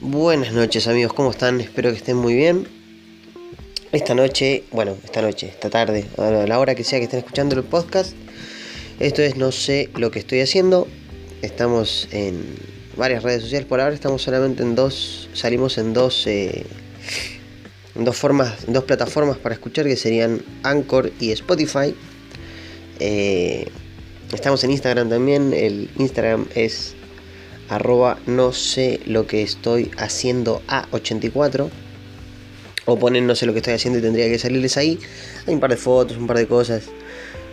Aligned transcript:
Buenas 0.00 0.54
noches 0.54 0.88
amigos, 0.88 1.12
¿cómo 1.12 1.30
están? 1.30 1.60
Espero 1.60 1.90
que 1.90 1.96
estén 1.98 2.16
muy 2.16 2.34
bien. 2.34 2.66
Esta 3.92 4.14
noche, 4.14 4.64
bueno, 4.72 4.96
esta 5.04 5.20
noche, 5.20 5.48
esta 5.48 5.68
tarde, 5.68 6.06
a 6.16 6.46
la 6.46 6.58
hora 6.58 6.74
que 6.74 6.84
sea 6.84 6.98
que 6.98 7.04
estén 7.04 7.18
escuchando 7.18 7.54
el 7.54 7.62
podcast, 7.64 8.14
esto 8.98 9.20
es 9.20 9.36
No 9.36 9.52
sé 9.52 9.90
lo 9.94 10.10
que 10.10 10.20
estoy 10.20 10.40
haciendo. 10.40 10.88
Estamos 11.42 12.08
en 12.12 12.42
varias 12.96 13.22
redes 13.22 13.42
sociales, 13.42 13.66
por 13.66 13.80
ahora 13.80 13.94
estamos 13.94 14.22
solamente 14.22 14.62
en 14.62 14.74
dos, 14.74 15.28
salimos 15.34 15.76
en 15.76 15.92
dos, 15.92 16.26
eh, 16.26 16.64
dos 17.94 18.16
formas, 18.16 18.66
dos 18.66 18.84
plataformas 18.84 19.38
para 19.38 19.54
escuchar 19.54 19.86
que 19.86 19.96
serían 19.96 20.42
Anchor 20.62 21.12
y 21.20 21.32
Spotify. 21.32 21.94
Eh, 23.00 23.68
estamos 24.32 24.62
en 24.64 24.70
Instagram 24.70 25.08
también, 25.08 25.52
el 25.52 25.90
Instagram 25.98 26.46
es 26.54 26.94
arroba 27.68 28.18
no 28.26 28.52
sé 28.52 29.00
lo 29.06 29.26
que 29.26 29.42
estoy 29.42 29.90
haciendo 29.96 30.62
a 30.68 30.86
84 30.90 31.70
o 32.84 32.98
ponen 32.98 33.26
no 33.26 33.34
sé 33.34 33.46
lo 33.46 33.52
que 33.52 33.60
estoy 33.60 33.74
haciendo 33.74 33.98
y 33.98 34.02
tendría 34.02 34.28
que 34.28 34.38
salirles 34.38 34.76
ahí. 34.76 34.98
Hay 35.46 35.54
un 35.54 35.60
par 35.60 35.70
de 35.70 35.76
fotos, 35.76 36.16
un 36.16 36.26
par 36.26 36.38
de 36.38 36.46
cosas. 36.46 36.84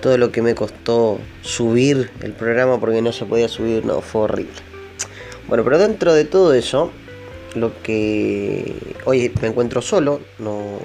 Todo 0.01 0.17
lo 0.17 0.31
que 0.31 0.41
me 0.41 0.55
costó 0.55 1.19
subir 1.41 2.09
el 2.21 2.31
programa 2.31 2.79
porque 2.79 3.01
no 3.01 3.11
se 3.11 3.25
podía 3.25 3.49
subir, 3.49 3.85
no, 3.85 4.01
fue 4.01 4.21
horrible. 4.21 4.53
Bueno, 5.47 5.63
pero 5.63 5.77
dentro 5.77 6.13
de 6.13 6.25
todo 6.25 6.53
eso, 6.53 6.91
lo 7.55 7.81
que 7.81 8.75
hoy 9.05 9.31
me 9.41 9.47
encuentro 9.47 9.81
solo, 9.81 10.19
no, 10.37 10.79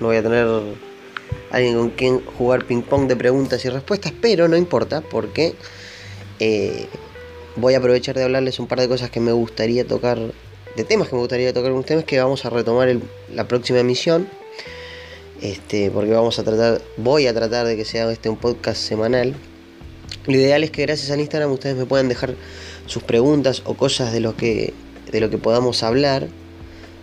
no 0.00 0.06
voy 0.06 0.16
a 0.16 0.22
tener 0.22 0.46
alguien 1.50 1.74
con 1.76 1.90
quien 1.90 2.24
jugar 2.24 2.64
ping 2.64 2.82
pong 2.82 3.08
de 3.08 3.16
preguntas 3.16 3.64
y 3.64 3.68
respuestas, 3.68 4.12
pero 4.20 4.48
no 4.48 4.56
importa 4.56 5.00
porque 5.00 5.54
eh, 6.40 6.86
voy 7.56 7.74
a 7.74 7.78
aprovechar 7.78 8.16
de 8.16 8.24
hablarles 8.24 8.58
un 8.58 8.66
par 8.66 8.80
de 8.80 8.88
cosas 8.88 9.10
que 9.10 9.20
me 9.20 9.32
gustaría 9.32 9.86
tocar, 9.86 10.18
de 10.76 10.84
temas 10.84 11.08
que 11.08 11.14
me 11.14 11.20
gustaría 11.20 11.52
tocar 11.52 11.70
con 11.70 11.80
ustedes, 11.80 12.04
que 12.04 12.18
vamos 12.18 12.44
a 12.44 12.50
retomar 12.50 12.94
la 13.34 13.48
próxima 13.48 13.80
emisión. 13.80 14.28
Este, 15.40 15.90
porque 15.92 16.10
vamos 16.10 16.38
a 16.40 16.42
tratar, 16.42 16.82
voy 16.96 17.28
a 17.28 17.34
tratar 17.34 17.64
de 17.64 17.76
que 17.76 17.84
sea 17.84 18.10
este 18.10 18.28
un 18.28 18.36
podcast 18.36 18.80
semanal. 18.80 19.34
Lo 20.26 20.34
ideal 20.34 20.64
es 20.64 20.70
que 20.70 20.82
gracias 20.82 21.10
al 21.10 21.20
Instagram 21.20 21.52
ustedes 21.52 21.76
me 21.76 21.86
puedan 21.86 22.08
dejar 22.08 22.34
sus 22.86 23.04
preguntas 23.04 23.62
o 23.64 23.74
cosas 23.74 24.12
de 24.12 24.20
lo 24.20 24.36
que, 24.36 24.74
de 25.10 25.20
lo 25.20 25.30
que 25.30 25.38
podamos 25.38 25.82
hablar. 25.82 26.28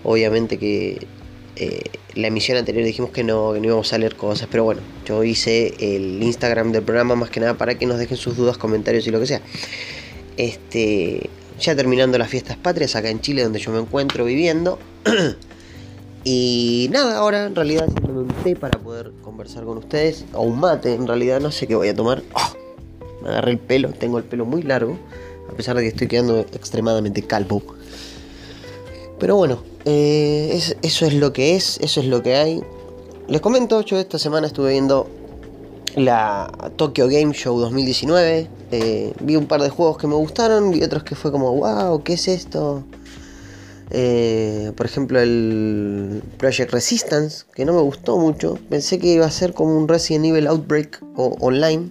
Obviamente 0.03 0.57
que 0.57 1.07
eh, 1.55 1.81
la 2.15 2.27
emisión 2.27 2.57
anterior 2.57 2.85
dijimos 2.85 3.11
que 3.11 3.23
no, 3.23 3.53
que 3.53 3.59
no 3.59 3.67
íbamos 3.67 3.91
a 3.93 3.97
leer 3.97 4.15
cosas, 4.15 4.47
pero 4.51 4.63
bueno, 4.63 4.81
yo 5.05 5.23
hice 5.23 5.73
el 5.79 6.21
Instagram 6.21 6.71
del 6.71 6.83
programa 6.83 7.15
más 7.15 7.29
que 7.29 7.39
nada 7.39 7.55
para 7.55 7.75
que 7.75 7.85
nos 7.85 7.97
dejen 7.97 8.17
sus 8.17 8.35
dudas, 8.35 8.57
comentarios 8.57 9.07
y 9.07 9.11
lo 9.11 9.19
que 9.19 9.27
sea. 9.27 9.41
Este, 10.37 11.29
ya 11.59 11.75
terminando 11.75 12.17
las 12.17 12.29
fiestas 12.29 12.57
patrias 12.57 12.95
acá 12.95 13.09
en 13.09 13.21
Chile, 13.21 13.43
donde 13.43 13.59
yo 13.59 13.71
me 13.71 13.79
encuentro 13.79 14.25
viviendo. 14.25 14.79
y 16.23 16.89
nada, 16.91 17.17
ahora 17.17 17.45
en 17.45 17.55
realidad 17.55 17.87
haciéndome 17.87 18.33
un 18.33 18.55
para 18.55 18.79
poder 18.79 19.11
conversar 19.21 19.63
con 19.63 19.77
ustedes. 19.77 20.25
O 20.33 20.43
un 20.43 20.59
mate, 20.59 20.93
en 20.93 21.07
realidad 21.07 21.39
no 21.39 21.51
sé 21.51 21.67
qué 21.67 21.75
voy 21.75 21.89
a 21.89 21.95
tomar. 21.95 22.21
¡Ah! 22.33 22.53
me 23.21 23.29
agarré 23.29 23.51
el 23.51 23.59
pelo, 23.59 23.89
tengo 23.89 24.17
el 24.17 24.23
pelo 24.23 24.45
muy 24.45 24.61
largo. 24.61 24.97
A 25.49 25.53
pesar 25.55 25.75
de 25.75 25.83
que 25.83 25.89
estoy 25.89 26.07
quedando 26.07 26.39
extremadamente 26.39 27.21
calvo. 27.21 27.63
Pero 29.25 29.37
bueno, 29.37 29.57
eh, 29.85 30.61
eso 30.83 31.05
es 31.07 31.15
lo 31.15 31.33
que 31.33 31.55
es, 31.55 31.79
eso 31.81 31.99
es 31.99 32.05
lo 32.05 32.21
que 32.21 32.35
hay. 32.35 32.61
Les 33.27 33.41
comento, 33.41 33.81
yo 33.81 33.97
esta 33.97 34.19
semana 34.19 34.45
estuve 34.45 34.73
viendo 34.73 35.09
la 35.95 36.51
Tokyo 36.75 37.07
Game 37.07 37.33
Show 37.33 37.57
2019. 37.57 38.47
Eh, 38.69 39.13
vi 39.21 39.35
un 39.35 39.47
par 39.47 39.63
de 39.63 39.69
juegos 39.69 39.97
que 39.97 40.05
me 40.05 40.13
gustaron 40.13 40.75
y 40.75 40.83
otros 40.83 41.03
que 41.03 41.15
fue 41.15 41.31
como, 41.31 41.55
wow, 41.55 42.03
¿qué 42.03 42.13
es 42.13 42.27
esto? 42.27 42.83
Eh, 43.89 44.71
por 44.77 44.85
ejemplo, 44.85 45.19
el 45.19 46.21
Project 46.37 46.71
Resistance, 46.71 47.47
que 47.51 47.65
no 47.65 47.73
me 47.73 47.81
gustó 47.81 48.19
mucho. 48.19 48.59
Pensé 48.69 48.99
que 48.99 49.07
iba 49.07 49.25
a 49.25 49.31
ser 49.31 49.55
como 49.55 49.75
un 49.75 49.87
Resident 49.87 50.25
Evil 50.25 50.45
Outbreak 50.45 51.01
o 51.15 51.35
online, 51.39 51.89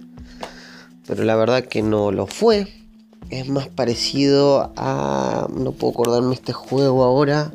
pero 1.05 1.25
la 1.25 1.35
verdad 1.35 1.65
que 1.65 1.81
no 1.81 2.13
lo 2.13 2.27
fue. 2.27 2.84
Es 3.29 3.49
más 3.49 3.67
parecido 3.67 4.71
a. 4.75 5.47
No 5.53 5.71
puedo 5.71 5.93
acordarme 5.93 6.33
este 6.33 6.53
juego 6.53 7.03
ahora. 7.03 7.51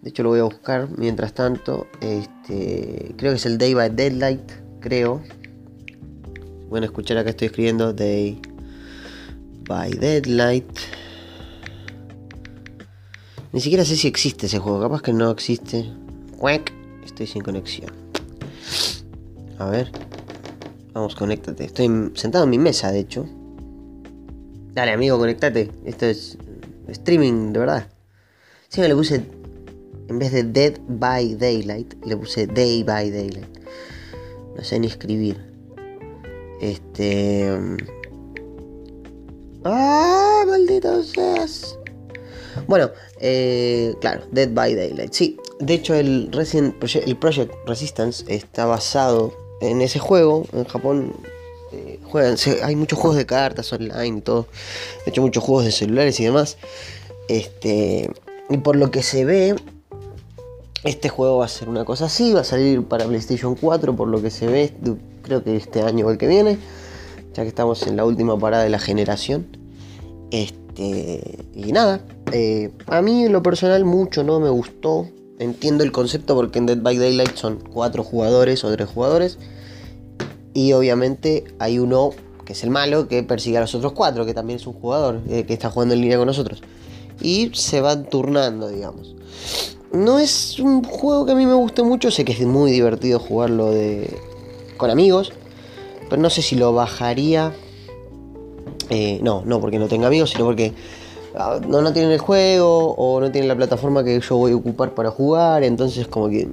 De 0.00 0.10
hecho, 0.10 0.22
lo 0.22 0.30
voy 0.30 0.40
a 0.40 0.44
buscar 0.44 0.88
mientras 0.96 1.32
tanto. 1.32 1.86
Este, 2.00 3.14
creo 3.16 3.32
que 3.32 3.36
es 3.36 3.46
el 3.46 3.58
Day 3.58 3.74
by 3.74 3.90
Deadlight, 3.90 4.52
creo. 4.80 5.22
Bueno, 6.68 6.86
escuchar 6.86 7.18
acá 7.18 7.30
estoy 7.30 7.46
escribiendo 7.46 7.92
Day 7.92 8.40
by 9.68 9.90
Deadlight. 9.92 10.66
Ni 13.52 13.60
siquiera 13.60 13.84
sé 13.84 13.96
si 13.96 14.08
existe 14.08 14.46
ese 14.46 14.58
juego, 14.58 14.80
capaz 14.80 15.02
que 15.02 15.12
no 15.12 15.30
existe. 15.30 15.92
Estoy 17.04 17.26
sin 17.26 17.42
conexión. 17.42 17.92
A 19.58 19.66
ver. 19.66 19.92
Vamos, 20.92 21.14
conéctate. 21.14 21.64
Estoy 21.64 22.10
sentado 22.14 22.44
en 22.44 22.50
mi 22.50 22.58
mesa, 22.58 22.90
de 22.90 23.00
hecho. 23.00 23.26
Dale, 24.74 24.92
amigo, 24.92 25.18
conéctate. 25.18 25.70
Esto 25.84 26.06
es 26.06 26.38
streaming, 26.88 27.52
de 27.52 27.60
verdad. 27.60 27.88
Sí, 28.68 28.80
me 28.80 28.88
le 28.88 28.94
puse. 28.94 29.22
En 30.08 30.18
vez 30.18 30.32
de 30.32 30.44
Dead 30.44 30.74
by 30.88 31.34
Daylight, 31.34 31.94
le 32.06 32.16
puse 32.16 32.46
Day 32.46 32.82
by 32.82 33.10
Daylight. 33.10 33.58
No 34.56 34.64
sé 34.64 34.78
ni 34.78 34.86
escribir. 34.86 35.38
Este. 36.60 37.50
¡Ah! 39.64 40.44
Maldito 40.46 41.02
seas. 41.02 41.78
Bueno, 42.66 42.90
eh, 43.20 43.94
claro, 44.00 44.22
Dead 44.32 44.50
by 44.52 44.74
Daylight. 44.74 45.12
Sí, 45.12 45.38
de 45.60 45.74
hecho, 45.74 45.94
el, 45.94 46.30
Resident 46.32 46.74
el 47.06 47.16
Project 47.16 47.52
Resistance 47.66 48.24
está 48.28 48.64
basado 48.64 49.34
en 49.60 49.82
ese 49.82 49.98
juego. 49.98 50.46
En 50.52 50.64
Japón 50.64 51.14
eh, 51.72 52.00
juegan, 52.04 52.36
hay 52.62 52.76
muchos 52.76 52.98
juegos 52.98 53.16
de 53.16 53.26
cartas 53.26 53.72
online 53.72 54.20
todo. 54.20 54.46
De 55.04 55.10
hecho, 55.10 55.22
muchos 55.22 55.42
juegos 55.42 55.64
de 55.64 55.72
celulares 55.72 56.18
y 56.20 56.24
demás. 56.24 56.58
Este, 57.28 58.10
y 58.50 58.56
por 58.58 58.76
lo 58.76 58.90
que 58.90 59.02
se 59.02 59.24
ve, 59.24 59.56
este 60.84 61.08
juego 61.08 61.38
va 61.38 61.46
a 61.46 61.48
ser 61.48 61.68
una 61.68 61.84
cosa 61.84 62.06
así. 62.06 62.32
Va 62.32 62.40
a 62.40 62.44
salir 62.44 62.84
para 62.84 63.06
PlayStation 63.06 63.54
4, 63.54 63.96
por 63.96 64.08
lo 64.08 64.20
que 64.20 64.30
se 64.30 64.46
ve 64.46 64.72
creo 65.22 65.42
que 65.42 65.56
este 65.56 65.82
año 65.82 66.06
o 66.06 66.10
el 66.10 66.18
que 66.18 66.26
viene, 66.26 66.58
ya 67.34 67.42
que 67.42 67.48
estamos 67.48 67.86
en 67.86 67.96
la 67.96 68.04
última 68.04 68.38
parada 68.38 68.64
de 68.64 68.70
la 68.70 68.78
generación. 68.78 69.46
Este, 70.30 71.38
y 71.54 71.72
nada, 71.72 72.04
eh, 72.32 72.70
a 72.86 73.00
mí 73.02 73.24
en 73.24 73.32
lo 73.32 73.42
personal 73.42 73.84
mucho 73.84 74.24
no 74.24 74.40
me 74.40 74.50
gustó. 74.50 75.08
Entiendo 75.38 75.82
el 75.82 75.92
concepto 75.92 76.34
porque 76.34 76.58
en 76.58 76.66
Dead 76.66 76.78
by 76.78 76.98
Daylight 76.98 77.36
son 77.36 77.58
cuatro 77.72 78.04
jugadores 78.04 78.62
o 78.64 78.72
tres 78.72 78.88
jugadores. 78.88 79.38
Y 80.54 80.72
obviamente 80.72 81.44
hay 81.58 81.78
uno 81.78 82.10
que 82.44 82.52
es 82.52 82.64
el 82.64 82.70
malo 82.70 83.08
que 83.08 83.22
persigue 83.22 83.58
a 83.58 83.60
los 83.60 83.74
otros 83.74 83.92
cuatro, 83.92 84.26
que 84.26 84.34
también 84.34 84.58
es 84.58 84.66
un 84.66 84.74
jugador 84.74 85.20
eh, 85.28 85.44
que 85.44 85.52
está 85.52 85.70
jugando 85.70 85.94
en 85.94 86.00
línea 86.00 86.18
con 86.18 86.26
nosotros. 86.26 86.62
Y 87.20 87.50
se 87.54 87.80
van 87.80 88.04
turnando, 88.08 88.68
digamos. 88.68 89.14
No 89.92 90.18
es 90.18 90.58
un 90.58 90.82
juego 90.82 91.26
que 91.26 91.32
a 91.32 91.34
mí 91.34 91.46
me 91.46 91.54
guste 91.54 91.82
mucho, 91.82 92.10
sé 92.10 92.24
que 92.24 92.32
es 92.32 92.40
muy 92.40 92.72
divertido 92.72 93.18
jugarlo 93.18 93.70
de, 93.70 94.18
con 94.76 94.90
amigos. 94.90 95.32
Pero 96.08 96.20
no 96.20 96.30
sé 96.30 96.42
si 96.42 96.56
lo 96.56 96.72
bajaría. 96.72 97.52
Eh, 98.90 99.20
no, 99.22 99.42
no 99.46 99.60
porque 99.60 99.78
no 99.78 99.88
tenga 99.88 100.08
amigos, 100.08 100.30
sino 100.30 100.44
porque 100.44 100.72
ah, 101.36 101.60
no, 101.66 101.80
no 101.80 101.92
tienen 101.92 102.10
el 102.10 102.18
juego 102.18 102.94
o 102.94 103.20
no 103.20 103.30
tienen 103.30 103.48
la 103.48 103.56
plataforma 103.56 104.04
que 104.04 104.20
yo 104.20 104.36
voy 104.36 104.52
a 104.52 104.56
ocupar 104.56 104.94
para 104.94 105.10
jugar. 105.10 105.62
Entonces 105.62 106.08
como 106.08 106.28
que... 106.28 106.48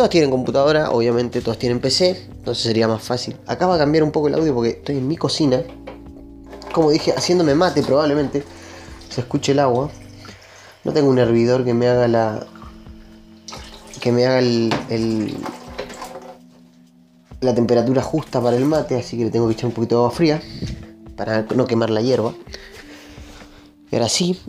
Todos 0.00 0.08
tienen 0.08 0.30
computadora, 0.30 0.92
obviamente 0.92 1.42
todos 1.42 1.58
tienen 1.58 1.78
PC, 1.78 2.28
entonces 2.38 2.64
sería 2.64 2.88
más 2.88 3.02
fácil. 3.02 3.36
Acá 3.46 3.66
va 3.66 3.74
a 3.74 3.78
cambiar 3.78 4.02
un 4.02 4.10
poco 4.10 4.28
el 4.28 4.34
audio 4.34 4.54
porque 4.54 4.70
estoy 4.70 4.96
en 4.96 5.06
mi 5.06 5.18
cocina. 5.18 5.62
Como 6.72 6.90
dije, 6.90 7.12
haciéndome 7.12 7.54
mate 7.54 7.82
probablemente. 7.82 8.42
Se 9.10 9.20
escuche 9.20 9.52
el 9.52 9.58
agua. 9.58 9.90
No 10.84 10.94
tengo 10.94 11.10
un 11.10 11.18
hervidor 11.18 11.66
que 11.66 11.74
me 11.74 11.86
haga 11.86 12.08
la... 12.08 12.46
Que 14.00 14.10
me 14.10 14.24
haga 14.24 14.38
el, 14.38 15.36
la 17.42 17.54
temperatura 17.54 18.00
justa 18.00 18.40
para 18.40 18.56
el 18.56 18.64
mate, 18.64 18.96
así 18.96 19.18
que 19.18 19.24
le 19.24 19.30
tengo 19.30 19.48
que 19.48 19.52
echar 19.52 19.66
un 19.66 19.72
poquito 19.72 19.96
de 19.96 20.00
agua 20.00 20.12
fría 20.12 20.40
para 21.14 21.42
no 21.54 21.66
quemar 21.66 21.90
la 21.90 22.00
hierba. 22.00 22.32
Y 23.90 23.96
ahora 23.96 24.08
sí, 24.08 24.40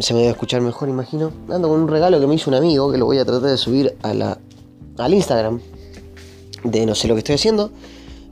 se 0.00 0.14
me 0.14 0.18
debe 0.18 0.32
escuchar 0.32 0.62
mejor, 0.62 0.88
imagino. 0.88 1.30
Ando 1.48 1.68
con 1.68 1.80
un 1.82 1.86
regalo 1.86 2.18
que 2.18 2.26
me 2.26 2.34
hizo 2.34 2.50
un 2.50 2.56
amigo 2.56 2.90
que 2.90 2.98
lo 2.98 3.06
voy 3.06 3.18
a 3.18 3.24
tratar 3.24 3.50
de 3.50 3.56
subir 3.56 3.96
a 4.02 4.12
la, 4.12 4.40
al 4.98 5.14
Instagram 5.14 5.60
de 6.64 6.86
no 6.86 6.94
sé 6.94 7.08
lo 7.08 7.14
que 7.14 7.18
estoy 7.18 7.34
haciendo. 7.36 7.70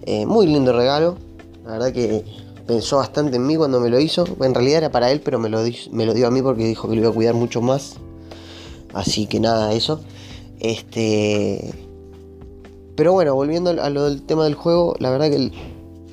Eh, 0.07 0.27
muy 0.27 0.47
lindo 0.47 0.73
regalo. 0.73 1.17
La 1.65 1.73
verdad 1.73 1.93
que 1.93 2.25
pensó 2.67 2.99
bastante 2.99 3.37
en 3.37 3.47
mí 3.47 3.57
cuando 3.57 3.81
me 3.81 3.91
lo 3.91 4.01
hizo. 4.01 4.27
En 4.41 4.55
realidad 4.55 4.79
era 4.79 4.91
para 4.91 5.11
él, 5.11 5.21
pero 5.21 5.39
me 5.39 5.49
lo, 5.49 5.61
me 5.93 6.07
lo 6.07 6.15
dio 6.15 6.27
a 6.27 6.31
mí 6.31 6.43
porque 6.43 6.65
dijo 6.65 6.89
que 6.89 6.95
lo 6.95 7.03
iba 7.03 7.11
a 7.11 7.15
cuidar 7.15 7.35
mucho 7.35 7.61
más. 7.61 7.95
Así 8.93 9.27
que 9.27 9.41
nada, 9.41 9.73
eso. 9.73 10.01
Este 10.61 11.73
Pero 12.97 13.13
bueno, 13.13 13.35
volviendo 13.35 13.71
a 13.71 13.91
lo 13.91 14.05
del 14.05 14.23
tema 14.23 14.45
del 14.45 14.55
juego, 14.55 14.95
la 14.99 15.11
verdad 15.11 15.31
que 15.31 15.37
el 15.37 15.53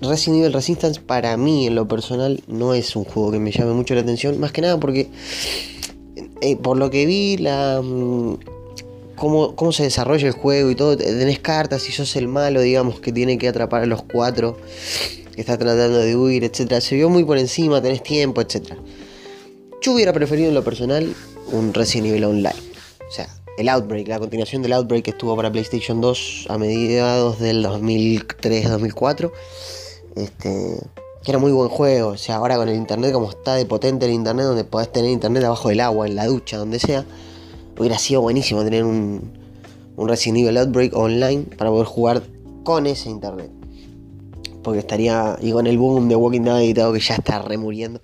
Resident 0.02 0.42
Evil 0.42 0.54
Resistance 0.54 1.00
para 1.00 1.38
mí 1.38 1.68
en 1.68 1.76
lo 1.76 1.88
personal 1.88 2.42
no 2.48 2.74
es 2.74 2.96
un 2.96 3.04
juego 3.04 3.32
que 3.32 3.40
me 3.40 3.52
llame 3.52 3.74
mucho 3.74 3.94
la 3.94 4.02
atención, 4.02 4.40
más 4.40 4.52
que 4.52 4.62
nada 4.62 4.80
porque 4.80 5.10
eh, 6.42 6.56
por 6.58 6.78
lo 6.78 6.90
que 6.90 7.06
vi 7.06 7.38
la 7.38 7.82
mm, 7.84 8.38
cómo, 9.22 9.56
cómo 9.56 9.72
se 9.72 9.84
desarrolla 9.84 10.28
el 10.28 10.34
juego 10.34 10.72
y 10.72 10.76
todo, 10.76 10.98
tenés 10.98 11.38
cartas 11.38 11.88
y 11.88 11.92
sos 11.92 12.16
el 12.16 12.28
malo, 12.28 12.60
digamos, 12.60 13.00
que 13.00 13.12
tiene 13.12 13.38
que 13.38 13.48
atrapar 13.48 13.84
a 13.84 13.86
los 13.86 14.02
cuatro, 14.02 14.58
que 15.36 15.42
está 15.42 15.60
tratando 15.60 16.00
de 16.00 16.16
huir, 16.16 16.44
etcétera. 16.44 16.82
Se 16.82 16.96
vio 16.96 17.08
muy 17.08 17.24
por 17.24 17.38
encima, 17.38 17.80
tenés 17.84 18.02
tiempo, 18.02 18.42
etcétera. 18.42 18.78
Yo 19.80 19.94
hubiera 19.94 20.12
preferido 20.12 20.50
en 20.50 20.56
lo 20.56 20.64
personal 20.64 21.14
un 21.52 21.72
Resident 21.72 22.08
Evil 22.08 22.24
Online. 22.24 22.56
O 23.08 23.12
sea, 23.12 23.28
el 23.60 23.70
Outbreak, 23.70 24.08
la 24.08 24.18
continuación 24.18 24.64
del 24.64 24.74
Outbreak 24.74 25.04
que 25.04 25.12
estuvo 25.12 25.36
para 25.36 25.52
PlayStation 25.52 26.02
2 26.02 26.48
a 26.50 26.58
mediados 26.58 27.40
del 27.40 27.64
2003-2004. 27.64 29.32
Este, 30.16 30.80
que 31.24 31.32
era 31.32 31.38
muy 31.38 31.52
buen 31.52 31.70
juego. 31.70 32.10
O 32.10 32.18
sea, 32.18 32.38
ahora 32.38 32.56
con 32.56 32.70
el 32.70 32.76
internet, 32.76 33.14
como 33.14 33.30
está 33.30 33.54
de 33.54 33.68
potente 33.68 34.08
el 34.08 34.14
internet, 34.14 34.48
donde 34.48 34.64
podés 34.64 34.92
tener 34.92 35.12
internet 35.12 35.44
abajo 35.44 35.70
del 35.70 35.82
agua, 35.82 36.08
en 36.08 36.16
la 36.16 36.26
ducha, 36.26 36.58
donde 36.58 36.80
sea, 36.80 37.06
hubiera 37.82 37.98
sido 37.98 38.22
buenísimo 38.22 38.64
tener 38.64 38.84
un, 38.86 39.32
un 39.96 40.08
Resident 40.08 40.40
Evil 40.40 40.58
Outbreak 40.58 40.96
online 40.96 41.46
para 41.58 41.70
poder 41.70 41.88
jugar 41.88 42.24
con 42.64 42.86
ese 42.86 43.10
internet. 43.10 43.52
Porque 44.64 44.80
estaría, 44.80 45.38
y 45.42 45.52
con 45.52 45.66
el 45.66 45.78
boom 45.78 46.08
de 46.08 46.16
Walking 46.16 46.42
Dead 46.42 46.76
todo, 46.76 46.94
que 46.94 47.00
ya 47.00 47.16
está 47.16 47.42
remuriendo. 47.42 48.02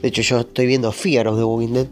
De 0.00 0.08
hecho, 0.08 0.22
yo 0.22 0.40
estoy 0.40 0.66
viendo 0.66 0.88
of 0.88 1.02
the 1.02 1.44
Walking 1.44 1.72
Dead. 1.74 1.86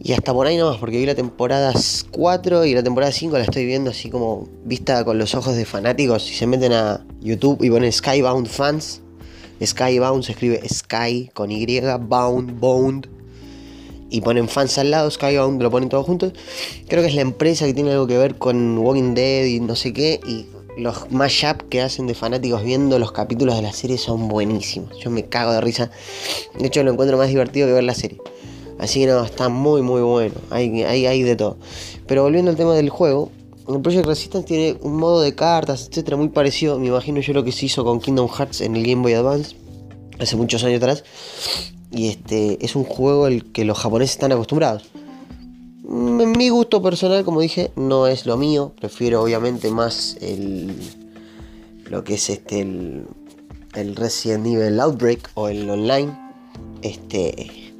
Y 0.00 0.12
hasta 0.12 0.32
por 0.32 0.46
ahí 0.46 0.56
nomás, 0.56 0.76
porque 0.76 0.98
vi 0.98 1.06
la 1.06 1.14
temporada 1.14 1.72
4 2.10 2.64
y 2.66 2.74
la 2.74 2.82
temporada 2.82 3.10
5 3.10 3.36
la 3.36 3.44
estoy 3.44 3.64
viendo 3.64 3.90
así 3.90 4.10
como 4.10 4.48
vista 4.64 5.04
con 5.04 5.18
los 5.18 5.34
ojos 5.34 5.56
de 5.56 5.64
fanáticos. 5.64 6.24
Si 6.24 6.34
se 6.34 6.46
meten 6.46 6.72
a 6.72 7.04
YouTube 7.20 7.64
y 7.64 7.70
ponen 7.70 7.90
Skybound 7.90 8.46
Fans, 8.46 9.00
Skybound 9.64 10.22
se 10.22 10.32
escribe 10.32 10.62
Sky 10.68 11.30
con 11.34 11.50
Y, 11.50 11.80
Bound, 11.80 12.60
Bound. 12.60 13.17
Y 14.10 14.20
ponen 14.22 14.48
fans 14.48 14.78
al 14.78 14.90
lado, 14.90 15.10
Skybound 15.10 15.62
lo 15.62 15.70
ponen 15.70 15.88
todos 15.88 16.06
juntos. 16.06 16.32
Creo 16.88 17.02
que 17.02 17.08
es 17.08 17.14
la 17.14 17.20
empresa 17.22 17.66
que 17.66 17.74
tiene 17.74 17.92
algo 17.92 18.06
que 18.06 18.16
ver 18.16 18.36
con 18.36 18.78
Walking 18.78 19.14
Dead 19.14 19.44
y 19.44 19.60
no 19.60 19.76
sé 19.76 19.92
qué. 19.92 20.20
Y 20.26 20.46
los 20.78 21.10
mashup 21.10 21.68
que 21.68 21.82
hacen 21.82 22.06
de 22.06 22.14
fanáticos 22.14 22.62
viendo 22.62 22.98
los 22.98 23.12
capítulos 23.12 23.56
de 23.56 23.62
la 23.62 23.72
serie 23.72 23.98
son 23.98 24.28
buenísimos. 24.28 24.98
Yo 24.98 25.10
me 25.10 25.24
cago 25.24 25.52
de 25.52 25.60
risa. 25.60 25.90
De 26.58 26.66
hecho, 26.66 26.82
lo 26.82 26.92
encuentro 26.92 27.18
más 27.18 27.28
divertido 27.28 27.66
que 27.66 27.74
ver 27.74 27.84
la 27.84 27.94
serie. 27.94 28.18
Así 28.78 29.00
que 29.00 29.08
no, 29.08 29.24
está 29.24 29.48
muy 29.48 29.82
muy 29.82 30.00
bueno. 30.00 30.34
Hay, 30.50 30.82
hay, 30.84 31.06
hay 31.06 31.22
de 31.22 31.36
todo. 31.36 31.58
Pero 32.06 32.22
volviendo 32.22 32.50
al 32.50 32.56
tema 32.56 32.74
del 32.74 32.90
juego, 32.90 33.30
el 33.68 33.82
Project 33.82 34.06
Resistance 34.06 34.46
tiene 34.46 34.78
un 34.80 34.96
modo 34.96 35.20
de 35.20 35.34
cartas, 35.34 35.88
etcétera, 35.90 36.16
muy 36.16 36.28
parecido. 36.28 36.78
Me 36.78 36.86
imagino 36.86 37.20
yo 37.20 37.34
lo 37.34 37.44
que 37.44 37.52
se 37.52 37.66
hizo 37.66 37.84
con 37.84 38.00
Kingdom 38.00 38.28
Hearts 38.28 38.62
en 38.62 38.76
el 38.76 38.86
Game 38.86 39.02
Boy 39.02 39.14
Advance 39.14 39.56
hace 40.18 40.36
muchos 40.36 40.64
años 40.64 40.78
atrás. 40.78 41.04
Y 41.90 42.08
este 42.08 42.64
es 42.64 42.76
un 42.76 42.84
juego 42.84 43.26
al 43.26 43.44
que 43.52 43.64
los 43.64 43.78
japoneses 43.78 44.16
están 44.16 44.32
acostumbrados. 44.32 44.90
Mm, 45.84 46.20
en 46.20 46.32
mi 46.32 46.48
gusto 46.50 46.82
personal, 46.82 47.24
como 47.24 47.40
dije, 47.40 47.70
no 47.76 48.06
es 48.06 48.26
lo 48.26 48.36
mío. 48.36 48.72
Prefiero 48.78 49.22
obviamente 49.22 49.70
más 49.70 50.16
el 50.20 50.74
lo 51.90 52.04
que 52.04 52.14
es 52.14 52.28
este 52.28 52.60
el, 52.60 53.06
el 53.74 53.96
Resident 53.96 54.46
Evil 54.46 54.78
Outbreak 54.80 55.30
o 55.34 55.48
el 55.48 55.68
online. 55.70 56.16
Este 56.82 57.72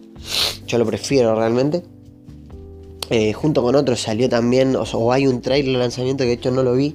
yo 0.67 0.79
lo 0.79 0.87
prefiero 0.87 1.35
realmente. 1.35 1.83
Eh, 3.11 3.33
junto 3.33 3.63
con 3.63 3.75
otros 3.75 4.01
salió 4.01 4.29
también, 4.29 4.77
o, 4.77 5.13
hay 5.13 5.27
un 5.27 5.41
trailer 5.41 5.73
de 5.73 5.79
lanzamiento 5.79 6.25
que 6.25 6.29
de 6.29 6.35
hecho 6.35 6.51
no 6.51 6.63
lo 6.63 6.75
vi, 6.75 6.95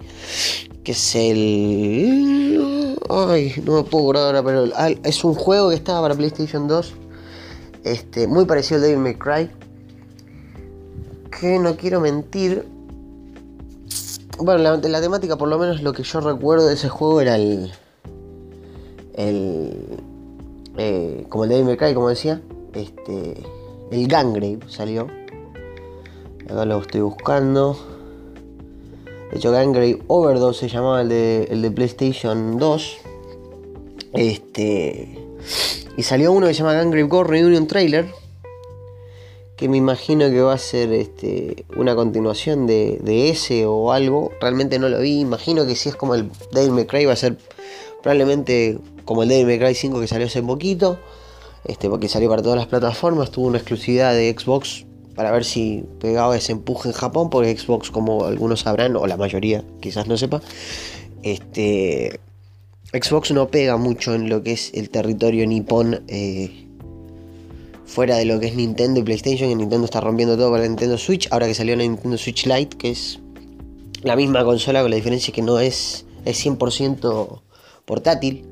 que 0.84 0.92
es 0.92 1.16
el... 1.16 3.00
Ay, 3.10 3.54
no 3.66 3.78
me 3.78 3.84
puedo 3.84 4.04
acordar 4.04 4.36
ahora, 4.36 4.44
pero 4.44 4.72
es 5.04 5.24
un 5.24 5.34
juego 5.34 5.70
que 5.70 5.76
estaba 5.76 6.02
para 6.04 6.16
PlayStation 6.16 6.68
2, 6.68 6.94
este, 7.84 8.28
muy 8.28 8.46
parecido 8.46 8.78
al 8.78 8.84
Devil 8.84 9.00
May 9.00 9.16
Cry, 9.16 9.50
que 11.40 11.60
no 11.60 11.76
quiero 11.76 12.00
mentir, 12.00 12.66
bueno, 14.40 14.78
la, 14.78 15.02
temática, 15.02 15.38
por 15.38 15.48
lo 15.48 15.58
menos 15.58 15.82
lo 15.82 15.94
que 15.94 16.04
yo 16.04 16.20
recuerdo 16.20 16.68
de 16.68 16.74
ese 16.74 16.90
juego 16.90 17.22
era 17.22 17.36
el. 17.36 17.72
El. 19.14 20.00
Eh, 20.78 21.26
como 21.30 21.44
el 21.44 21.52
Devil 21.52 21.66
May 21.66 21.94
como 21.94 22.10
decía. 22.10 22.42
Este. 22.74 23.36
El 23.92 24.08
Gangrave 24.08 24.60
salió. 24.68 25.08
Acá 26.46 26.66
lo 26.66 26.80
estoy 26.80 27.02
buscando. 27.02 27.78
De 29.32 29.38
hecho, 29.38 29.52
Gangrave 29.52 30.02
Overdose 30.08 30.62
se 30.62 30.70
llamaba 30.70 31.02
el 31.02 31.10
de, 31.10 31.44
el 31.52 31.62
de 31.62 31.72
PlayStation 31.72 32.58
2. 32.58 32.98
Este. 34.14 35.23
Y 35.98 36.04
salió 36.04 36.32
uno 36.32 36.48
que 36.48 36.54
se 36.54 36.60
llama 36.60 36.74
Gangrave 36.74 37.04
Go 37.04 37.24
Reunion 37.24 37.68
Trailer. 37.68 38.08
Que 39.56 39.70
me 39.70 39.78
imagino 39.78 40.30
que 40.30 40.42
va 40.42 40.54
a 40.54 40.58
ser 40.58 40.92
este, 40.92 41.66
una 41.76 41.96
continuación 41.96 42.66
de, 42.66 43.00
de, 43.02 43.30
ese 43.30 43.66
o 43.66 43.92
algo. 43.92 44.32
Realmente 44.42 44.80
no 44.80 44.90
lo 44.90 45.00
vi. 45.00 45.20
Imagino 45.20 45.66
que 45.66 45.76
si 45.76 45.90
es 45.90 45.96
como 45.96 46.16
el 46.16 46.30
Devil 46.52 46.72
May 46.72 46.86
Cry 46.86 47.06
va 47.06 47.14
a 47.14 47.18
ser 47.18 47.38
probablemente 48.02 48.80
como 49.06 49.24
el 49.24 49.30
Devil 49.30 49.46
May 49.46 49.60
Cry 49.60 49.76
5 49.76 50.00
que 50.00 50.08
salió 50.08 50.28
hace 50.28 50.42
poquito 50.42 50.98
este, 51.66 51.90
porque 51.90 52.10
salió 52.10 52.30
para 52.30 52.42
todas 52.42 52.58
las 52.58 52.68
plataformas, 52.68 53.32
tuvo 53.32 53.48
una 53.48 53.58
exclusividad 53.58 54.14
de 54.14 54.36
Xbox 54.38 54.86
para 55.16 55.32
ver 55.32 55.46
si 55.46 55.86
pegaba 56.00 56.36
ese 56.36 56.52
empuje 56.52 56.90
en 56.90 56.94
Japón, 56.94 57.30
porque 57.30 57.56
Xbox, 57.58 57.92
como 57.92 58.26
algunos 58.26 58.62
sabrán, 58.62 58.96
o 58.96 59.08
la 59.08 59.16
mayoría 59.16 59.64
quizás 59.80 60.08
no 60.08 60.18
sepa, 60.18 60.42
este, 61.22 62.20
Xbox 62.94 63.32
no 63.32 63.48
pega 63.48 63.76
mucho 63.78 64.14
en 64.14 64.30
lo 64.30 64.44
que 64.44 64.52
es 64.52 64.72
el 64.76 64.92
territorio 64.92 65.48
nipón 65.48 66.04
eh, 66.08 66.68
fuera 67.86 68.18
de 68.18 68.26
lo 68.26 68.40
que 68.40 68.48
es 68.48 68.56
Nintendo 68.56 69.00
y 69.00 69.04
PlayStation, 69.04 69.50
y 69.50 69.56
Nintendo 69.56 69.86
está 69.86 70.00
rompiendo 70.00 70.38
todo 70.38 70.52
para 70.52 70.62
la 70.62 70.70
Nintendo 70.70 71.00
Switch, 71.00 71.28
ahora 71.32 71.48
que 71.48 71.56
salió 71.56 71.76
la 71.76 71.82
Nintendo 71.82 72.18
Switch 72.20 72.46
Lite, 72.46 72.78
que 72.78 72.92
es 72.92 73.20
la 74.04 74.16
misma 74.16 74.44
consola 74.44 74.84
con 74.84 74.92
la 74.92 74.96
diferencia 74.96 75.34
que 75.34 75.42
no 75.42 75.60
es, 75.60 76.06
es 76.26 76.46
100% 76.46 77.42
portátil, 77.86 78.46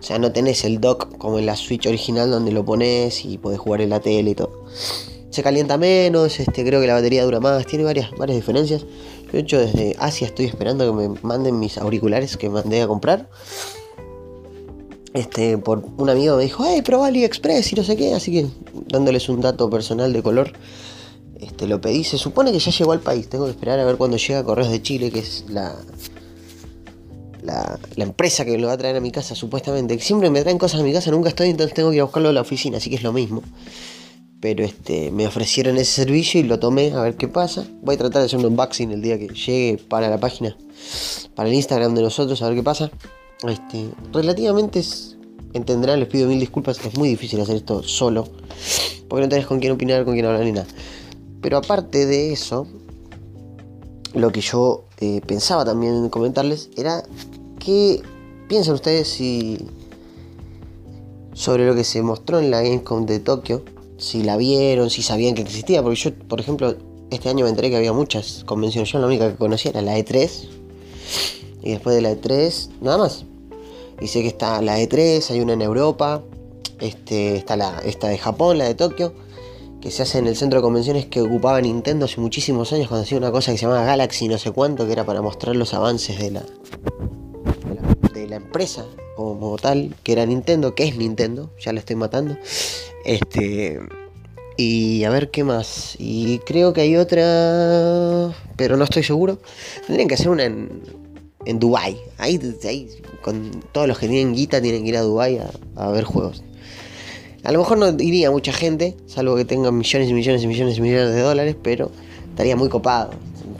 o 0.00 0.02
sea, 0.02 0.18
no 0.18 0.32
tenés 0.32 0.64
el 0.64 0.80
dock 0.80 1.16
como 1.18 1.38
en 1.38 1.46
la 1.46 1.54
Switch 1.54 1.86
original 1.86 2.28
donde 2.28 2.50
lo 2.50 2.64
pones 2.64 3.24
y 3.24 3.38
podés 3.38 3.60
jugar 3.60 3.82
en 3.82 3.90
la 3.90 4.00
tele 4.00 4.32
y 4.32 4.34
todo. 4.34 4.64
Se 5.30 5.42
calienta 5.42 5.78
menos, 5.78 6.40
este, 6.40 6.64
creo 6.64 6.80
que 6.80 6.86
la 6.86 6.94
batería 6.94 7.24
dura 7.24 7.40
más, 7.40 7.66
tiene 7.66 7.84
varias, 7.84 8.10
varias 8.12 8.36
diferencias. 8.36 8.84
De 9.30 9.40
hecho 9.40 9.58
desde 9.58 9.94
Asia 9.98 10.26
estoy 10.26 10.46
esperando 10.46 10.86
que 10.86 11.08
me 11.08 11.20
manden 11.22 11.58
mis 11.58 11.78
auriculares 11.78 12.36
que 12.36 12.48
mandé 12.48 12.82
a 12.82 12.88
comprar. 12.88 13.28
Este, 15.16 15.56
por 15.56 15.82
un 15.96 16.10
amigo 16.10 16.36
me 16.36 16.42
dijo, 16.42 16.62
hey, 16.66 16.82
probá 16.82 17.06
AliExpress 17.06 17.72
y 17.72 17.76
no 17.76 17.82
sé 17.82 17.96
qué, 17.96 18.12
así 18.12 18.32
que 18.32 18.46
dándoles 18.86 19.30
un 19.30 19.40
dato 19.40 19.70
personal 19.70 20.12
de 20.12 20.22
color, 20.22 20.52
este, 21.40 21.66
lo 21.66 21.80
pedí. 21.80 22.04
Se 22.04 22.18
supone 22.18 22.52
que 22.52 22.58
ya 22.58 22.70
llegó 22.70 22.92
al 22.92 23.00
país, 23.00 23.26
tengo 23.28 23.46
que 23.46 23.52
esperar 23.52 23.80
a 23.80 23.84
ver 23.86 23.96
cuando 23.96 24.18
llega 24.18 24.44
Correos 24.44 24.70
de 24.70 24.82
Chile, 24.82 25.10
que 25.10 25.20
es 25.20 25.46
la, 25.48 25.74
la, 27.42 27.78
empresa 27.96 28.44
que 28.44 28.58
lo 28.58 28.66
va 28.66 28.74
a 28.74 28.76
traer 28.76 28.96
a 28.96 29.00
mi 29.00 29.10
casa, 29.10 29.34
supuestamente. 29.34 29.98
Siempre 30.00 30.28
me 30.28 30.42
traen 30.42 30.58
cosas 30.58 30.80
a 30.80 30.82
mi 30.82 30.92
casa, 30.92 31.10
nunca 31.10 31.30
estoy, 31.30 31.48
entonces 31.48 31.74
tengo 31.74 31.88
que 31.88 31.96
ir 31.96 32.02
a 32.02 32.04
buscarlo 32.04 32.28
a 32.28 32.32
la 32.34 32.42
oficina, 32.42 32.76
así 32.76 32.90
que 32.90 32.96
es 32.96 33.02
lo 33.02 33.14
mismo. 33.14 33.42
Pero 34.40 34.64
este, 34.64 35.10
me 35.12 35.26
ofrecieron 35.26 35.78
ese 35.78 35.92
servicio 35.92 36.40
y 36.40 36.42
lo 36.42 36.58
tomé 36.58 36.92
a 36.92 37.00
ver 37.00 37.16
qué 37.16 37.26
pasa. 37.26 37.66
Voy 37.80 37.94
a 37.94 37.98
tratar 37.98 38.20
de 38.20 38.26
hacer 38.26 38.38
un 38.38 38.44
unboxing 38.44 38.90
el 38.90 39.00
día 39.00 39.18
que 39.18 39.28
llegue 39.28 39.78
para 39.88 40.10
la 40.10 40.20
página, 40.20 40.58
para 41.34 41.48
el 41.48 41.54
Instagram 41.54 41.94
de 41.94 42.02
nosotros, 42.02 42.42
a 42.42 42.48
ver 42.48 42.56
qué 42.58 42.62
pasa. 42.62 42.90
Este, 43.42 43.90
relativamente 44.12 44.78
es, 44.78 45.16
entenderán, 45.52 46.00
les 46.00 46.08
pido 46.08 46.28
mil 46.28 46.40
disculpas, 46.40 46.78
es 46.84 46.96
muy 46.96 47.08
difícil 47.08 47.40
hacer 47.40 47.56
esto 47.56 47.82
solo, 47.82 48.26
porque 49.08 49.22
no 49.22 49.28
tenés 49.28 49.46
con 49.46 49.60
quién 49.60 49.72
opinar, 49.72 50.04
con 50.04 50.14
quién 50.14 50.26
hablar 50.26 50.44
ni 50.44 50.52
nada. 50.52 50.66
Pero 51.42 51.58
aparte 51.58 52.06
de 52.06 52.32
eso, 52.32 52.66
lo 54.14 54.32
que 54.32 54.40
yo 54.40 54.84
eh, 55.00 55.20
pensaba 55.26 55.64
también 55.64 56.08
comentarles 56.08 56.70
era 56.76 57.02
¿Qué 57.66 58.00
piensan 58.46 58.74
ustedes 58.74 59.08
si 59.08 59.58
sobre 61.34 61.66
lo 61.66 61.74
que 61.74 61.82
se 61.82 62.00
mostró 62.00 62.38
en 62.38 62.52
la 62.52 62.62
Gamescom 62.62 63.06
de 63.06 63.18
Tokio? 63.18 63.64
Si 63.98 64.22
la 64.22 64.36
vieron, 64.36 64.88
si 64.88 65.02
sabían 65.02 65.34
que 65.34 65.42
existía, 65.42 65.82
porque 65.82 65.96
yo, 65.96 66.14
por 66.14 66.38
ejemplo, 66.38 66.76
este 67.10 67.28
año 67.28 67.44
me 67.44 67.50
enteré 67.50 67.70
que 67.70 67.76
había 67.76 67.92
muchas 67.92 68.44
convenciones. 68.44 68.92
Yo 68.92 69.00
la 69.00 69.08
única 69.08 69.28
que 69.28 69.36
conocía 69.36 69.72
era 69.72 69.82
la 69.82 69.98
E3. 69.98 70.30
Y 71.66 71.72
después 71.72 71.96
de 71.96 72.02
la 72.02 72.12
E3, 72.12 72.68
nada 72.80 72.96
más. 72.96 73.24
Y 74.00 74.06
sé 74.06 74.22
que 74.22 74.28
está 74.28 74.62
la 74.62 74.78
E3, 74.78 75.30
hay 75.30 75.40
una 75.40 75.54
en 75.54 75.62
Europa. 75.62 76.22
Este, 76.78 77.34
está 77.34 77.56
la, 77.56 77.80
esta 77.84 78.06
de 78.06 78.18
Japón, 78.18 78.58
la 78.58 78.66
de 78.66 78.76
Tokio. 78.76 79.12
Que 79.80 79.90
se 79.90 80.04
hace 80.04 80.18
en 80.18 80.28
el 80.28 80.36
centro 80.36 80.60
de 80.60 80.62
convenciones 80.62 81.06
que 81.06 81.20
ocupaba 81.20 81.60
Nintendo 81.60 82.04
hace 82.04 82.20
muchísimos 82.20 82.72
años 82.72 82.86
cuando 82.86 83.02
hacía 83.02 83.18
una 83.18 83.32
cosa 83.32 83.50
que 83.50 83.58
se 83.58 83.62
llamaba 83.62 83.84
Galaxy 83.84 84.28
no 84.28 84.38
sé 84.38 84.52
cuánto, 84.52 84.86
que 84.86 84.92
era 84.92 85.04
para 85.04 85.22
mostrar 85.22 85.56
los 85.56 85.74
avances 85.74 86.20
de 86.20 86.30
la, 86.30 86.42
la 88.28 88.36
empresa 88.36 88.84
como 89.16 89.56
tal, 89.56 89.96
que 90.04 90.12
era 90.12 90.24
Nintendo, 90.24 90.76
que 90.76 90.84
es 90.84 90.96
Nintendo, 90.96 91.50
ya 91.58 91.72
la 91.72 91.80
estoy 91.80 91.96
matando. 91.96 92.36
Este. 93.04 93.80
Y 94.56 95.02
a 95.02 95.10
ver 95.10 95.32
qué 95.32 95.42
más. 95.42 95.96
Y 95.98 96.38
creo 96.40 96.72
que 96.72 96.82
hay 96.82 96.96
otra. 96.96 98.32
Pero 98.56 98.76
no 98.76 98.84
estoy 98.84 99.02
seguro. 99.02 99.38
Tendrían 99.84 100.06
que 100.06 100.14
hacer 100.14 100.28
una 100.28 100.44
en. 100.44 101.05
En 101.46 101.58
Dubai. 101.58 101.96
Ahí, 102.18 102.38
con 103.22 103.62
todos 103.72 103.88
los 103.88 103.98
que 103.98 104.08
tienen 104.08 104.34
guita 104.34 104.60
tienen 104.60 104.82
que 104.82 104.90
ir 104.90 104.96
a 104.96 105.02
Dubai 105.02 105.40
a, 105.76 105.90
ver 105.90 106.04
juegos. 106.04 106.42
A 107.44 107.52
lo 107.52 107.60
mejor 107.60 107.78
no 107.78 107.88
iría 107.98 108.30
mucha 108.30 108.52
gente, 108.52 108.96
salvo 109.06 109.36
que 109.36 109.44
tengan 109.44 109.76
millones 109.78 110.10
y 110.10 110.12
millones 110.12 110.42
y 110.42 110.46
millones 110.48 110.78
y 110.78 110.80
millones 110.80 111.14
de 111.14 111.20
dólares, 111.20 111.56
pero 111.62 111.90
estaría 112.28 112.56
muy 112.56 112.68
copado. 112.68 113.10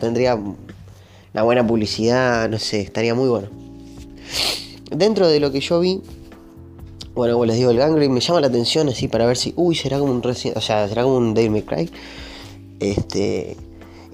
Tendría 0.01 0.35
una 0.35 1.43
buena 1.43 1.67
publicidad, 1.67 2.49
no 2.49 2.59
sé, 2.59 2.81
estaría 2.81 3.15
muy 3.15 3.29
bueno. 3.29 3.49
Dentro 4.91 5.29
de 5.29 5.39
lo 5.41 5.53
que 5.53 5.61
yo 5.61 5.81
vi, 5.81 6.03
bueno, 7.15 7.35
como 7.35 7.47
les 7.47 7.57
digo, 7.57 7.71
el 7.71 7.79
Gangrene 7.79 8.13
me 8.13 8.21
llama 8.21 8.41
la 8.41 8.49
atención 8.49 8.89
así 8.89 9.09
para 9.09 9.25
ver 9.25 9.37
si, 9.37 9.55
uy, 9.57 9.75
será 9.75 9.99
como 9.99 10.13
un 10.13 10.23
o 10.27 10.61
sea, 10.61 10.89
será 10.89 11.05
como 11.05 11.17
un 11.17 11.33
Devil 11.33 11.65
May. 11.71 11.89
Este, 12.79 13.57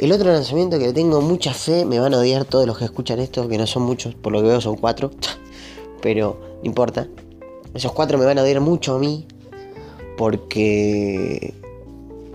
el 0.04 0.12
otro 0.12 0.32
lanzamiento 0.32 0.78
que 0.78 0.86
le 0.86 0.92
tengo 0.92 1.20
mucha 1.20 1.52
fe, 1.54 1.84
me 1.84 1.98
van 1.98 2.14
a 2.14 2.18
odiar 2.18 2.44
todos 2.44 2.66
los 2.66 2.78
que 2.78 2.84
escuchan 2.84 3.18
esto, 3.18 3.48
que 3.48 3.58
no 3.58 3.66
son 3.66 3.82
muchos, 3.82 4.14
por 4.14 4.32
lo 4.32 4.40
que 4.42 4.48
veo 4.48 4.60
son 4.60 4.76
cuatro, 4.76 5.10
pero 6.02 6.38
no 6.62 6.66
importa. 6.66 7.08
Esos 7.74 7.92
cuatro 7.92 8.18
me 8.18 8.24
van 8.24 8.38
a 8.38 8.42
odiar 8.42 8.60
mucho 8.60 8.96
a 8.96 8.98
mí, 8.98 9.26
porque 10.16 11.54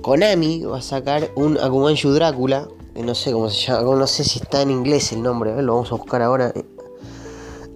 Konami 0.02 0.64
va 0.64 0.78
a 0.78 0.82
sacar 0.82 1.32
un 1.36 1.58
Akumanshu 1.58 2.12
Drácula, 2.12 2.68
que 2.96 3.04
no 3.04 3.14
sé 3.14 3.32
cómo 3.32 3.50
se 3.50 3.68
llama, 3.68 3.96
no 3.96 4.08
sé 4.08 4.24
si 4.24 4.40
está 4.40 4.62
en 4.62 4.72
inglés 4.72 5.12
el 5.12 5.22
nombre, 5.22 5.62
lo 5.62 5.76
vamos 5.76 5.92
a 5.92 5.96
buscar 5.96 6.22
ahora. 6.22 6.54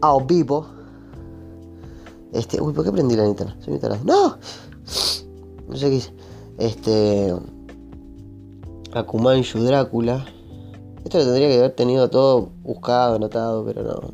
A 0.03 0.17
vivo 0.23 0.81
este, 2.33 2.61
uy, 2.61 2.73
¿por 2.73 2.85
qué 2.85 2.91
prendí 2.91 3.15
la 3.15 3.25
linterna? 3.25 3.55
Soy 3.63 3.79
¡No! 4.05 4.37
No 5.67 5.75
sé 5.75 5.89
qué 5.89 5.95
hice. 5.95 6.13
Este. 6.57 7.33
Akumanshu 8.93 9.59
Drácula. 9.59 10.25
Esto 11.05 11.19
lo 11.19 11.23
tendría 11.23 11.47
que 11.47 11.57
haber 11.57 11.71
tenido 11.71 12.09
todo 12.09 12.49
buscado, 12.63 13.15
anotado, 13.15 13.65
pero 13.65 13.83
no, 13.83 14.13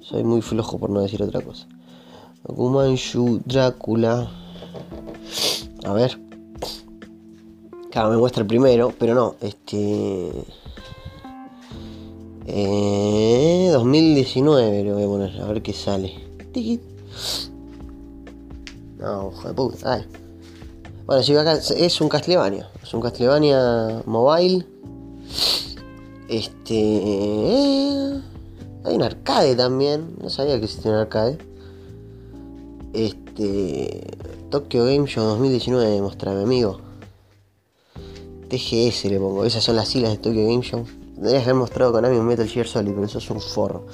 Soy 0.00 0.22
muy 0.22 0.42
flojo 0.42 0.78
por 0.78 0.90
no 0.90 1.00
decir 1.00 1.22
otra 1.22 1.40
cosa. 1.40 1.66
Akumanshu 2.48 3.40
Drácula. 3.46 4.30
A 5.84 5.92
ver. 5.94 6.20
Claro, 7.90 8.10
me 8.10 8.18
muestra 8.18 8.42
el 8.42 8.46
primero, 8.46 8.92
pero 8.98 9.14
no, 9.14 9.36
este. 9.40 10.30
Eh, 12.46 13.70
2019 13.72 14.84
le 14.84 14.92
voy 14.92 15.02
a 15.02 15.06
poner, 15.06 15.40
a 15.40 15.46
ver 15.46 15.62
qué 15.62 15.72
sale. 15.72 16.12
No, 18.98 19.28
ojo 19.28 19.48
de 19.48 19.54
puta. 19.54 20.06
Bueno, 21.06 21.22
si 21.22 21.36
acá 21.36 21.54
es 21.54 22.00
un 22.00 22.08
Castlevania. 22.08 22.70
Es 22.82 22.94
un 22.94 23.02
Castlevania 23.02 24.02
mobile. 24.06 24.66
Este. 26.28 26.74
Eh, 26.74 28.20
hay 28.84 28.94
un 28.94 29.02
arcade 29.02 29.54
también. 29.54 30.16
No 30.22 30.30
sabía 30.30 30.58
que 30.58 30.64
existía 30.64 30.92
un 30.92 30.98
arcade. 30.98 31.38
Este. 32.94 34.16
Tokyo 34.50 34.84
Game 34.86 35.06
Show 35.06 35.24
2019, 35.24 36.00
mi 36.00 36.42
amigo. 36.42 36.80
TGS 38.48 39.04
le 39.06 39.18
pongo. 39.18 39.44
Esas 39.44 39.62
son 39.62 39.76
las 39.76 39.88
siglas 39.88 40.12
de 40.12 40.18
Tokyo 40.18 40.46
Game 40.46 40.62
Show. 40.62 40.86
Que 41.22 41.36
haber 41.36 41.54
mostrado 41.54 41.92
con 41.92 42.04
un 42.04 42.26
Metal 42.26 42.48
Gear 42.48 42.66
Solid, 42.66 42.92
pero 42.92 43.04
eso 43.04 43.18
es 43.18 43.30
un 43.30 43.40
forro. 43.40 43.86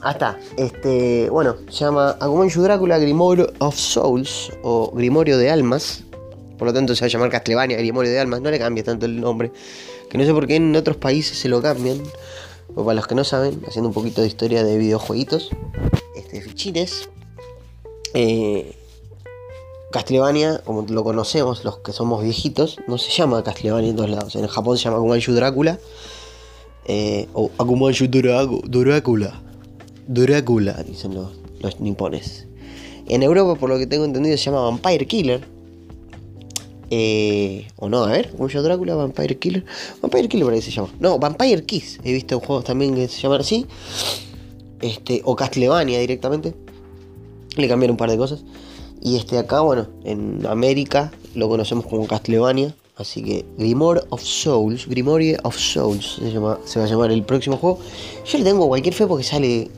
Hasta, 0.00 0.38
este, 0.56 1.30
bueno, 1.30 1.56
se 1.68 1.84
llama 1.84 2.16
Akumanshu 2.18 2.62
Drácula 2.62 2.98
Grimorio 2.98 3.52
of 3.58 3.76
Souls 3.76 4.50
o 4.62 4.90
Grimorio 4.92 5.38
de 5.38 5.50
Almas. 5.50 6.04
Por 6.62 6.68
lo 6.68 6.74
tanto 6.74 6.94
se 6.94 7.00
va 7.00 7.06
a 7.06 7.08
llamar 7.08 7.28
Castlevania 7.28 7.76
Grimorio 7.76 8.12
de 8.12 8.20
Almas. 8.20 8.40
No 8.40 8.48
le 8.48 8.56
cambie 8.56 8.84
tanto 8.84 9.04
el 9.04 9.20
nombre. 9.20 9.50
Que 10.08 10.16
no 10.16 10.24
sé 10.24 10.32
por 10.32 10.46
qué 10.46 10.54
en 10.54 10.76
otros 10.76 10.96
países 10.96 11.36
se 11.36 11.48
lo 11.48 11.60
cambian. 11.60 12.00
O 12.76 12.84
para 12.84 12.94
los 12.94 13.08
que 13.08 13.16
no 13.16 13.24
saben, 13.24 13.60
haciendo 13.66 13.88
un 13.88 13.92
poquito 13.92 14.20
de 14.20 14.28
historia 14.28 14.62
de 14.62 14.78
videojueguitos. 14.78 15.50
Este, 16.14 16.40
fichines. 16.40 17.08
Eh, 18.14 18.76
Castlevania, 19.90 20.62
como 20.64 20.86
lo 20.88 21.02
conocemos, 21.02 21.64
los 21.64 21.78
que 21.78 21.92
somos 21.92 22.22
viejitos, 22.22 22.78
no 22.86 22.96
se 22.96 23.10
llama 23.10 23.42
Castlevania 23.42 23.90
en 23.90 23.96
todos 23.96 24.10
lados. 24.10 24.36
En 24.36 24.46
Japón 24.46 24.78
se 24.78 24.84
llama 24.84 24.98
Akumanshu 24.98 25.32
Drácula. 25.32 25.80
Eh, 26.84 27.26
o 27.34 27.50
Akumanshu 27.58 28.06
Drácula. 28.06 29.42
Drácula, 30.06 30.82
dicen 30.84 31.14
los, 31.16 31.80
nipones. 31.80 32.46
En 33.08 33.24
Europa, 33.24 33.58
por 33.58 33.68
lo 33.68 33.78
que 33.78 33.88
tengo 33.88 34.04
entendido, 34.04 34.36
se 34.36 34.44
llama 34.44 34.60
Vampire 34.60 35.08
Killer. 35.08 35.61
Eh, 36.94 37.68
o 37.76 37.88
no, 37.88 38.04
a 38.04 38.08
ver, 38.08 38.30
yo 38.50 38.62
Drácula, 38.62 38.94
Vampire 38.94 39.38
Killer. 39.38 39.64
Vampire 40.02 40.28
Killer 40.28 40.44
por 40.44 40.52
ahí 40.52 40.60
se 40.60 40.70
llama. 40.70 40.90
No, 41.00 41.18
Vampire 41.18 41.64
Kiss. 41.64 41.98
He 42.04 42.12
visto 42.12 42.38
juegos 42.38 42.64
también 42.64 42.94
que 42.94 43.08
se 43.08 43.18
llaman 43.18 43.40
así. 43.40 43.66
Este, 44.82 45.22
o 45.24 45.34
Castlevania 45.34 45.98
directamente. 46.00 46.52
Le 47.56 47.66
cambiaron 47.66 47.94
un 47.94 47.96
par 47.96 48.10
de 48.10 48.18
cosas. 48.18 48.44
Y 49.00 49.16
este 49.16 49.38
acá, 49.38 49.62
bueno, 49.62 49.86
en 50.04 50.46
América 50.46 51.12
lo 51.34 51.48
conocemos 51.48 51.86
como 51.86 52.06
Castlevania. 52.06 52.74
Así 52.96 53.22
que 53.22 53.46
Grimoire 53.56 54.02
of 54.10 54.22
Souls, 54.22 54.86
Grimoire 54.86 55.38
of 55.44 55.56
Souls 55.56 56.16
se, 56.16 56.30
llama, 56.30 56.58
se 56.66 56.78
va 56.78 56.84
a 56.84 56.88
llamar 56.88 57.10
el 57.10 57.24
próximo 57.24 57.56
juego. 57.56 57.78
Yo 58.26 58.36
le 58.36 58.44
tengo 58.44 58.68
cualquier 58.68 58.92
fe 58.92 59.06
porque 59.06 59.24
sale 59.24 59.70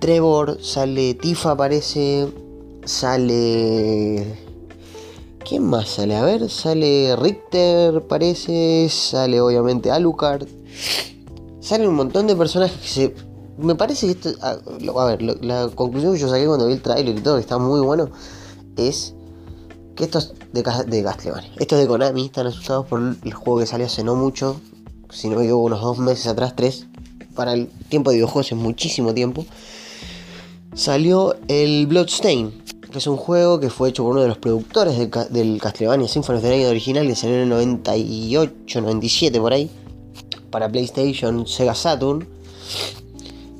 Trevor, 0.00 0.58
sale 0.62 1.14
Tifa, 1.14 1.52
aparece, 1.52 2.28
sale... 2.84 4.49
¿Quién 5.50 5.64
más 5.64 5.88
sale? 5.88 6.14
A 6.14 6.22
ver, 6.22 6.48
sale 6.48 7.16
Richter, 7.16 8.06
parece, 8.06 8.88
sale 8.88 9.40
obviamente 9.40 9.90
Alucard. 9.90 10.46
Salen 11.58 11.88
un 11.88 11.96
montón 11.96 12.28
de 12.28 12.36
personajes 12.36 12.80
que 12.80 12.86
se... 12.86 13.14
Me 13.58 13.74
parece 13.74 14.06
que 14.06 14.12
esto... 14.12 14.30
A, 14.42 15.04
ver, 15.06 15.22
la 15.22 15.68
conclusión 15.74 16.14
que 16.14 16.20
yo 16.20 16.28
saqué 16.28 16.46
cuando 16.46 16.68
vi 16.68 16.74
el 16.74 16.82
trailer 16.82 17.18
y 17.18 17.20
todo, 17.20 17.34
que 17.34 17.40
está 17.40 17.58
muy 17.58 17.80
bueno, 17.80 18.10
es 18.76 19.16
que 19.96 20.04
estos 20.04 20.34
de, 20.52 20.62
de 20.86 21.02
Castlevania, 21.02 21.50
estos 21.58 21.80
de 21.80 21.88
Konami 21.88 22.26
están 22.26 22.46
asustados 22.46 22.86
por 22.86 23.00
el 23.00 23.34
juego 23.34 23.58
que 23.58 23.66
salió 23.66 23.86
hace 23.86 24.04
no 24.04 24.14
mucho, 24.14 24.60
si 25.10 25.28
no 25.28 25.40
me 25.40 25.52
unos 25.52 25.80
dos 25.80 25.98
meses 25.98 26.28
atrás, 26.28 26.54
tres. 26.54 26.86
Para 27.34 27.54
el 27.54 27.66
tiempo 27.88 28.10
de 28.10 28.18
videojuegos 28.18 28.52
es 28.52 28.56
muchísimo 28.56 29.14
tiempo 29.14 29.44
salió 30.74 31.36
el 31.48 31.86
Bloodstain, 31.86 32.52
que 32.90 32.98
es 32.98 33.06
un 33.06 33.16
juego 33.16 33.60
que 33.60 33.70
fue 33.70 33.88
hecho 33.88 34.02
por 34.02 34.12
uno 34.12 34.22
de 34.22 34.28
los 34.28 34.38
productores 34.38 34.98
del, 34.98 35.60
Castlevania 35.60 36.08
Symphony 36.08 36.36
of 36.38 36.42
the 36.42 36.48
Night 36.50 36.66
original, 36.66 37.06
que 37.06 37.14
salió 37.14 37.36
en 37.36 37.42
el 37.42 37.48
98, 37.48 38.80
97 38.80 39.40
por 39.40 39.52
ahí, 39.52 39.70
para 40.50 40.68
PlayStation, 40.68 41.46
Sega 41.46 41.74
Saturn. 41.74 42.26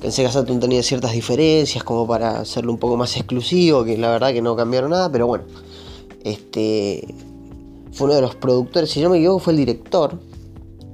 Que 0.00 0.06
en 0.06 0.12
Sega 0.12 0.32
Saturn 0.32 0.60
tenía 0.60 0.82
ciertas 0.82 1.12
diferencias 1.12 1.84
como 1.84 2.06
para 2.06 2.40
hacerlo 2.40 2.72
un 2.72 2.78
poco 2.78 2.96
más 2.96 3.16
exclusivo, 3.16 3.84
que 3.84 3.96
la 3.96 4.10
verdad 4.10 4.32
que 4.32 4.42
no 4.42 4.56
cambiaron 4.56 4.90
nada, 4.90 5.10
pero 5.10 5.26
bueno. 5.26 5.44
Este 6.24 7.14
fue 7.92 8.06
uno 8.06 8.14
de 8.14 8.20
los 8.22 8.34
productores, 8.34 8.90
si 8.90 9.00
no 9.00 9.10
me 9.10 9.18
equivoco, 9.18 9.40
fue 9.40 9.52
el 9.52 9.58
director 9.58 10.18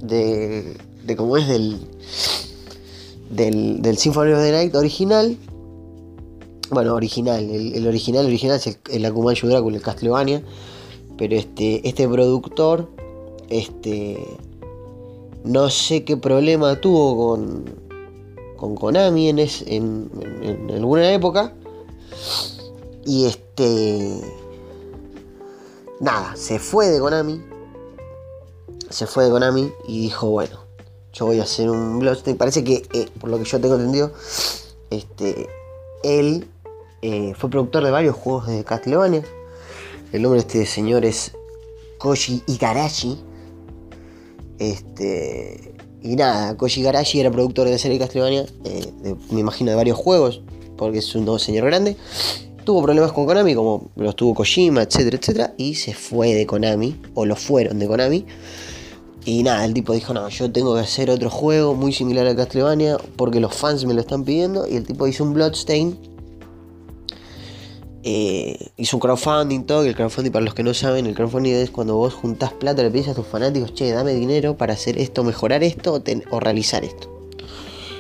de, 0.01 0.77
de 1.05 1.17
cómo 1.17 1.37
es 1.37 1.49
del, 1.49 1.79
del, 3.31 3.83
del 3.83 3.99
Symphony 3.99 4.33
of 4.33 4.41
the 4.41 4.53
Night 4.53 4.75
original 4.75 5.37
bueno, 6.71 6.95
original, 6.95 7.49
el, 7.49 7.87
original 7.87 8.27
original 8.27 8.57
es 8.57 8.67
el, 8.67 8.77
el 8.91 9.05
Akumanshu 9.05 9.49
Drácula, 9.49 9.77
el 9.77 9.83
Castlevania, 9.83 10.43
pero 11.17 11.37
este, 11.37 11.87
este 11.89 12.09
productor, 12.09 12.89
este, 13.49 14.19
no 15.45 15.71
sé 15.71 16.05
qué 16.05 16.17
problema 16.17 16.81
tuvo 16.81 17.17
con, 17.17 17.65
con 18.57 18.75
Konami 18.75 19.29
en, 19.29 19.39
en, 19.39 20.71
alguna 20.71 21.13
época, 21.13 21.55
y 23.05 23.27
este, 23.27 24.21
nada, 26.01 26.35
se 26.37 26.59
fue 26.59 26.89
de 26.89 26.99
Konami, 26.99 27.41
se 28.91 29.07
fue 29.07 29.25
de 29.25 29.31
Konami 29.31 29.73
y 29.87 30.01
dijo, 30.01 30.31
bueno, 30.31 30.59
yo 31.13 31.27
voy 31.27 31.41
a 31.41 31.45
hacer 31.45 31.71
un 31.71 31.99
Bloodstain, 32.01 32.37
parece 32.37 32.65
que, 32.65 32.87
eh, 32.93 33.09
por 33.21 33.31
lo 33.31 33.39
que 33.39 33.45
yo 33.45 33.61
tengo 33.61 33.77
entendido, 33.77 34.13
este, 34.91 35.49
él 36.03 36.47
eh, 37.03 37.35
fue 37.37 37.51
productor 37.51 37.85
de 37.85 37.91
varios 37.91 38.17
juegos 38.17 38.47
de 38.47 38.65
Castlevania. 38.65 39.23
El 40.13 40.23
nombre 40.23 40.41
de 40.41 40.47
este 40.47 40.67
señor 40.67 41.05
es 41.05 41.33
Koji 41.99 42.43
Igarashi. 42.47 43.19
Este, 44.59 45.75
y 46.03 46.17
nada, 46.17 46.57
Koji 46.57 46.81
Igarashi 46.81 47.21
era 47.21 47.31
productor 47.31 47.67
de 47.67 47.73
la 47.73 47.79
serie 47.79 47.99
Castlevania, 47.99 48.47
eh, 48.65 49.15
me 49.31 49.41
imagino 49.41 49.71
de 49.71 49.77
varios 49.77 49.99
juegos, 49.99 50.43
porque 50.77 50.99
es 50.99 51.15
un 51.15 51.39
señor 51.39 51.67
grande. 51.67 51.97
Tuvo 52.65 52.83
problemas 52.83 53.13
con 53.13 53.27
Konami, 53.27 53.55
como 53.55 53.91
los 53.97 54.17
tuvo 54.17 54.35
Kojima, 54.35 54.83
etcétera, 54.83 55.19
etcétera, 55.19 55.55
y 55.57 55.75
se 55.75 55.95
fue 55.95 56.35
de 56.35 56.47
Konami, 56.47 57.01
o 57.15 57.27
lo 57.27 57.37
fueron 57.37 57.79
de 57.79 57.87
Konami. 57.87 58.27
Y 59.25 59.43
nada, 59.43 59.65
el 59.65 59.75
tipo 59.75 59.93
dijo, 59.93 60.15
no, 60.15 60.29
yo 60.29 60.51
tengo 60.51 60.75
que 60.75 60.81
hacer 60.81 61.11
otro 61.11 61.31
juego 61.31 61.75
muy 61.75 61.93
similar 61.93 62.27
a 62.27 62.35
Castlevania, 62.35 62.97
porque 63.17 63.41
los 63.41 63.55
fans 63.55 63.85
me 63.85 63.95
lo 63.95 64.01
están 64.01 64.25
pidiendo, 64.25 64.67
y 64.67 64.77
el 64.77 64.85
tipo 64.85 65.07
hizo 65.07 65.25
un 65.25 65.35
Bloodstain 65.35 66.16
eh, 68.09 68.69
hizo 68.77 68.99
un 68.99 69.01
crowdfunding, 69.01 69.65
todo, 69.65 69.83
el 69.83 69.97
crowdfunding, 69.97 70.31
para 70.31 70.45
los 70.45 70.55
que 70.55 70.63
no 70.63 70.73
saben, 70.75 71.07
el 71.07 71.15
crowdfunding 71.17 71.55
es 71.55 71.73
cuando 71.73 71.97
vos 71.97 72.15
juntás 72.15 72.53
plata, 72.53 72.81
le 72.85 72.93
pides 72.93 73.09
a 73.09 73.15
tus 73.15 73.27
fanáticos, 73.27 73.75
che, 73.75 73.91
dame 73.91 74.15
dinero 74.15 74.57
para 74.57 74.75
hacer 74.75 74.97
esto, 74.97 75.25
mejorar 75.25 75.65
esto 75.65 76.01
o, 76.31 76.39
realizar 76.39 76.85
esto. 76.85 77.11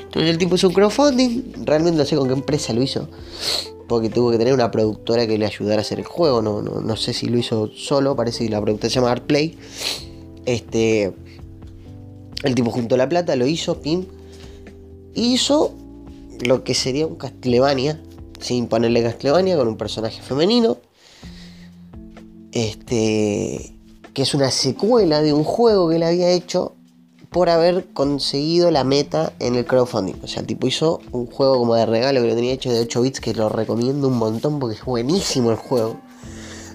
Entonces 0.04 0.30
el 0.30 0.38
tipo 0.38 0.54
hizo 0.54 0.68
un 0.68 0.74
crowdfunding, 0.74 1.64
realmente 1.64 1.98
no 1.98 2.04
sé 2.04 2.14
con 2.14 2.28
qué 2.28 2.34
empresa 2.34 2.72
lo 2.72 2.82
hizo, 2.82 3.08
porque 3.88 4.08
tuvo 4.08 4.30
que 4.30 4.38
tener 4.38 4.54
una 4.54 4.70
productora 4.70 5.26
que 5.26 5.38
le 5.38 5.44
ayudara 5.44 5.78
a 5.78 5.80
hacer 5.80 5.98
el 5.98 6.04
juego, 6.04 6.40
no, 6.40 6.62
no, 6.62 6.80
no 6.80 6.96
sé 6.96 7.12
si 7.12 7.26
lo 7.26 7.36
hizo 7.36 7.72
solo, 7.74 8.14
parece 8.14 8.44
que 8.44 8.50
la 8.50 8.62
productora 8.62 8.88
se 8.88 8.94
llama 8.94 9.10
Artplay. 9.10 9.58
Este, 10.44 11.12
el 12.44 12.54
tipo 12.54 12.70
juntó 12.70 12.96
la 12.96 13.08
plata, 13.08 13.34
lo 13.34 13.48
hizo, 13.48 13.82
pim, 13.82 14.04
hizo 15.16 15.74
lo 16.44 16.62
que 16.62 16.74
sería 16.74 17.08
un 17.08 17.16
Castlevania, 17.16 18.00
sin 18.46 18.68
ponerle 18.68 19.02
Castlevania, 19.02 19.56
con 19.56 19.66
un 19.66 19.76
personaje 19.76 20.22
femenino. 20.22 20.78
Este, 22.52 23.74
que 24.14 24.22
es 24.22 24.34
una 24.34 24.50
secuela 24.50 25.20
de 25.20 25.32
un 25.32 25.44
juego 25.44 25.88
que 25.88 25.96
él 25.96 26.04
había 26.04 26.30
hecho 26.30 26.74
por 27.30 27.50
haber 27.50 27.86
conseguido 27.92 28.70
la 28.70 28.84
meta 28.84 29.32
en 29.40 29.56
el 29.56 29.66
crowdfunding. 29.66 30.14
O 30.22 30.28
sea, 30.28 30.40
el 30.40 30.46
tipo 30.46 30.66
hizo 30.66 31.00
un 31.10 31.26
juego 31.26 31.58
como 31.58 31.74
de 31.74 31.86
regalo 31.86 32.22
que 32.22 32.28
lo 32.28 32.34
tenía 32.34 32.52
hecho 32.52 32.72
de 32.72 32.80
8 32.80 33.02
bits, 33.02 33.20
que 33.20 33.34
lo 33.34 33.48
recomiendo 33.48 34.08
un 34.08 34.16
montón 34.16 34.60
porque 34.60 34.76
es 34.76 34.84
buenísimo 34.84 35.50
el 35.50 35.56
juego. 35.56 36.00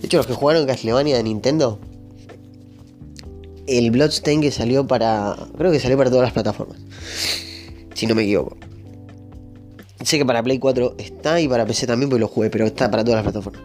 De 0.02 0.08
hecho, 0.08 0.18
los 0.18 0.28
que 0.28 0.34
jugaron 0.34 0.68
Castlevania 0.68 1.16
de 1.16 1.24
Nintendo, 1.24 1.80
el 3.66 3.92
Bloodstain 3.92 4.42
que 4.42 4.52
salió 4.52 4.86
para. 4.86 5.38
Creo 5.58 5.72
que 5.72 5.80
salió 5.80 5.98
para 5.98 6.10
todas 6.10 6.24
las 6.24 6.34
plataformas. 6.34 6.80
Si 7.94 8.08
no 8.08 8.14
me 8.14 8.24
equivoco. 8.24 8.58
Sé 10.04 10.18
que 10.18 10.26
para 10.26 10.42
Play 10.42 10.60
4 10.60 10.96
está 10.98 11.40
y 11.40 11.48
para 11.48 11.66
PC 11.66 11.88
también, 11.88 12.10
porque 12.10 12.22
lo 12.22 12.28
jugué, 12.28 12.50
pero 12.50 12.66
está 12.66 12.90
para 12.90 13.04
todas 13.04 13.24
las 13.24 13.32
plataformas. 13.32 13.62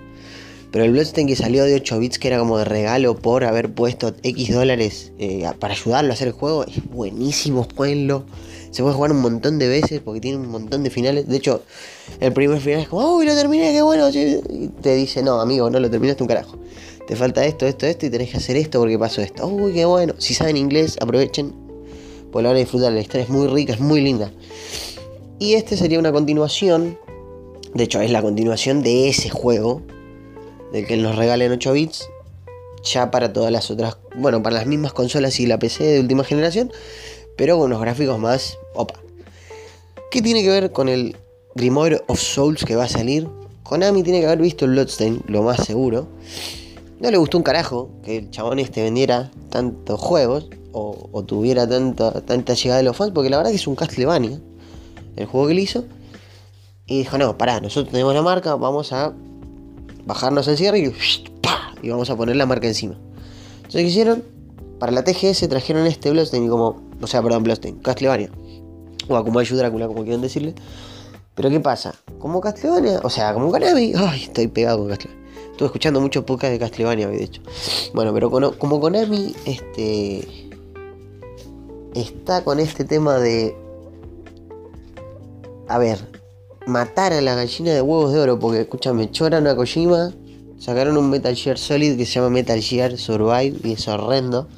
Pero 0.70 0.84
el 0.84 0.92
Bloodstain 0.92 1.26
que 1.26 1.36
salió 1.36 1.64
de 1.64 1.74
8 1.74 1.98
bits, 1.98 2.18
que 2.18 2.28
era 2.28 2.38
como 2.38 2.58
de 2.58 2.64
regalo 2.64 3.16
por 3.16 3.44
haber 3.44 3.72
puesto 3.72 4.14
X 4.22 4.52
dólares 4.52 5.12
eh, 5.18 5.48
para 5.58 5.72
ayudarlo 5.72 6.10
a 6.10 6.14
hacer 6.14 6.28
el 6.28 6.34
juego, 6.34 6.64
es 6.64 6.84
buenísimo, 6.90 7.66
jueguenlo. 7.74 8.24
Se 8.72 8.82
puede 8.82 8.94
jugar 8.94 9.12
un 9.12 9.20
montón 9.20 9.58
de 9.58 9.68
veces 9.68 10.02
porque 10.04 10.20
tiene 10.20 10.36
un 10.36 10.50
montón 10.50 10.82
de 10.82 10.90
finales. 10.90 11.28
De 11.28 11.36
hecho, 11.36 11.62
el 12.20 12.32
primer 12.32 12.60
final 12.60 12.80
es 12.80 12.88
como, 12.88 13.16
uy, 13.16 13.24
lo 13.24 13.34
terminé, 13.34 13.72
qué 13.72 13.80
bueno. 13.80 14.10
Y 14.10 14.68
te 14.82 14.94
dice, 14.96 15.22
no, 15.22 15.40
amigo, 15.40 15.70
no 15.70 15.80
lo 15.80 15.88
terminaste 15.88 16.22
un 16.22 16.28
carajo. 16.28 16.58
Te 17.06 17.16
falta 17.16 17.46
esto, 17.46 17.66
esto, 17.66 17.86
esto 17.86 18.04
y 18.04 18.10
tenés 18.10 18.30
que 18.30 18.36
hacer 18.36 18.56
esto 18.56 18.78
porque 18.78 18.98
pasó 18.98 19.22
esto. 19.22 19.46
Uy, 19.46 19.72
qué 19.72 19.86
bueno. 19.86 20.14
Si 20.18 20.34
saben 20.34 20.58
inglés, 20.58 20.98
aprovechen. 21.00 21.54
Porque 22.30 22.42
la 22.42 22.48
van 22.50 22.56
a 22.56 22.60
disfrutar. 22.60 22.92
La 22.92 23.00
historia 23.00 23.22
es 23.22 23.30
muy 23.30 23.46
rica, 23.46 23.72
es 23.72 23.80
muy 23.80 24.02
linda. 24.02 24.30
Y 25.38 25.54
este 25.54 25.76
sería 25.76 25.98
una 25.98 26.12
continuación. 26.12 26.98
De 27.74 27.84
hecho, 27.84 28.00
es 28.00 28.10
la 28.10 28.22
continuación 28.22 28.82
de 28.82 29.08
ese 29.08 29.28
juego 29.28 29.82
del 30.72 30.86
que 30.86 30.96
nos 30.96 31.16
regalen 31.16 31.52
8 31.52 31.72
bits, 31.74 32.08
ya 32.82 33.10
para 33.10 33.32
todas 33.32 33.52
las 33.52 33.70
otras, 33.70 33.98
bueno, 34.16 34.42
para 34.42 34.56
las 34.56 34.66
mismas 34.66 34.94
consolas 34.94 35.38
y 35.38 35.46
la 35.46 35.58
PC 35.58 35.84
de 35.84 36.00
última 36.00 36.24
generación, 36.24 36.72
pero 37.36 37.58
con 37.58 37.66
unos 37.66 37.82
gráficos 37.82 38.18
más 38.18 38.58
opa. 38.74 38.94
¿Qué 40.10 40.22
tiene 40.22 40.42
que 40.42 40.48
ver 40.48 40.72
con 40.72 40.88
el 40.88 41.16
Grimoire 41.54 42.02
of 42.06 42.18
Souls 42.18 42.64
que 42.64 42.74
va 42.74 42.84
a 42.84 42.88
salir? 42.88 43.28
Konami 43.62 44.02
tiene 44.02 44.20
que 44.20 44.26
haber 44.26 44.40
visto 44.40 44.64
el 44.64 44.74
lo 45.26 45.42
más 45.42 45.66
seguro. 45.66 46.08
No 46.98 47.10
le 47.10 47.18
gustó 47.18 47.36
un 47.36 47.44
carajo 47.44 47.90
que 48.02 48.16
el 48.18 48.30
chabón 48.30 48.58
este 48.58 48.82
vendiera 48.82 49.30
tantos 49.50 50.00
juegos 50.00 50.48
o, 50.72 51.24
tuviera 51.26 51.68
tanta, 51.68 52.22
tanta 52.22 52.54
llegada 52.54 52.78
de 52.78 52.84
los 52.84 52.96
fans, 52.96 53.12
porque 53.14 53.28
la 53.28 53.38
verdad 53.38 53.50
que 53.50 53.56
es 53.56 53.66
un 53.66 53.76
Castlevania 53.76 54.40
el 55.16 55.26
juego 55.26 55.48
que 55.48 55.54
le 55.54 55.62
hizo. 55.62 55.84
Y 56.86 56.98
dijo, 56.98 57.18
no, 57.18 57.36
pará, 57.36 57.60
nosotros 57.60 57.90
tenemos 57.90 58.14
la 58.14 58.22
marca, 58.22 58.54
vamos 58.54 58.92
a 58.92 59.12
bajarnos 60.04 60.46
el 60.48 60.56
cierre 60.56 60.78
y, 60.78 61.88
vamos 61.88 62.10
a 62.10 62.16
poner 62.16 62.36
la 62.36 62.46
marca 62.46 62.66
encima. 62.66 62.96
Entonces, 63.56 63.82
¿qué 63.82 63.88
hicieron? 63.88 64.24
Para 64.78 64.92
la 64.92 65.02
TGS 65.02 65.48
trajeron 65.48 65.86
este 65.86 66.10
Bloodstained 66.10 66.48
como, 66.48 66.82
o 67.00 67.06
sea, 67.06 67.22
perdón, 67.22 67.42
Bloodstained, 67.42 67.82
Castlevania. 67.82 68.30
O 69.08 69.24
como 69.24 69.40
Drácula, 69.40 69.86
como 69.86 70.02
quieran 70.02 70.20
decirle. 70.20 70.54
Pero 71.34 71.50
¿qué 71.50 71.60
pasa? 71.60 71.94
Como 72.18 72.40
Castlevania, 72.40 73.00
o 73.02 73.10
sea, 73.10 73.34
como 73.34 73.50
Konami, 73.50 73.92
ay, 73.96 74.22
estoy 74.24 74.48
pegado 74.48 74.78
con 74.78 74.88
Castlevania. 74.88 75.26
Estuve 75.50 75.66
escuchando 75.66 76.00
muchos 76.00 76.24
podcasts 76.24 76.52
de 76.52 76.58
Castlevania 76.58 77.08
hoy, 77.08 77.16
de 77.16 77.24
hecho. 77.24 77.42
Bueno, 77.94 78.12
pero 78.12 78.30
como 78.30 78.80
Konami, 78.80 79.34
este. 79.44 80.50
Está 81.94 82.44
con 82.44 82.60
este 82.60 82.84
tema 82.84 83.18
de. 83.18 83.56
A 85.68 85.78
ver, 85.78 85.98
matar 86.66 87.12
a 87.12 87.20
la 87.20 87.34
gallina 87.34 87.72
de 87.72 87.82
huevos 87.82 88.12
de 88.12 88.20
oro, 88.20 88.38
porque 88.38 88.60
escúchame, 88.60 89.10
choran 89.10 89.46
a 89.46 89.56
Kojima, 89.56 90.12
sacaron 90.58 90.96
un 90.96 91.10
Metal 91.10 91.34
Gear 91.34 91.58
Solid 91.58 91.96
que 91.96 92.06
se 92.06 92.14
llama 92.14 92.30
Metal 92.30 92.60
Gear 92.60 92.96
Survive 92.96 93.56
y 93.64 93.72
es 93.72 93.88
horrendo. 93.88 94.48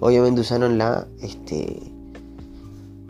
Obviamente 0.00 0.40
usaron 0.40 0.78
la 0.78 1.06
este 1.20 1.80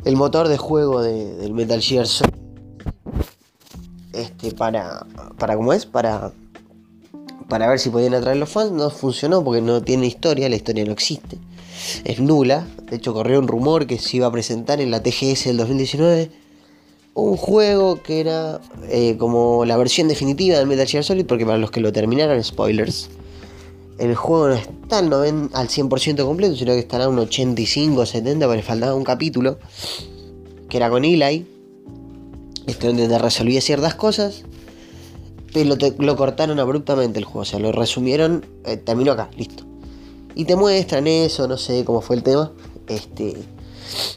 el 0.04 0.16
motor 0.16 0.48
de 0.48 0.58
juego 0.58 1.00
del 1.00 1.54
Metal 1.54 1.80
Gear 1.80 2.06
Solid. 2.06 2.34
Este 4.12 4.52
para 4.52 5.06
para 5.38 5.56
cómo 5.56 5.72
es 5.72 5.86
para 5.86 6.32
para 7.48 7.68
ver 7.68 7.78
si 7.78 7.88
podían 7.88 8.12
atraer 8.12 8.36
los 8.36 8.50
fans. 8.50 8.72
No 8.72 8.90
funcionó 8.90 9.42
porque 9.42 9.62
no 9.62 9.82
tiene 9.82 10.06
historia 10.06 10.50
la 10.50 10.56
historia 10.56 10.84
no 10.84 10.92
existe. 10.92 11.38
Es 12.04 12.20
nula. 12.20 12.66
De 12.90 12.96
hecho 12.96 13.14
corrió 13.14 13.38
un 13.38 13.48
rumor 13.48 13.86
que 13.86 13.98
se 13.98 14.18
iba 14.18 14.26
a 14.26 14.32
presentar 14.32 14.82
en 14.82 14.90
la 14.90 15.02
TGS 15.02 15.44
del 15.44 15.56
2019 15.56 16.41
un 17.14 17.36
juego 17.36 18.02
que 18.02 18.20
era 18.20 18.60
eh, 18.88 19.16
como 19.18 19.64
la 19.64 19.76
versión 19.76 20.08
definitiva 20.08 20.58
del 20.58 20.66
Metal 20.66 20.86
Gear 20.86 21.04
Solid, 21.04 21.26
porque 21.26 21.44
para 21.44 21.58
los 21.58 21.70
que 21.70 21.80
lo 21.80 21.92
terminaron, 21.92 22.42
spoilers, 22.42 23.10
el 23.98 24.14
juego 24.14 24.48
no 24.48 24.54
está 24.54 24.98
al, 24.98 25.08
100% 25.10 26.24
completo, 26.24 26.56
sino 26.56 26.72
que 26.72 26.78
estará 26.78 27.08
un 27.08 27.18
85 27.18 28.06
70, 28.06 28.46
porque 28.46 28.62
faltaba 28.62 28.94
un 28.94 29.04
capítulo, 29.04 29.58
que 30.68 30.76
era 30.78 30.88
con 30.88 31.04
Eli, 31.04 31.46
este, 32.66 32.86
donde 32.86 33.08
te 33.08 33.18
resolvía 33.18 33.60
ciertas 33.60 33.94
cosas, 33.94 34.44
pero 35.52 35.76
lo, 35.98 36.16
cortaron 36.16 36.58
abruptamente 36.58 37.18
el 37.18 37.26
juego, 37.26 37.40
o 37.40 37.44
sea, 37.44 37.58
lo 37.58 37.72
resumieron, 37.72 38.46
eh, 38.64 38.78
terminó 38.78 39.12
acá, 39.12 39.30
listo. 39.36 39.64
Y 40.34 40.46
te 40.46 40.56
muestran 40.56 41.06
eso, 41.06 41.46
no 41.46 41.58
sé 41.58 41.84
cómo 41.84 42.00
fue 42.00 42.16
el 42.16 42.22
tema, 42.22 42.52
este, 42.88 43.36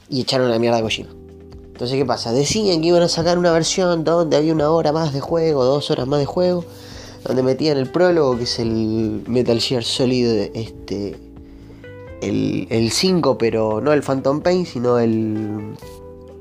y 0.10 0.22
echaron 0.22 0.50
la 0.50 0.60
mierda 0.60 0.78
a 0.78 0.82
Kojima. 0.82 1.10
Entonces, 1.76 1.98
¿qué 1.98 2.06
pasa? 2.06 2.32
Decían 2.32 2.80
que 2.80 2.88
iban 2.88 3.02
a 3.04 3.10
sacar 3.10 3.38
una 3.38 3.52
versión 3.52 4.06
donde 4.06 4.38
había 4.38 4.54
una 4.54 4.72
hora 4.72 4.94
más 4.94 5.12
de 5.12 5.20
juego, 5.20 5.66
dos 5.66 5.92
horas 5.92 6.08
más 6.08 6.22
de 6.22 6.26
juego, 6.26 6.64
donde 7.26 7.44
metían 7.44 7.78
el 7.78 7.92
prólogo, 7.92 8.38
que 8.38 8.46
es 8.46 8.60
el 8.60 9.22
Metal 9.28 9.60
Gear 9.60 9.84
Solid, 9.84 10.52
este, 10.54 11.18
el, 12.22 12.90
5, 12.90 13.38
pero 13.38 13.82
no 13.82 13.92
el 13.92 14.04
Phantom 14.04 14.40
Pain, 14.40 14.66
sino 14.66 15.00
el 15.00 15.76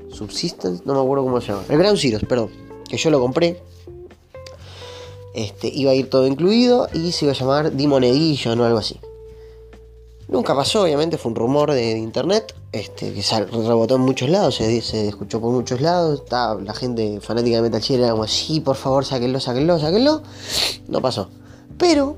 Subsistence, 0.09 0.83
no 0.85 0.93
me 0.93 1.01
acuerdo 1.01 1.25
cómo 1.25 1.41
se 1.41 1.47
llama. 1.47 1.63
El 1.67 1.79
Ground 1.79 1.99
Zeroes, 1.99 2.23
perdón, 2.23 2.49
que 2.87 2.95
yo 2.95 3.09
lo 3.09 3.19
compré. 3.19 3.61
Este, 5.33 5.67
iba 5.67 5.91
a 5.91 5.95
ir 5.95 6.09
todo 6.09 6.27
incluido 6.27 6.87
y 6.93 7.11
se 7.11 7.25
iba 7.25 7.33
a 7.33 7.37
llamar 7.37 7.73
Demon 7.73 8.05
Edition 8.05 8.57
o 8.61 8.63
algo 8.63 8.77
así. 8.77 9.01
Nunca 10.27 10.55
pasó, 10.55 10.83
obviamente, 10.83 11.17
fue 11.17 11.31
un 11.31 11.35
rumor 11.35 11.71
de, 11.71 11.97
internet 11.97 12.55
este, 12.71 13.13
que 13.13 13.21
se 13.21 13.45
rebotó 13.45 13.95
en 13.95 14.01
muchos 14.01 14.27
lados, 14.27 14.55
se, 14.55 15.07
escuchó 15.07 15.39
por 15.39 15.51
muchos 15.51 15.81
lados. 15.81 16.23
La 16.31 16.73
gente 16.73 17.19
fanática 17.21 17.57
de 17.57 17.69
Metal 17.69 17.81
era 17.89 18.11
como, 18.11 18.27
sí, 18.27 18.59
por 18.59 18.75
favor, 18.75 19.05
sáquenlo, 19.05 19.39
sáquenlo, 19.39 19.77
sáquenlo. 19.77 20.23
No 20.87 21.01
pasó. 21.01 21.29
Pero 21.77 22.17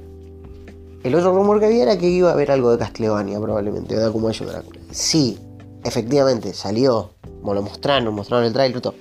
el 1.04 1.16
otro 1.16 1.34
rumor 1.34 1.60
que 1.60 1.66
había 1.66 1.84
era 1.84 1.98
que 1.98 2.08
iba 2.08 2.30
a 2.30 2.34
haber 2.34 2.52
algo 2.52 2.72
de 2.72 2.78
Castlevania, 2.78 3.40
probablemente, 3.40 3.96
de 3.96 4.06
Akuma 4.06 4.32
Drácula. 4.32 4.80
Sí, 4.92 5.38
efectivamente, 5.84 6.54
salió, 6.54 7.12
como 7.42 7.54
lo 7.54 7.62
mostraron, 7.62 8.14
mostraron 8.14 8.46
el 8.46 8.54
trailer, 8.54 8.82
todo. 8.82 8.96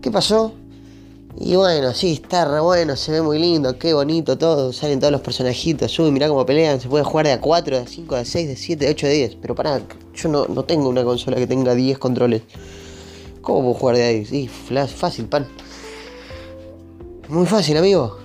¿Qué 0.00 0.12
pasó? 0.12 0.52
Y 1.40 1.54
bueno, 1.54 1.94
sí, 1.94 2.14
está 2.14 2.44
re 2.46 2.58
bueno, 2.58 2.96
se 2.96 3.12
ve 3.12 3.22
muy 3.22 3.38
lindo, 3.38 3.78
qué 3.78 3.94
bonito 3.94 4.36
todo, 4.36 4.72
salen 4.72 4.98
todos 4.98 5.12
los 5.12 5.20
personajitos, 5.20 5.96
uy, 6.00 6.10
mirá 6.10 6.26
cómo 6.26 6.44
pelean, 6.44 6.80
se 6.80 6.88
puede 6.88 7.04
jugar 7.04 7.26
de 7.26 7.32
a 7.32 7.40
4, 7.40 7.76
de 7.76 7.82
a 7.84 7.86
5, 7.86 8.14
de 8.16 8.20
a 8.20 8.24
6, 8.24 8.48
de 8.48 8.56
7, 8.56 8.84
de 8.84 8.90
8, 8.90 9.06
de 9.06 9.12
10. 9.12 9.36
Pero 9.36 9.54
pará, 9.54 9.80
yo 10.14 10.28
no, 10.28 10.46
no 10.48 10.64
tengo 10.64 10.88
una 10.88 11.04
consola 11.04 11.36
que 11.36 11.46
tenga 11.46 11.76
10 11.76 11.96
controles. 11.98 12.42
¿Cómo 13.40 13.60
puedo 13.62 13.74
jugar 13.74 13.96
de 13.96 14.02
ahí? 14.02 14.26
Sí, 14.26 14.48
fácil, 14.48 15.26
pan. 15.26 15.46
Muy 17.28 17.46
fácil, 17.46 17.76
amigo. 17.76 18.18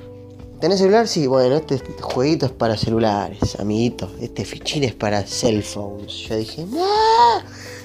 ¿Tenés 0.60 0.80
celular? 0.80 1.08
Sí, 1.08 1.28
bueno, 1.28 1.58
este 1.58 1.80
jueguito 2.02 2.48
es 2.48 2.52
para 2.52 2.76
celulares, 2.78 3.60
amiguito. 3.60 4.10
Este 4.22 4.44
fichín 4.44 4.86
es 4.86 4.96
para 4.96 5.22
cell 5.28 5.62
phones. 5.62 6.14
Yo 6.14 6.36
dije, 6.36 6.66
no. 6.66 6.88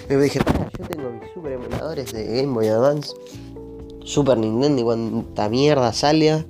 Me 0.09 0.17
dije, 0.17 0.41
yo 0.79 0.87
tengo 0.87 1.11
mis 1.11 1.31
super 1.35 1.53
emuladores 1.53 2.13
de 2.13 2.25
Game 2.25 2.55
Boy 2.55 2.69
Advance 2.69 3.13
Super 4.09 4.39
Nintendo 4.39 4.81
y 4.81 4.85
cuánta 4.85 5.49
mierda 5.51 5.93
salga. 5.93 6.45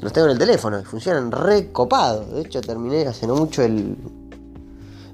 Los 0.00 0.12
tengo 0.12 0.26
en 0.26 0.32
el 0.32 0.38
teléfono 0.38 0.80
y 0.80 0.84
funcionan 0.84 1.30
re 1.30 1.70
copados. 1.72 2.32
De 2.32 2.40
hecho, 2.40 2.62
terminé 2.62 3.06
hace 3.06 3.26
no 3.26 3.36
mucho 3.36 3.62
el, 3.62 3.96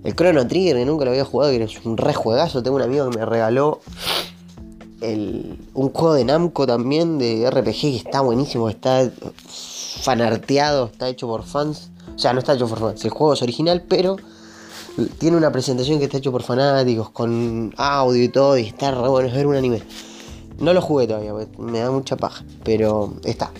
el 0.04 0.14
Chrono 0.14 0.46
Trigger, 0.46 0.76
que 0.76 0.84
nunca 0.84 1.04
lo 1.04 1.10
había 1.10 1.24
jugado, 1.24 1.50
que 1.50 1.62
es 1.64 1.84
un 1.84 1.96
re 1.96 2.14
juegazo. 2.14 2.62
Tengo 2.62 2.76
un 2.76 2.82
amigo 2.82 3.10
que 3.10 3.18
me 3.18 3.26
regaló 3.26 3.80
el, 5.00 5.58
un 5.74 5.90
juego 5.90 6.14
de 6.14 6.24
Namco 6.24 6.66
también, 6.66 7.18
de 7.18 7.50
RPG, 7.50 7.80
que 7.80 7.96
está 7.96 8.20
buenísimo, 8.20 8.68
está 8.68 9.10
fanarteado, 9.48 10.86
está 10.86 11.08
hecho 11.08 11.26
por 11.26 11.42
fans. 11.42 11.90
O 12.14 12.18
sea, 12.18 12.32
no 12.32 12.38
está 12.38 12.54
hecho 12.54 12.68
por 12.68 12.78
fans, 12.78 13.04
el 13.04 13.10
juego 13.10 13.32
es 13.32 13.42
original, 13.42 13.84
pero 13.88 14.16
tiene 15.18 15.36
una 15.36 15.50
presentación 15.50 15.98
que 15.98 16.04
está 16.04 16.18
hecho 16.18 16.32
por 16.32 16.42
fanáticos, 16.42 17.10
con 17.10 17.74
audio 17.76 18.22
y 18.22 18.28
todo, 18.28 18.56
y 18.56 18.66
está 18.66 18.92
re 18.92 19.08
bueno, 19.08 19.28
es 19.28 19.34
ver 19.34 19.46
un 19.46 19.56
anime. 19.56 19.82
No 20.60 20.74
lo 20.74 20.82
jugué 20.82 21.06
todavía, 21.06 21.32
me 21.58 21.78
da 21.78 21.90
mucha 21.90 22.16
paja, 22.16 22.44
pero 22.62 23.14
está. 23.24 23.50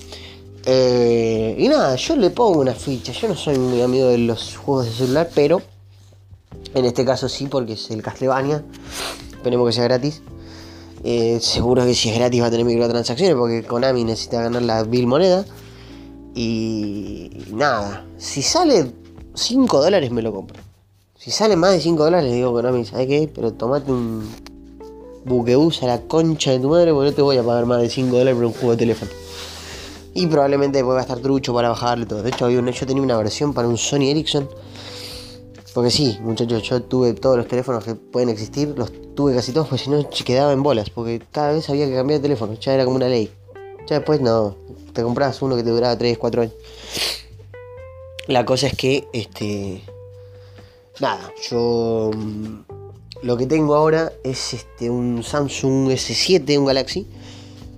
Eh, 0.67 1.57
y 1.59 1.69
nada, 1.69 1.97
yo 1.97 2.17
le 2.17 2.31
pongo 2.31 2.61
una 2.61 2.75
ficha. 2.75 3.13
Yo 3.13 3.29
no 3.29 3.35
soy 3.35 3.59
muy 3.59 3.81
amigo 3.81 4.09
de 4.09 4.19
los 4.19 4.57
juegos 4.57 4.87
de 4.87 4.93
celular, 4.93 5.31
pero 5.35 5.63
en 6.75 6.85
este 6.85 7.05
caso 7.05 7.29
sí, 7.29 7.47
porque 7.47 7.73
es 7.75 7.91
el 7.91 8.03
Castlevania. 8.03 8.63
Esperemos 9.33 9.67
que 9.69 9.73
sea 9.73 9.85
gratis. 9.85 10.23
Eh, 11.03 11.39
seguro 11.41 11.85
que 11.87 11.95
si 11.95 12.11
es 12.11 12.17
gratis 12.17 12.43
va 12.43 12.47
a 12.47 12.51
tener 12.51 12.67
microtransacciones, 12.67 13.35
porque 13.35 13.63
Konami 13.63 14.05
necesita 14.05 14.43
ganar 14.43 14.63
la 14.63 14.83
Bill 14.83 15.07
moneda. 15.07 15.45
Y 16.35 17.31
nada, 17.53 18.05
si 18.19 18.43
sale 18.43 18.93
5 19.35 19.83
dólares 19.83 20.11
me 20.11 20.23
lo 20.23 20.33
compro. 20.33 20.61
Si 21.17 21.31
sale 21.31 21.57
más 21.57 21.73
de 21.73 21.81
5 21.81 22.05
dólares, 22.05 22.31
le 22.31 22.37
digo 22.37 22.53
Konami, 22.53 22.85
¿sabes 22.85 23.07
qué? 23.07 23.31
Pero 23.35 23.53
tomate 23.53 23.91
un 23.91 24.29
buquebus 25.25 25.83
a 25.83 25.87
la 25.87 26.01
concha 26.03 26.53
de 26.53 26.61
tu 26.61 26.69
madre, 26.69 26.93
porque 26.93 27.11
no 27.11 27.15
te 27.15 27.23
voy 27.23 27.37
a 27.37 27.43
pagar 27.43 27.67
más 27.67 27.81
de 27.81 27.91
5 27.91 28.17
dólares 28.17 28.35
por 28.35 28.45
un 28.45 28.53
juego 28.53 28.71
de 28.73 28.77
teléfono. 28.77 29.11
Y 30.15 30.27
probablemente 30.27 30.79
después 30.79 30.95
va 30.97 31.01
a 31.01 31.03
estar 31.03 31.19
trucho 31.19 31.55
para 31.55 31.69
bajarle 31.69 32.07
todo. 32.07 32.23
De 32.23 32.31
hecho, 32.31 32.49
yo 32.51 32.87
tenía 32.87 33.03
una 33.03 33.17
versión 33.17 33.55
para 33.55 33.69
un 33.69 33.79
Sony 33.79 34.11
Ericsson. 34.11 34.49
Porque 35.73 35.91
sí, 35.91 36.19
muchachos, 36.23 36.63
yo 36.63 36.83
tuve 36.83 37.13
todos 37.15 37.37
los 37.37 37.47
teléfonos 37.47 37.85
que 37.85 37.95
pueden 37.95 38.29
existir, 38.29 38.75
los 38.77 38.91
tuve 39.15 39.35
casi 39.35 39.53
todos, 39.53 39.69
porque 39.69 39.85
si 39.85 39.91
no 39.91 40.05
quedaba 40.25 40.53
en 40.53 40.65
bolas, 40.65 40.91
porque 40.91 41.23
cada 41.31 41.53
vez 41.53 41.71
había 41.71 41.87
que 41.87 41.95
cambiar 41.95 42.19
de 42.19 42.23
teléfono, 42.25 42.55
ya 42.55 42.75
era 42.75 42.85
como 42.85 42.97
una 42.97 43.07
ley. 43.07 43.31
Ya 43.87 43.97
después 43.97 44.21
no, 44.21 44.57
te 44.93 45.03
comprabas 45.03 45.41
uno 45.43 45.55
que 45.55 45.63
te 45.63 45.71
duraba 45.71 45.97
3, 45.97 46.19
4 46.19 46.43
años. 46.43 46.55
La 48.27 48.45
cosa 48.45 48.67
es 48.67 48.77
que, 48.77 49.09
este. 49.13 49.83
Nada, 51.01 51.33
yo. 51.49 52.11
Lo 53.23 53.37
que 53.37 53.47
tengo 53.47 53.75
ahora 53.75 54.13
es 54.25 54.55
este 54.55 54.91
un 54.91 55.23
Samsung 55.23 55.91
S7, 55.91 56.59
un 56.59 56.67
Galaxy. 56.67 57.07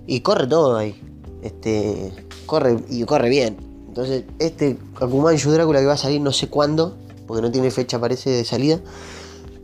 Y 0.07 0.21
corre 0.21 0.47
todo 0.47 0.77
ahí. 0.77 0.95
Este. 1.43 2.13
Corre 2.47 2.77
y 2.89 3.05
corre 3.05 3.29
bien. 3.29 3.57
Entonces, 3.89 4.25
este 4.39 4.79
Akumanshu 5.01 5.51
Drácula 5.51 5.81
que 5.81 5.87
va 5.87 5.95
a 5.95 5.99
salir 5.99 6.21
no 6.21 6.33
sé 6.33 6.49
cuándo. 6.49 6.97
Porque 7.27 7.43
no 7.43 7.51
tiene 7.51 7.71
fecha, 7.71 7.99
parece, 7.99 8.31
de 8.31 8.45
salida. 8.45 8.81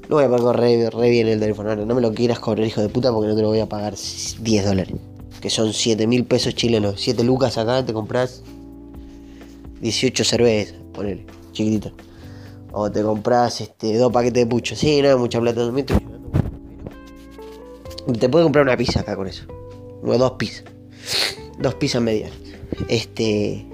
Lo 0.09 0.17
voy 0.17 0.25
a 0.25 0.31
pagar 0.31 0.59
re, 0.59 0.91
re 0.91 1.11
bien 1.11 1.29
el 1.29 1.41
teléfono. 1.41 1.75
No 1.77 1.95
me 1.95 2.01
lo 2.01 2.13
quieras 2.15 2.39
cobrar, 2.39 2.67
hijo 2.67 2.81
de 2.81 2.89
puta, 2.89 3.13
porque 3.13 3.29
no 3.29 3.37
te 3.37 3.43
lo 3.43 3.49
voy 3.49 3.61
a 3.61 3.69
pagar 3.69 3.95
10 4.41 4.65
dólares 4.65 4.95
que 5.41 5.51
son 5.51 5.73
7 5.73 6.07
mil 6.07 6.25
pesos 6.25 6.55
chilenos. 6.55 7.01
7 7.01 7.23
lucas 7.25 7.59
acá 7.59 7.85
te 7.85 7.93
compras 7.93 8.43
18 9.81 10.25
cervezas, 10.25 10.75
ponele, 10.93 11.25
chiquitito. 11.53 11.93
O 12.73 12.91
te 12.91 13.03
compras 13.03 13.61
este, 13.61 13.97
dos 13.97 14.13
paquetes 14.13 14.45
de 14.45 14.47
pucho. 14.47 14.77
Sí, 14.77 15.01
no, 15.03 15.19
mucha 15.19 15.41
plata 15.41 15.65
también. 15.65 15.87
Te 18.19 18.29
puedes 18.29 18.45
comprar 18.45 18.65
una 18.65 18.77
pizza 18.77 19.01
acá 19.01 19.17
con 19.17 19.27
eso. 19.27 19.45
O 20.03 20.17
dos 20.17 20.33
pizzas. 20.33 20.65
Dos 21.59 21.75
pizzas 21.75 22.03
medias. 22.03 22.33
Este. 22.89 23.67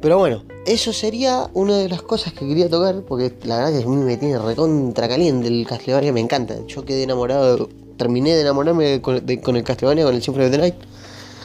Pero 0.00 0.18
bueno, 0.18 0.44
eso 0.66 0.92
sería 0.92 1.48
una 1.54 1.78
de 1.78 1.88
las 1.88 2.02
cosas 2.02 2.32
que 2.32 2.46
quería 2.46 2.68
tocar. 2.68 3.02
Porque 3.02 3.32
la 3.44 3.56
verdad 3.56 3.72
es 3.74 3.80
que 3.80 3.86
a 3.86 3.90
mí 3.90 3.96
me 3.96 4.16
tiene 4.16 4.38
recontra 4.38 5.08
caliente 5.08 5.48
el 5.48 5.66
Castlevania, 5.66 6.12
me 6.12 6.20
encanta. 6.20 6.56
Yo 6.66 6.84
quedé 6.84 7.02
enamorado 7.02 7.68
terminé 7.96 8.34
de 8.34 8.42
enamorarme 8.42 9.00
con, 9.00 9.16
el 9.16 9.64
Castlevania, 9.64 10.04
con 10.04 10.14
el 10.14 10.22
Symphony 10.22 10.46
of 10.46 10.58
Night. 10.58 10.74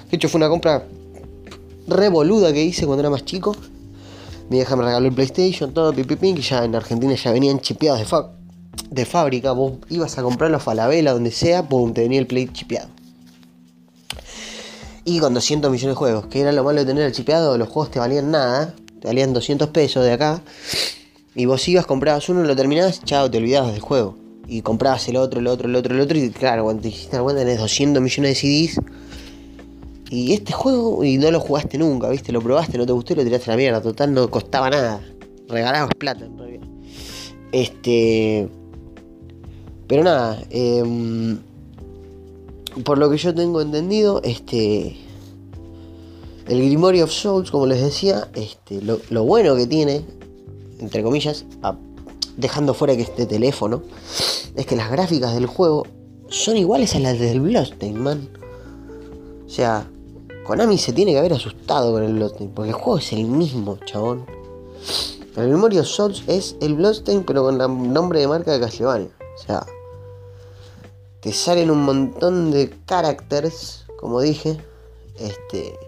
De 0.09 0.17
hecho, 0.17 0.29
fue 0.29 0.39
una 0.39 0.49
compra 0.49 0.85
revoluda 1.87 2.53
que 2.53 2.63
hice 2.63 2.85
cuando 2.85 3.01
era 3.01 3.09
más 3.09 3.25
chico. 3.25 3.55
Mi 4.51 4.57
vieja 4.57 4.75
me 4.75 4.83
regaló 4.83 5.07
el 5.07 5.13
PlayStation, 5.13 5.73
todo, 5.73 5.93
pipipín, 5.93 6.37
y 6.37 6.41
ya 6.41 6.65
en 6.65 6.75
Argentina 6.75 7.15
ya 7.15 7.31
venían 7.31 7.61
chipeados 7.61 8.01
de, 8.01 8.23
de 8.89 9.05
fábrica. 9.05 9.53
Vos 9.53 9.75
ibas 9.87 10.17
a 10.17 10.23
comprarlo 10.23 10.57
a 10.57 10.59
Falabella, 10.59 11.13
donde 11.13 11.31
sea, 11.31 11.69
pum, 11.69 11.93
te 11.93 12.01
venía 12.01 12.19
el 12.19 12.27
Play 12.27 12.49
chipeado. 12.51 12.89
Y 15.05 15.19
con 15.19 15.33
200 15.33 15.71
millones 15.71 15.95
de 15.95 15.97
juegos, 15.97 16.25
que 16.25 16.41
era 16.41 16.51
lo 16.51 16.65
malo 16.65 16.81
de 16.81 16.85
tener 16.85 17.05
el 17.05 17.13
chipeado, 17.13 17.57
los 17.57 17.69
juegos 17.69 17.91
te 17.91 17.99
valían 17.99 18.29
nada, 18.29 18.75
te 18.99 19.07
valían 19.07 19.31
200 19.31 19.69
pesos 19.69 20.03
de 20.03 20.11
acá. 20.11 20.41
Y 21.33 21.45
vos 21.45 21.65
ibas, 21.69 21.85
comprabas 21.85 22.27
uno, 22.27 22.43
lo 22.43 22.53
terminabas, 22.53 23.01
chao, 23.05 23.31
te 23.31 23.37
olvidabas 23.37 23.71
del 23.71 23.79
juego 23.79 24.17
y 24.49 24.63
comprabas 24.63 25.07
el 25.07 25.15
otro, 25.15 25.39
el 25.39 25.47
otro, 25.47 25.69
el 25.69 25.75
otro, 25.77 25.95
el 25.95 26.01
otro, 26.01 26.17
y 26.17 26.29
claro, 26.29 26.65
cuando 26.65 26.81
te 26.81 26.89
hiciste 26.89 27.15
la 27.15 27.23
cuenta 27.23 27.41
tenés 27.41 27.57
200 27.57 28.03
millones 28.03 28.33
de 28.33 28.67
CDs. 28.67 28.81
Y 30.11 30.33
este 30.33 30.51
juego, 30.51 31.05
y 31.05 31.17
no 31.17 31.31
lo 31.31 31.39
jugaste 31.39 31.77
nunca, 31.77 32.09
¿viste? 32.09 32.33
Lo 32.33 32.41
probaste, 32.41 32.77
no 32.77 32.85
te 32.85 32.91
gustó 32.91 33.13
y 33.13 33.15
lo 33.15 33.23
tiraste 33.23 33.49
a 33.49 33.53
la 33.53 33.57
mierda. 33.57 33.81
Total, 33.81 34.13
no 34.13 34.29
costaba 34.29 34.69
nada. 34.69 35.01
Regalabas 35.47 35.95
plata, 35.97 36.25
en 36.25 36.37
realidad. 36.37 36.67
Este. 37.53 38.49
Pero 39.87 40.03
nada, 40.03 40.43
em, 40.49 41.39
por 42.83 42.97
lo 42.97 43.09
que 43.09 43.15
yo 43.15 43.33
tengo 43.33 43.61
entendido, 43.61 44.21
este. 44.25 44.97
El 46.49 46.59
Grimory 46.59 47.01
of 47.03 47.11
Souls, 47.11 47.49
como 47.49 47.65
les 47.65 47.81
decía, 47.81 48.27
este, 48.33 48.81
lo, 48.81 48.99
lo 49.11 49.23
bueno 49.23 49.55
que 49.55 49.65
tiene, 49.65 50.01
entre 50.79 51.03
comillas, 51.03 51.45
dejando 52.35 52.73
fuera 52.73 52.97
que 52.97 53.03
este 53.03 53.25
teléfono, 53.25 53.81
es 54.57 54.65
que 54.65 54.75
las 54.75 54.91
gráficas 54.91 55.33
del 55.33 55.45
juego 55.45 55.87
son 56.27 56.57
iguales 56.57 56.95
a 56.95 56.99
las 56.99 57.17
del 57.17 57.39
Bloodstained, 57.39 57.97
man. 57.97 58.27
O 59.45 59.49
sea, 59.49 59.87
Konami 60.51 60.77
se 60.77 60.91
tiene 60.91 61.13
que 61.13 61.19
haber 61.19 61.31
asustado 61.31 61.93
con 61.93 62.03
el 62.03 62.13
Bloodstained, 62.13 62.53
porque 62.53 62.71
el 62.71 62.75
juego 62.75 62.97
es 62.97 63.13
el 63.13 63.23
mismo, 63.23 63.77
chabón. 63.85 64.25
El 65.37 65.47
Memory 65.47 65.79
of 65.79 65.87
Souls 65.87 66.23
es 66.27 66.57
el 66.59 66.73
Bloodstained, 66.73 67.23
pero 67.25 67.43
con 67.43 67.61
el 67.61 67.93
nombre 67.93 68.19
de 68.19 68.27
marca 68.27 68.51
de 68.51 68.59
Castlevania. 68.59 69.07
O 69.17 69.41
sea, 69.41 69.65
te 71.21 71.31
salen 71.31 71.71
un 71.71 71.83
montón 71.83 72.51
de 72.51 72.69
caracteres, 72.85 73.85
como 73.97 74.19
dije. 74.19 74.57
Este, 75.17 75.79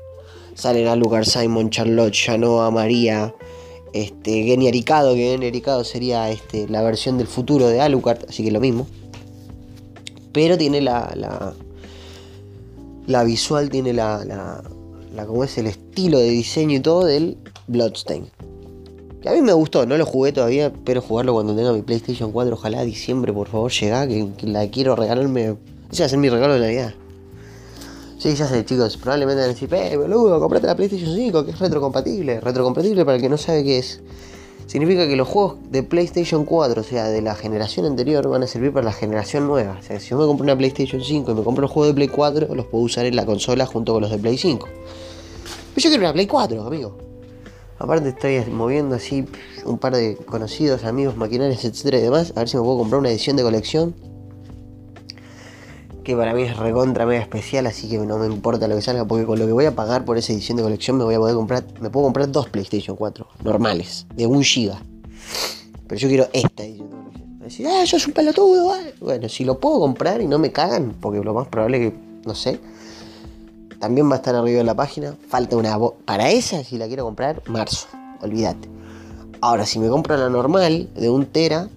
salen 0.55 0.87
a 0.87 0.95
lugar 0.95 1.25
Simon, 1.25 1.69
Charlotte, 1.69 2.15
Janoa, 2.15 2.71
María, 2.71 3.35
este, 3.91 4.43
Geni 4.43 4.69
Aricado, 4.69 5.13
que 5.13 5.31
Geni 5.31 5.47
Aricado 5.47 5.83
sería 5.83 6.29
este, 6.29 6.69
la 6.69 6.81
versión 6.83 7.17
del 7.17 7.27
futuro 7.27 7.67
de 7.67 7.81
Alucard, 7.81 8.29
así 8.29 8.45
que 8.45 8.51
lo 8.51 8.61
mismo. 8.61 8.87
Pero 10.31 10.57
tiene 10.57 10.79
la, 10.79 11.53
la 13.07 13.23
visual, 13.23 13.69
tiene 13.69 13.93
la, 13.93 14.23
la, 14.25 15.25
como 15.25 15.43
es 15.43 15.57
el 15.57 15.67
estilo 15.67 16.19
de 16.19 16.29
diseño 16.29 16.77
y 16.77 16.79
todo 16.79 17.05
del 17.05 17.37
Bloodstain. 17.67 18.27
Que 19.21 19.29
a 19.29 19.33
mí 19.33 19.41
me 19.41 19.53
gustó, 19.53 19.85
no 19.85 19.97
lo 19.97 20.05
jugué 20.05 20.33
todavía, 20.33 20.73
pero 20.83 21.01
jugarlo 21.01 21.33
cuando 21.33 21.55
tenga 21.55 21.71
mi 21.71 21.81
PlayStation 21.81 22.31
4, 22.31 22.55
ojalá 22.55 22.83
diciembre, 22.83 23.31
por 23.31 23.47
favor, 23.47 23.71
llega, 23.71 24.07
que, 24.07 24.29
la 24.43 24.67
quiero 24.67 24.95
regalarme. 24.95 25.55
Ese 25.91 26.05
va 26.05 26.21
mi 26.21 26.29
regalo 26.29 26.55
de 26.55 26.59
Navidad. 26.59 26.93
Sí, 28.17 28.35
ya 28.35 28.47
sé, 28.47 28.65
chicos. 28.65 28.97
Probablemente 28.97 29.41
van 29.41 29.49
a 29.49 29.53
decir, 29.53 29.73
eh, 29.73 29.97
boludo, 29.97 30.39
comprate 30.39 30.67
la 30.67 30.75
PlayStation 30.75 31.15
5, 31.15 31.45
que 31.45 31.51
es 31.51 31.59
retrocompatible. 31.59 32.39
Retrocompatible, 32.39 33.05
para 33.05 33.15
el 33.15 33.21
que 33.21 33.29
no 33.29 33.37
sabe 33.37 33.63
qué 33.63 33.79
es, 33.79 34.01
significa 34.67 35.07
que 35.07 35.15
los 35.15 35.27
juegos 35.27 35.57
de 35.69 35.83
PlayStation 35.83 36.45
4, 36.45 36.81
o 36.81 36.83
sea, 36.83 37.05
de 37.05 37.21
la 37.21 37.35
generación 37.35 37.85
anterior, 37.85 38.27
van 38.27 38.43
a 38.43 38.47
servir 38.47 38.71
para 38.71 38.85
la 38.85 38.93
generación 38.93 39.47
nueva. 39.47 39.77
O 39.79 39.83
sea, 39.83 39.99
si 39.99 40.09
yo 40.09 40.17
me 40.17 40.25
compro 40.25 40.43
una 40.43 40.57
PlayStation 40.57 41.01
5 41.01 41.31
y 41.31 41.35
me 41.35 41.43
compro 41.43 41.63
los 41.63 41.71
juegos 41.71 41.89
de 41.89 41.95
Play 41.95 42.07
4, 42.07 42.55
los 42.55 42.65
puedo 42.65 42.83
usar 42.83 43.05
en 43.05 43.15
la 43.15 43.25
consola 43.25 43.65
junto 43.65 43.93
con 43.93 44.01
los 44.01 44.11
de 44.11 44.17
Play 44.17 44.37
5. 44.37 44.67
Pero 44.67 45.83
yo 45.83 45.89
quiero 45.89 46.03
una 46.03 46.13
Play 46.13 46.27
4, 46.27 46.65
amigo. 46.65 46.97
Aparte 47.79 48.09
estoy 48.09 48.39
moviendo 48.51 48.95
así 48.95 49.25
un 49.65 49.77
par 49.77 49.95
de 49.95 50.15
conocidos, 50.15 50.83
amigos, 50.85 51.17
maquinarios, 51.17 51.65
etcétera 51.65 51.97
y 51.97 52.01
demás. 52.01 52.31
A 52.35 52.39
ver 52.39 52.49
si 52.49 52.57
me 52.57 52.63
puedo 52.63 52.77
comprar 52.77 52.99
una 52.99 53.09
edición 53.09 53.35
de 53.35 53.43
colección 53.43 54.12
que 56.03 56.15
para 56.15 56.33
mí 56.33 56.43
es 56.43 56.57
recontra 56.57 57.05
mega 57.05 57.21
especial, 57.21 57.65
así 57.65 57.89
que 57.89 57.97
no 57.97 58.17
me 58.17 58.25
importa 58.25 58.67
lo 58.67 58.75
que 58.75 58.81
salga, 58.81 59.05
porque 59.05 59.25
con 59.25 59.39
lo 59.39 59.45
que 59.45 59.53
voy 59.53 59.65
a 59.65 59.75
pagar 59.75 60.05
por 60.05 60.17
esa 60.17 60.33
edición 60.33 60.57
de 60.57 60.63
colección 60.63 60.97
me 60.97 61.05
voy 61.05 61.15
a 61.15 61.19
poder 61.19 61.35
comprar, 61.35 61.63
me 61.79 61.89
puedo 61.89 62.05
comprar 62.05 62.31
dos 62.31 62.49
PlayStation 62.49 62.95
4 62.97 63.25
normales, 63.43 64.05
de 64.15 64.27
un 64.27 64.43
giga. 64.43 64.81
Pero 65.87 65.99
yo 65.99 66.07
quiero 66.07 66.27
esta 66.33 66.63
edición 66.63 66.89
de 66.89 66.95
colección. 66.95 67.39
Decir, 67.39 67.67
ah, 67.67 67.83
eso 67.83 67.97
es 67.97 68.07
un 68.07 68.13
pelotudo, 68.13 68.73
Bueno, 69.01 69.29
si 69.29 69.43
lo 69.43 69.59
puedo 69.59 69.79
comprar 69.79 70.21
y 70.21 70.27
no 70.27 70.39
me 70.39 70.51
cagan, 70.51 70.95
porque 70.99 71.19
lo 71.19 71.33
más 71.33 71.47
probable 71.47 71.79
que, 71.79 71.93
no 72.25 72.35
sé, 72.35 72.59
también 73.79 74.09
va 74.09 74.13
a 74.13 74.17
estar 74.17 74.35
arriba 74.35 74.59
de 74.59 74.63
la 74.63 74.75
página. 74.75 75.15
Falta 75.27 75.57
una 75.57 75.77
para 76.05 76.29
esa, 76.29 76.63
si 76.63 76.77
la 76.77 76.87
quiero 76.87 77.03
comprar, 77.03 77.41
marzo, 77.47 77.87
olvídate. 78.21 78.69
Ahora, 79.41 79.65
si 79.65 79.79
me 79.79 79.89
compro 79.89 80.15
la 80.15 80.29
normal 80.29 80.89
de 80.95 81.09
un 81.09 81.25
tera, 81.25 81.67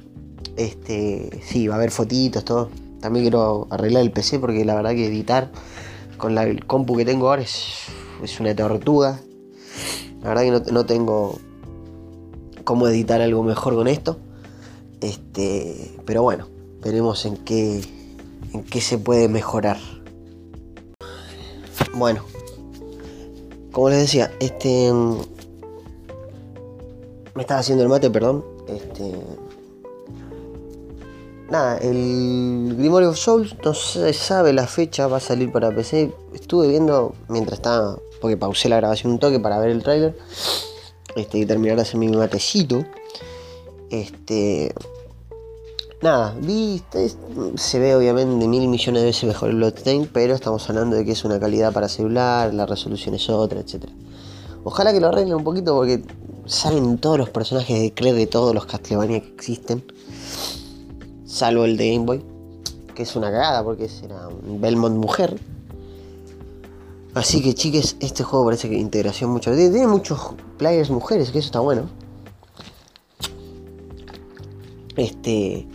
este, 0.56 1.40
sí, 1.44 1.66
va 1.66 1.74
a 1.74 1.78
haber 1.78 1.90
fotitos, 1.90 2.44
todo 2.44 2.70
también 3.00 3.24
quiero 3.24 3.66
arreglar 3.70 4.02
el 4.02 4.10
PC 4.10 4.38
porque 4.38 4.64
la 4.64 4.74
verdad 4.74 4.90
que 4.90 5.06
editar 5.06 5.50
con 6.16 6.34
la, 6.34 6.44
el 6.44 6.64
compu 6.66 6.96
que 6.96 7.04
tengo 7.04 7.28
ahora 7.28 7.42
es, 7.42 7.88
una 8.40 8.54
tortuga. 8.54 9.20
La 10.22 10.28
verdad 10.30 10.42
que 10.42 10.72
no, 10.72 10.86
tengo 10.86 11.38
cómo 12.64 12.88
editar 12.88 13.20
algo 13.20 13.42
mejor 13.42 13.74
con 13.74 13.86
esto. 13.88 14.18
Este, 15.00 15.94
pero 16.04 16.22
bueno, 16.22 16.48
veremos 16.82 17.26
en 17.26 17.36
qué, 17.36 17.82
en 18.52 18.64
qué 18.64 18.80
se 18.80 18.98
puede 18.98 19.28
mejorar. 19.28 19.78
Bueno, 21.94 22.22
como 23.72 23.90
les 23.90 24.00
decía, 24.00 24.32
este 24.40 24.92
me 27.34 27.42
estaba 27.42 27.60
haciendo 27.60 27.82
el 27.82 27.90
mate, 27.90 28.10
perdón. 28.10 28.44
Este 28.68 29.14
nada, 31.50 31.78
el 31.78 32.74
Grimory 32.76 33.06
of 33.06 33.16
Souls 33.16 33.54
no 33.64 33.74
se 33.74 34.12
sabe 34.12 34.52
la 34.52 34.66
fecha, 34.66 35.06
va 35.06 35.18
a 35.18 35.20
salir 35.20 35.52
para 35.52 35.74
PC. 35.74 36.12
Estuve 36.34 36.68
viendo 36.68 37.14
mientras 37.28 37.58
estaba, 37.58 37.98
porque 38.20 38.36
pausé 38.36 38.68
la 38.68 38.76
grabación 38.76 39.12
un 39.12 39.18
toque 39.18 39.40
para 39.40 39.58
ver 39.58 39.70
el 39.70 39.82
tráiler. 39.82 40.16
Este, 41.14 41.38
y 41.38 41.46
terminar 41.46 41.76
de 41.76 41.82
hacer 41.82 41.96
mi 41.96 42.08
matecito. 42.08 42.84
Este. 43.90 44.74
Nada, 46.02 46.36
vi, 46.38 46.82
se 47.56 47.78
ve 47.78 47.96
obviamente 47.96 48.46
mil 48.46 48.68
millones 48.68 49.02
de 49.02 49.06
veces 49.06 49.24
mejor 49.24 49.48
el 49.48 49.56
Bloodstained, 49.56 50.08
pero 50.12 50.34
estamos 50.34 50.68
hablando 50.68 50.94
de 50.94 51.06
que 51.06 51.12
es 51.12 51.24
una 51.24 51.40
calidad 51.40 51.72
para 51.72 51.88
celular, 51.88 52.52
la 52.52 52.66
resolución 52.66 53.14
es 53.14 53.30
otra, 53.30 53.60
etc. 53.60 53.86
Ojalá 54.62 54.92
que 54.92 55.00
lo 55.00 55.08
arreglen 55.08 55.36
un 55.36 55.44
poquito 55.44 55.74
porque 55.74 56.02
salen 56.44 56.98
todos 56.98 57.16
los 57.18 57.30
personajes 57.30 57.80
de 57.80 57.92
Claire 57.92 58.18
de 58.18 58.26
todos 58.26 58.54
los 58.54 58.66
Castlevania 58.66 59.22
que 59.22 59.28
existen 59.28 59.82
salvo 61.26 61.64
el 61.64 61.76
de 61.76 61.92
Game 61.92 62.06
Boy, 62.06 62.24
que 62.94 63.02
es 63.02 63.16
una 63.16 63.30
cagada 63.30 63.62
porque 63.62 63.90
era 64.02 64.28
un 64.28 64.60
Belmont 64.60 64.96
mujer. 64.96 65.38
Así 67.14 67.42
que 67.42 67.54
chiques, 67.54 67.96
este 68.00 68.22
juego 68.24 68.44
parece 68.44 68.68
que 68.68 68.76
integración 68.76 69.30
mucho. 69.30 69.54
Tiene 69.54 69.86
muchos 69.86 70.34
players 70.58 70.90
mujeres, 70.90 71.30
que 71.30 71.38
eso 71.38 71.46
está 71.46 71.60
bueno. 71.60 71.88
Este. 74.96 75.66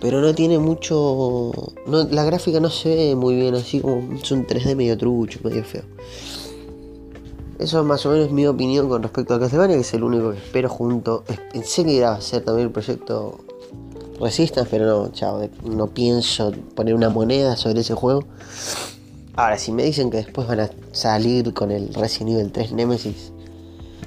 Pero 0.00 0.22
no 0.22 0.34
tiene 0.34 0.58
mucho. 0.58 1.52
la 1.86 2.24
gráfica 2.24 2.60
no 2.60 2.70
se 2.70 2.94
ve 2.94 3.14
muy 3.14 3.34
bien, 3.34 3.54
así 3.54 3.80
como 3.80 4.14
es 4.14 4.30
un 4.32 4.46
3D 4.46 4.74
medio 4.74 4.96
trucho, 4.96 5.40
medio 5.44 5.64
feo. 5.64 5.82
Eso 7.58 7.80
es 7.80 7.84
más 7.84 8.06
o 8.06 8.10
menos 8.12 8.30
mi 8.30 8.46
opinión 8.46 8.88
con 8.88 9.02
respecto 9.02 9.34
a 9.34 9.38
Castlevania, 9.38 9.76
que 9.76 9.82
es 9.82 9.92
el 9.92 10.02
único 10.02 10.30
que 10.30 10.38
espero 10.38 10.70
junto. 10.70 11.24
Pensé 11.52 11.84
que 11.84 11.92
iba 11.92 12.12
a 12.12 12.20
ser 12.22 12.42
también 12.42 12.68
el 12.68 12.72
proyecto 12.72 13.38
Resistance, 14.20 14.68
pero 14.70 14.86
no, 14.86 15.12
chao, 15.12 15.48
no 15.64 15.86
pienso 15.88 16.52
poner 16.74 16.94
una 16.94 17.08
moneda 17.08 17.56
sobre 17.56 17.80
ese 17.80 17.94
juego. 17.94 18.24
Ahora, 19.34 19.56
si 19.58 19.72
me 19.72 19.82
dicen 19.84 20.10
que 20.10 20.18
después 20.18 20.46
van 20.46 20.60
a 20.60 20.70
salir 20.92 21.54
con 21.54 21.70
el 21.70 21.94
Resident 21.94 22.32
Evil 22.32 22.52
3 22.52 22.72
Nemesis, 22.72 23.32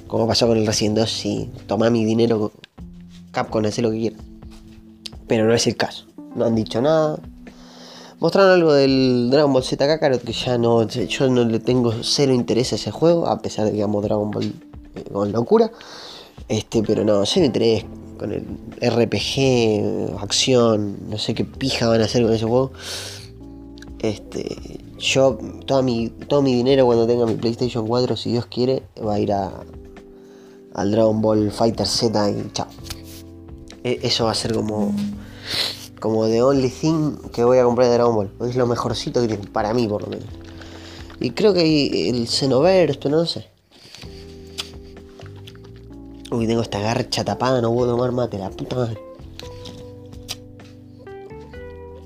como 0.06 0.28
pasó 0.28 0.46
con 0.46 0.56
el 0.56 0.66
Resident 0.66 0.98
2, 0.98 1.10
sí, 1.10 1.50
toma 1.66 1.90
mi 1.90 2.04
dinero, 2.04 2.52
Capcom, 3.32 3.64
hace 3.64 3.82
lo 3.82 3.90
que 3.90 3.98
quiera. 3.98 4.16
Pero 5.26 5.46
no 5.46 5.54
es 5.54 5.66
el 5.66 5.76
caso. 5.76 6.06
No 6.36 6.44
han 6.44 6.54
dicho 6.54 6.80
nada. 6.80 7.18
Mostraron 8.20 8.52
algo 8.52 8.72
del 8.72 9.28
Dragon 9.30 9.52
Ball 9.52 9.64
Z 9.64 9.84
Kakarot, 9.86 10.22
que 10.22 10.32
ya 10.32 10.56
no, 10.56 10.86
yo 10.86 11.28
no 11.28 11.44
le 11.44 11.58
tengo 11.58 11.92
cero 12.02 12.32
interés 12.32 12.72
a 12.72 12.76
ese 12.76 12.90
juego, 12.90 13.26
a 13.26 13.42
pesar 13.42 13.66
de 13.66 13.72
que 13.72 13.82
amo 13.82 14.00
Dragon 14.00 14.30
Ball 14.30 14.54
eh, 14.94 15.04
con 15.12 15.32
locura. 15.32 15.72
Este, 16.48 16.82
pero 16.82 17.04
no, 17.04 17.26
cero 17.26 17.46
interés 17.46 17.84
con 18.24 18.32
el 18.32 18.44
RPG, 18.80 20.18
acción, 20.18 21.10
no 21.10 21.18
sé 21.18 21.34
qué 21.34 21.44
pija 21.44 21.88
van 21.88 22.00
a 22.00 22.04
hacer 22.04 22.22
con 22.22 22.32
ese 22.32 22.46
juego. 22.46 22.72
Este, 24.00 24.80
yo, 24.98 25.38
toda 25.66 25.82
mi, 25.82 26.08
todo 26.08 26.42
mi 26.42 26.54
dinero 26.54 26.86
cuando 26.86 27.06
tenga 27.06 27.26
mi 27.26 27.34
PlayStation 27.34 27.86
4, 27.86 28.16
si 28.16 28.32
Dios 28.32 28.46
quiere, 28.46 28.82
va 29.06 29.14
a 29.14 29.20
ir 29.20 29.32
a, 29.32 29.52
al 30.74 30.90
Dragon 30.90 31.20
Ball 31.20 31.50
Fighter 31.50 31.86
Z 31.86 32.30
y 32.30 32.50
chao. 32.52 32.66
E, 33.82 34.00
eso 34.02 34.24
va 34.24 34.32
a 34.32 34.34
ser 34.34 34.54
como, 34.54 34.94
como 36.00 36.26
the 36.26 36.42
only 36.42 36.70
thing 36.70 37.16
que 37.32 37.44
voy 37.44 37.58
a 37.58 37.64
comprar 37.64 37.88
de 37.88 37.94
Dragon 37.94 38.14
Ball. 38.14 38.30
Es 38.48 38.56
lo 38.56 38.66
mejorcito 38.66 39.20
que 39.20 39.28
tiene, 39.28 39.46
para 39.48 39.74
mí 39.74 39.86
por 39.86 40.02
lo 40.02 40.08
menos. 40.08 40.28
Y 41.20 41.30
creo 41.30 41.52
que 41.52 42.08
el 42.08 42.26
Xenoverse, 42.26 43.08
no 43.08 43.26
sé. 43.26 43.53
Uy, 46.34 46.48
tengo 46.48 46.62
esta 46.62 46.80
garcha 46.80 47.24
tapada, 47.24 47.60
no 47.60 47.72
puedo 47.72 47.92
tomar 47.92 48.10
mate, 48.10 48.38
la 48.38 48.50
puta 48.50 48.74
madre. 48.74 48.98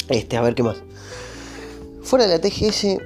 Este, 0.09 0.37
a 0.37 0.43
ver 0.43 0.55
qué 0.55 0.63
más. 0.63 0.77
Fuera 2.03 2.27
de 2.27 2.37
la 2.37 2.41
TGS. 2.41 2.99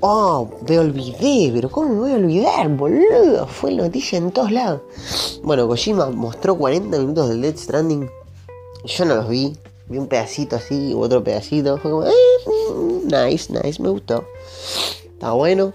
Oh, 0.00 0.48
me 0.66 0.78
olvidé, 0.78 1.50
pero 1.52 1.70
¿cómo 1.70 1.90
me 1.90 2.00
voy 2.00 2.12
a 2.12 2.14
olvidar, 2.14 2.68
boludo? 2.70 3.46
Fue 3.48 3.74
noticia 3.74 4.16
en 4.16 4.32
todos 4.32 4.50
lados. 4.50 4.80
Bueno, 5.42 5.68
Kojima 5.68 6.08
mostró 6.08 6.56
40 6.56 6.98
minutos 6.98 7.28
del 7.28 7.42
Dead 7.42 7.56
Stranding. 7.56 8.08
Yo 8.86 9.04
no 9.04 9.16
los 9.16 9.28
vi. 9.28 9.54
Vi 9.88 9.98
un 9.98 10.06
pedacito 10.06 10.56
así, 10.56 10.94
otro 10.96 11.22
pedacito. 11.22 11.76
Fue 11.76 11.90
como, 11.90 12.06
eh, 12.06 12.12
nice, 13.04 13.52
nice, 13.52 13.82
me 13.82 13.90
gustó. 13.90 14.24
Está 15.04 15.32
bueno. 15.32 15.74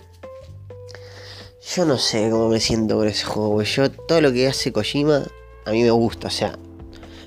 Yo 1.75 1.83
no 1.83 1.97
sé 1.97 2.29
cómo 2.29 2.47
me 2.47 2.61
siento 2.61 2.95
con 2.95 3.05
ese 3.05 3.25
juego, 3.25 3.61
Yo 3.61 3.91
todo 3.91 4.21
lo 4.21 4.31
que 4.31 4.47
hace 4.47 4.71
Kojima 4.71 5.27
a 5.65 5.71
mí 5.71 5.83
me 5.83 5.91
gusta. 5.91 6.29
O 6.29 6.31
sea, 6.31 6.57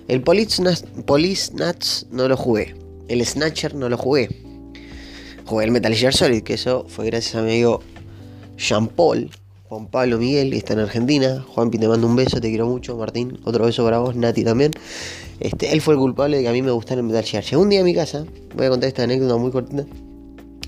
el 0.07 0.23
Police, 0.23 0.63
Nuts 0.63 2.07
no 2.11 2.29
lo 2.29 2.35
jugué. 2.35 2.75
El 3.09 3.23
Snatcher 3.27 3.75
no 3.75 3.91
lo 3.91 3.99
jugué. 3.99 4.31
Jugué 5.45 5.67
el 5.67 5.71
Metal 5.71 5.95
Gear 5.95 6.15
Solid, 6.15 6.43
que 6.45 6.55
eso 6.55 6.87
fue 6.89 7.05
gracias 7.05 7.35
a 7.35 7.43
mi 7.43 7.51
amigo 7.51 7.83
Jean 8.57 8.87
Paul, 8.87 9.29
Juan 9.69 9.87
Pablo 9.87 10.17
Miguel, 10.17 10.55
está 10.55 10.73
en 10.73 10.79
Argentina. 10.79 11.45
Juanpi, 11.47 11.77
te 11.77 11.87
mando 11.87 12.07
un 12.07 12.17
beso, 12.17 12.41
te 12.41 12.49
quiero 12.49 12.67
mucho. 12.67 12.97
Martín, 12.97 13.39
otro 13.45 13.67
beso 13.67 13.85
para 13.85 13.99
vos. 13.99 14.17
Nati 14.17 14.45
también. 14.45 14.71
Este, 15.41 15.75
él 15.75 15.83
fue 15.83 15.93
el 15.93 16.01
culpable 16.01 16.39
de 16.39 16.45
que 16.45 16.49
a 16.49 16.53
mí 16.53 16.63
me 16.63 16.71
gustara 16.71 17.03
el 17.03 17.07
Metal 17.07 17.23
Gear. 17.23 17.45
Llegó 17.45 17.61
un 17.61 17.69
día 17.69 17.83
a 17.83 17.85
mi 17.85 17.95
casa, 17.95 18.25
voy 18.57 18.65
a 18.65 18.71
contar 18.71 18.89
esta 18.89 19.03
anécdota 19.03 19.37
muy 19.37 19.51
cortita. 19.51 19.85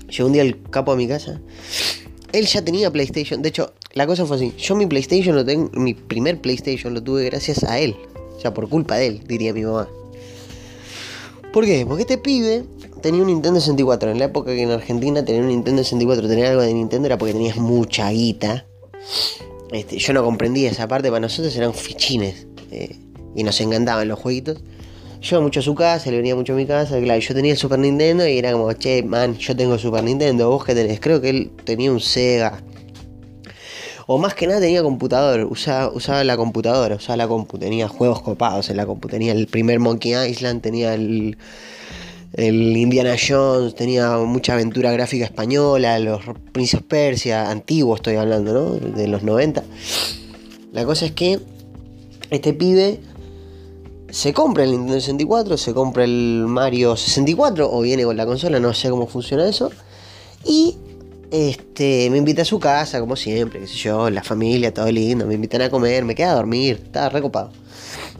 Llegó 0.07 0.27
un 0.27 0.33
día 0.33 0.43
el 0.43 0.61
capo 0.69 0.91
a 0.91 0.95
mi 0.95 1.07
casa 1.07 1.41
él 2.33 2.45
ya 2.45 2.61
tenía 2.63 2.91
PlayStation. 2.91 3.41
De 3.41 3.49
hecho, 3.49 3.73
la 3.93 4.07
cosa 4.07 4.25
fue 4.25 4.37
así. 4.37 4.53
Yo 4.57 4.75
mi 4.75 4.85
PlayStation 4.85 5.35
lo 5.35 5.45
tengo, 5.45 5.69
mi 5.73 5.93
primer 5.93 6.39
PlayStation 6.39 6.93
lo 6.93 7.01
tuve 7.01 7.25
gracias 7.25 7.63
a 7.63 7.79
él. 7.79 7.95
O 8.35 8.39
sea, 8.39 8.53
por 8.53 8.69
culpa 8.69 8.97
de 8.97 9.07
él, 9.07 9.21
diría 9.27 9.53
mi 9.53 9.63
mamá. 9.63 9.87
¿Por 11.53 11.65
qué? 11.65 11.85
Porque 11.85 12.03
este 12.03 12.17
pibe 12.17 12.63
tenía 13.01 13.21
un 13.21 13.27
Nintendo 13.27 13.59
64. 13.59 14.11
En 14.11 14.19
la 14.19 14.25
época 14.25 14.51
que 14.51 14.61
en 14.61 14.71
Argentina 14.71 15.23
tener 15.25 15.41
un 15.41 15.49
Nintendo 15.49 15.83
64, 15.83 16.27
tener 16.27 16.45
algo 16.45 16.61
de 16.61 16.73
Nintendo 16.73 17.07
era 17.07 17.17
porque 17.17 17.33
tenías 17.33 17.57
mucha 17.57 18.09
guita. 18.09 18.65
Este, 19.71 19.97
yo 19.97 20.13
no 20.13 20.23
comprendía 20.23 20.69
esa 20.69 20.87
parte, 20.87 21.09
para 21.09 21.19
nosotros 21.19 21.55
eran 21.55 21.73
fichines. 21.73 22.47
Eh, 22.71 22.97
y 23.35 23.43
nos 23.43 23.59
encantaban 23.61 24.07
los 24.07 24.19
jueguitos. 24.19 24.61
Yo 25.21 25.39
mucho 25.39 25.59
a 25.59 25.63
su 25.63 25.75
casa, 25.75 26.09
le 26.09 26.17
venía 26.17 26.35
mucho 26.35 26.53
a 26.53 26.55
mi 26.55 26.65
casa, 26.65 26.99
claro, 26.99 27.19
yo 27.19 27.35
tenía 27.35 27.51
el 27.51 27.57
Super 27.57 27.77
Nintendo 27.77 28.27
y 28.27 28.39
era 28.39 28.53
como, 28.53 28.73
che, 28.73 29.03
man, 29.03 29.37
yo 29.37 29.55
tengo 29.55 29.77
Super 29.77 30.03
Nintendo, 30.03 30.49
vos 30.49 30.65
que 30.65 30.73
tenés, 30.73 30.99
creo 30.99 31.21
que 31.21 31.29
él 31.29 31.51
tenía 31.63 31.91
un 31.91 31.99
Sega. 31.99 32.59
O 34.07 34.17
más 34.17 34.33
que 34.33 34.47
nada 34.47 34.59
tenía 34.59 34.81
computador, 34.81 35.45
usaba, 35.45 35.91
usaba 35.93 36.23
la 36.23 36.35
computadora, 36.37 36.95
usaba 36.95 37.17
la 37.17 37.27
compu, 37.27 37.59
tenía 37.59 37.87
juegos 37.87 38.21
copados 38.23 38.71
en 38.71 38.77
la 38.77 38.87
compu, 38.87 39.07
tenía 39.07 39.31
el 39.31 39.45
primer 39.45 39.79
Monkey 39.79 40.13
Island, 40.27 40.61
tenía 40.61 40.95
el, 40.95 41.37
el 42.33 42.75
Indiana 42.75 43.15
Jones, 43.15 43.75
tenía 43.75 44.17
mucha 44.17 44.53
aventura 44.53 44.91
gráfica 44.91 45.25
española, 45.25 45.99
los 45.99 46.21
Prince 46.51 46.81
Persia, 46.81 47.51
antiguo 47.51 47.95
estoy 47.95 48.15
hablando, 48.15 48.53
¿no? 48.53 48.71
De 48.71 49.07
los 49.07 49.21
90. 49.21 49.63
La 50.73 50.83
cosa 50.83 51.05
es 51.05 51.11
que 51.11 51.39
este 52.31 52.53
pibe 52.53 52.99
se 54.11 54.33
compra 54.33 54.63
el 54.63 54.71
Nintendo 54.71 54.99
64, 54.99 55.57
se 55.57 55.73
compra 55.73 56.03
el 56.03 56.45
Mario 56.47 56.95
64 56.95 57.69
o 57.71 57.81
viene 57.81 58.03
con 58.03 58.17
la 58.17 58.25
consola, 58.25 58.59
no 58.59 58.73
sé 58.73 58.89
cómo 58.89 59.07
funciona 59.07 59.47
eso. 59.47 59.71
Y 60.45 60.77
este, 61.31 62.09
me 62.09 62.17
invita 62.17 62.41
a 62.41 62.45
su 62.45 62.59
casa, 62.59 62.99
como 62.99 63.15
siempre, 63.15 63.61
qué 63.61 63.67
sé 63.67 63.75
yo, 63.75 64.09
la 64.09 64.21
familia, 64.21 64.73
todo 64.73 64.91
lindo, 64.91 65.25
me 65.25 65.35
invitan 65.35 65.61
a 65.61 65.69
comer, 65.69 66.03
me 66.03 66.13
queda 66.13 66.31
a 66.31 66.35
dormir, 66.35 66.81
estaba 66.83 67.09
recopado. 67.09 67.51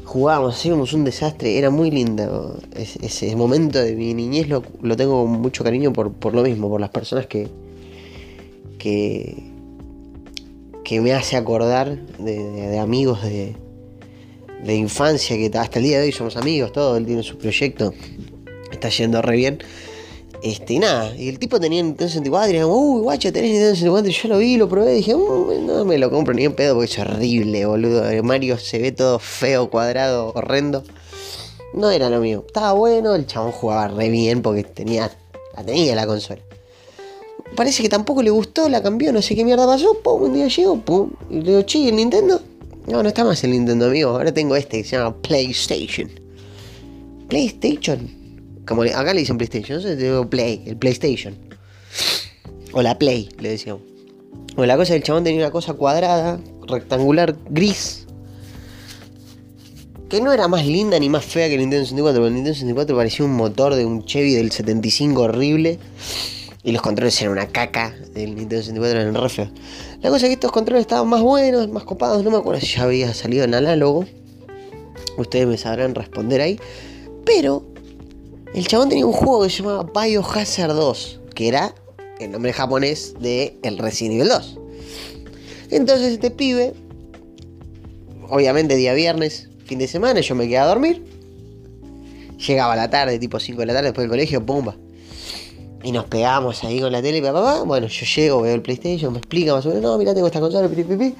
Jugábamos, 0.05 0.55
hacíamos 0.55 0.93
un 0.93 1.03
desastre, 1.03 1.57
era 1.57 1.69
muy 1.69 1.91
lindo. 1.91 2.57
ese 2.73 3.35
momento 3.35 3.79
de 3.79 3.95
mi 3.95 4.13
niñez 4.13 4.47
lo, 4.47 4.63
tengo 4.95 5.25
con 5.25 5.41
mucho 5.41 5.63
cariño 5.63 5.91
por, 5.91 6.33
lo 6.33 6.43
mismo, 6.43 6.69
por 6.69 6.79
las 6.79 6.89
personas 6.89 7.27
que, 7.27 7.49
que, 8.77 9.51
que 10.83 11.01
me 11.01 11.13
hace 11.13 11.35
acordar 11.35 11.97
de 12.17 12.79
amigos 12.79 13.23
de, 13.23 13.55
de 14.63 14.75
infancia 14.75 15.35
que 15.35 15.51
hasta 15.57 15.79
el 15.79 15.85
día 15.85 15.99
de 15.99 16.05
hoy 16.05 16.11
somos 16.11 16.37
amigos, 16.37 16.71
todo, 16.71 16.97
él 16.97 17.05
tiene 17.05 17.23
su 17.23 17.37
proyecto, 17.37 17.93
está 18.71 18.89
yendo 18.89 19.21
re 19.21 19.35
bien. 19.35 19.59
Este, 20.43 20.79
nada, 20.79 21.15
y 21.15 21.29
el 21.29 21.37
tipo 21.37 21.59
tenía 21.59 21.83
Nintendo 21.83 22.09
64 22.09 22.57
y 22.57 22.63
uy, 22.63 23.01
guacha, 23.01 23.31
tenés 23.31 23.51
Nintendo 23.51 23.75
64 23.75 24.09
y 24.09 24.13
yo 24.13 24.29
lo 24.29 24.37
vi, 24.39 24.57
lo 24.57 24.67
probé 24.67 24.93
y 24.93 24.95
dije, 24.97 25.15
mm, 25.15 25.67
no 25.67 25.85
me 25.85 25.99
lo 25.99 26.09
compro 26.09 26.33
ni 26.33 26.45
en 26.45 26.53
pedo 26.53 26.73
porque 26.73 26.91
es 26.91 26.97
horrible, 26.97 27.65
boludo. 27.65 28.23
Mario 28.23 28.57
se 28.57 28.79
ve 28.79 28.91
todo 28.91 29.19
feo, 29.19 29.69
cuadrado, 29.69 30.31
horrendo. 30.33 30.83
No 31.75 31.91
era 31.91 32.09
lo 32.09 32.19
mío. 32.19 32.43
Estaba 32.47 32.73
bueno, 32.73 33.13
el 33.13 33.27
chabón 33.27 33.51
jugaba 33.51 33.87
re 33.89 34.09
bien 34.09 34.41
porque 34.41 34.63
tenía, 34.63 35.11
la 35.55 35.63
tenía 35.63 35.95
la 35.95 36.07
consola. 36.07 36.41
Parece 37.55 37.83
que 37.83 37.89
tampoco 37.89 38.23
le 38.23 38.31
gustó, 38.31 38.67
la 38.67 38.81
cambió, 38.81 39.13
no 39.13 39.21
sé 39.21 39.35
qué 39.35 39.45
mierda 39.45 39.67
pasó, 39.67 39.93
pum, 40.01 40.23
un 40.23 40.33
día 40.33 40.47
llegó, 40.47 40.77
pum, 40.77 41.11
y 41.29 41.41
le 41.41 41.51
digo, 41.51 41.61
che, 41.63 41.87
el 41.87 41.97
Nintendo? 41.97 42.41
No, 42.87 43.03
no 43.03 43.09
está 43.09 43.23
más 43.23 43.43
el 43.43 43.51
Nintendo, 43.51 43.85
amigo. 43.85 44.11
Ahora 44.11 44.33
tengo 44.33 44.55
este 44.55 44.81
que 44.81 44.83
se 44.83 44.97
llama 44.97 45.15
PlayStation. 45.21 46.09
PlayStation. 47.29 48.09
Como 48.65 48.83
acá 48.83 49.13
le 49.13 49.21
dicen 49.21 49.37
PlayStation, 49.37 49.79
yo 49.79 49.95
digo 49.95 50.29
Play, 50.29 50.63
el 50.65 50.77
PlayStation. 50.77 51.35
O 52.73 52.81
la 52.81 52.97
Play, 52.97 53.29
le 53.39 53.49
decíamos. 53.49 53.83
Bueno, 54.55 54.67
la 54.67 54.77
cosa 54.77 54.93
del 54.93 55.03
chabón 55.03 55.23
tenía 55.23 55.39
una 55.41 55.51
cosa 55.51 55.73
cuadrada, 55.73 56.39
rectangular, 56.67 57.35
gris. 57.49 58.05
que 60.09 60.19
no 60.19 60.33
era 60.33 60.47
más 60.49 60.65
linda 60.65 60.99
ni 60.99 61.09
más 61.09 61.23
fea 61.23 61.47
que 61.47 61.53
el 61.55 61.61
Nintendo 61.61 61.85
64, 61.85 62.19
porque 62.19 62.27
el 62.27 62.33
Nintendo 62.35 62.53
64 62.55 62.95
parecía 62.97 63.25
un 63.25 63.33
motor 63.33 63.75
de 63.75 63.85
un 63.85 64.03
Chevy 64.03 64.33
del 64.33 64.51
75 64.51 65.21
horrible. 65.21 65.79
Y 66.63 66.73
los 66.73 66.81
controles 66.81 67.19
eran 67.21 67.31
una 67.31 67.47
caca 67.47 67.95
del 68.13 68.35
Nintendo 68.35 68.57
64, 68.57 69.01
eran 69.01 69.15
re 69.15 69.29
feos. 69.29 69.49
La 70.01 70.09
cosa 70.09 70.25
es 70.25 70.29
que 70.29 70.33
estos 70.33 70.51
controles 70.51 70.81
estaban 70.81 71.07
más 71.07 71.21
buenos, 71.21 71.69
más 71.69 71.83
copados. 71.83 72.23
No 72.23 72.31
me 72.31 72.37
acuerdo 72.37 72.59
si 72.59 72.75
ya 72.75 72.83
había 72.83 73.13
salido 73.13 73.43
en 73.43 73.53
análogo. 73.53 74.05
Ustedes 75.17 75.45
me 75.45 75.57
sabrán 75.57 75.93
responder 75.93 76.41
ahí. 76.41 76.59
Pero 77.23 77.63
el 78.55 78.67
chabón 78.67 78.89
tenía 78.89 79.05
un 79.05 79.13
juego 79.13 79.43
que 79.43 79.49
se 79.51 79.61
llamaba 79.61 79.89
Biohazard 79.93 80.73
2, 80.73 81.19
que 81.35 81.47
era 81.47 81.75
el 82.19 82.31
nombre 82.31 82.51
japonés 82.51 83.13
de 83.19 83.59
el 83.61 83.77
Resident 83.77 84.15
Evil 84.15 84.29
2. 84.29 84.59
Entonces 85.69 86.13
este 86.13 86.31
pibe, 86.31 86.73
obviamente 88.27 88.75
día 88.75 88.93
viernes, 88.93 89.49
fin 89.65 89.77
de 89.77 89.87
semana, 89.87 90.19
yo 90.21 90.33
me 90.33 90.47
quedé 90.47 90.57
a 90.57 90.65
dormir. 90.65 91.03
Llegaba 92.47 92.75
la 92.75 92.89
tarde, 92.89 93.19
tipo 93.19 93.39
5 93.39 93.59
de 93.59 93.65
la 93.67 93.73
tarde 93.73 93.89
después 93.89 94.03
del 94.03 94.09
colegio, 94.09 94.43
pumba. 94.43 94.75
Y 95.83 95.91
nos 95.91 96.05
pegamos 96.05 96.63
ahí 96.63 96.79
con 96.79 96.91
la 96.91 97.01
tele, 97.01 97.21
papá, 97.21 97.41
papá. 97.41 97.63
Bueno, 97.63 97.87
yo 97.87 98.05
llego, 98.05 98.41
veo 98.41 98.53
el 98.53 98.61
PlayStation, 98.61 99.11
me 99.11 99.19
explica 99.19 99.53
más 99.53 99.65
o 99.65 99.69
menos, 99.69 99.83
no, 99.83 99.97
mira, 99.97 100.13
tengo 100.13 100.27
esta 100.27 100.39
consola, 100.39 100.67
pipi, 100.67 101.15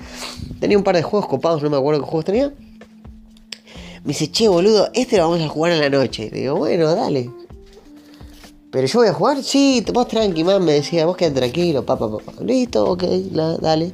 Tenía 0.60 0.78
un 0.78 0.84
par 0.84 0.96
de 0.96 1.02
juegos 1.02 1.28
copados, 1.28 1.64
no 1.64 1.70
me 1.70 1.78
acuerdo 1.78 2.02
qué 2.02 2.06
juegos 2.06 2.26
tenía. 2.26 2.54
Me 4.04 4.10
dice, 4.10 4.32
che, 4.32 4.48
boludo, 4.48 4.90
este 4.94 5.18
lo 5.18 5.30
vamos 5.30 5.42
a 5.42 5.48
jugar 5.48 5.74
en 5.74 5.80
la 5.80 5.90
noche. 5.90 6.30
Le 6.32 6.42
digo, 6.42 6.56
bueno, 6.56 6.94
dale. 6.96 7.30
Pero 8.72 8.88
yo 8.88 9.00
voy 9.00 9.08
a 9.08 9.14
jugar, 9.14 9.44
sí, 9.44 9.84
vos 9.92 10.08
tranqui, 10.08 10.44
man, 10.44 10.64
me 10.64 10.74
decía, 10.74 11.06
vos 11.06 11.18
quedate 11.18 11.40
tranquilo, 11.40 11.84
papá, 11.84 12.10
papá. 12.10 12.34
Listo, 12.44 12.86
ok, 12.86 13.04
dale. 13.60 13.92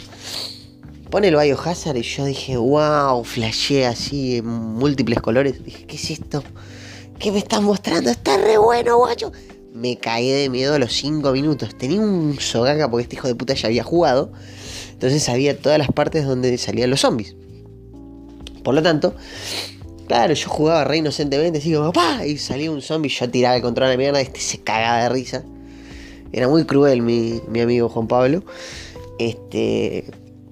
Pone 1.09 1.29
el 1.29 1.37
Biohazard 1.37 1.95
y 1.95 2.01
yo 2.01 2.25
dije, 2.25 2.57
wow, 2.57 3.23
flashé 3.23 3.85
así 3.85 4.37
en 4.37 4.45
múltiples 4.45 5.21
colores. 5.21 5.63
Dije, 5.63 5.85
¿qué 5.85 5.95
es 5.95 6.11
esto? 6.11 6.43
¿Qué 7.17 7.31
me 7.31 7.39
estás 7.39 7.61
mostrando? 7.61 8.09
Está 8.09 8.37
re 8.37 8.57
bueno, 8.57 8.97
guacho 8.97 9.31
me 9.77 9.97
caí 9.97 10.29
de 10.29 10.49
miedo 10.49 10.73
a 10.73 10.79
los 10.79 10.93
5 10.93 11.31
minutos. 11.31 11.77
Tenía 11.77 11.99
un 11.99 12.39
sogaca 12.39 12.89
porque 12.89 13.03
este 13.03 13.15
hijo 13.15 13.27
de 13.27 13.35
puta 13.35 13.53
ya 13.53 13.67
había 13.67 13.83
jugado. 13.83 14.31
Entonces 14.91 15.23
sabía 15.23 15.57
todas 15.57 15.77
las 15.77 15.89
partes 15.91 16.25
donde 16.25 16.57
salían 16.57 16.89
los 16.89 17.01
zombies. 17.01 17.35
Por 18.63 18.73
lo 18.73 18.81
tanto, 18.81 19.13
claro, 20.07 20.33
yo 20.33 20.49
jugaba 20.49 20.83
re 20.83 20.97
inocentemente, 20.97 21.59
así 21.59 21.73
como 21.73 21.93
¡papá! 21.93 22.25
Y 22.25 22.37
salía 22.37 22.71
un 22.71 22.81
zombie, 22.81 23.09
yo 23.09 23.29
tiraba 23.29 23.55
el 23.55 23.61
control 23.61 23.87
a 23.87 23.91
la 23.91 23.97
mierda, 23.97 24.19
este 24.19 24.39
se 24.39 24.59
cagaba 24.59 25.03
de 25.03 25.09
risa. 25.09 25.43
Era 26.31 26.47
muy 26.47 26.65
cruel 26.65 27.01
mi, 27.01 27.41
amigo 27.61 27.87
Juan 27.89 28.07
Pablo. 28.07 28.43
Este. 29.19 30.05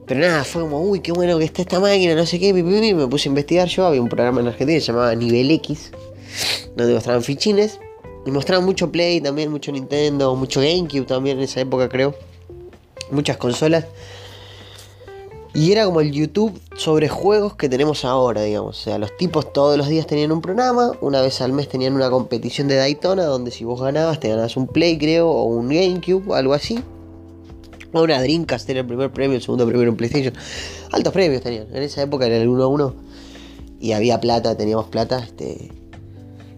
Pero 0.05 0.19
nada, 0.19 0.43
fue 0.43 0.61
como, 0.61 0.81
uy, 0.81 0.99
qué 0.99 1.11
bueno 1.11 1.39
que 1.39 1.45
está 1.45 1.63
esta 1.63 1.79
máquina, 1.79 2.13
no 2.13 2.27
sé 2.27 2.39
qué, 2.39 2.53
me 2.53 3.07
puse 3.07 3.27
a 3.27 3.31
investigar 3.31 3.67
yo, 3.67 3.87
había 3.87 3.99
un 3.99 4.07
programa 4.07 4.39
en 4.39 4.47
Argentina 4.47 4.77
que 4.77 4.81
se 4.81 4.87
llamaba 4.91 5.15
Nivel 5.15 5.49
X, 5.49 5.91
donde 6.75 6.93
mostraban 6.93 7.23
fichines, 7.23 7.79
y 8.25 8.31
mostraban 8.31 8.65
mucho 8.65 8.91
Play 8.91 9.21
también, 9.21 9.51
mucho 9.51 9.71
Nintendo, 9.71 10.35
mucho 10.35 10.59
GameCube 10.59 11.05
también 11.05 11.37
en 11.37 11.43
esa 11.43 11.61
época 11.61 11.87
creo. 11.87 12.15
Muchas 13.11 13.37
consolas. 13.37 13.85
Y 15.53 15.71
era 15.71 15.85
como 15.85 16.01
el 16.01 16.11
YouTube 16.11 16.59
sobre 16.75 17.07
juegos 17.07 17.55
que 17.55 17.69
tenemos 17.69 18.03
ahora, 18.03 18.41
digamos. 18.41 18.77
O 18.77 18.83
sea, 18.83 18.97
los 18.97 19.15
tipos 19.15 19.53
todos 19.53 19.77
los 19.77 19.87
días 19.87 20.05
tenían 20.05 20.33
un 20.33 20.41
programa. 20.41 20.91
Una 20.99 21.21
vez 21.21 21.39
al 21.39 21.53
mes 21.53 21.69
tenían 21.69 21.93
una 21.93 22.09
competición 22.09 22.67
de 22.67 22.75
Daytona 22.75 23.23
donde 23.23 23.51
si 23.51 23.63
vos 23.63 23.79
ganabas 23.79 24.19
te 24.19 24.27
ganabas 24.27 24.57
un 24.57 24.67
Play, 24.67 24.97
creo, 24.97 25.29
o 25.29 25.43
un 25.43 25.69
GameCube, 25.69 26.35
algo 26.35 26.53
así. 26.53 26.83
O 27.93 28.01
una 28.01 28.21
Dreamcast 28.21 28.69
era 28.69 28.81
el 28.81 28.85
primer 28.85 29.13
premio, 29.13 29.37
el 29.37 29.41
segundo 29.41 29.65
premio 29.65 29.83
era 29.83 29.91
un 29.91 29.97
PlayStation. 29.97 30.33
Altos 30.91 31.13
premios 31.13 31.41
tenían. 31.41 31.67
En 31.73 31.83
esa 31.83 32.01
época 32.01 32.25
era 32.25 32.35
el 32.35 32.49
1 32.49 32.63
a 32.63 32.67
1. 32.67 32.93
Y 33.79 33.91
había 33.93 34.19
plata, 34.19 34.57
teníamos 34.57 34.87
plata. 34.87 35.19
Este, 35.19 35.71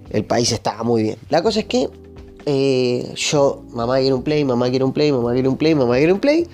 el 0.10 0.26
país 0.26 0.52
estaba 0.52 0.84
muy 0.84 1.04
bien. 1.04 1.18
La 1.30 1.42
cosa 1.42 1.60
es 1.60 1.66
que 1.66 1.90
eh, 2.46 3.14
yo, 3.16 3.64
mamá 3.72 4.00
quiere 4.00 4.14
un 4.14 4.24
play, 4.24 4.46
mamá 4.46 4.70
quiere 4.70 4.86
un 4.86 4.94
play, 4.94 5.12
mamá 5.12 5.34
quiere 5.34 5.50
un 5.50 5.58
play, 5.58 5.76
mamá 5.76 5.98
quiere 5.98 6.14
un 6.14 6.20
play. 6.20 6.48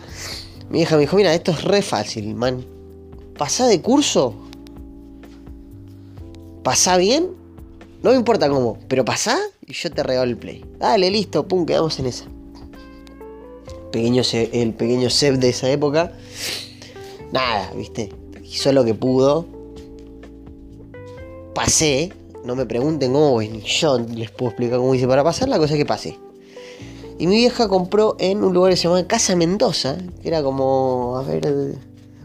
Mi 0.69 0.81
hija 0.81 0.95
me 0.95 1.01
dijo, 1.01 1.15
mira, 1.15 1.33
esto 1.33 1.51
es 1.51 1.63
re 1.63 1.81
fácil, 1.81 2.33
man. 2.33 2.65
Pasá 3.37 3.67
de 3.67 3.81
curso. 3.81 4.33
Pasá 6.63 6.97
bien. 6.97 7.29
No 8.01 8.09
me 8.09 8.15
importa 8.15 8.49
cómo, 8.49 8.79
pero 8.87 9.05
pasá 9.05 9.37
y 9.65 9.73
yo 9.73 9.91
te 9.91 10.03
regalo 10.03 10.31
el 10.31 10.37
play. 10.37 10.65
Dale, 10.79 11.11
listo, 11.11 11.47
pum, 11.47 11.65
quedamos 11.65 11.99
en 11.99 12.07
esa. 12.07 12.25
Pequeño, 13.91 14.23
el 14.33 14.73
pequeño 14.73 15.09
Seb 15.09 15.37
de 15.37 15.49
esa 15.49 15.69
época. 15.69 16.11
Nada, 17.31 17.71
viste. 17.75 18.09
Hizo 18.43 18.71
lo 18.71 18.83
que 18.83 18.95
pudo. 18.95 19.45
Pasé, 21.53 22.11
no 22.43 22.55
me 22.55 22.65
pregunten 22.65 23.13
cómo, 23.13 23.41
ni 23.41 23.61
yo 23.61 23.99
les 23.99 24.31
puedo 24.31 24.51
explicar 24.51 24.79
cómo 24.79 24.93
hice 24.95 25.07
para 25.07 25.23
pasar, 25.23 25.49
la 25.49 25.57
cosa 25.57 25.75
que 25.75 25.85
pasé. 25.85 26.17
Y 27.19 27.27
mi 27.27 27.37
vieja 27.37 27.67
compró 27.67 28.15
en 28.19 28.43
un 28.43 28.53
lugar 28.53 28.71
que 28.71 28.77
se 28.77 28.83
llamaba 28.83 29.07
Casa 29.07 29.35
Mendoza, 29.35 29.97
que 30.21 30.27
era 30.27 30.43
como, 30.43 31.17
a 31.17 31.23
ver, 31.23 31.77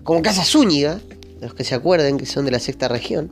como 0.02 0.22
Casa 0.22 0.44
Zúñiga, 0.44 1.00
los 1.40 1.54
que 1.54 1.64
se 1.64 1.74
acuerden 1.74 2.18
que 2.18 2.26
son 2.26 2.44
de 2.44 2.50
la 2.50 2.58
sexta 2.58 2.88
región. 2.88 3.30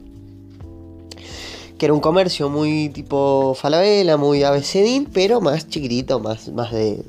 Que 1.78 1.86
era 1.86 1.92
un 1.92 2.00
comercio 2.00 2.48
muy 2.48 2.88
tipo 2.88 3.54
Falabella, 3.54 4.16
muy 4.16 4.42
abecedín, 4.42 5.06
pero 5.12 5.40
más 5.40 5.68
chiquitito, 5.68 6.20
más, 6.20 6.48
más 6.48 6.72
de, 6.72 7.02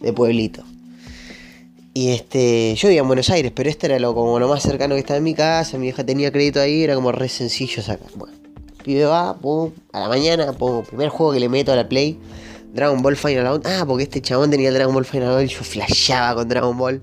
de 0.00 0.12
pueblito. 0.12 0.64
Y 1.94 2.08
este, 2.08 2.74
yo 2.74 2.88
vivía 2.88 3.02
en 3.02 3.06
Buenos 3.06 3.28
Aires, 3.30 3.52
pero 3.54 3.68
este 3.68 3.86
era 3.86 3.98
lo 3.98 4.14
como 4.14 4.38
lo 4.38 4.48
más 4.48 4.62
cercano 4.62 4.94
que 4.94 5.00
estaba 5.00 5.18
en 5.18 5.24
mi 5.24 5.34
casa. 5.34 5.76
Mi 5.76 5.84
vieja 5.84 6.04
tenía 6.04 6.32
crédito 6.32 6.60
ahí, 6.60 6.82
era 6.82 6.94
como 6.94 7.12
re 7.12 7.28
sencillo 7.28 7.82
sacar. 7.82 8.08
Bueno, 8.14 8.34
pibe 8.82 9.04
va, 9.04 9.34
pum, 9.38 9.72
a 9.92 10.00
la 10.00 10.08
mañana, 10.08 10.52
pum, 10.52 10.84
primer 10.84 11.08
juego 11.08 11.32
que 11.32 11.40
le 11.40 11.48
meto 11.48 11.72
a 11.72 11.76
la 11.76 11.88
Play, 11.88 12.18
Dragon 12.72 13.02
Ball 13.02 13.16
Final 13.16 13.46
Out. 13.46 13.66
Ah, 13.66 13.84
porque 13.86 14.04
este 14.04 14.20
chabón 14.20 14.50
tenía 14.50 14.68
el 14.68 14.74
Dragon 14.74 14.94
Ball 14.94 15.04
Final 15.04 15.28
Out 15.36 15.44
y 15.44 15.48
yo 15.48 15.62
flasheaba 15.62 16.34
con 16.34 16.48
Dragon 16.48 16.76
Ball. 16.76 17.02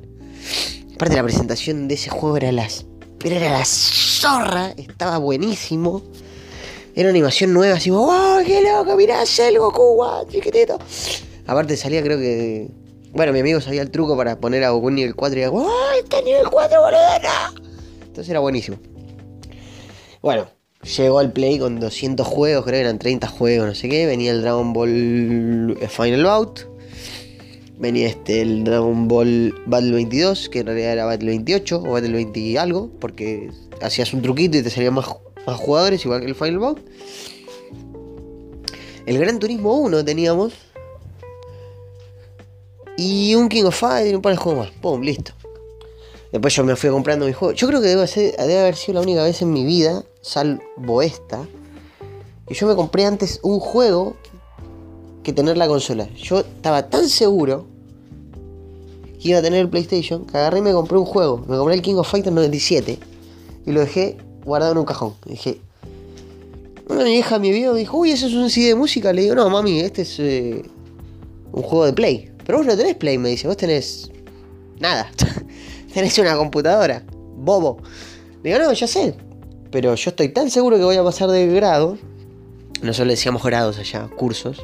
Aparte 0.95 1.15
la 1.15 1.23
presentación 1.23 1.87
de 1.87 1.95
ese 1.95 2.09
juego 2.09 2.37
era 2.37 2.51
las. 2.51 2.85
Pero 3.19 3.35
era 3.35 3.51
la 3.51 3.65
zorra, 3.65 4.73
estaba 4.77 5.17
buenísimo. 5.17 6.03
Era 6.95 7.03
una 7.03 7.11
animación 7.11 7.53
nueva, 7.53 7.75
así, 7.75 7.91
¡oh, 7.91 8.39
qué 8.45 8.61
loco! 8.61 8.95
Mirá, 8.95 9.23
el 9.23 9.59
Goku, 9.59 9.95
guau, 9.95 10.27
chiquitito. 10.27 10.77
Aparte 11.47 11.77
salía, 11.77 12.01
creo 12.03 12.17
que. 12.17 12.69
Bueno, 13.13 13.31
mi 13.31 13.39
amigo 13.39 13.61
sabía 13.61 13.81
el 13.81 13.91
truco 13.91 14.17
para 14.17 14.39
poner 14.39 14.63
a 14.63 14.71
Goku 14.71 14.89
nivel 14.91 15.15
4 15.15 15.39
y 15.39 15.41
era, 15.41 15.51
¡oh, 15.51 15.91
está 15.97 16.21
nivel 16.21 16.49
4, 16.49 16.81
boludo! 16.81 16.99
Entonces 18.01 18.29
era 18.29 18.39
buenísimo. 18.39 18.77
Bueno, 20.21 20.47
Llegó 20.83 21.19
al 21.19 21.33
Play 21.33 21.59
con 21.59 21.79
200 21.79 22.25
juegos, 22.25 22.63
creo 22.63 22.77
que 22.77 22.79
eran 22.79 22.99
30 22.99 23.27
juegos, 23.27 23.67
no 23.67 23.75
sé 23.75 23.89
qué. 23.89 24.05
Venía 24.05 24.31
el 24.31 24.41
Dragon 24.41 24.71
Ball 24.71 25.77
Final 25.89 26.23
Bout. 26.23 26.61
Venía 27.77 28.07
este, 28.07 28.41
el 28.41 28.63
Dragon 28.63 29.07
Ball 29.07 29.53
Battle 29.65 29.91
22, 29.91 30.47
que 30.49 30.59
en 30.59 30.67
realidad 30.67 30.93
era 30.93 31.05
Battle 31.05 31.27
28 31.27 31.83
o 31.85 31.91
Battle 31.91 32.13
20 32.13 32.39
y 32.39 32.57
algo, 32.57 32.89
porque 32.99 33.51
hacías 33.81 34.13
un 34.13 34.21
truquito 34.21 34.57
y 34.57 34.63
te 34.63 34.69
salían 34.69 34.93
más, 34.93 35.05
jugadores, 35.05 36.03
igual 36.05 36.21
que 36.21 36.27
el 36.27 36.35
Final 36.35 36.59
Bout. 36.59 36.79
El 39.05 39.17
Gran 39.17 39.39
Turismo 39.39 39.79
1 39.79 40.05
teníamos. 40.05 40.53
Y 42.97 43.35
un 43.35 43.49
King 43.49 43.63
of 43.63 43.77
Fighters 43.77 44.11
y 44.11 44.15
un 44.15 44.21
par 44.21 44.33
de 44.33 44.37
juegos 44.37 44.67
más. 44.67 44.75
Pum, 44.81 45.01
listo. 45.01 45.33
Después 46.31 46.53
yo 46.53 46.63
me 46.63 46.75
fui 46.75 46.89
comprando 46.89 47.25
mi 47.25 47.33
juego. 47.33 47.53
Yo 47.53 47.67
creo 47.67 47.81
que 47.81 47.87
debe 47.87 48.59
haber 48.59 48.75
sido 48.75 48.95
la 48.95 49.01
única 49.01 49.23
vez 49.23 49.41
en 49.41 49.51
mi 49.51 49.65
vida, 49.65 50.05
salvo 50.21 51.01
esta, 51.01 51.47
que 52.47 52.53
yo 52.53 52.67
me 52.67 52.75
compré 52.75 53.05
antes 53.05 53.39
un 53.43 53.59
juego 53.59 54.15
que 55.23 55.33
tener 55.33 55.57
la 55.57 55.67
consola. 55.67 56.09
Yo 56.15 56.39
estaba 56.39 56.89
tan 56.89 57.07
seguro 57.09 57.65
que 59.21 59.29
iba 59.29 59.39
a 59.39 59.41
tener 59.41 59.59
el 59.59 59.69
PlayStation 59.69 60.25
que 60.25 60.37
agarré 60.37 60.59
y 60.59 60.61
me 60.61 60.71
compré 60.71 60.97
un 60.97 61.05
juego. 61.05 61.43
Me 61.47 61.57
compré 61.57 61.75
el 61.75 61.81
King 61.81 61.95
of 61.95 62.09
Fighters 62.09 62.33
97 62.33 62.99
y 63.65 63.71
lo 63.71 63.81
dejé 63.81 64.17
guardado 64.45 64.71
en 64.71 64.77
un 64.79 64.85
cajón. 64.85 65.13
dije, 65.25 65.61
una 66.87 67.03
vieja 67.03 67.37
mi 67.37 67.51
vio 67.51 67.73
me 67.73 67.79
dijo, 67.79 67.97
uy, 67.97 68.11
eso 68.11 68.27
es 68.27 68.33
un 68.33 68.49
CD 68.49 68.67
de 68.67 68.75
música. 68.75 69.13
Le 69.13 69.23
digo, 69.23 69.35
no, 69.35 69.49
mami, 69.49 69.79
este 69.81 70.01
es 70.01 70.19
eh, 70.19 70.63
un 71.51 71.61
juego 71.61 71.85
de 71.85 71.93
Play. 71.93 72.31
Pero 72.45 72.57
vos 72.59 72.67
no 72.67 72.75
tenés 72.75 72.95
Play, 72.95 73.17
me 73.17 73.29
dice, 73.29 73.47
vos 73.47 73.57
tenés 73.57 74.09
nada. 74.79 75.11
tenés 75.93 76.17
una 76.17 76.35
computadora, 76.35 77.03
bobo. 77.37 77.77
Le 78.41 78.51
digo, 78.51 78.63
no, 78.63 78.73
ya 78.73 78.87
sé. 78.87 79.13
Pero 79.71 79.95
yo 79.95 80.09
estoy 80.09 80.29
tan 80.29 80.49
seguro 80.49 80.77
que 80.77 80.83
voy 80.83 80.95
a 80.95 81.03
pasar 81.03 81.29
de 81.29 81.47
grado. 81.47 81.97
Nosotros 82.81 83.07
le 83.07 83.13
decíamos 83.13 83.43
grados 83.43 83.77
allá, 83.77 84.07
cursos. 84.07 84.61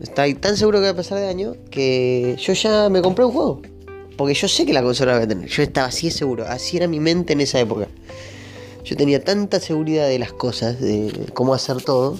Estoy 0.00 0.34
tan 0.34 0.56
seguro 0.56 0.78
que 0.78 0.82
voy 0.82 0.90
a 0.90 0.96
pasar 0.96 1.18
de 1.18 1.28
año 1.28 1.56
que 1.70 2.36
yo 2.38 2.52
ya 2.52 2.88
me 2.88 3.02
compré 3.02 3.24
un 3.24 3.32
juego. 3.32 3.62
Porque 4.16 4.34
yo 4.34 4.48
sé 4.48 4.64
que 4.64 4.72
la 4.72 4.82
consola 4.82 5.12
la 5.12 5.18
voy 5.18 5.24
a 5.24 5.28
tener. 5.28 5.48
Yo 5.48 5.62
estaba 5.62 5.88
así 5.88 6.10
seguro. 6.10 6.44
Así 6.46 6.76
era 6.76 6.86
mi 6.88 7.00
mente 7.00 7.32
en 7.32 7.40
esa 7.40 7.58
época. 7.58 7.88
Yo 8.84 8.96
tenía 8.96 9.22
tanta 9.22 9.58
seguridad 9.58 10.06
de 10.06 10.18
las 10.18 10.32
cosas, 10.32 10.80
de 10.80 11.12
cómo 11.34 11.54
hacer 11.54 11.82
todo, 11.82 12.16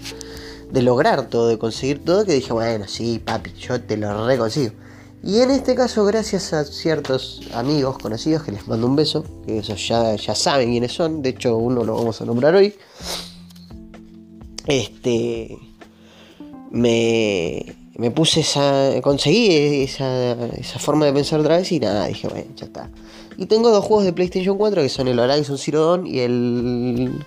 de 0.72 0.82
lograr 0.82 1.28
todo, 1.28 1.46
de 1.46 1.58
conseguir 1.58 2.04
todo, 2.04 2.24
que 2.24 2.32
dije, 2.32 2.52
bueno, 2.52 2.88
sí, 2.88 3.20
papi, 3.24 3.52
yo 3.52 3.80
te 3.80 3.96
lo 3.96 4.26
reconsigo. 4.26 4.72
Y 5.26 5.40
en 5.40 5.50
este 5.50 5.74
caso, 5.74 6.04
gracias 6.04 6.52
a 6.52 6.64
ciertos 6.64 7.40
amigos 7.52 7.98
conocidos 7.98 8.44
que 8.44 8.52
les 8.52 8.68
mando 8.68 8.86
un 8.86 8.94
beso, 8.94 9.24
que 9.44 9.58
esos 9.58 9.88
ya, 9.88 10.14
ya 10.14 10.36
saben 10.36 10.70
quiénes 10.70 10.92
son, 10.92 11.20
de 11.20 11.30
hecho 11.30 11.56
uno 11.56 11.82
lo 11.82 11.96
vamos 11.96 12.20
a 12.20 12.24
nombrar 12.24 12.54
hoy. 12.54 12.72
Este. 14.66 15.58
Me, 16.70 17.76
me 17.96 18.12
puse 18.12 18.40
esa. 18.40 18.92
conseguí 19.02 19.82
esa, 19.82 20.32
esa 20.54 20.78
forma 20.78 21.06
de 21.06 21.12
pensar 21.12 21.40
otra 21.40 21.56
vez 21.56 21.72
y 21.72 21.80
nada, 21.80 22.06
dije, 22.06 22.28
bueno, 22.28 22.46
ya 22.54 22.66
está. 22.66 22.88
Y 23.36 23.46
tengo 23.46 23.70
dos 23.70 23.84
juegos 23.84 24.04
de 24.04 24.12
PlayStation 24.12 24.56
4 24.56 24.80
que 24.80 24.88
son 24.88 25.08
el 25.08 25.18
Horizon 25.18 25.58
Zero 25.58 25.86
Dawn 25.86 26.06
y 26.06 26.20
el. 26.20 27.26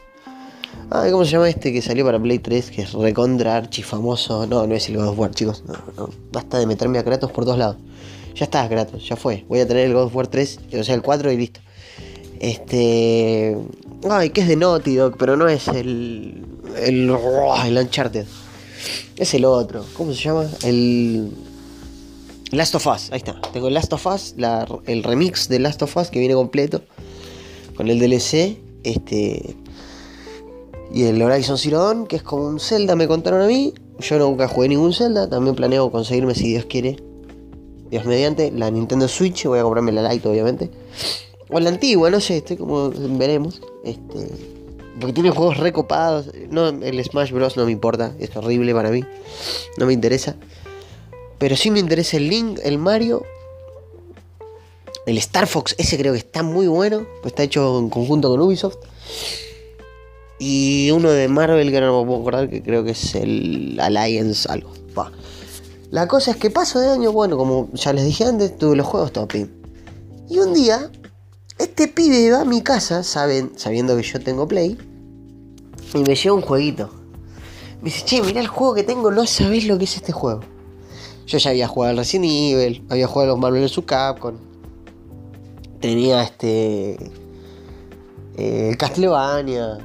Ah, 0.89 1.05
¿cómo 1.11 1.25
se 1.25 1.31
llama 1.31 1.49
este 1.49 1.73
que 1.73 1.81
salió 1.81 2.05
para 2.05 2.17
Play 2.17 2.39
3? 2.39 2.71
Que 2.71 2.83
es 2.83 2.93
recontra 2.93 3.57
archi 3.57 3.83
famoso. 3.83 4.47
No, 4.47 4.65
no 4.65 4.73
es 4.73 4.87
el 4.87 4.95
God 4.95 5.09
of 5.09 5.19
War, 5.19 5.31
chicos. 5.31 5.63
No, 5.67 5.73
no. 5.97 6.09
Basta 6.31 6.57
de 6.59 6.65
meterme 6.65 6.97
a 6.97 7.03
Kratos 7.03 7.31
por 7.31 7.43
dos 7.43 7.57
lados. 7.57 7.75
Ya 8.35 8.45
está, 8.45 8.67
Kratos, 8.69 9.07
ya 9.07 9.15
fue. 9.15 9.45
Voy 9.47 9.59
a 9.59 9.67
tener 9.67 9.87
el 9.87 9.93
God 9.93 10.03
of 10.03 10.15
War 10.15 10.27
3, 10.27 10.59
o 10.79 10.83
sea, 10.83 10.95
el 10.95 11.01
4 11.01 11.31
y 11.31 11.37
listo. 11.37 11.59
Este. 12.39 13.57
Ay, 14.09 14.29
que 14.29 14.41
es 14.41 14.47
de 14.47 14.55
Naughty 14.55 14.95
Dog, 14.95 15.17
pero 15.17 15.35
no 15.35 15.47
es 15.49 15.67
el. 15.67 16.45
El. 16.77 17.13
El 17.65 17.77
Uncharted. 17.77 18.25
Es 19.17 19.33
el 19.33 19.43
otro. 19.43 19.85
¿Cómo 19.93 20.13
se 20.13 20.21
llama? 20.21 20.49
El. 20.63 21.31
Last 22.51 22.75
of 22.75 22.87
Us, 22.87 23.11
ahí 23.11 23.17
está. 23.17 23.39
Tengo 23.53 23.69
Last 23.69 23.93
of 23.93 24.05
Us, 24.07 24.35
el 24.87 25.03
remix 25.03 25.49
de 25.49 25.59
Last 25.59 25.81
of 25.83 25.95
Us 25.97 26.09
que 26.09 26.19
viene 26.19 26.33
completo. 26.33 26.81
Con 27.75 27.89
el 27.89 27.99
DLC. 27.99 28.57
Este. 28.83 29.55
Y 30.91 31.03
el 31.03 31.21
Horizon 31.21 31.57
Zero 31.57 31.83
Dawn, 31.83 32.07
que 32.07 32.15
es 32.15 32.23
como 32.23 32.47
un 32.47 32.59
Zelda, 32.59 32.95
me 32.95 33.07
contaron 33.07 33.41
a 33.41 33.47
mí. 33.47 33.73
Yo 33.99 34.17
nunca 34.17 34.47
jugué 34.47 34.69
ningún 34.69 34.93
Zelda. 34.93 35.29
También 35.29 35.55
planeo 35.55 35.91
conseguirme, 35.91 36.33
si 36.33 36.47
Dios 36.49 36.65
quiere, 36.65 36.97
Dios 37.89 38.05
mediante, 38.05 38.51
la 38.51 38.69
Nintendo 38.69 39.07
Switch. 39.07 39.45
Voy 39.45 39.59
a 39.59 39.63
comprarme 39.63 39.91
la 39.91 40.11
Lite, 40.11 40.27
obviamente. 40.27 40.69
O 41.49 41.59
la 41.59 41.69
antigua, 41.69 42.09
no 42.09 42.19
sé, 42.19 42.37
estoy 42.37 42.57
como. 42.57 42.91
Veremos. 42.91 43.61
Este. 43.83 44.27
Porque 44.99 45.13
tiene 45.13 45.31
juegos 45.31 45.57
recopados. 45.57 46.31
No, 46.49 46.67
el 46.67 47.03
Smash 47.03 47.31
Bros. 47.31 47.57
no 47.57 47.65
me 47.65 47.71
importa. 47.71 48.13
Es 48.19 48.35
horrible 48.35 48.73
para 48.73 48.89
mí. 48.91 49.03
No 49.77 49.85
me 49.85 49.93
interesa. 49.93 50.35
Pero 51.37 51.55
sí 51.55 51.71
me 51.71 51.79
interesa 51.79 52.17
el 52.17 52.27
Link, 52.29 52.59
el 52.63 52.77
Mario. 52.77 53.23
El 55.05 55.17
Star 55.17 55.47
Fox, 55.47 55.73
ese 55.77 55.97
creo 55.97 56.13
que 56.13 56.19
está 56.19 56.43
muy 56.43 56.67
bueno. 56.67 57.07
Pues 57.21 57.31
está 57.31 57.43
hecho 57.43 57.79
en 57.79 57.89
conjunto 57.89 58.29
con 58.29 58.41
Ubisoft. 58.41 58.77
Y 60.37 60.91
uno 60.91 61.09
de 61.11 61.27
Marvel 61.27 61.71
que 61.71 61.81
no 61.81 61.99
me 61.99 62.05
puedo 62.05 62.21
acordar, 62.21 62.49
que 62.49 62.61
creo 62.61 62.83
que 62.83 62.91
es 62.91 63.15
el 63.15 63.79
Alliance 63.81 64.47
algo. 64.49 64.71
La 65.91 66.07
cosa 66.07 66.31
es 66.31 66.37
que 66.37 66.51
paso 66.51 66.79
de 66.79 66.89
año, 66.89 67.11
bueno, 67.11 67.37
como 67.37 67.69
ya 67.73 67.93
les 67.93 68.05
dije 68.05 68.25
antes, 68.25 68.57
tuve 68.57 68.75
los 68.75 68.85
juegos 68.85 69.11
top. 69.11 69.33
Y 70.29 70.37
un 70.37 70.53
día, 70.53 70.91
este 71.57 71.87
pibe 71.87 72.31
va 72.31 72.41
a 72.41 72.45
mi 72.45 72.61
casa, 72.61 73.03
saben, 73.03 73.53
sabiendo 73.55 73.97
que 73.97 74.03
yo 74.03 74.19
tengo 74.19 74.47
Play, 74.47 74.77
y 75.95 75.97
me 75.99 76.15
lleva 76.15 76.35
un 76.35 76.41
jueguito. 76.41 76.91
Me 77.81 77.85
dice, 77.85 78.05
che, 78.05 78.21
mirá 78.21 78.41
el 78.41 78.47
juego 78.47 78.75
que 78.75 78.83
tengo, 78.83 79.09
no 79.09 79.25
sabés 79.25 79.65
lo 79.65 79.77
que 79.77 79.85
es 79.85 79.95
este 79.95 80.11
juego. 80.11 80.41
Yo 81.25 81.37
ya 81.37 81.51
había 81.51 81.67
jugado 81.67 81.91
al 81.91 81.97
Resident 81.97 82.25
Evil, 82.25 82.85
había 82.89 83.07
jugado 83.07 83.31
a 83.31 83.33
los 83.33 83.39
Marvel 83.39 83.63
vs. 83.63 83.81
Capcom. 83.85 84.35
Tenía 85.79 86.23
este. 86.23 86.97
Eh, 88.35 88.75
Castlevania. 88.77 89.77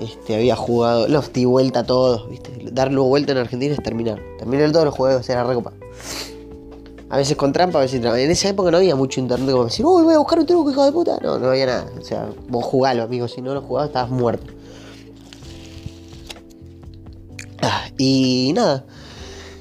Este, 0.00 0.36
había 0.36 0.56
jugado. 0.56 1.08
Los 1.08 1.32
di 1.32 1.44
vuelta 1.44 1.80
a 1.80 1.84
todos, 1.84 2.28
¿viste? 2.28 2.52
Darle 2.72 3.00
vuelta 3.00 3.32
en 3.32 3.38
Argentina 3.38 3.74
es 3.74 3.82
terminar. 3.82 4.20
Terminar 4.38 4.70
todos 4.72 4.84
los 4.84 4.94
juegos, 4.94 5.28
era 5.28 5.44
recopa. 5.44 5.72
A 7.10 7.16
veces 7.16 7.36
con 7.36 7.52
trampa, 7.52 7.78
a 7.78 7.82
veces 7.82 8.00
trampa. 8.00 8.20
En 8.20 8.30
esa 8.30 8.48
época 8.48 8.70
no 8.70 8.76
había 8.76 8.94
mucho 8.94 9.20
internet 9.20 9.50
como 9.50 9.64
decir, 9.64 9.84
uy, 9.84 10.02
voy 10.02 10.14
a 10.14 10.18
buscar 10.18 10.38
un 10.38 10.46
truco, 10.46 10.70
hijo 10.70 10.84
de 10.84 10.92
puta. 10.92 11.18
No, 11.22 11.38
no 11.38 11.48
había 11.48 11.66
nada. 11.66 11.90
O 11.98 12.04
sea, 12.04 12.30
vos 12.48 12.64
jugalo, 12.64 13.02
amigo. 13.02 13.26
Si 13.28 13.40
no 13.40 13.54
lo 13.54 13.62
jugabas, 13.62 13.88
estabas 13.88 14.10
muerto. 14.10 14.52
Ah, 17.62 17.88
y 17.96 18.52
nada. 18.54 18.84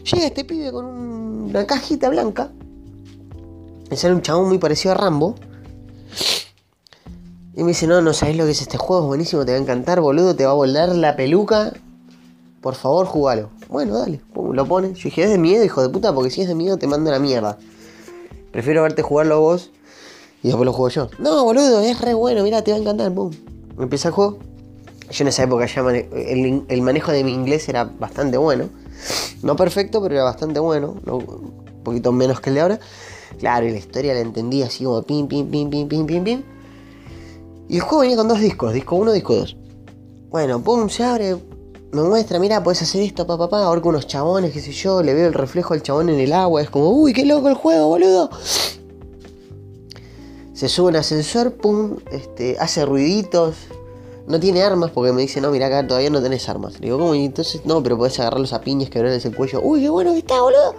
Llega 0.03 0.27
este 0.27 0.45
pibe 0.45 0.71
con 0.71 0.85
una 0.85 1.65
cajita 1.65 2.09
blanca. 2.09 2.51
Me 3.89 3.97
sale 3.97 4.13
un 4.13 4.21
chabón 4.21 4.49
muy 4.49 4.57
parecido 4.57 4.91
a 4.91 4.95
Rambo. 4.95 5.35
Y 7.57 7.63
me 7.63 7.69
dice, 7.69 7.87
no, 7.87 8.01
no 8.01 8.13
sabes 8.13 8.37
lo 8.37 8.45
que 8.45 8.51
es 8.51 8.61
este 8.61 8.77
juego, 8.77 9.01
es 9.01 9.07
buenísimo, 9.07 9.43
te 9.43 9.51
va 9.51 9.57
a 9.57 9.61
encantar, 9.61 9.99
boludo, 9.99 10.35
te 10.35 10.45
va 10.45 10.51
a 10.51 10.53
volar 10.53 10.89
la 10.89 11.15
peluca. 11.15 11.73
Por 12.61 12.75
favor, 12.75 13.07
jugalo. 13.07 13.49
Bueno, 13.67 13.97
dale, 13.97 14.21
lo 14.35 14.65
pone. 14.67 14.93
Yo 14.93 15.05
dije, 15.05 15.23
es 15.23 15.31
de 15.31 15.39
miedo, 15.39 15.63
hijo 15.65 15.81
de 15.81 15.89
puta, 15.89 16.13
porque 16.13 16.29
si 16.29 16.43
es 16.43 16.47
de 16.47 16.53
miedo 16.53 16.77
te 16.77 16.85
mando 16.85 17.09
la 17.09 17.17
mierda. 17.17 17.57
Prefiero 18.51 18.83
verte 18.83 19.01
jugarlo 19.01 19.41
vos 19.41 19.71
y 20.43 20.49
después 20.49 20.67
lo 20.67 20.71
juego 20.71 20.89
yo. 20.89 21.09
No, 21.17 21.43
boludo, 21.45 21.79
es 21.79 21.99
re 21.99 22.13
bueno, 22.13 22.43
mira, 22.43 22.61
te 22.63 22.69
va 22.69 22.77
a 22.77 22.79
encantar, 22.79 23.11
pum. 23.11 23.31
Empieza 23.79 24.09
el 24.09 24.13
juego. 24.13 24.37
Yo 25.09 25.23
en 25.23 25.29
esa 25.29 25.41
época 25.41 25.65
ya 25.65 25.81
el, 25.81 26.63
el 26.67 26.81
manejo 26.83 27.11
de 27.11 27.23
mi 27.23 27.33
inglés 27.33 27.67
era 27.69 27.85
bastante 27.85 28.37
bueno. 28.37 28.69
No 29.41 29.55
perfecto, 29.55 29.99
pero 30.03 30.13
era 30.13 30.25
bastante 30.25 30.59
bueno. 30.59 30.95
Un 31.07 31.81
poquito 31.83 32.11
menos 32.11 32.39
que 32.39 32.51
el 32.51 32.55
de 32.55 32.61
ahora. 32.61 32.79
Claro, 33.39 33.65
y 33.65 33.71
la 33.71 33.77
historia 33.77 34.13
la 34.13 34.19
entendí 34.19 34.61
así 34.61 34.83
como 34.83 35.01
pim, 35.01 35.27
pim, 35.27 35.49
pim, 35.49 35.71
pim, 35.71 35.87
pim, 35.87 36.05
pim, 36.05 36.23
pim. 36.23 36.43
Y 37.69 37.75
el 37.75 37.81
juego 37.81 38.01
venía 38.01 38.17
con 38.17 38.27
dos 38.27 38.39
discos, 38.39 38.73
disco 38.73 38.95
1 38.95 39.11
disco 39.11 39.35
2. 39.35 39.57
Bueno, 40.29 40.61
pum, 40.61 40.89
se 40.89 41.03
abre, 41.03 41.37
me 41.91 42.01
muestra, 42.03 42.39
mira, 42.39 42.63
puedes 42.63 42.81
hacer 42.81 43.01
esto, 43.01 43.25
papá, 43.25 43.49
papá, 43.49 43.63
ahora 43.63 43.81
con 43.81 43.89
unos 43.89 44.07
chabones, 44.07 44.51
qué 44.53 44.61
sé 44.61 44.71
yo, 44.71 45.01
le 45.03 45.13
veo 45.13 45.27
el 45.27 45.33
reflejo 45.33 45.73
del 45.73 45.83
chabón 45.83 46.09
en 46.09 46.19
el 46.19 46.33
agua, 46.33 46.61
es 46.61 46.69
como, 46.69 46.89
uy, 46.89 47.13
qué 47.13 47.25
loco 47.25 47.47
el 47.49 47.55
juego, 47.55 47.87
boludo. 47.87 48.29
Se 50.53 50.69
sube 50.69 50.89
un 50.89 50.95
ascensor, 50.95 51.53
pum, 51.53 51.97
este, 52.11 52.57
hace 52.59 52.85
ruiditos, 52.85 53.55
no 54.27 54.39
tiene 54.39 54.61
armas 54.61 54.91
porque 54.91 55.13
me 55.13 55.21
dice, 55.21 55.39
no, 55.39 55.51
mira 55.51 55.67
acá 55.67 55.87
todavía 55.87 56.09
no 56.09 56.21
tenés 56.21 56.47
armas. 56.49 56.73
Le 56.73 56.87
digo, 56.87 56.97
¿cómo? 56.97 57.15
Y 57.15 57.25
entonces, 57.25 57.61
no, 57.65 57.81
pero 57.81 57.97
podés 57.97 58.19
agarrarlos 58.19 58.51
a 58.53 58.61
piñas, 58.61 58.89
quebrarles 58.89 59.25
el 59.25 59.35
cuello. 59.35 59.61
Uy, 59.61 59.81
qué 59.81 59.89
bueno 59.89 60.11
que 60.11 60.19
está, 60.19 60.41
boludo. 60.41 60.75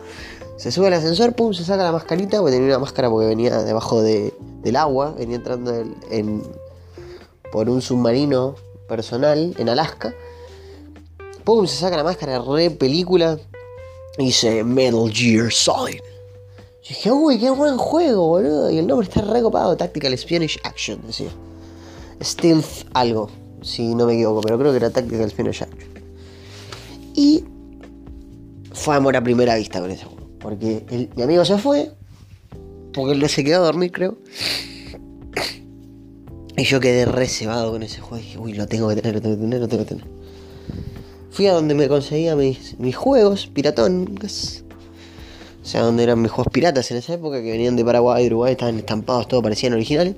Se 0.56 0.70
sube 0.70 0.88
al 0.88 0.94
ascensor, 0.94 1.34
pum, 1.34 1.54
se 1.54 1.64
saca 1.64 1.82
la 1.82 1.92
mascarita, 1.92 2.40
porque 2.40 2.52
tenía 2.52 2.68
una 2.68 2.78
máscara 2.80 3.08
porque 3.08 3.26
venía 3.26 3.62
debajo 3.62 4.02
de, 4.02 4.34
del 4.62 4.76
agua, 4.76 5.14
venía 5.16 5.36
entrando 5.36 5.72
en, 6.10 6.42
por 7.52 7.68
un 7.68 7.82
submarino 7.82 8.56
personal 8.88 9.54
en 9.58 9.68
Alaska. 9.68 10.14
Pum, 11.44 11.66
se 11.66 11.76
saca 11.76 11.96
la 11.96 12.04
máscara, 12.04 12.40
re 12.40 12.70
película. 12.70 13.38
Y 14.18 14.26
dice 14.26 14.64
Metal 14.64 15.10
Gear 15.12 15.52
Solid. 15.52 16.00
Yo 16.82 16.88
dije, 16.88 17.12
uy, 17.12 17.38
qué 17.38 17.50
buen 17.50 17.76
juego, 17.76 18.28
boludo. 18.28 18.70
Y 18.70 18.78
el 18.78 18.86
nombre 18.86 19.06
está 19.06 19.20
recopado, 19.22 19.76
Tactical 19.76 20.16
Spanish 20.16 20.58
Action, 20.64 21.00
decía. 21.06 21.30
Stealth 22.22 22.88
algo, 22.94 23.30
si 23.62 23.94
no 23.94 24.06
me 24.06 24.14
equivoco, 24.14 24.40
pero 24.40 24.58
creo 24.58 24.72
que 24.72 24.78
era 24.78 24.90
Tactical 24.90 25.30
Spanish 25.30 25.62
Action. 25.62 25.88
Y 27.14 27.44
fue 28.72 28.96
amor 28.96 29.16
a 29.16 29.22
primera 29.22 29.54
vista 29.56 29.80
con 29.80 29.90
ese 29.90 30.04
juego. 30.04 30.28
Porque 30.40 31.08
mi 31.14 31.22
amigo 31.22 31.44
se 31.44 31.58
fue, 31.58 31.92
porque 32.92 33.12
él 33.12 33.28
se 33.28 33.44
quedó 33.44 33.62
a 33.62 33.66
dormir, 33.66 33.92
creo. 33.92 34.18
Y 36.58 36.64
yo 36.64 36.80
quedé 36.80 37.04
reservado 37.04 37.70
con 37.70 37.84
ese 37.84 38.00
juego. 38.00 38.18
Y 38.18 38.26
dije, 38.26 38.38
uy, 38.38 38.52
lo 38.54 38.66
tengo 38.66 38.88
que 38.88 38.96
tener, 38.96 39.14
lo 39.14 39.22
tengo 39.22 39.36
que 39.36 39.42
tener, 39.42 39.60
lo 39.60 39.68
tengo 39.68 39.84
que 39.84 39.88
tener. 39.88 40.04
Fui 41.30 41.46
a 41.46 41.52
donde 41.52 41.74
me 41.76 41.86
conseguía 41.88 42.34
mis, 42.34 42.76
mis 42.80 42.96
juegos 42.96 43.46
piratón. 43.46 44.18
O 44.20 45.66
sea, 45.66 45.82
donde 45.82 46.02
eran 46.02 46.20
mis 46.20 46.32
juegos 46.32 46.52
piratas 46.52 46.90
en 46.90 46.96
esa 46.96 47.14
época, 47.14 47.40
que 47.40 47.52
venían 47.52 47.76
de 47.76 47.84
Paraguay, 47.84 48.24
de 48.24 48.26
Uruguay, 48.30 48.52
estaban 48.52 48.76
estampados, 48.76 49.28
todo 49.28 49.40
parecían 49.40 49.72
originales. 49.74 50.16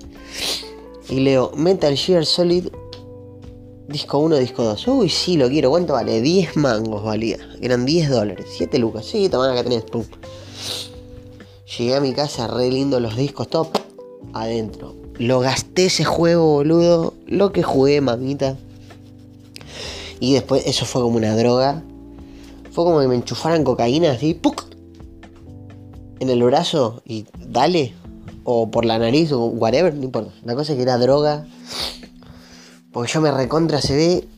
Y 1.10 1.20
leo 1.20 1.52
Metal 1.56 1.94
Gear 1.94 2.24
Solid 2.24 2.68
Disco 3.90 4.18
1, 4.18 4.36
disco 4.36 4.62
2. 4.62 4.88
Uy, 4.88 5.08
sí, 5.08 5.36
lo 5.36 5.48
quiero. 5.48 5.68
¿Cuánto 5.68 5.94
vale? 5.94 6.22
10 6.22 6.56
mangos 6.56 7.02
valía. 7.02 7.38
Eran 7.60 7.84
10 7.84 8.08
dólares. 8.08 8.46
7 8.56 8.78
lucas. 8.78 9.04
Sí, 9.04 9.28
toma 9.28 9.50
acá 9.52 9.64
tenés. 9.64 9.82
Pum. 9.82 10.04
Llegué 11.76 11.96
a 11.96 12.00
mi 12.00 12.12
casa, 12.12 12.46
re 12.46 12.70
lindo 12.70 13.00
los 13.00 13.16
discos 13.16 13.48
top. 13.48 13.76
Adentro. 14.32 14.99
Lo 15.20 15.40
gasté 15.40 15.84
ese 15.84 16.02
juego, 16.02 16.46
boludo. 16.46 17.12
Lo 17.26 17.52
que 17.52 17.62
jugué, 17.62 18.00
mamita. 18.00 18.56
Y 20.18 20.32
después, 20.32 20.62
eso 20.64 20.86
fue 20.86 21.02
como 21.02 21.18
una 21.18 21.36
droga. 21.36 21.82
Fue 22.72 22.84
como 22.84 23.00
que 23.00 23.06
me 23.06 23.16
enchufaran 23.16 23.62
cocaína 23.62 24.12
así, 24.12 24.32
¡puc! 24.32 24.64
En 26.20 26.30
el 26.30 26.42
brazo 26.42 27.02
y 27.04 27.26
dale. 27.38 27.92
O 28.44 28.70
por 28.70 28.86
la 28.86 28.98
nariz 28.98 29.30
o 29.32 29.44
whatever, 29.44 29.94
no 29.94 30.04
importa. 30.04 30.32
La 30.42 30.54
cosa 30.54 30.72
es 30.72 30.76
que 30.76 30.84
era 30.84 30.96
droga. 30.96 31.46
Porque 32.90 33.12
yo 33.12 33.20
me 33.20 33.30
recontra 33.30 33.82
se 33.82 33.94
ve. 33.94 34.28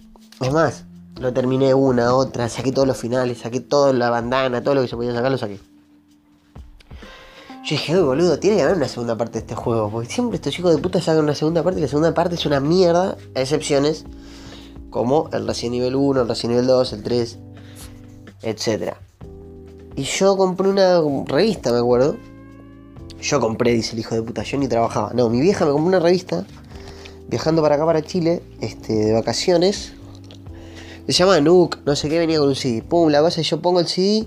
Es 0.40 0.52
más, 0.52 0.82
lo 1.20 1.32
terminé 1.32 1.74
una, 1.74 2.12
otra, 2.12 2.48
saqué 2.48 2.72
todos 2.72 2.88
los 2.88 2.96
finales, 2.96 3.38
saqué 3.38 3.60
toda 3.60 3.92
la 3.92 4.10
bandana, 4.10 4.64
todo 4.64 4.74
lo 4.74 4.82
que 4.82 4.88
se 4.88 4.96
podía 4.96 5.14
sacar 5.14 5.30
lo 5.30 5.38
saqué. 5.38 5.60
Yo 7.64 7.76
dije, 7.76 7.96
uy, 7.96 8.02
boludo, 8.02 8.40
tiene 8.40 8.56
que 8.56 8.62
haber 8.64 8.76
una 8.76 8.88
segunda 8.88 9.16
parte 9.16 9.34
de 9.34 9.38
este 9.40 9.54
juego. 9.54 9.88
Porque 9.88 10.10
siempre 10.10 10.34
estos 10.34 10.58
hijos 10.58 10.74
de 10.74 10.82
puta 10.82 11.00
sacan 11.00 11.22
una 11.22 11.34
segunda 11.36 11.62
parte 11.62 11.78
y 11.78 11.82
la 11.82 11.88
segunda 11.88 12.12
parte 12.12 12.34
es 12.34 12.44
una 12.44 12.58
mierda, 12.58 13.16
a 13.36 13.40
excepciones 13.40 14.04
como 14.90 15.28
el 15.32 15.46
Resident 15.46 15.74
Nivel 15.74 15.94
1, 15.94 16.22
el 16.22 16.28
Resident 16.28 16.50
Nivel 16.54 16.66
2, 16.66 16.92
el 16.92 17.02
3, 17.04 17.38
etc. 18.42 18.94
Y 19.94 20.02
yo 20.02 20.36
compré 20.36 20.68
una 20.68 21.00
revista, 21.26 21.70
me 21.70 21.78
acuerdo, 21.78 22.16
Yo 23.20 23.38
compré, 23.38 23.72
dice 23.74 23.92
el 23.92 24.00
hijo 24.00 24.16
de 24.16 24.22
puta, 24.22 24.42
yo 24.42 24.58
ni 24.58 24.66
trabajaba. 24.66 25.12
No, 25.14 25.28
mi 25.28 25.40
vieja 25.40 25.64
me 25.64 25.70
compró 25.70 25.86
una 25.86 26.00
revista, 26.00 26.44
viajando 27.28 27.62
para 27.62 27.76
acá, 27.76 27.86
para 27.86 28.02
Chile, 28.02 28.42
este, 28.60 28.92
de 28.92 29.12
vacaciones. 29.12 29.92
Se 31.06 31.12
llama 31.12 31.40
Nook, 31.40 31.78
no 31.84 31.94
sé 31.94 32.08
qué, 32.08 32.18
venía 32.18 32.40
con 32.40 32.48
un 32.48 32.56
CD. 32.56 32.82
Pum, 32.82 33.08
la 33.08 33.20
cosa, 33.20 33.40
yo 33.40 33.60
pongo 33.60 33.78
el 33.78 33.86
CD 33.86 34.26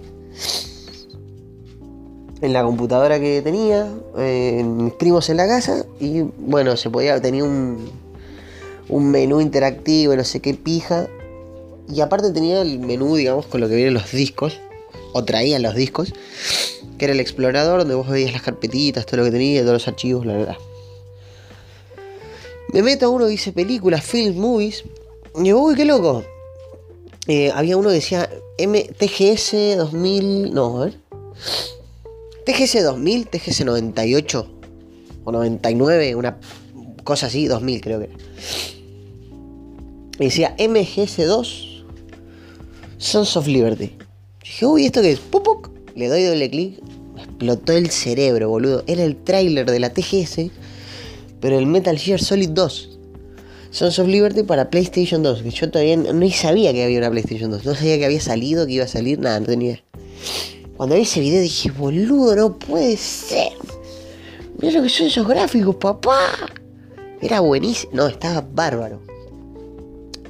en 2.41 2.53
la 2.53 2.63
computadora 2.63 3.19
que 3.19 3.41
tenía, 3.41 3.91
eh, 4.17 4.63
mis 4.65 4.93
primos 4.93 5.29
en 5.29 5.37
la 5.37 5.47
casa, 5.47 5.85
y 5.99 6.21
bueno, 6.21 6.75
se 6.77 6.89
podía, 6.89 7.21
tenía 7.21 7.43
un, 7.43 7.89
un 8.89 9.11
menú 9.11 9.41
interactivo, 9.41 10.15
no 10.15 10.23
sé 10.23 10.39
qué 10.41 10.53
pija. 10.53 11.07
Y 11.87 12.01
aparte 12.01 12.31
tenía 12.31 12.61
el 12.61 12.79
menú, 12.79 13.15
digamos, 13.15 13.45
con 13.45 13.61
lo 13.61 13.69
que 13.69 13.75
vienen 13.75 13.93
los 13.93 14.11
discos, 14.11 14.59
o 15.13 15.23
traían 15.23 15.61
los 15.61 15.75
discos, 15.75 16.13
que 16.97 17.05
era 17.05 17.13
el 17.13 17.19
explorador, 17.19 17.79
donde 17.79 17.95
vos 17.95 18.09
veías 18.09 18.33
las 18.33 18.41
carpetitas, 18.41 19.05
todo 19.05 19.17
lo 19.17 19.23
que 19.25 19.31
tenía, 19.31 19.61
todos 19.61 19.73
los 19.73 19.87
archivos, 19.87 20.25
la 20.25 20.33
verdad. 20.33 20.57
Me 22.73 22.81
meto 22.81 23.05
a 23.05 23.09
uno 23.09 23.25
que 23.25 23.31
dice 23.31 23.53
películas, 23.53 24.03
films, 24.03 24.35
movies, 24.35 24.83
y 25.37 25.43
digo, 25.43 25.63
uy, 25.63 25.75
qué 25.75 25.85
loco. 25.85 26.23
Eh, 27.27 27.51
había 27.53 27.77
uno 27.77 27.89
que 27.89 27.95
decía 27.95 28.29
MTGS 28.59 29.77
2000, 29.77 30.53
no, 30.53 30.81
a 30.81 30.85
ver. 30.85 30.97
TGS 32.45 32.83
2000, 32.83 33.27
TGS 33.27 33.65
98 33.65 34.47
o 35.23 35.31
99, 35.31 36.15
una 36.15 36.37
cosa 37.03 37.27
así, 37.27 37.47
2000 37.47 37.81
creo 37.81 37.99
que 37.99 38.05
era. 38.05 38.15
Y 40.19 40.25
decía 40.25 40.55
MGS2 40.57 41.75
Sons 42.97 43.35
of 43.35 43.47
Liberty. 43.47 43.91
dije, 44.41 44.65
uy, 44.65 44.85
¿esto 44.85 45.01
qué 45.01 45.11
es? 45.11 45.19
¡Pupuc! 45.19 45.69
Le 45.95 46.07
doy 46.07 46.23
doble 46.23 46.49
clic, 46.49 46.81
me 47.13 47.23
explotó 47.23 47.73
el 47.73 47.89
cerebro, 47.89 48.49
boludo. 48.49 48.83
Era 48.87 49.03
el 49.03 49.15
tráiler 49.15 49.69
de 49.69 49.79
la 49.79 49.93
TGS, 49.93 50.51
pero 51.41 51.59
el 51.59 51.67
Metal 51.67 51.97
Gear 51.97 52.21
Solid 52.21 52.49
2. 52.49 52.89
Sons 53.71 53.99
of 53.99 54.07
Liberty 54.07 54.43
para 54.43 54.69
PlayStation 54.69 55.21
2. 55.21 55.43
Que 55.43 55.49
yo 55.49 55.69
todavía 55.69 55.97
no, 55.97 56.31
sabía 56.31 56.71
que 56.71 56.83
había 56.83 56.99
una 56.99 57.11
PlayStation 57.11 57.51
2. 57.51 57.65
No 57.65 57.75
sabía 57.75 57.97
que 57.97 58.05
había 58.05 58.21
salido, 58.21 58.65
que 58.65 58.73
iba 58.73 58.85
a 58.85 58.87
salir, 58.87 59.19
nada, 59.19 59.39
no 59.39 59.45
tenía 59.45 59.71
idea. 59.71 59.83
Cuando 60.77 60.95
vi 60.95 61.01
ese 61.03 61.21
video 61.21 61.41
dije, 61.41 61.71
boludo, 61.71 62.35
no 62.35 62.59
puede 62.59 62.97
ser. 62.97 63.53
Mira 64.61 64.73
lo 64.73 64.83
que 64.83 64.89
son 64.89 65.07
esos 65.07 65.27
gráficos, 65.27 65.75
papá. 65.75 66.19
Era 67.21 67.39
buenísimo. 67.39 67.93
No, 67.93 68.07
estaba 68.07 68.45
bárbaro. 68.53 68.99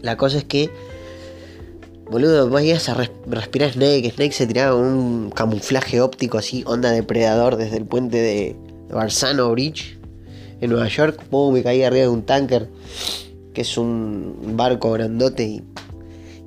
La 0.03 0.17
cosa 0.17 0.37
es 0.37 0.43
que, 0.43 0.69
boludo, 2.11 2.47
vos 2.47 2.61
ibas 2.61 2.89
a 2.89 2.93
respirar 3.27 3.71
Snake. 3.71 4.11
Snake 4.11 4.33
se 4.33 4.45
tiraba 4.45 4.75
un 4.75 5.31
camuflaje 5.31 5.99
óptico 5.99 6.37
así, 6.37 6.63
onda 6.67 6.91
depredador 6.91 7.55
desde 7.55 7.77
el 7.77 7.85
puente 7.85 8.17
de 8.17 8.55
Barzano 8.89 9.49
Bridge 9.51 9.97
en 10.61 10.69
Nueva 10.69 10.87
York. 10.89 11.23
Pum, 11.31 11.53
me 11.53 11.63
caía 11.63 11.87
arriba 11.87 12.03
de 12.03 12.09
un 12.09 12.21
tanker, 12.21 12.69
que 13.53 13.61
es 13.61 13.77
un 13.79 14.53
barco 14.55 14.91
grandote 14.91 15.43
y 15.43 15.63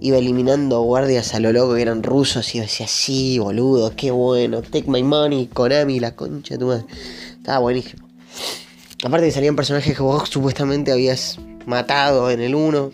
iba 0.00 0.18
eliminando 0.18 0.80
guardias 0.82 1.34
a 1.34 1.40
lo 1.40 1.52
loco 1.52 1.74
que 1.74 1.82
eran 1.82 2.02
rusos 2.02 2.54
y 2.54 2.60
decía, 2.60 2.86
sí, 2.86 3.38
boludo, 3.38 3.94
qué 3.96 4.10
bueno, 4.10 4.62
take 4.62 4.90
my 4.90 5.02
money, 5.02 5.46
Konami, 5.46 6.00
la 6.00 6.14
concha 6.14 6.54
de 6.54 6.58
tu 6.58 6.66
madre. 6.66 6.84
Estaba 7.36 7.58
buenísimo. 7.58 8.08
Aparte 9.04 9.26
que 9.26 9.32
salían 9.32 9.56
personajes 9.56 9.96
que 9.96 10.02
vos 10.02 10.28
supuestamente 10.28 10.90
habías 10.92 11.38
matado 11.66 12.30
en 12.30 12.40
el 12.40 12.54
1. 12.54 12.90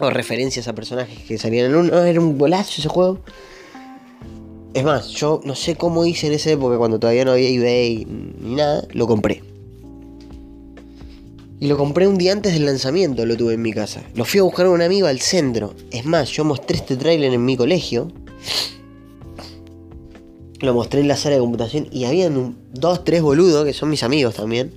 O 0.00 0.10
referencias 0.10 0.68
a 0.68 0.74
personajes 0.74 1.18
que 1.24 1.38
salían 1.38 1.66
en 1.66 1.72
el 1.72 1.76
1. 1.78 2.04
Era 2.04 2.20
un 2.20 2.38
golazo 2.38 2.72
ese 2.78 2.88
juego. 2.88 3.20
Es 4.74 4.84
más, 4.84 5.08
yo 5.08 5.40
no 5.44 5.54
sé 5.54 5.76
cómo 5.76 6.06
hice 6.06 6.28
en 6.28 6.32
esa 6.32 6.50
época 6.50 6.78
cuando 6.78 6.98
todavía 6.98 7.24
no 7.24 7.32
había 7.32 7.48
eBay 7.48 8.06
ni 8.06 8.54
nada, 8.54 8.86
lo 8.92 9.06
compré. 9.06 9.51
Y 11.62 11.68
lo 11.68 11.76
compré 11.76 12.08
un 12.08 12.18
día 12.18 12.32
antes 12.32 12.54
del 12.54 12.66
lanzamiento, 12.66 13.24
lo 13.24 13.36
tuve 13.36 13.54
en 13.54 13.62
mi 13.62 13.72
casa. 13.72 14.02
Lo 14.16 14.24
fui 14.24 14.40
a 14.40 14.42
buscar 14.42 14.66
a 14.66 14.70
un 14.70 14.82
amigo 14.82 15.06
al 15.06 15.20
centro. 15.20 15.74
Es 15.92 16.04
más, 16.04 16.28
yo 16.28 16.44
mostré 16.44 16.76
este 16.76 16.96
trailer 16.96 17.32
en 17.32 17.44
mi 17.44 17.56
colegio. 17.56 18.10
Lo 20.58 20.74
mostré 20.74 21.02
en 21.02 21.06
la 21.06 21.16
sala 21.16 21.36
de 21.36 21.40
computación 21.40 21.86
y 21.92 22.06
habían 22.06 22.56
dos, 22.72 23.04
tres 23.04 23.22
boludos, 23.22 23.64
que 23.64 23.72
son 23.74 23.90
mis 23.90 24.02
amigos 24.02 24.34
también. 24.34 24.72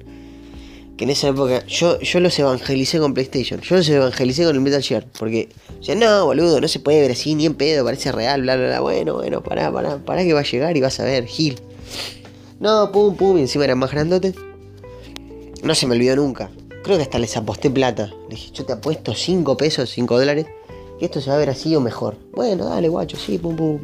Que 0.95 1.05
en 1.05 1.09
esa 1.09 1.29
época 1.29 1.65
yo, 1.65 1.99
yo 2.01 2.19
los 2.19 2.37
evangelicé 2.37 2.99
con 2.99 3.15
PlayStation. 3.15 3.61
Yo 3.61 3.77
los 3.77 3.89
evangelicé 3.89 4.45
con 4.45 4.55
el 4.55 4.61
Metal 4.61 4.83
Gear. 4.83 5.07
Porque, 5.17 5.49
o 5.79 5.83
sea, 5.83 5.95
no, 5.95 6.25
boludo, 6.25 6.61
no 6.61 6.67
se 6.67 6.79
puede 6.79 7.01
ver 7.01 7.13
así 7.13 7.33
ni 7.33 7.47
en 7.47 7.55
pedo, 7.55 7.83
parece 7.83 8.11
real, 8.11 8.43
bla, 8.43 8.57
bla, 8.57 8.67
bla. 8.67 8.81
Bueno, 8.81 9.15
bueno, 9.15 9.41
pará, 9.41 9.73
pará, 9.73 9.97
pará 10.05 10.23
que 10.23 10.33
va 10.33 10.41
a 10.41 10.43
llegar 10.43 10.77
y 10.77 10.81
vas 10.81 10.99
a 10.99 11.05
ver, 11.05 11.25
Gil. 11.25 11.59
No, 12.59 12.91
pum, 12.91 13.15
pum, 13.15 13.39
y 13.39 13.41
encima 13.41 13.63
eran 13.63 13.79
más 13.79 13.89
grandotes. 13.89 14.35
No 15.63 15.73
se 15.73 15.87
me 15.87 15.95
olvidó 15.95 16.15
nunca. 16.17 16.51
Creo 16.85 16.97
que 16.97 17.03
hasta 17.03 17.17
les 17.17 17.35
aposté 17.35 17.71
plata. 17.71 18.13
Le 18.29 18.35
dije, 18.35 18.51
yo 18.53 18.63
te 18.63 18.73
apuesto 18.73 19.15
5 19.15 19.57
pesos, 19.57 19.89
5 19.89 20.19
dólares, 20.19 20.45
que 20.99 21.05
esto 21.05 21.19
se 21.19 21.31
va 21.31 21.35
a 21.35 21.39
ver 21.39 21.49
así 21.49 21.75
o 21.75 21.81
mejor. 21.81 22.15
Bueno, 22.31 22.65
dale, 22.65 22.89
guacho, 22.89 23.17
sí, 23.17 23.39
pum, 23.39 23.55
pum. 23.55 23.79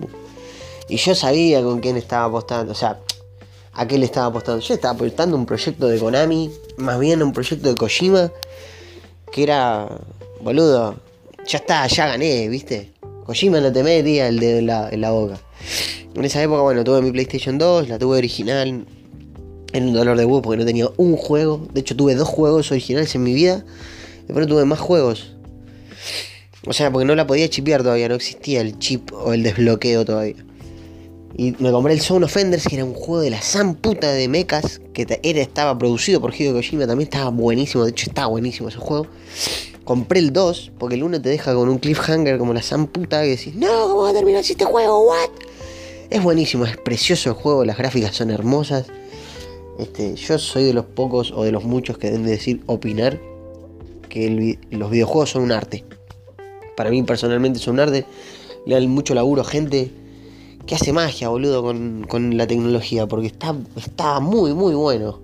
Y 0.88 0.98
yo 0.98 1.16
sabía 1.16 1.64
con 1.64 1.80
quién 1.80 1.98
estaba 1.98 2.26
apostando, 2.26 2.74
o 2.74 2.76
sea, 2.76 3.00
a 3.74 3.88
qué 3.88 3.98
le 3.98 4.06
estaba 4.06 4.28
apostando. 4.28 4.62
Yo 4.62 4.76
estaba 4.76 4.94
apostando 4.94 5.36
un 5.36 5.48
proyecto 5.48 5.88
de 5.88 5.98
Konami, 5.98 6.52
más 6.78 7.00
bien 7.00 7.24
un 7.24 7.34
proyecto 7.34 7.70
de 7.70 7.76
Kojima, 7.76 8.32
que 9.32 9.42
era, 9.42 9.90
boludo, 10.40 10.94
ya 11.48 11.58
está, 11.58 11.88
ya 11.88 12.06
gané, 12.06 12.50
¿viste? 12.50 12.92
Kojima 13.26 13.60
no 13.62 13.72
te 13.72 13.82
metía 13.82 14.28
el 14.28 14.38
dedo 14.38 14.60
en 14.92 15.02
la 15.02 15.10
boca. 15.10 15.40
En 16.14 16.24
esa 16.24 16.44
época, 16.44 16.62
bueno, 16.62 16.84
tuve 16.84 17.02
mi 17.02 17.12
PlayStation 17.12 17.58
2, 17.58 17.90
la 17.90 17.98
tuve 17.98 18.20
original, 18.20 18.86
era 19.74 19.86
un 19.86 19.94
dolor 19.94 20.18
de 20.18 20.26
huevo 20.26 20.42
porque 20.42 20.58
no 20.58 20.66
tenía 20.66 20.90
un 20.98 21.16
juego. 21.16 21.68
De 21.74 21.82
hecho, 21.82 21.96
tuve 21.96 22.16
dos 22.16 22.28
juegos 22.28 22.72
originales 22.72 23.16
en 23.16 23.24
mi 23.24 23.34
vida. 23.34 23.64
Después 24.28 24.48
tuve 24.48 24.66
más 24.66 24.80
juegos. 24.80 25.34
O 26.66 26.74
sea, 26.74 26.92
porque 26.92 27.06
no 27.06 27.16
la 27.16 27.26
podía 27.26 27.50
chipear 27.50 27.82
todavía. 27.82 28.10
No 28.10 28.16
existía 28.16 28.62
el 28.62 28.78
chip 28.80 29.12
o 29.14 29.34
el 29.34 29.44
desbloqueo 29.44 30.06
todavía. 30.06 30.36
Y 31.38 31.56
me 31.60 31.72
compré 31.72 31.94
el 31.94 32.02
Zone 32.02 32.26
Offenders, 32.26 32.68
que 32.68 32.76
era 32.76 32.86
un 32.86 32.94
juego 32.94 33.22
de 33.22 33.30
la 33.30 33.42
san 33.42 33.76
puta 33.76 34.12
de 34.12 34.28
mechas. 34.28 34.82
Que 34.94 35.08
era, 35.24 35.42
estaba 35.42 35.78
producido 35.78 36.20
por 36.20 36.36
Hideo 36.36 36.54
Kojima. 36.54 36.86
También 36.86 37.08
estaba 37.10 37.30
buenísimo. 37.30 37.86
De 37.86 37.92
hecho, 37.92 38.10
estaba 38.10 38.28
buenísimo 38.28 38.68
ese 38.70 38.78
juego. 38.78 39.08
Compré 39.86 40.20
el 40.20 40.34
2, 40.34 40.74
porque 40.78 40.96
el 40.96 41.04
1 41.04 41.22
te 41.22 41.30
deja 41.30 41.56
con 41.56 41.68
un 41.68 41.80
cliffhanger 41.80 42.38
como 42.38 42.54
la 42.54 42.62
san 42.62 42.88
puta. 42.88 43.22
Que 43.22 43.30
decís, 43.30 43.56
no, 43.56 43.88
¿cómo 43.88 44.02
va 44.04 44.10
a 44.10 44.14
terminar 44.14 44.42
este 44.42 44.66
juego? 44.66 45.08
¿What? 45.08 45.30
Es 46.10 46.22
buenísimo, 46.22 46.66
es 46.66 46.76
precioso 46.76 47.30
el 47.30 47.36
juego. 47.36 47.64
Las 47.64 47.78
gráficas 47.78 48.14
son 48.14 48.32
hermosas. 48.32 48.86
Este, 49.80 50.16
yo 50.16 50.38
soy 50.38 50.64
de 50.64 50.74
los 50.74 50.86
pocos 50.86 51.32
o 51.32 51.44
de 51.44 51.52
los 51.52 51.64
muchos 51.64 51.98
que 51.98 52.08
deben 52.12 52.26
decir 52.26 52.62
opinar 52.66 53.20
que 54.10 54.58
los 54.70 54.92
videojuegos 54.92 55.32
son 55.32 55.44
un 55.44 55.52
arte. 55.52 55.86
Para 56.76 56.90
mí 56.90 57.02
personalmente 57.04 57.60
son 57.60 57.76
un 57.76 57.80
arte. 57.82 58.06
Le 58.66 58.76
dan 58.76 58.88
mucho 58.90 59.16
laburo 59.16 59.42
a 59.42 59.46
gente 59.46 59.92
que 60.66 60.76
hace 60.76 60.94
magia, 60.94 61.30
boludo, 61.30 61.64
con, 61.64 62.38
la 62.38 62.46
tecnología. 62.46 63.08
Porque 63.08 63.28
está, 63.28 63.56
está 63.76 64.20
muy, 64.20 64.54
muy 64.54 64.76
bueno. 64.76 65.22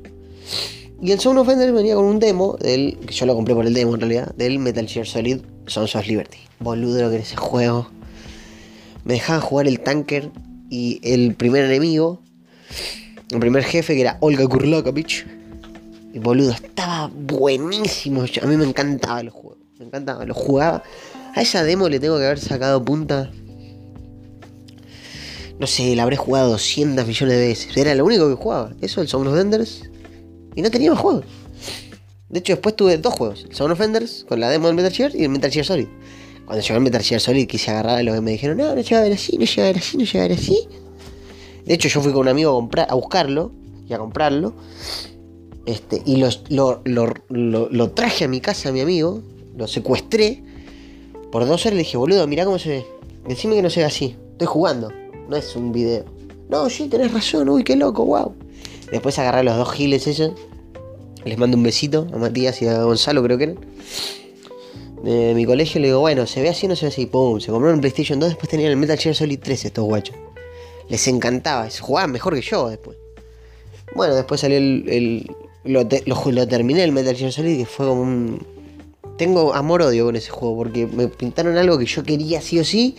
Y 1.02 1.12
el 1.12 1.20
Sound 1.20 1.40
of 1.40 1.48
venía 1.48 1.96
con 1.96 2.06
un 2.06 2.20
demo, 2.20 2.58
del, 2.60 2.98
que 3.06 3.14
yo 3.14 3.28
lo 3.28 3.36
compré 3.36 3.54
por 3.54 3.68
el 3.68 3.74
demo 3.74 3.94
en 3.94 4.02
realidad, 4.02 4.34
del 4.36 4.58
Metal 4.58 4.88
Gear 4.88 5.06
Solid 5.06 5.42
Sons 5.68 5.96
of 5.96 6.08
Liberty. 6.08 6.40
Boludo 6.60 7.02
lo 7.04 7.10
que 7.10 7.16
era 7.16 7.24
ese 7.24 7.36
juego. 7.36 7.88
Me 9.04 9.16
dejaban 9.16 9.42
jugar 9.42 9.68
el 9.68 9.80
tanker 9.80 10.32
y 10.70 11.00
el 11.04 11.36
primer 11.36 11.66
enemigo 11.66 12.20
el 13.32 13.40
primer 13.40 13.64
jefe 13.64 13.96
que 13.96 14.02
era 14.02 14.18
Olga 14.22 14.48
Kurlakovich. 14.48 15.26
Y 16.14 16.20
boludo, 16.20 16.52
estaba 16.52 17.12
buenísimo. 17.14 18.24
A 18.42 18.46
mí 18.46 18.58
me 18.58 18.66
encantaba 18.66 19.20
el 19.20 19.30
juego. 19.30 19.58
Me 19.80 19.86
encantaba, 19.86 20.26
lo 20.26 20.34
jugaba. 20.34 20.84
A 21.36 21.42
esa 21.42 21.64
demo 21.64 21.90
le 21.90 22.00
tengo 22.00 22.18
que 22.18 22.26
haber 22.26 22.40
sacado 22.40 22.84
punta. 22.84 23.32
No 25.60 25.68
sé, 25.68 25.96
la 25.96 26.04
habré 26.04 26.18
jugado 26.18 26.52
200 26.52 27.06
millones 27.06 27.38
de 27.38 27.48
veces. 27.48 27.78
Era 27.78 27.94
lo 27.96 28.06
único 28.06 28.28
que 28.30 28.36
jugaba. 28.36 28.72
Eso, 28.82 29.02
el 29.02 29.08
Sound 29.08 29.28
of 29.28 29.38
Enders. 29.38 29.90
Y 30.56 30.62
no 30.62 30.72
tenía 30.72 30.92
más 30.92 31.00
juegos. 31.00 31.26
De 32.30 32.40
hecho, 32.40 32.54
después 32.54 32.76
tuve 32.76 32.98
dos 32.98 33.14
juegos: 33.14 33.46
el 33.50 33.56
Sound 33.56 33.74
of 33.74 33.82
Enders 33.82 34.26
con 34.28 34.40
la 34.40 34.50
demo 34.50 34.68
del 34.68 34.76
Metal 34.76 34.92
Gear 34.92 35.16
y 35.16 35.24
el 35.24 35.30
Metal 35.30 35.52
Gear 35.52 35.66
Solid. 35.66 35.88
Cuando 36.46 36.64
llegó 36.64 36.78
el 36.78 36.84
Metal 36.84 37.02
Gear 37.02 37.22
Solid 37.22 37.48
quise 37.48 37.72
agarrar 37.72 38.00
a 38.00 38.04
los 38.04 38.16
que 38.16 38.22
me 38.22 38.32
dijeron: 38.32 38.58
No, 38.58 38.76
no 38.76 38.82
llega 38.82 39.00
a 39.00 39.04
ver 39.04 39.14
así, 39.14 39.38
no 39.38 39.46
llega 39.46 39.64
a 39.64 39.68
ver 39.68 39.78
así, 39.78 39.98
no 39.98 40.04
llega 40.04 40.26
a 40.26 40.28
ver 40.28 40.38
así. 40.38 40.68
De 41.68 41.74
hecho, 41.74 41.90
yo 41.90 42.02
fui 42.02 42.14
con 42.14 42.22
un 42.22 42.28
amigo 42.30 42.52
a, 42.52 42.54
comprar, 42.54 42.88
a 42.90 42.96
buscarlo 42.96 43.52
y 43.88 43.94
a 43.94 43.98
comprarlo. 43.98 44.54
Este, 45.66 46.02
y 46.06 46.16
lo, 46.16 47.92
traje 47.94 48.24
a 48.24 48.30
mi 48.30 48.40
casa 48.40 48.70
a 48.70 48.72
mi 48.72 48.80
amigo, 48.80 49.22
lo 49.58 49.68
secuestré. 49.68 50.42
Por 51.30 51.46
dos 51.46 51.66
horas 51.66 51.74
le 51.74 51.80
dije, 51.80 51.98
boludo, 51.98 52.26
mirá 52.26 52.46
cómo 52.46 52.58
se 52.58 52.70
ve. 52.70 52.86
Decime 53.28 53.56
que 53.56 53.62
no 53.62 53.70
se 53.70 53.82
ve 53.82 53.86
así. 53.86 54.16
Estoy 54.32 54.48
jugando, 54.48 54.94
no 55.28 55.36
es 55.36 55.58
un 55.58 55.74
video. 55.74 56.06
No, 56.50 56.70
sí, 56.70 56.88
tenés 56.88 57.12
razón, 57.12 57.50
uy, 57.50 57.66
qué 57.66 57.76
loco, 57.76 58.06
wow. 58.06 58.34
Después 58.90 59.20
agarré 59.20 59.44
los 59.44 59.58
dos 59.58 59.70
giles 59.74 60.08
esos. 60.08 60.32
Les 61.26 61.38
mando 61.38 61.58
un 61.58 61.64
besito 61.64 62.08
a 62.14 62.18
Matías 62.18 62.62
y 62.62 62.68
a 62.68 62.84
Gonzalo, 62.84 63.22
creo 63.24 63.38
que 63.38 63.44
eran. 63.44 63.60
De 65.04 65.34
mi 65.36 65.46
colegio 65.46 65.82
le 65.82 65.88
digo, 65.88 66.00
bueno, 66.00 66.26
se 66.28 66.42
ve 66.42 66.48
así 66.48 66.66
o 66.66 66.70
no 66.70 66.78
se 66.78 66.86
ve 66.86 66.92
así. 66.94 67.08
Pum, 67.08 67.42
se 67.42 67.52
compraron 67.52 67.76
un 67.76 67.82
PlayStation 67.82 68.22
2, 68.22 68.30
después 68.30 68.50
tenían 68.50 68.72
el 68.72 68.78
Metal 68.78 68.98
Gear 68.98 69.14
Solid 69.14 69.40
3 69.44 69.66
estos 69.66 69.84
guachos 69.84 70.16
les 70.90 71.08
encantaba, 71.08 71.68
jugaban 71.80 72.12
mejor 72.12 72.36
que 72.36 72.42
yo 72.42 72.70
después. 72.70 72.98
Bueno, 73.96 74.16
después 74.16 74.42
salió 74.42 74.58
el. 74.58 75.30
lo, 75.64 75.88
terminé 76.48 76.84
el 76.84 76.92
Metal 76.92 77.16
Gear 77.16 77.32
Solid, 77.32 77.58
que 77.58 77.66
fue 77.66 77.88
como 77.88 78.02
un. 78.02 78.46
Tengo 79.18 79.54
amor-odio 79.54 80.06
con 80.06 80.16
ese 80.16 80.30
juego, 80.30 80.58
porque 80.58 80.86
me 80.86 81.08
pintaron 81.08 81.58
algo 81.58 81.78
que 81.80 81.86
yo 81.86 82.04
quería 82.04 82.40
sí 82.40 82.60
o 82.60 82.64
sí, 82.64 82.96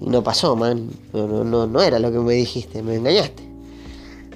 y 0.00 0.08
no 0.08 0.22
pasó, 0.22 0.56
man. 0.56 0.90
No, 1.12 1.26
no, 1.44 1.66
no, 1.66 1.82
era 1.82 1.98
lo 1.98 2.12
que 2.12 2.18
me 2.18 2.34
dijiste, 2.34 2.82
me 2.82 2.96
engañaste. 2.96 3.42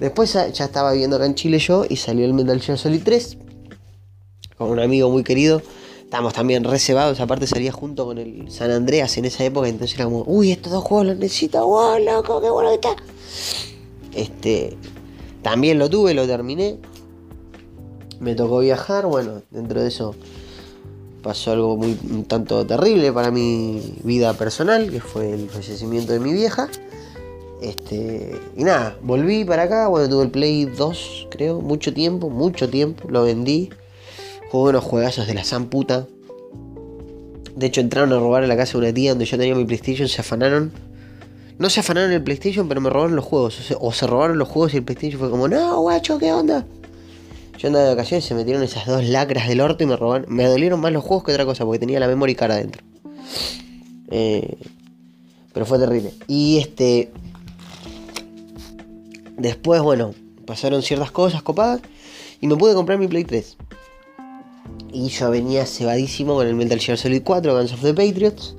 Después 0.01 0.33
ya 0.33 0.65
estaba 0.65 0.93
viviendo 0.93 1.17
acá 1.17 1.27
en 1.27 1.35
Chile 1.35 1.59
yo 1.59 1.85
y 1.89 1.97
salió 1.97 2.25
el 2.25 2.35
Metal 2.35 2.61
Gear 2.61 2.79
Solid 2.79 3.03
3 3.03 3.39
con 4.57 4.71
un 4.71 4.81
amigo 4.81 5.11
muy 5.11 5.23
querido. 5.23 5.63
Estábamos 6.07 6.35
también 6.35 6.63
reservados, 6.63 7.19
aparte 7.19 7.49
salía 7.49 7.73
junto 7.73 8.07
con 8.07 8.19
el 8.19 8.49
San 8.49 8.71
Andreas 8.71 9.19
en 9.19 9.25
esa 9.25 9.43
época, 9.43 9.67
entonces 9.67 9.97
era 9.97 10.05
como, 10.05 10.23
uy, 10.25 10.53
estos 10.53 10.71
dos 10.71 10.85
juegos 10.85 11.09
los 11.09 11.17
necesito, 11.17 11.67
wow, 11.67 11.99
loco, 11.99 12.41
qué 12.41 12.49
bueno 12.49 12.69
que 12.69 12.75
está. 12.77 12.97
Este, 14.15 14.77
también 15.43 15.81
lo 15.81 15.91
tuve, 15.91 16.15
lo 16.15 16.25
terminé. 16.25 16.79
Me 18.21 18.37
tocó 18.37 18.61
viajar, 18.61 19.07
bueno, 19.07 19.43
dentro 19.51 19.83
de 19.83 19.89
eso 19.89 20.15
pasó 21.25 21.51
algo 21.51 21.77
muy 21.77 21.99
un 22.09 22.25
tanto 22.25 22.65
terrible 22.65 23.13
para 23.13 23.33
mi 23.33 23.97
vida 24.05 24.33
personal, 24.35 24.89
que 24.93 25.01
fue 25.01 25.33
el 25.33 25.51
fallecimiento 25.51 26.13
de 26.13 26.21
mi 26.21 26.33
vieja. 26.33 26.69
Este, 27.61 28.41
y 28.57 28.63
nada, 28.63 28.97
volví 29.03 29.45
para 29.45 29.65
acá, 29.65 29.89
bueno, 29.89 30.09
tuve 30.09 30.23
el 30.23 30.31
Play 30.31 30.67
2, 30.67 31.27
creo, 31.31 31.61
mucho 31.61 31.93
tiempo, 31.93 32.31
mucho 32.31 32.71
tiempo, 32.71 33.09
lo 33.11 33.25
vendí. 33.25 33.71
Jugué 34.51 34.71
unos 34.71 34.85
juegazos 34.85 35.27
de 35.27 35.35
la 35.35 35.45
san 35.45 35.67
puta. 35.67 36.07
De 37.55 37.67
hecho, 37.67 37.81
entraron 37.81 38.13
a 38.13 38.19
robar 38.19 38.45
a 38.45 38.47
la 38.47 38.57
casa 38.57 38.73
de 38.73 38.79
una 38.79 38.93
tía 38.93 39.11
donde 39.11 39.25
yo 39.25 39.39
tenía 39.39 39.55
mi 39.55 39.65
PlayStation, 39.65 40.09
se 40.09 40.21
afanaron. 40.21 40.73
No 41.59 41.71
se 41.71 41.81
afanaron 41.81 42.13
el 42.13 42.23
PlayStation, 42.23 42.69
pero 42.69 42.81
me 42.81 42.91
robaron 42.91 43.17
los 43.17 43.25
juegos. 43.25 43.73
O 43.81 43.93
se, 43.93 44.07
robaron 44.07 44.39
los 44.39 44.49
juegos 44.49 44.75
y 44.75 44.79
el 44.79 44.85
PlayStation 44.85 45.19
fue 45.19 45.31
como, 45.31 45.49
no, 45.49 45.81
guacho, 45.81 46.19
¿qué 46.19 46.33
onda? 46.33 46.67
Yo 47.59 47.69
andaba 47.69 47.87
de 47.87 47.95
vacaciones 47.95 48.27
se 48.27 48.35
metieron 48.35 48.63
esas 48.63 48.85
dos 48.85 49.05
lacras 49.05 49.49
del 49.49 49.63
orto 49.63 49.83
y 49.83 49.87
me 49.87 49.97
robaron. 49.97 50.27
Me 50.29 50.45
dolieron 50.45 50.81
más 50.81 50.93
los 50.93 51.03
juegos 51.03 51.25
que 51.25 51.33
otra 51.33 51.47
cosa, 51.47 51.65
porque 51.65 51.79
tenía 51.79 51.99
la 51.99 52.09
memoria 52.09 52.37
cara 52.37 52.55
adentro. 52.55 52.83
Eh, 54.11 54.59
pero 55.55 55.65
fue 55.65 55.79
terrible. 55.79 56.13
Y 56.29 56.59
este. 56.59 57.11
Después, 59.39 59.81
bueno, 59.81 60.15
pasaron 60.47 60.83
ciertas 60.83 61.11
cosas 61.11 61.43
copadas. 61.43 61.81
Y 62.43 62.47
me 62.47 62.57
pude 62.57 62.75
comprar 62.75 62.99
mi 62.99 63.09
Play 63.09 63.25
3. 63.25 63.57
Y 64.93 65.09
yo 65.09 65.31
venía 65.31 65.67
cebadísimo 65.67 66.35
con 66.35 66.47
el 66.47 66.55
Metal 66.55 66.79
Gear 66.79 66.97
Solid 66.97 67.23
4, 67.23 67.55
Guns 67.55 67.73
of 67.73 67.83
the 67.83 67.95
Patriots. 67.95 68.55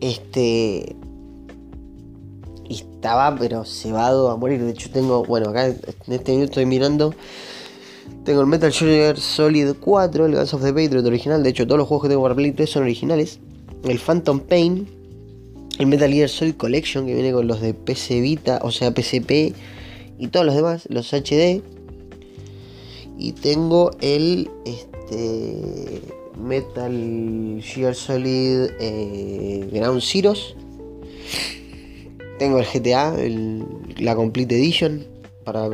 Este. 0.00 0.96
Estaba, 2.68 3.36
pero 3.38 3.64
cebado 3.64 4.30
a 4.30 4.36
morir. 4.36 4.62
De 4.62 4.70
hecho, 4.70 4.90
tengo. 4.90 5.24
Bueno, 5.24 5.50
acá 5.50 5.66
en 5.66 5.78
este 6.08 6.32
minuto 6.32 6.50
estoy 6.50 6.66
mirando. 6.66 7.14
Tengo 8.24 8.40
el 8.40 8.46
Metal 8.46 8.72
Gear 8.72 9.18
Solid 9.18 9.74
4, 9.80 10.26
el 10.26 10.34
Guns 10.34 10.54
of 10.54 10.62
the 10.62 10.72
Patriots 10.72 11.06
original. 11.06 11.42
De 11.42 11.50
hecho, 11.50 11.66
todos 11.66 11.78
los 11.78 11.88
juegos 11.88 12.04
que 12.04 12.08
tengo 12.10 12.22
para 12.22 12.34
Play 12.34 12.52
3 12.52 12.68
son 12.68 12.82
originales. 12.82 13.38
El 13.84 13.98
Phantom 13.98 14.40
Pain. 14.40 14.88
El 15.78 15.86
Metal 15.86 16.10
Gear 16.10 16.28
Solid 16.28 16.54
Collection, 16.54 17.04
que 17.06 17.14
viene 17.14 17.32
con 17.32 17.48
los 17.48 17.60
de 17.60 17.74
PC 17.74 18.20
Vita, 18.20 18.60
o 18.62 18.70
sea, 18.70 18.94
PCP 18.94 19.54
y 20.18 20.28
todos 20.28 20.46
los 20.46 20.54
demás, 20.54 20.86
los 20.88 21.12
HD. 21.12 21.62
Y 23.18 23.32
tengo 23.32 23.90
el. 24.00 24.50
Este, 24.64 26.02
Metal 26.44 27.60
Gear 27.62 27.94
Solid 27.94 28.70
eh, 28.78 29.68
Ground 29.72 30.02
Zeroes. 30.02 30.54
Tengo 32.38 32.58
el 32.58 32.66
GTA, 32.66 33.14
la 33.98 34.16
Complete 34.16 34.56
Edition 34.56 35.06
para, 35.44 35.68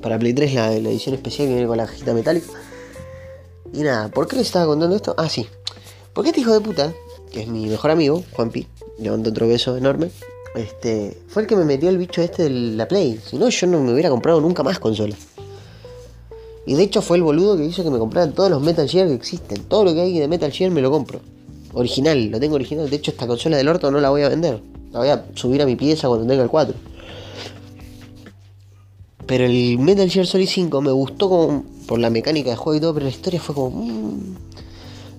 para 0.00 0.18
Play 0.18 0.32
3, 0.32 0.54
la, 0.54 0.72
edición 0.72 1.14
especial 1.14 1.48
que 1.48 1.54
viene 1.54 1.68
con 1.68 1.76
la 1.76 1.86
cajita 1.86 2.14
metálica. 2.14 2.46
Y 3.72 3.82
nada, 3.82 4.08
¿por 4.08 4.26
qué 4.26 4.36
les 4.36 4.46
estaba 4.46 4.66
contando 4.66 4.96
esto? 4.96 5.14
Ah, 5.18 5.28
sí. 5.28 5.46
Porque 6.14 6.30
este 6.30 6.40
hijo 6.40 6.54
de 6.54 6.60
puta, 6.60 6.94
que 7.30 7.42
es 7.42 7.48
mi 7.48 7.66
mejor 7.66 7.90
amigo, 7.90 8.24
Juanpi, 8.32 8.66
le 8.98 9.10
mando 9.10 9.30
otro 9.30 9.46
beso 9.46 9.76
enorme, 9.76 10.10
este, 10.54 11.20
fue 11.28 11.42
el 11.42 11.48
que 11.48 11.56
me 11.56 11.66
metió 11.66 11.90
el 11.90 11.98
bicho 11.98 12.22
este 12.22 12.44
de 12.44 12.50
la 12.50 12.88
Play. 12.88 13.20
Si 13.22 13.36
no, 13.36 13.50
yo 13.50 13.66
no 13.66 13.82
me 13.82 13.92
hubiera 13.92 14.08
comprado 14.08 14.40
nunca 14.40 14.62
más 14.62 14.78
consola. 14.78 15.14
Y 16.66 16.74
de 16.74 16.82
hecho 16.82 17.00
fue 17.00 17.16
el 17.16 17.22
boludo 17.22 17.56
que 17.56 17.64
hizo 17.64 17.84
que 17.84 17.90
me 17.90 17.98
compraran 17.98 18.32
todos 18.32 18.50
los 18.50 18.60
Metal 18.60 18.88
Gear 18.88 19.06
que 19.06 19.14
existen. 19.14 19.62
Todo 19.64 19.84
lo 19.84 19.94
que 19.94 20.00
hay 20.00 20.18
de 20.18 20.26
Metal 20.26 20.50
Gear 20.50 20.70
me 20.72 20.82
lo 20.82 20.90
compro. 20.90 21.20
Original, 21.72 22.30
lo 22.30 22.40
tengo 22.40 22.56
original. 22.56 22.90
De 22.90 22.96
hecho, 22.96 23.12
esta 23.12 23.26
consola 23.26 23.56
del 23.56 23.68
orto 23.68 23.90
no 23.90 24.00
la 24.00 24.10
voy 24.10 24.22
a 24.22 24.28
vender. 24.28 24.60
La 24.92 24.98
voy 24.98 25.08
a 25.08 25.24
subir 25.34 25.62
a 25.62 25.66
mi 25.66 25.76
pieza 25.76 26.08
cuando 26.08 26.26
tenga 26.26 26.42
el 26.42 26.50
4. 26.50 26.74
Pero 29.26 29.44
el 29.44 29.78
Metal 29.78 30.10
Gear 30.10 30.26
Solid 30.26 30.48
5 30.48 30.80
me 30.80 30.90
gustó 30.90 31.28
como 31.28 31.64
por 31.86 31.98
la 31.98 32.10
mecánica 32.10 32.50
de 32.50 32.56
juego 32.56 32.76
y 32.76 32.80
todo, 32.80 32.94
pero 32.94 33.04
la 33.04 33.10
historia 33.10 33.40
fue 33.40 33.54
como... 33.54 33.70
Mmm. 33.70 34.36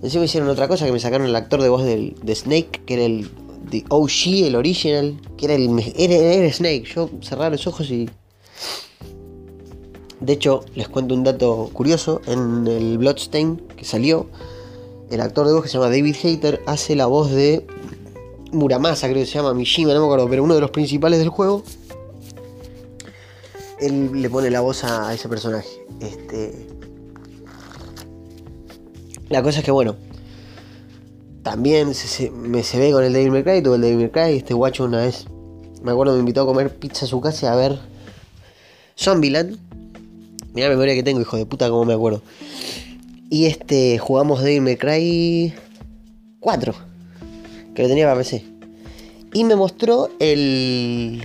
Encima 0.04 0.26
hicieron 0.26 0.50
otra 0.50 0.68
cosa, 0.68 0.86
que 0.86 0.91
me 0.91 1.00
sacaron 1.00 1.28
el 1.28 1.36
actor 1.36 1.62
de 1.62 1.70
voz 1.70 1.84
del, 1.84 2.16
de 2.22 2.36
Snake, 2.36 2.82
que 2.86 2.93
era 2.93 3.04
el 3.04 3.30
de 3.70 3.84
OG, 3.89 4.45
el 4.45 4.56
original, 4.56 5.20
que 5.38 5.45
era 5.45 5.56
el 5.56 5.70
era, 5.98 6.16
era 6.16 6.54
Snake. 6.54 6.84
Yo 6.93 7.10
cerraba 7.22 7.50
los 7.50 7.66
ojos 7.66 7.89
y 7.89 8.08
de 10.20 10.34
hecho, 10.34 10.65
les 10.74 10.88
cuento 10.88 11.13
un 11.13 11.24
dato 11.24 11.70
curioso. 11.74 12.22
En 12.26 12.68
el 12.68 12.97
Bloodstain 12.97 13.57
que 13.76 13.86
salió, 13.86 14.28
el 15.09 15.22
actor 15.22 15.47
de 15.47 15.53
voz 15.53 15.63
que 15.63 15.70
se 15.70 15.76
llama 15.76 15.89
David 15.89 16.15
Hater 16.15 16.61
hace 16.65 16.95
la 16.95 17.05
voz 17.05 17.32
de 17.32 17.65
Muramasa, 18.51 19.07
creo 19.07 19.22
que 19.22 19.26
se 19.26 19.34
llama 19.34 19.53
Mishima, 19.53 19.93
no 19.93 19.99
me 19.99 20.05
acuerdo, 20.05 20.28
pero 20.30 20.43
uno 20.43 20.55
de 20.55 20.61
los 20.61 20.72
principales 20.72 21.20
del 21.20 21.30
juego. 21.30 21.63
Él 23.80 24.22
le 24.22 24.30
pone 24.30 24.49
la 24.49 24.61
voz 24.61 24.84
a, 24.84 25.13
ese 25.13 25.30
personaje. 25.30 25.70
Este. 25.99 26.68
La 29.30 29.43
cosa 29.43 29.59
es 29.59 29.65
que, 29.65 29.72
bueno, 29.72 29.95
también 31.43 31.93
se, 31.93 32.32
me 32.32 32.63
se 32.63 32.80
ve 32.80 32.91
con 32.91 33.03
el 33.03 33.13
David 33.13 33.30
McCray, 33.30 33.61
tuve 33.61 33.76
el 33.76 33.82
David 33.82 34.05
McCray, 34.05 34.38
este 34.38 34.53
guacho 34.53 34.86
una 34.86 34.99
vez, 34.99 35.28
me 35.84 35.91
acuerdo, 35.91 36.13
me 36.13 36.20
invitó 36.20 36.41
a 36.41 36.45
comer 36.45 36.76
pizza 36.76 37.05
a 37.05 37.07
su 37.07 37.22
casa 37.22 37.53
a 37.53 37.55
ver 37.55 37.80
Zombieland. 38.97 39.66
Mira 40.54 40.68
la 40.68 40.76
memoria 40.76 40.95
que 40.95 41.04
tengo, 41.04 41.22
hijo 41.22 41.38
de 41.38 41.45
puta, 41.45 41.70
como 41.70 41.86
me 41.86 41.93
acuerdo. 41.93 42.22
Y 43.30 43.45
este, 43.45 43.98
jugamos 43.98 44.41
Devil 44.41 44.62
May 44.62 44.78
Cry 44.78 45.54
4, 46.39 46.74
que 47.76 47.82
lo 47.82 47.88
tenía 47.88 48.06
para 48.06 48.18
PC. 48.18 48.43
Y 49.34 49.43
me 49.43 49.56
mostró 49.56 50.10
el 50.20 51.24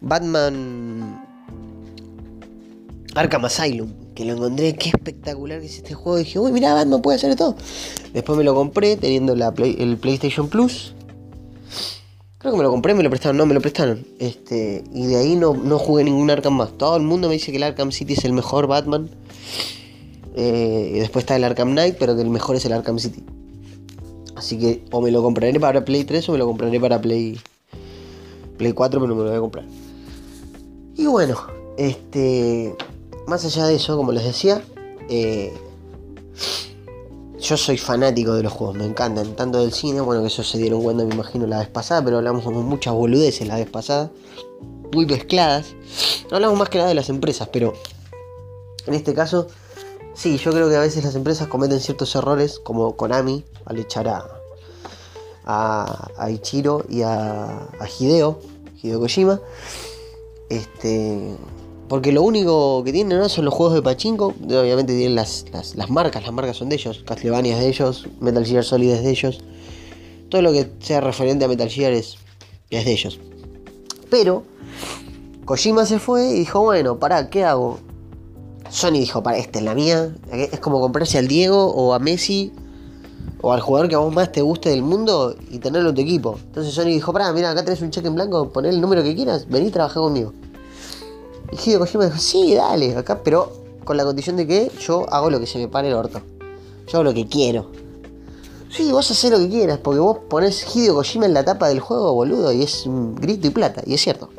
Batman 0.00 1.24
Arkham 3.14 3.44
Asylum, 3.44 3.90
que 4.14 4.24
lo 4.24 4.32
encontré, 4.32 4.74
qué 4.74 4.88
espectacular 4.88 5.60
que 5.60 5.66
es 5.66 5.76
este 5.76 5.94
juego. 5.94 6.18
Dije, 6.18 6.38
uy, 6.38 6.52
mira, 6.52 6.74
Batman 6.74 7.00
puede 7.00 7.16
hacer 7.16 7.36
todo. 7.36 7.56
Después 8.12 8.36
me 8.36 8.44
lo 8.44 8.54
compré 8.54 8.96
teniendo 8.96 9.34
la 9.36 9.54
el 9.56 9.96
PlayStation 9.96 10.48
Plus. 10.48 10.94
Creo 12.44 12.52
que 12.52 12.58
me 12.58 12.64
lo 12.64 12.70
compré, 12.70 12.92
me 12.92 13.02
lo 13.02 13.08
prestaron, 13.08 13.38
no, 13.38 13.46
me 13.46 13.54
lo 13.54 13.62
prestaron. 13.62 14.06
Este, 14.18 14.84
y 14.92 15.06
de 15.06 15.16
ahí 15.16 15.34
no, 15.34 15.54
no 15.54 15.78
jugué 15.78 16.04
ningún 16.04 16.30
Arkham 16.30 16.52
más. 16.52 16.76
Todo 16.76 16.94
el 16.98 17.02
mundo 17.02 17.28
me 17.28 17.32
dice 17.32 17.50
que 17.50 17.56
el 17.56 17.62
Arkham 17.62 17.90
City 17.90 18.12
es 18.12 18.26
el 18.26 18.34
mejor 18.34 18.66
Batman. 18.66 19.08
Eh, 20.36 20.92
y 20.94 20.98
después 20.98 21.22
está 21.22 21.36
el 21.36 21.44
Arkham 21.44 21.70
Knight, 21.70 21.96
pero 21.98 22.14
que 22.14 22.20
el 22.20 22.28
mejor 22.28 22.56
es 22.56 22.66
el 22.66 22.74
Arkham 22.74 22.98
City. 22.98 23.24
Así 24.36 24.58
que 24.58 24.84
o 24.90 25.00
me 25.00 25.10
lo 25.10 25.22
compraré 25.22 25.58
para 25.58 25.86
Play 25.86 26.04
3 26.04 26.28
o 26.28 26.32
me 26.32 26.38
lo 26.38 26.44
compraré 26.44 26.78
para 26.78 27.00
Play, 27.00 27.40
Play 28.58 28.72
4, 28.74 29.00
pero 29.00 29.08
no 29.08 29.14
me 29.14 29.22
lo 29.22 29.30
voy 29.30 29.38
a 29.38 29.40
comprar. 29.40 29.64
Y 30.96 31.06
bueno, 31.06 31.38
este, 31.78 32.76
más 33.26 33.42
allá 33.46 33.68
de 33.68 33.76
eso, 33.76 33.96
como 33.96 34.12
les 34.12 34.22
decía, 34.22 34.62
eh, 35.08 35.50
yo 37.44 37.58
soy 37.58 37.76
fanático 37.76 38.32
de 38.34 38.42
los 38.42 38.52
juegos, 38.52 38.76
me 38.76 38.86
encantan, 38.86 39.36
tanto 39.36 39.60
del 39.60 39.72
cine, 39.72 40.00
bueno, 40.00 40.22
que 40.22 40.28
eso 40.28 40.42
se 40.42 40.56
dieron 40.56 40.82
cuenta, 40.82 41.04
me 41.04 41.14
imagino, 41.14 41.46
la 41.46 41.58
vez 41.58 41.68
pasada, 41.68 42.02
pero 42.02 42.16
hablamos 42.16 42.42
como 42.42 42.62
muchas 42.62 42.94
boludeces 42.94 43.46
la 43.46 43.56
vez 43.56 43.68
pasada, 43.68 44.10
muy 44.92 45.04
mezcladas. 45.04 45.74
No 46.30 46.36
hablamos 46.36 46.58
más 46.58 46.70
que 46.70 46.78
nada 46.78 46.88
de 46.88 46.94
las 46.94 47.10
empresas, 47.10 47.48
pero 47.52 47.74
en 48.86 48.94
este 48.94 49.12
caso, 49.12 49.48
sí, 50.14 50.38
yo 50.38 50.52
creo 50.52 50.70
que 50.70 50.76
a 50.76 50.80
veces 50.80 51.04
las 51.04 51.14
empresas 51.16 51.48
cometen 51.48 51.80
ciertos 51.80 52.14
errores, 52.14 52.58
como 52.58 52.96
Konami, 52.96 53.44
al 53.66 53.78
echar 53.78 54.08
a, 54.08 54.24
a, 55.44 56.30
Ichiro 56.30 56.86
y 56.88 57.02
a, 57.02 57.44
a 57.44 57.88
Hideo, 57.98 58.40
Hideo 58.82 59.00
Kojima. 59.00 59.38
Este, 60.48 61.36
porque 61.88 62.12
lo 62.12 62.22
único 62.22 62.82
que 62.82 62.92
tienen 62.92 63.18
¿no? 63.18 63.28
son 63.28 63.44
los 63.44 63.52
juegos 63.52 63.74
de 63.74 63.82
Pachinko. 63.82 64.34
Obviamente 64.44 64.96
tienen 64.96 65.14
las, 65.14 65.44
marcas, 65.88 66.22
las 66.22 66.32
marcas 66.32 66.56
son 66.56 66.68
de 66.68 66.76
ellos. 66.76 67.04
Castlevania 67.06 67.54
es 67.54 67.60
de 67.60 67.68
ellos, 67.68 68.08
Metal 68.20 68.44
Gear 68.44 68.64
Solid 68.64 68.90
es 68.90 69.02
de 69.02 69.10
ellos. 69.10 69.38
Todo 70.30 70.42
lo 70.42 70.52
que 70.52 70.70
sea 70.80 71.00
referente 71.00 71.44
a 71.44 71.48
Metal 71.48 71.68
Gear 71.68 71.92
es, 71.92 72.16
de 72.70 72.90
ellos. 72.90 73.20
Pero 74.10 74.44
Kojima 75.44 75.84
se 75.84 75.98
fue 75.98 76.30
y 76.30 76.32
dijo, 76.32 76.60
bueno, 76.60 76.98
pará, 76.98 77.28
¿qué 77.28 77.44
hago? 77.44 77.78
Sony 78.70 78.92
dijo, 78.92 79.22
para, 79.22 79.36
esta 79.36 79.58
es 79.58 79.64
la 79.64 79.74
mía. 79.74 80.14
Es 80.32 80.58
como 80.60 80.80
comprarse 80.80 81.18
al 81.18 81.28
Diego 81.28 81.66
o 81.66 81.92
a 81.92 81.98
Messi 81.98 82.52
o 83.42 83.52
al 83.52 83.60
jugador 83.60 83.90
que 83.90 83.94
a 83.94 83.98
vos 83.98 84.12
más 84.12 84.32
te 84.32 84.40
guste 84.40 84.70
del 84.70 84.82
mundo 84.82 85.36
y 85.50 85.58
tenerlo 85.58 85.90
en 85.90 85.94
tu 85.94 86.00
equipo. 86.00 86.38
Entonces 86.46 86.72
Sony 86.72 86.86
dijo, 86.86 87.12
pará, 87.12 87.30
mira, 87.32 87.50
acá 87.50 87.62
tenés 87.62 87.82
un 87.82 87.90
cheque 87.90 88.08
en 88.08 88.14
blanco, 88.14 88.48
poné 88.50 88.70
el 88.70 88.80
número 88.80 89.02
que 89.02 89.14
quieras, 89.14 89.46
vení 89.48 89.68
y 89.68 89.70
trabajá 89.70 90.00
conmigo. 90.00 90.32
Y 91.52 91.56
Hideo 91.56 91.80
Kojima 91.80 92.06
dijo, 92.06 92.18
sí, 92.18 92.54
dale, 92.54 92.96
acá, 92.96 93.22
pero 93.22 93.52
con 93.84 93.96
la 93.96 94.04
condición 94.04 94.36
de 94.36 94.46
que 94.46 94.70
yo 94.80 95.06
hago 95.10 95.30
lo 95.30 95.40
que 95.40 95.46
se 95.46 95.58
me 95.58 95.68
pare 95.68 95.88
el 95.88 95.94
orto. 95.94 96.20
Yo 96.86 96.98
hago 96.98 97.04
lo 97.04 97.14
que 97.14 97.26
quiero. 97.26 97.70
Sí, 98.70 98.90
vos 98.90 99.10
haces 99.10 99.30
lo 99.30 99.38
que 99.38 99.48
quieras, 99.48 99.78
porque 99.78 100.00
vos 100.00 100.18
pones 100.28 100.66
Hideo 100.74 100.94
Kojima 100.94 101.26
en 101.26 101.34
la 101.34 101.44
tapa 101.44 101.68
del 101.68 101.80
juego, 101.80 102.12
boludo, 102.12 102.52
y 102.52 102.62
es 102.62 102.86
un 102.86 103.14
grito 103.14 103.46
y 103.46 103.50
plata, 103.50 103.82
y 103.86 103.94
es 103.94 104.00
cierto. 104.00 104.30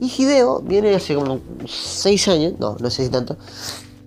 Y 0.00 0.06
Hideo 0.06 0.60
viene 0.60 0.94
hace 0.94 1.14
como 1.14 1.40
6 1.66 2.28
años, 2.28 2.54
no, 2.58 2.76
no 2.78 2.90
sé 2.90 3.04
si 3.04 3.10
tanto, 3.10 3.36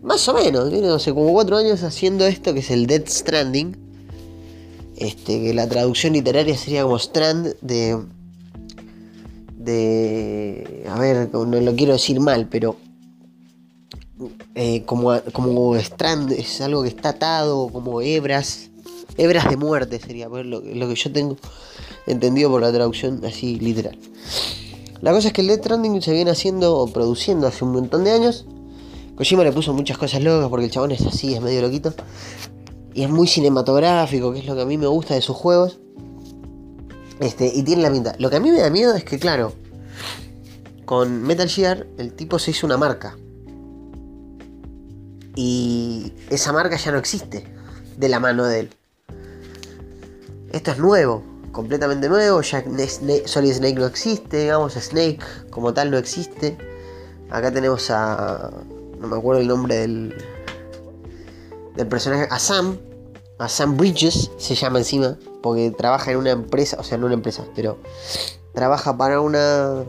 más 0.04 0.28
o 0.30 0.34
menos, 0.34 0.70
viene 0.70 0.90
hace 0.90 1.14
como 1.14 1.34
4 1.34 1.58
años 1.58 1.82
haciendo 1.82 2.26
esto 2.26 2.54
que 2.54 2.60
es 2.60 2.70
el 2.70 2.86
Dead 2.86 3.04
Stranding. 3.08 3.76
Este, 4.98 5.42
que 5.42 5.54
la 5.54 5.68
traducción 5.68 6.14
literaria 6.14 6.56
sería 6.56 6.84
como 6.84 6.98
Strand 6.98 7.56
de. 7.62 8.02
De. 9.66 10.86
A 10.90 11.00
ver, 11.00 11.34
no 11.34 11.46
lo 11.46 11.76
quiero 11.76 11.94
decir 11.94 12.20
mal, 12.20 12.48
pero. 12.50 12.78
Eh, 14.54 14.84
como, 14.86 15.20
como 15.34 15.76
Strand 15.76 16.32
es 16.32 16.62
algo 16.62 16.84
que 16.84 16.90
está 16.90 17.10
atado, 17.10 17.68
como 17.70 18.02
hebras. 18.02 18.70
Hebras 19.18 19.50
de 19.50 19.58
muerte 19.58 20.00
sería 20.00 20.28
lo, 20.28 20.44
lo 20.44 20.90
que 20.90 20.96
yo 20.96 21.12
tengo 21.12 21.38
entendido 22.08 22.50
por 22.50 22.62
la 22.62 22.72
traducción 22.72 23.24
así 23.26 23.60
literal. 23.60 23.98
La 25.02 25.12
cosa 25.12 25.28
es 25.28 25.34
que 25.34 25.42
el 25.42 25.48
Death 25.48 25.60
Stranding 25.60 26.02
se 26.02 26.14
viene 26.14 26.32
haciendo 26.32 26.78
o 26.78 26.88
produciendo 26.88 27.48
hace 27.48 27.64
un 27.64 27.74
montón 27.74 28.04
de 28.04 28.12
años. 28.12 28.46
Kojima 29.16 29.44
le 29.44 29.52
puso 29.52 29.74
muchas 29.74 29.98
cosas 29.98 30.22
locas 30.22 30.50
porque 30.50 30.66
el 30.66 30.72
chabón 30.72 30.92
es 30.92 31.06
así, 31.06 31.34
es 31.34 31.42
medio 31.42 31.62
loquito. 31.62 31.94
Y 32.94 33.04
es 33.04 33.10
muy 33.10 33.28
cinematográfico, 33.28 34.34
que 34.34 34.40
es 34.40 34.46
lo 34.46 34.56
que 34.56 34.62
a 34.62 34.66
mí 34.66 34.78
me 34.78 34.88
gusta 34.88 35.14
de 35.14 35.22
sus 35.22 35.36
juegos. 35.36 35.80
Este, 37.20 37.48
y 37.48 37.64
tiene 37.64 37.82
la 37.82 37.92
pinta. 37.92 38.16
Lo 38.20 38.30
que 38.30 38.36
a 38.38 38.40
mí 38.40 38.52
me 38.52 38.60
da 38.60 38.70
miedo 38.70 38.94
es 38.94 39.04
que, 39.04 39.20
claro, 39.20 39.54
con 40.86 41.24
Metal 41.24 41.50
Gear 41.50 41.88
el 41.98 42.14
tipo 42.14 42.40
se 42.40 42.52
hizo 42.52 42.66
una 42.66 42.78
marca. 42.78 43.18
Y 45.36 46.14
esa 46.30 46.54
marca 46.54 46.78
ya 46.78 46.92
no 46.92 46.98
existe 46.98 47.46
de 47.98 48.10
la 48.10 48.20
mano 48.20 48.46
de 48.46 48.62
él. 48.62 48.70
Esto 50.52 50.72
es 50.72 50.78
nuevo, 50.78 51.24
completamente 51.52 52.08
nuevo. 52.08 52.42
Ya 52.42 52.64
Solid 53.26 53.54
Snake 53.54 53.76
no 53.76 53.86
existe, 53.86 54.38
digamos, 54.38 54.74
Snake 54.74 55.20
como 55.50 55.74
tal 55.74 55.92
no 55.92 55.98
existe. 55.98 56.58
Acá 57.30 57.52
tenemos 57.52 57.90
a. 57.90 58.52
No 59.00 59.08
me 59.08 59.18
acuerdo 59.18 59.42
el 59.42 59.48
nombre 59.48 59.76
del. 59.76 60.16
Del 61.76 61.88
personaje. 61.88 62.28
A 62.30 62.40
Sam. 62.40 62.78
A 63.38 63.50
Sam 63.50 63.76
Bridges 63.76 64.32
se 64.38 64.56
llama 64.56 64.80
encima. 64.80 65.18
Porque 65.46 65.70
trabaja 65.70 66.10
en 66.10 66.18
una 66.18 66.32
empresa. 66.32 66.78
O 66.80 66.84
sea, 66.84 66.98
no 66.98 67.06
una 67.06 67.14
empresa, 67.14 67.46
pero. 67.56 67.78
Trabaja 68.56 68.98
para 68.98 69.22
una. 69.22 69.84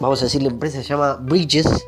Vamos 0.00 0.20
a 0.20 0.26
decir, 0.26 0.42
la 0.42 0.50
empresa 0.50 0.82
se 0.82 0.84
llama 0.84 1.14
Bridges. 1.14 1.86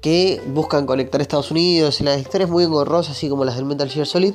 Que 0.00 0.40
buscan 0.46 0.86
conectar 0.86 1.20
Estados 1.20 1.50
Unidos. 1.50 2.00
Y 2.00 2.04
las 2.04 2.18
historias 2.18 2.48
muy 2.48 2.64
engorrosas, 2.64 3.18
así 3.18 3.28
como 3.28 3.44
las 3.44 3.56
del 3.56 3.66
Metal 3.66 3.86
Gear 3.86 4.06
Solid. 4.06 4.34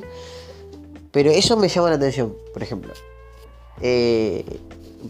Pero 1.10 1.32
eso 1.32 1.56
me 1.56 1.68
llama 1.68 1.90
la 1.90 1.96
atención, 1.96 2.32
por 2.52 2.62
ejemplo. 2.62 2.92
Eh, 3.80 4.44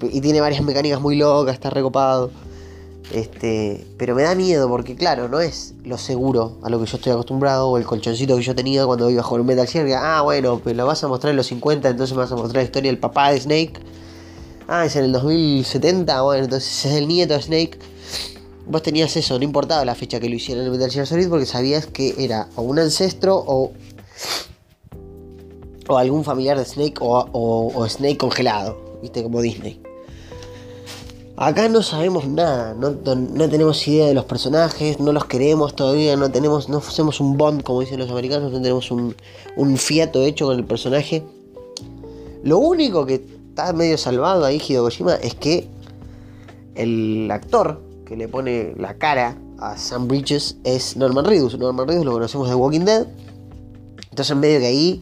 y 0.01 0.23
tiene 0.23 0.41
varias 0.41 0.63
mecánicas 0.63 0.99
muy 0.99 1.17
locas, 1.17 1.53
está 1.53 1.69
recopado. 1.69 2.31
Este, 3.13 3.87
pero 3.97 4.15
me 4.15 4.23
da 4.23 4.35
miedo 4.35 4.69
porque, 4.69 4.95
claro, 4.95 5.29
no 5.29 5.41
es 5.41 5.75
lo 5.85 5.97
seguro 5.97 6.59
a 6.63 6.69
lo 6.69 6.79
que 6.79 6.87
yo 6.87 6.99
estoy 6.99 7.13
acostumbrado 7.13 7.69
o 7.69 7.79
el 7.79 7.85
colchoncito 7.85 8.37
que 8.37 8.43
yo 8.43 8.55
tenía 8.55 8.85
cuando 8.85 9.09
iba 9.11 9.21
a 9.21 9.25
jugar 9.25 9.45
Metal 9.45 9.67
Gear. 9.67 9.89
Ah, 10.03 10.21
bueno, 10.23 10.61
pero 10.63 10.77
lo 10.77 10.87
vas 10.87 11.03
a 11.05 11.09
mostrar 11.09 11.31
en 11.31 11.37
los 11.37 11.47
50, 11.47 11.89
entonces 11.89 12.15
me 12.15 12.23
vas 12.23 12.33
a 12.33 12.37
mostrar 12.37 12.57
la 12.57 12.65
historia 12.65 12.91
del 12.91 13.01
papá 13.01 13.33
de 13.33 13.41
Snake. 13.41 13.75
Ah, 14.67 14.85
es 14.85 14.97
en 14.97 15.05
el 15.05 15.13
2070, 15.13 16.21
bueno, 16.23 16.45
entonces 16.45 16.85
es 16.85 16.93
el 16.93 17.09
nieto 17.09 17.35
de 17.35 17.43
Snake. 17.43 17.79
Vos 18.67 18.83
tenías 18.83 19.17
eso, 19.17 19.39
no 19.39 19.45
importaba 19.45 19.83
la 19.87 19.95
fecha 19.95 20.21
que 20.21 20.29
lo 20.29 20.35
hicieran 20.35 20.67
en 20.67 20.73
Metal 20.73 20.91
Gear 20.91 21.07
porque 21.31 21.47
sabías 21.47 21.87
que 21.87 22.15
era 22.19 22.49
o 22.57 22.63
un 22.63 22.79
ancestro 22.79 23.43
o 23.47 23.73
o 25.89 25.97
algún 25.97 26.23
familiar 26.23 26.59
de 26.59 26.65
Snake 26.65 26.97
o, 27.01 27.87
Snake 27.89 28.19
congelado, 28.19 28.99
viste, 29.03 29.23
como 29.23 29.41
Disney. 29.41 29.81
Acá 31.41 31.69
no 31.69 31.85
sabemos 31.85 32.27
nada, 32.27 32.75
no, 32.75 32.97
tenemos 32.97 33.87
idea 33.87 34.07
de 34.07 34.15
los 34.15 34.25
personajes, 34.25 34.99
no 34.99 35.13
los 35.13 35.25
queremos 35.27 35.77
todavía, 35.77 36.17
no 36.17 36.27
hacemos 36.79 37.21
un 37.21 37.37
bond 37.37 37.63
como 37.63 37.81
dicen 37.81 38.01
los 38.01 38.11
americanos, 38.11 38.51
no 38.51 38.61
tenemos 38.61 38.91
un, 38.91 39.15
un 39.55 39.77
fiato 39.77 40.21
hecho 40.25 40.47
con 40.47 40.59
el 40.59 40.65
personaje. 40.65 41.23
Lo 42.43 42.59
único 42.59 43.07
que 43.07 43.25
está 43.59 43.73
medio 43.73 43.97
salvado 43.99 44.45
ahí 44.45 44.61
Hideo 44.61 44.89
es 44.89 45.35
que 45.37 45.69
el 46.75 47.31
actor 47.31 47.83
que 48.05 48.17
le 48.17 48.27
pone 48.27 48.75
la 48.77 48.95
cara 48.95 49.37
a 49.59 49.77
Sam 49.77 50.09
Bridges 50.09 50.57
es 50.65 50.97
Norman 50.97 51.25
Reedus. 51.25 51.57
Norman 51.57 51.87
Reedus 51.87 52.05
lo 52.05 52.13
conocemos 52.15 52.49
de 52.49 52.57
Walking 52.57 52.85
Dead. 52.85 53.07
Entonces 54.11 54.31
en 54.33 54.41
medio 54.41 54.59
que 54.59 54.67
ahí 54.67 55.01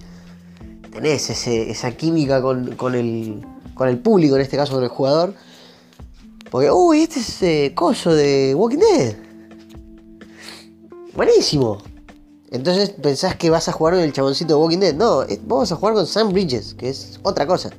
tenés 0.93 1.31
esa 1.31 1.93
química 1.93 2.43
con, 2.43 2.95
el, 2.95 3.43
con 3.75 3.89
el 3.89 3.99
público, 3.99 4.37
en 4.37 4.43
este 4.43 4.59
caso 4.59 4.75
con 4.75 4.85
el 4.85 4.91
jugador. 4.91 5.35
Porque, 6.51 6.71
uy, 6.71 7.03
este 7.03 7.21
es 7.21 7.43
eh, 7.43 7.73
coso 7.75 8.15
de 8.15 8.55
Walking 8.55 8.79
Dead. 8.79 9.17
Buenísimo. 11.15 11.79
Entonces 12.51 12.91
pensás 12.91 13.37
que 13.37 13.51
vas 13.51 13.69
a 13.69 13.73
jugar 13.73 13.95
con 13.95 14.03
el 14.03 14.13
chaboncito 14.13 14.55
de 14.55 14.61
Walking 14.61 14.79
Dead. 14.79 14.95
No, 14.95 15.25
vamos 15.47 15.73
a 15.73 15.77
jugar 15.77 15.95
con 15.95 16.07
Sam 16.07 16.33
Bridges, 16.33 16.75
que 16.75 16.89
es 16.89 17.19
otra 17.23 17.47
cosa. 17.47 17.71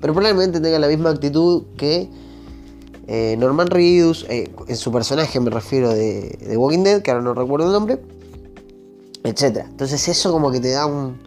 Pero 0.00 0.12
probablemente 0.12 0.60
tenga 0.60 0.78
la 0.78 0.88
misma 0.88 1.10
actitud 1.10 1.64
que 1.76 2.10
eh, 3.06 3.36
Norman 3.38 3.68
Reedus, 3.68 4.26
eh, 4.28 4.50
en 4.66 4.76
su 4.76 4.90
personaje 4.90 5.38
me 5.38 5.50
refiero 5.50 5.90
de, 5.90 6.38
de 6.40 6.56
Walking 6.56 6.82
Dead, 6.82 7.02
que 7.02 7.10
ahora 7.10 7.22
no 7.22 7.34
recuerdo 7.34 7.66
el 7.66 7.72
nombre, 7.72 8.00
etc. 9.24 9.66
Entonces 9.68 10.08
eso 10.08 10.32
como 10.32 10.50
que 10.50 10.60
te 10.60 10.70
da 10.70 10.86
un, 10.86 11.18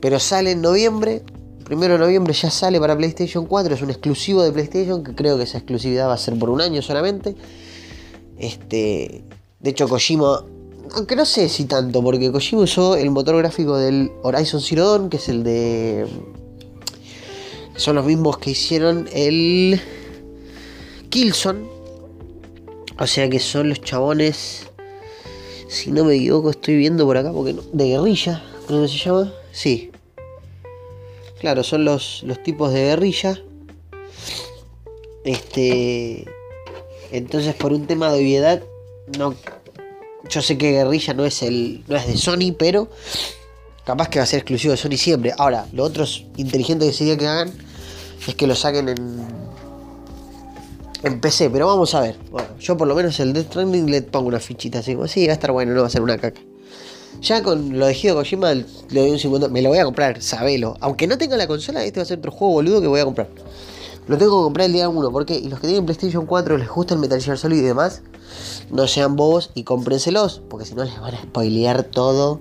pero 0.00 0.18
sale 0.20 0.52
en 0.52 0.62
noviembre. 0.62 1.22
Primero 1.66 1.94
de 1.94 1.98
noviembre 1.98 2.32
ya 2.32 2.48
sale 2.48 2.78
para 2.78 2.96
PlayStation 2.96 3.44
4. 3.44 3.74
Es 3.74 3.82
un 3.82 3.90
exclusivo 3.90 4.40
de 4.44 4.52
PlayStation. 4.52 5.02
Que 5.02 5.16
creo 5.16 5.36
que 5.36 5.42
esa 5.42 5.58
exclusividad 5.58 6.06
va 6.06 6.14
a 6.14 6.16
ser 6.16 6.38
por 6.38 6.48
un 6.48 6.60
año 6.60 6.80
solamente. 6.80 7.34
Este. 8.38 9.24
De 9.58 9.70
hecho, 9.70 9.88
Kojima. 9.88 10.44
Aunque 10.94 11.16
no 11.16 11.26
sé 11.26 11.48
si 11.48 11.64
tanto, 11.64 12.04
porque 12.04 12.30
Kojima 12.30 12.62
usó 12.62 12.94
el 12.94 13.10
motor 13.10 13.36
gráfico 13.38 13.76
del 13.76 14.12
Horizon 14.22 14.60
Zero 14.60 14.88
Dawn, 14.88 15.10
que 15.10 15.16
es 15.16 15.28
el 15.28 15.42
de. 15.42 16.06
Son 17.74 17.96
los 17.96 18.06
mismos 18.06 18.38
que 18.38 18.50
hicieron 18.50 19.08
el. 19.12 19.80
Killzone. 21.10 21.66
O 22.96 23.08
sea 23.08 23.28
que 23.28 23.40
son 23.40 23.70
los 23.70 23.80
chabones. 23.80 24.68
Si 25.68 25.90
no 25.90 26.04
me 26.04 26.14
equivoco, 26.14 26.50
estoy 26.50 26.76
viendo 26.76 27.04
por 27.06 27.16
acá, 27.16 27.32
porque 27.32 27.54
no, 27.54 27.62
de 27.72 27.88
guerrilla, 27.88 28.40
¿cómo 28.68 28.86
se 28.86 28.98
llama? 28.98 29.32
Sí. 29.50 29.90
Claro, 31.40 31.62
son 31.62 31.84
los, 31.84 32.22
los 32.22 32.42
tipos 32.42 32.72
de 32.72 32.80
guerrilla. 32.80 33.38
Este. 35.24 36.24
Entonces, 37.12 37.54
por 37.54 37.72
un 37.72 37.86
tema 37.86 38.10
de 38.10 38.18
obviedad, 38.18 38.62
no. 39.18 39.34
Yo 40.28 40.42
sé 40.42 40.58
que 40.58 40.72
guerrilla 40.72 41.14
no 41.14 41.24
es 41.24 41.42
el. 41.42 41.84
no 41.88 41.96
es 41.96 42.06
de 42.06 42.16
Sony, 42.16 42.54
pero. 42.58 42.88
Capaz 43.84 44.08
que 44.08 44.18
va 44.18 44.24
a 44.24 44.26
ser 44.26 44.38
exclusivo 44.38 44.72
de 44.72 44.78
Sony 44.78 44.96
siempre. 44.96 45.32
Ahora, 45.38 45.66
lo 45.72 45.84
otro 45.84 46.04
inteligente 46.36 46.86
que 46.86 46.92
sería 46.92 47.16
que 47.16 47.28
hagan 47.28 47.52
es 48.26 48.34
que 48.34 48.46
lo 48.46 48.54
saquen 48.54 48.88
en. 48.88 49.46
En 51.02 51.20
PC, 51.20 51.50
pero 51.50 51.66
vamos 51.66 51.94
a 51.94 52.00
ver. 52.00 52.16
Bueno, 52.30 52.48
yo 52.58 52.76
por 52.76 52.88
lo 52.88 52.94
menos 52.94 53.20
el 53.20 53.32
Death 53.32 53.48
Stranding 53.48 53.90
le 53.90 54.02
pongo 54.02 54.28
una 54.28 54.40
fichita 54.40 54.80
así 54.80 54.94
como, 54.94 55.06
sí, 55.06 55.26
va 55.26 55.32
a 55.32 55.34
estar 55.34 55.52
bueno, 55.52 55.72
no 55.72 55.82
va 55.82 55.86
a 55.86 55.90
ser 55.90 56.02
una 56.02 56.18
caca. 56.18 56.40
Ya 57.20 57.42
con 57.42 57.78
lo 57.78 57.86
de 57.86 57.94
Hideo 57.94 58.14
Kojima 58.14 58.54
le 58.54 58.64
doy 58.90 59.10
un 59.10 59.18
50. 59.18 59.48
Me 59.48 59.62
lo 59.62 59.70
voy 59.70 59.78
a 59.78 59.84
comprar, 59.84 60.22
sabelo. 60.22 60.76
Aunque 60.80 61.06
no 61.06 61.18
tenga 61.18 61.36
la 61.36 61.46
consola, 61.46 61.84
este 61.84 62.00
va 62.00 62.02
a 62.02 62.06
ser 62.06 62.18
otro 62.18 62.30
juego 62.30 62.54
boludo 62.54 62.80
que 62.80 62.86
voy 62.86 63.00
a 63.00 63.04
comprar. 63.04 63.28
Lo 64.06 64.16
tengo 64.18 64.40
que 64.40 64.44
comprar 64.44 64.66
el 64.66 64.72
día 64.72 64.88
1. 64.88 65.10
porque 65.10 65.40
los 65.40 65.58
que 65.58 65.66
tienen 65.66 65.84
PlayStation 65.84 66.26
4 66.26 66.58
les 66.58 66.68
gusta 66.68 66.94
el 66.94 67.00
Metal 67.00 67.20
Gear 67.20 67.38
Solid 67.38 67.58
y 67.58 67.62
demás, 67.62 68.02
no 68.70 68.86
sean 68.86 69.16
bobos 69.16 69.50
y 69.54 69.64
cómprenselos. 69.64 70.42
Porque 70.48 70.64
si 70.64 70.74
no 70.74 70.84
les 70.84 71.00
van 71.00 71.14
a 71.14 71.22
spoilear 71.22 71.82
todo. 71.82 72.40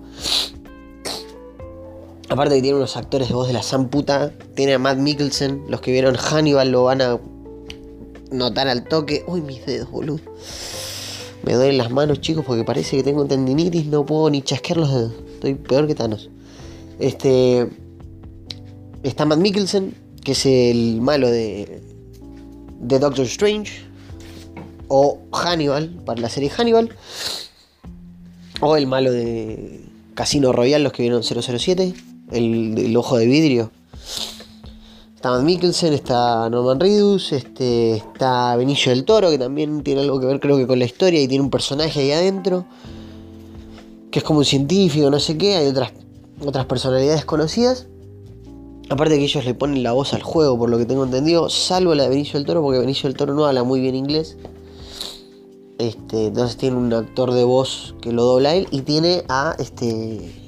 Aparte 2.30 2.56
que 2.56 2.62
tiene 2.62 2.78
unos 2.78 2.98
actores 2.98 3.30
de 3.30 3.34
voz 3.34 3.48
de 3.48 3.54
la 3.54 3.64
san 3.64 3.90
puta. 3.90 4.32
Tiene 4.56 4.76
a 4.76 4.80
Matt 4.80 4.98
Mikkelsen. 4.98 5.66
Los 5.70 5.82
que 5.82 5.92
vieron 5.92 6.16
Hannibal 6.16 6.70
lo 6.72 6.84
van 6.84 7.02
a 7.02 7.20
notar 8.32 8.68
al 8.68 8.84
toque. 8.84 9.24
Uy, 9.28 9.42
mis 9.42 9.66
dedos, 9.66 9.90
boludo. 9.90 10.20
Me 11.46 11.54
duelen 11.54 11.78
las 11.78 11.92
manos, 11.92 12.22
chicos, 12.22 12.44
porque 12.44 12.64
parece 12.64 12.98
que 12.98 13.04
tengo 13.04 13.24
tendinitis, 13.26 13.86
no 13.86 14.04
puedo 14.04 14.32
ni 14.32 14.42
chasquear 14.42 14.80
los 14.80 14.92
dedos. 14.92 15.14
Estoy 15.36 15.54
peor 15.54 15.86
que 15.86 15.94
Thanos. 15.94 16.32
Este. 17.00 17.70
Está 19.04 19.26
Matt 19.26 19.38
Mikkelsen, 19.38 19.94
que 20.24 20.32
es 20.32 20.46
el 20.48 21.02
malo 21.02 21.30
de. 21.30 21.84
de 22.80 23.00
Doctor 23.00 23.26
Strange. 23.28 23.86
O 24.88 25.20
Hannibal, 25.32 25.90
para 26.04 26.20
la 26.20 26.30
serie 26.30 26.50
Hannibal. 26.50 26.90
O 28.62 28.76
el 28.76 28.88
malo 28.88 29.12
de 29.12 29.82
Casino 30.16 30.52
Royale, 30.52 30.84
los 30.84 30.94
que 30.94 31.04
vieron 31.04 31.22
007. 31.24 31.94
El, 32.32 32.76
el 32.76 32.98
ojo 32.98 33.18
de 33.18 33.28
vidrio. 33.28 33.72
Está 35.26 35.32
Matt 35.36 35.44
Mikkelsen, 35.44 35.94
está 35.94 36.48
Norman 36.52 36.80
Reedus, 36.80 37.32
este, 37.32 37.96
está 37.96 38.56
Benicio 38.58 38.92
del 38.92 39.06
Toro, 39.06 39.32
que 39.32 39.40
también 39.40 39.82
tiene 39.82 40.02
algo 40.02 40.20
que 40.20 40.28
ver 40.28 40.40
creo 40.40 40.56
que 40.56 40.68
con 40.68 40.78
la 40.78 40.86
historia 40.86 41.20
y 41.20 41.28
tiene 41.28 41.44
un 41.44 41.50
personaje 41.50 42.00
ahí 42.00 42.12
adentro, 42.12 42.66
que 44.12 44.20
es 44.20 44.24
como 44.24 44.38
un 44.38 44.46
científico, 44.46 45.10
no 45.10 45.20
sé 45.20 45.36
qué, 45.36 45.56
hay 45.56 45.66
otras, 45.66 45.94
otras 46.46 46.68
personalidades 46.68 47.26
conocidas. 47.26 47.88
Aparte 48.92 49.18
que 49.18 49.24
ellos 49.24 49.44
le 49.46 49.56
ponen 49.56 49.82
la 49.82 49.94
voz 49.94 50.14
al 50.14 50.22
juego, 50.22 50.60
por 50.60 50.70
lo 50.70 50.78
que 50.78 50.86
tengo 50.86 51.04
entendido, 51.04 51.50
salvo 51.50 51.96
la 51.96 52.04
de 52.04 52.10
Benicio 52.10 52.38
del 52.38 52.46
Toro, 52.46 52.62
porque 52.62 52.78
Benicio 52.78 53.10
del 53.10 53.18
Toro 53.18 53.34
no 53.34 53.48
habla 53.48 53.64
muy 53.64 53.80
bien 53.80 53.96
inglés. 53.96 54.38
Este, 55.80 56.28
entonces 56.28 56.56
tiene 56.56 56.78
un 56.78 56.94
actor 56.94 57.34
de 57.34 57.46
voz 57.46 57.96
que 58.00 58.12
lo 58.12 58.26
dobla 58.26 58.54
él 58.54 58.68
y 58.70 58.82
tiene 58.82 59.24
a 59.28 59.56
este 59.58 60.45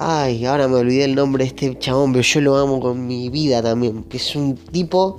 Ay, 0.00 0.44
ahora 0.44 0.68
me 0.68 0.76
olvidé 0.76 1.04
el 1.04 1.16
nombre 1.16 1.42
de 1.42 1.48
este 1.48 1.76
chabón, 1.76 2.12
pero 2.12 2.22
yo 2.22 2.40
lo 2.40 2.56
amo 2.56 2.78
con 2.78 3.04
mi 3.08 3.30
vida 3.30 3.60
también. 3.62 4.04
Que 4.04 4.18
es 4.18 4.36
un 4.36 4.54
tipo 4.54 5.18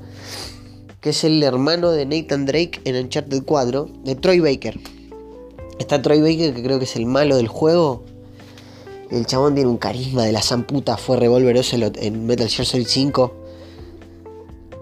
que 1.01 1.09
es 1.09 1.25
el 1.25 1.43
hermano 1.43 1.91
de 1.91 2.05
Nathan 2.05 2.45
Drake 2.45 2.79
en 2.85 2.95
Uncharted 2.95 3.43
4, 3.43 3.89
de 4.05 4.15
Troy 4.15 4.39
Baker. 4.39 4.79
Está 5.79 6.01
Troy 6.01 6.21
Baker, 6.21 6.53
que 6.53 6.63
creo 6.63 6.79
que 6.79 6.85
es 6.85 6.95
el 6.95 7.05
malo 7.05 7.35
del 7.35 7.49
juego. 7.49 8.03
El 9.11 9.25
chabón 9.25 9.53
tiene 9.53 9.69
un 9.69 9.77
carisma 9.77 10.23
de 10.23 10.31
la 10.31 10.41
zamputa, 10.41 10.95
fue 10.95 11.17
Revolver 11.17 11.57
Ocelot 11.57 11.97
en 11.97 12.25
Metal 12.25 12.47
Gear 12.47 12.65
Solid 12.65 12.87
5. 12.87 13.33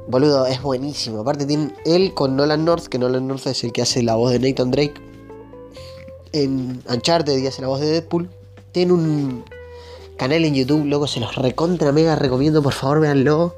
Boludo, 0.10 0.46
es 0.46 0.62
buenísimo. 0.62 1.22
Aparte 1.22 1.48
tiene 1.48 1.74
él 1.86 2.14
con 2.14 2.36
Nolan 2.36 2.66
North, 2.66 2.86
que 2.86 3.00
Nolan 3.00 3.28
North 3.28 3.48
es 3.48 3.64
el 3.64 3.72
que 3.72 3.82
hace 3.82 4.04
la 4.04 4.16
voz 4.16 4.32
de 4.32 4.40
Nathan 4.40 4.70
Drake. 4.70 4.94
En 6.34 6.84
Uncharted 6.88 7.36
y 7.38 7.48
hace 7.48 7.64
la 7.64 7.68
voz 7.68 7.80
de 7.80 7.88
Deadpool. 7.88 8.30
Tiene 8.72 8.94
un, 8.94 9.44
canal 10.18 10.44
en 10.44 10.56
YouTube, 10.56 10.86
loco, 10.86 11.08
se 11.08 11.20
los 11.20 11.36
recontra 11.36 11.92
mega 11.92 12.16
recomiendo, 12.16 12.62
por 12.62 12.74
favor, 12.74 13.00
véanlo. 13.02 13.56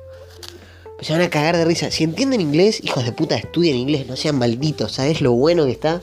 Se 1.01 1.13
van 1.13 1.21
a 1.21 1.29
cagar 1.29 1.55
de 1.55 1.65
risa. 1.65 1.89
Si 1.91 2.03
entienden 2.03 2.41
inglés, 2.41 2.83
hijos 2.83 3.05
de 3.05 3.13
puta, 3.13 3.35
estudien 3.35 3.77
inglés, 3.77 4.05
no 4.07 4.15
sean 4.15 4.37
malditos, 4.37 4.91
¿sabes 4.91 5.21
lo 5.21 5.31
bueno 5.31 5.65
que 5.65 5.71
está? 5.71 6.01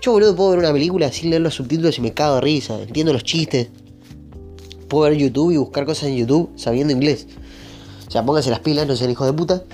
Yo, 0.00 0.12
boludo, 0.12 0.36
puedo 0.36 0.50
ver 0.50 0.60
una 0.60 0.72
película 0.72 1.10
sin 1.10 1.30
leer 1.30 1.42
los 1.42 1.54
subtítulos 1.54 1.98
y 1.98 2.00
me 2.00 2.14
cago 2.14 2.36
de 2.36 2.40
risa, 2.42 2.80
entiendo 2.80 3.12
los 3.12 3.24
chistes. 3.24 3.68
Puedo 4.88 5.10
ver 5.10 5.18
YouTube 5.18 5.50
y 5.50 5.56
buscar 5.56 5.84
cosas 5.84 6.04
en 6.04 6.16
YouTube 6.16 6.50
sabiendo 6.56 6.92
inglés. 6.92 7.26
O 8.06 8.10
sea, 8.10 8.24
pónganse 8.24 8.50
las 8.50 8.60
pilas, 8.60 8.86
no 8.86 8.96
sean 8.96 9.10
hijos 9.10 9.26
de 9.26 9.32
puta. 9.32 9.64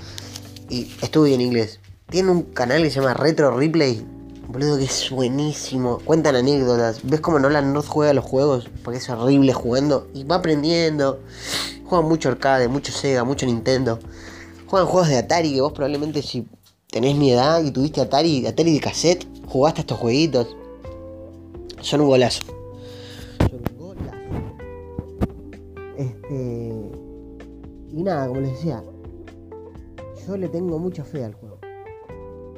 Y 0.69 0.87
estudien 1.01 1.41
inglés. 1.41 1.79
Tiene 2.09 2.31
un 2.31 2.41
canal 2.41 2.81
que 2.81 2.89
se 2.89 2.99
llama 2.99 3.13
Retro 3.13 3.55
Replay 3.55 4.14
Boludo, 4.47 4.77
que 4.77 4.83
es 4.83 5.09
buenísimo. 5.09 5.99
Cuentan 6.05 6.35
anécdotas. 6.35 6.99
¿Ves 7.03 7.19
cómo 7.19 7.39
Nolan 7.39 7.73
no 7.73 7.81
juega 7.81 8.13
los 8.13 8.23
juegos? 8.23 8.69
Porque 8.83 8.99
es 8.99 9.09
horrible 9.09 9.53
jugando. 9.53 10.07
Y 10.13 10.23
va 10.23 10.35
aprendiendo. 10.35 11.19
Juegan 11.85 12.07
mucho 12.07 12.29
arcade, 12.29 12.67
mucho 12.67 12.91
Sega, 12.91 13.23
mucho 13.23 13.45
Nintendo. 13.45 13.99
Juegan 14.67 14.87
juegos 14.87 15.09
de 15.09 15.17
Atari 15.17 15.53
que 15.53 15.61
vos 15.61 15.73
probablemente 15.73 16.21
si 16.21 16.47
tenés 16.89 17.15
mi 17.15 17.31
edad 17.31 17.63
y 17.63 17.71
tuviste 17.71 18.01
Atari, 18.01 18.45
Atari 18.45 18.73
de 18.73 18.79
cassette, 18.79 19.27
jugaste 19.47 19.81
estos 19.81 19.99
jueguitos. 19.99 20.55
Son 21.81 22.01
un 22.01 22.07
golazo. 22.07 22.43
Son 23.39 23.61
un 23.69 23.77
golazo. 23.77 24.17
Este. 25.97 26.91
Y 27.93 28.03
nada, 28.03 28.27
como 28.27 28.41
les 28.41 28.51
decía. 28.51 28.83
Yo 30.27 30.37
le 30.37 30.49
tengo 30.49 30.79
mucha 30.79 31.03
fe 31.03 31.23
al 31.23 31.33
juego. 31.33 31.59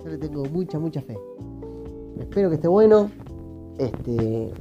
Yo 0.03 0.09
le 0.09 0.17
tengo 0.17 0.45
mucha, 0.45 0.79
mucha 0.79 1.01
fe. 1.01 1.17
Espero 2.19 2.49
que 2.49 2.55
esté 2.55 2.67
bueno. 2.67 3.09
Este. 3.77 4.51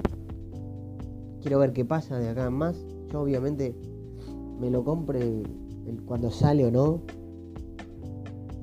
Quiero 1.40 1.58
ver 1.58 1.72
qué 1.72 1.84
pasa 1.84 2.18
de 2.18 2.28
acá 2.28 2.46
en 2.46 2.54
más. 2.54 2.76
Yo 3.12 3.20
obviamente 3.22 3.74
me 4.60 4.70
lo 4.70 4.84
compre 4.84 5.42
cuando 6.06 6.30
sale 6.30 6.64
o 6.66 6.70
no. 6.70 7.02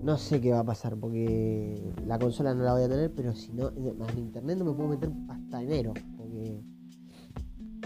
No 0.03 0.17
sé 0.17 0.41
qué 0.41 0.51
va 0.51 0.59
a 0.59 0.65
pasar 0.65 0.97
porque 0.97 1.81
la 2.05 2.19
consola 2.19 2.53
no 2.53 2.63
la 2.63 2.73
voy 2.73 2.83
a 2.83 2.89
tener, 2.89 3.13
pero 3.13 3.33
si 3.33 3.53
no, 3.53 3.69
en 3.69 4.17
internet 4.17 4.57
no 4.57 4.65
me 4.65 4.73
puedo 4.73 4.89
meter 4.89 5.09
hasta 5.29 5.61
enero. 5.61 5.93
Porque 6.17 6.61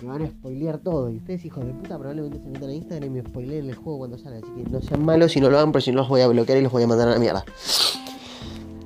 me 0.01 0.08
van 0.08 0.24
a 0.24 0.28
spoilear 0.28 0.80
todo. 0.80 1.12
Y 1.12 1.18
ustedes, 1.18 1.45
hijos 1.45 1.64
de 1.64 1.74
puta, 1.74 1.97
probablemente 1.97 2.39
se 2.39 2.49
metan 2.49 2.70
a 2.70 2.74
Instagram 2.74 3.10
y 3.10 3.22
me 3.22 3.22
spoileen 3.22 3.70
el 3.70 3.76
juego 3.76 3.99
cuando 3.99 4.18
salga. 4.18 4.39
Así 4.39 4.49
que 4.51 4.70
no 4.70 4.82
sean 4.82 5.05
malos 5.05 5.32
si 5.32 5.39
no 5.39 5.51
lo 5.51 5.58
hagan, 5.58 5.72
pero 5.72 5.82
si 5.82 5.91
no 5.91 5.97
los 5.97 6.10
voy 6.10 6.22
a 6.22 6.28
bloquear 6.28 6.58
y 6.58 6.64
los 6.64 6.72
voy 6.72 6.84
a 6.84 6.88
mandar 6.88 7.10
a 7.10 7.12
la 7.12 7.20
mierda. 7.20 7.45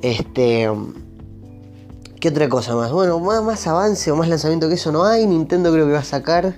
Este. 0.01 0.67
¿Qué 2.22 2.30
otra 2.30 2.47
cosa 2.49 2.76
más? 2.76 2.91
Bueno, 2.91 3.19
más, 3.19 3.65
avance 3.65 4.11
o 4.11 4.15
más 4.15 4.30
lanzamiento 4.30 4.69
que 4.69 4.76
eso 4.76 4.91
no 4.91 5.05
hay. 5.05 5.26
Nintendo 5.26 5.74
creo 5.74 5.88
que 5.88 5.93
va 5.93 6.01
a 6.01 6.03
sacar. 6.03 6.55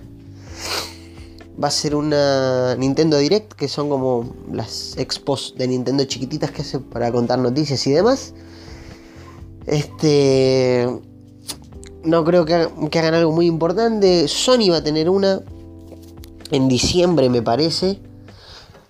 Va 1.64 1.70
a 1.70 1.72
ser 1.72 1.96
una 1.96 2.76
Nintendo 2.76 3.18
Direct, 3.18 3.54
que 3.54 3.70
son 3.70 3.88
como 3.88 4.30
las 4.52 4.98
expos 4.98 5.56
de 5.58 5.70
Nintendo 5.70 6.04
chiquititas 6.04 6.52
que 6.52 6.64
hace 6.64 6.80
para 6.80 7.14
contar 7.14 7.40
noticias 7.40 7.88
y 7.88 7.94
demás. 7.94 8.34
Este. 9.66 10.86
No 12.04 12.26
creo 12.26 12.44
que, 12.44 12.56
hagan 13.00 13.14
algo 13.14 13.32
muy 13.32 13.46
importante. 13.46 14.28
Sony 14.28 14.70
va 14.70 14.78
a 14.78 14.84
tener 14.84 15.10
una. 15.10 15.40
En 16.52 16.68
diciembre 16.68 17.30
me 17.30 17.42
parece. 17.42 18.02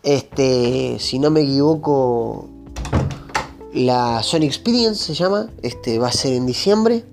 Este. 0.01 0.97
Si 0.97 1.19
no 1.19 1.29
me 1.29 1.41
equivoco 1.41 2.49
la 3.73 4.21
Sony 4.21 4.43
Experience 4.43 5.03
se 5.03 5.13
llama, 5.15 5.49
este 5.63 5.97
va 5.97 6.07
a 6.07 6.11
ser 6.11 6.33
en 6.33 6.45
diciembre. 6.45 7.03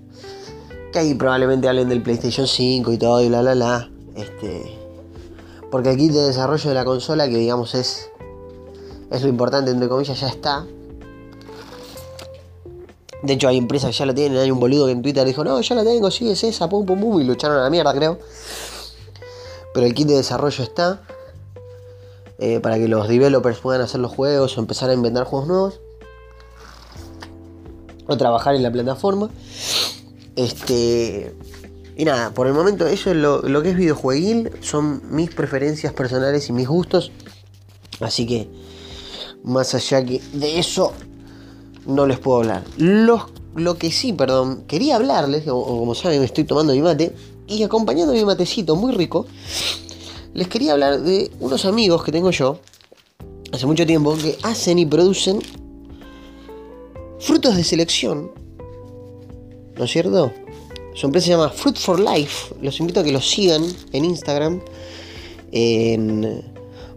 Que 0.93 0.99
ahí 0.99 1.13
probablemente 1.15 1.67
hablen 1.67 1.89
del 1.89 2.03
PlayStation 2.03 2.47
5 2.47 2.91
y 2.91 2.97
todo 2.97 3.21
y 3.21 3.29
la 3.29 3.41
la 3.41 3.55
la. 3.55 3.89
Este, 4.15 4.77
porque 5.71 5.89
aquí 5.89 6.09
de 6.09 6.21
desarrollo 6.21 6.69
de 6.69 6.75
la 6.75 6.85
consola, 6.85 7.27
que 7.27 7.37
digamos 7.37 7.73
es, 7.75 8.09
es 9.09 9.21
lo 9.23 9.29
importante, 9.29 9.71
entre 9.71 9.87
comillas, 9.87 10.19
ya 10.19 10.27
está. 10.27 10.67
De 13.23 13.33
hecho, 13.33 13.47
hay 13.47 13.57
empresas 13.57 13.91
que 13.91 13.97
ya 13.97 14.05
lo 14.05 14.13
tienen. 14.13 14.37
Hay 14.37 14.51
un 14.51 14.59
boludo 14.59 14.85
que 14.85 14.91
en 14.91 15.01
Twitter 15.01 15.25
dijo: 15.25 15.43
No, 15.43 15.59
ya 15.61 15.75
la 15.75 15.83
tengo, 15.83 16.11
sí, 16.11 16.29
es 16.29 16.43
esa, 16.43 16.69
pum, 16.69 16.85
pum, 16.85 16.99
pum. 16.99 17.21
Y 17.21 17.23
lo 17.23 17.33
echaron 17.33 17.57
a 17.57 17.63
la 17.63 17.69
mierda, 17.69 17.93
creo. 17.93 18.19
Pero 19.73 19.85
el 19.85 19.93
kit 19.93 20.07
de 20.07 20.15
desarrollo 20.15 20.63
está. 20.63 21.01
Eh, 22.37 22.59
para 22.59 22.77
que 22.77 22.87
los 22.87 23.07
developers 23.07 23.59
puedan 23.59 23.81
hacer 23.81 23.99
los 23.99 24.11
juegos 24.11 24.57
o 24.57 24.61
empezar 24.61 24.89
a 24.89 24.93
inventar 24.93 25.25
juegos 25.25 25.47
nuevos 25.47 25.79
trabajar 28.17 28.55
en 28.55 28.63
la 28.63 28.71
plataforma. 28.71 29.29
Este. 30.35 31.35
Y 31.97 32.05
nada, 32.05 32.33
por 32.33 32.47
el 32.47 32.53
momento 32.53 32.87
eso 32.87 33.11
es 33.11 33.17
lo, 33.17 33.61
que 33.61 33.69
es 33.69 33.75
videojueguil, 33.75 34.51
son 34.61 35.01
mis 35.13 35.29
preferencias 35.29 35.93
personales 35.93 36.49
y 36.49 36.53
mis 36.53 36.67
gustos. 36.67 37.11
Así 37.99 38.25
que, 38.25 38.49
más 39.43 39.75
allá 39.75 40.03
que 40.03 40.21
de 40.33 40.57
eso, 40.57 40.93
no 41.85 42.07
les 42.07 42.17
puedo 42.19 42.39
hablar. 42.39 42.63
lo 42.77 43.77
que 43.77 43.91
sí, 43.91 44.13
perdón, 44.13 44.63
quería 44.67 44.95
hablarles, 44.95 45.47
o, 45.47 45.63
como 45.63 45.93
saben, 45.93 46.23
estoy 46.23 46.45
tomando 46.45 46.73
mi 46.73 46.81
mate, 46.81 47.13
y 47.47 47.61
acompañando 47.63 48.13
mi 48.13 48.23
matecito 48.23 48.75
muy 48.75 48.93
rico, 48.93 49.27
les 50.33 50.47
quería 50.47 50.71
hablar 50.71 51.01
de 51.01 51.29
unos 51.39 51.65
amigos 51.65 52.03
que 52.03 52.11
tengo 52.11 52.31
yo, 52.31 52.59
hace 53.51 53.65
mucho 53.65 53.85
tiempo, 53.85 54.15
que 54.15 54.37
hacen 54.43 54.79
y 54.79 54.85
producen 54.85 55.39
frutos 57.21 57.55
de 57.55 57.63
selección, 57.63 58.31
¿no 59.77 59.85
es 59.85 59.91
cierto? 59.91 60.33
Su 60.93 61.05
empresa 61.05 61.25
se 61.27 61.31
llama 61.31 61.49
Fruit 61.49 61.77
for 61.77 61.99
Life. 61.99 62.53
Los 62.61 62.79
invito 62.79 62.99
a 62.99 63.03
que 63.03 63.11
los 63.11 63.29
sigan 63.29 63.63
en 63.93 64.05
Instagram. 64.05 64.59
En 65.51 66.43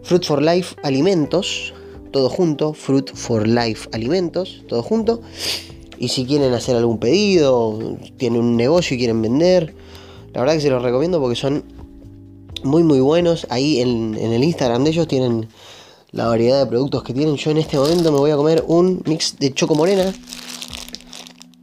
Fruit 0.03 0.23
for 0.25 0.41
Life 0.41 0.75
Alimentos. 0.83 1.73
Todo 2.11 2.29
junto. 2.29 2.73
Fruit 2.73 3.09
for 3.13 3.47
Life 3.47 3.87
Alimentos. 3.93 4.63
Todo 4.67 4.83
junto. 4.83 5.21
Y 5.97 6.09
si 6.09 6.25
quieren 6.25 6.53
hacer 6.53 6.75
algún 6.75 6.99
pedido, 6.99 7.97
tienen 8.17 8.41
un 8.41 8.57
negocio 8.57 8.95
y 8.95 8.97
quieren 8.97 9.21
vender, 9.21 9.73
la 10.33 10.41
verdad 10.41 10.55
que 10.55 10.61
se 10.61 10.69
los 10.69 10.83
recomiendo 10.83 11.21
porque 11.21 11.37
son 11.37 11.63
muy 12.63 12.83
muy 12.83 12.99
buenos. 12.99 13.47
Ahí 13.49 13.79
en, 13.79 14.17
en 14.19 14.33
el 14.33 14.43
Instagram 14.43 14.83
de 14.83 14.89
ellos 14.89 15.07
tienen 15.07 15.47
la 16.15 16.27
variedad 16.27 16.59
de 16.59 16.65
productos 16.65 17.03
que 17.03 17.13
tienen. 17.13 17.35
Yo 17.35 17.51
en 17.51 17.57
este 17.57 17.77
momento 17.77 18.11
me 18.11 18.17
voy 18.17 18.31
a 18.31 18.37
comer 18.37 18.63
un 18.67 19.03
mix 19.05 19.37
de 19.37 19.53
choco 19.53 19.75
morena, 19.75 20.13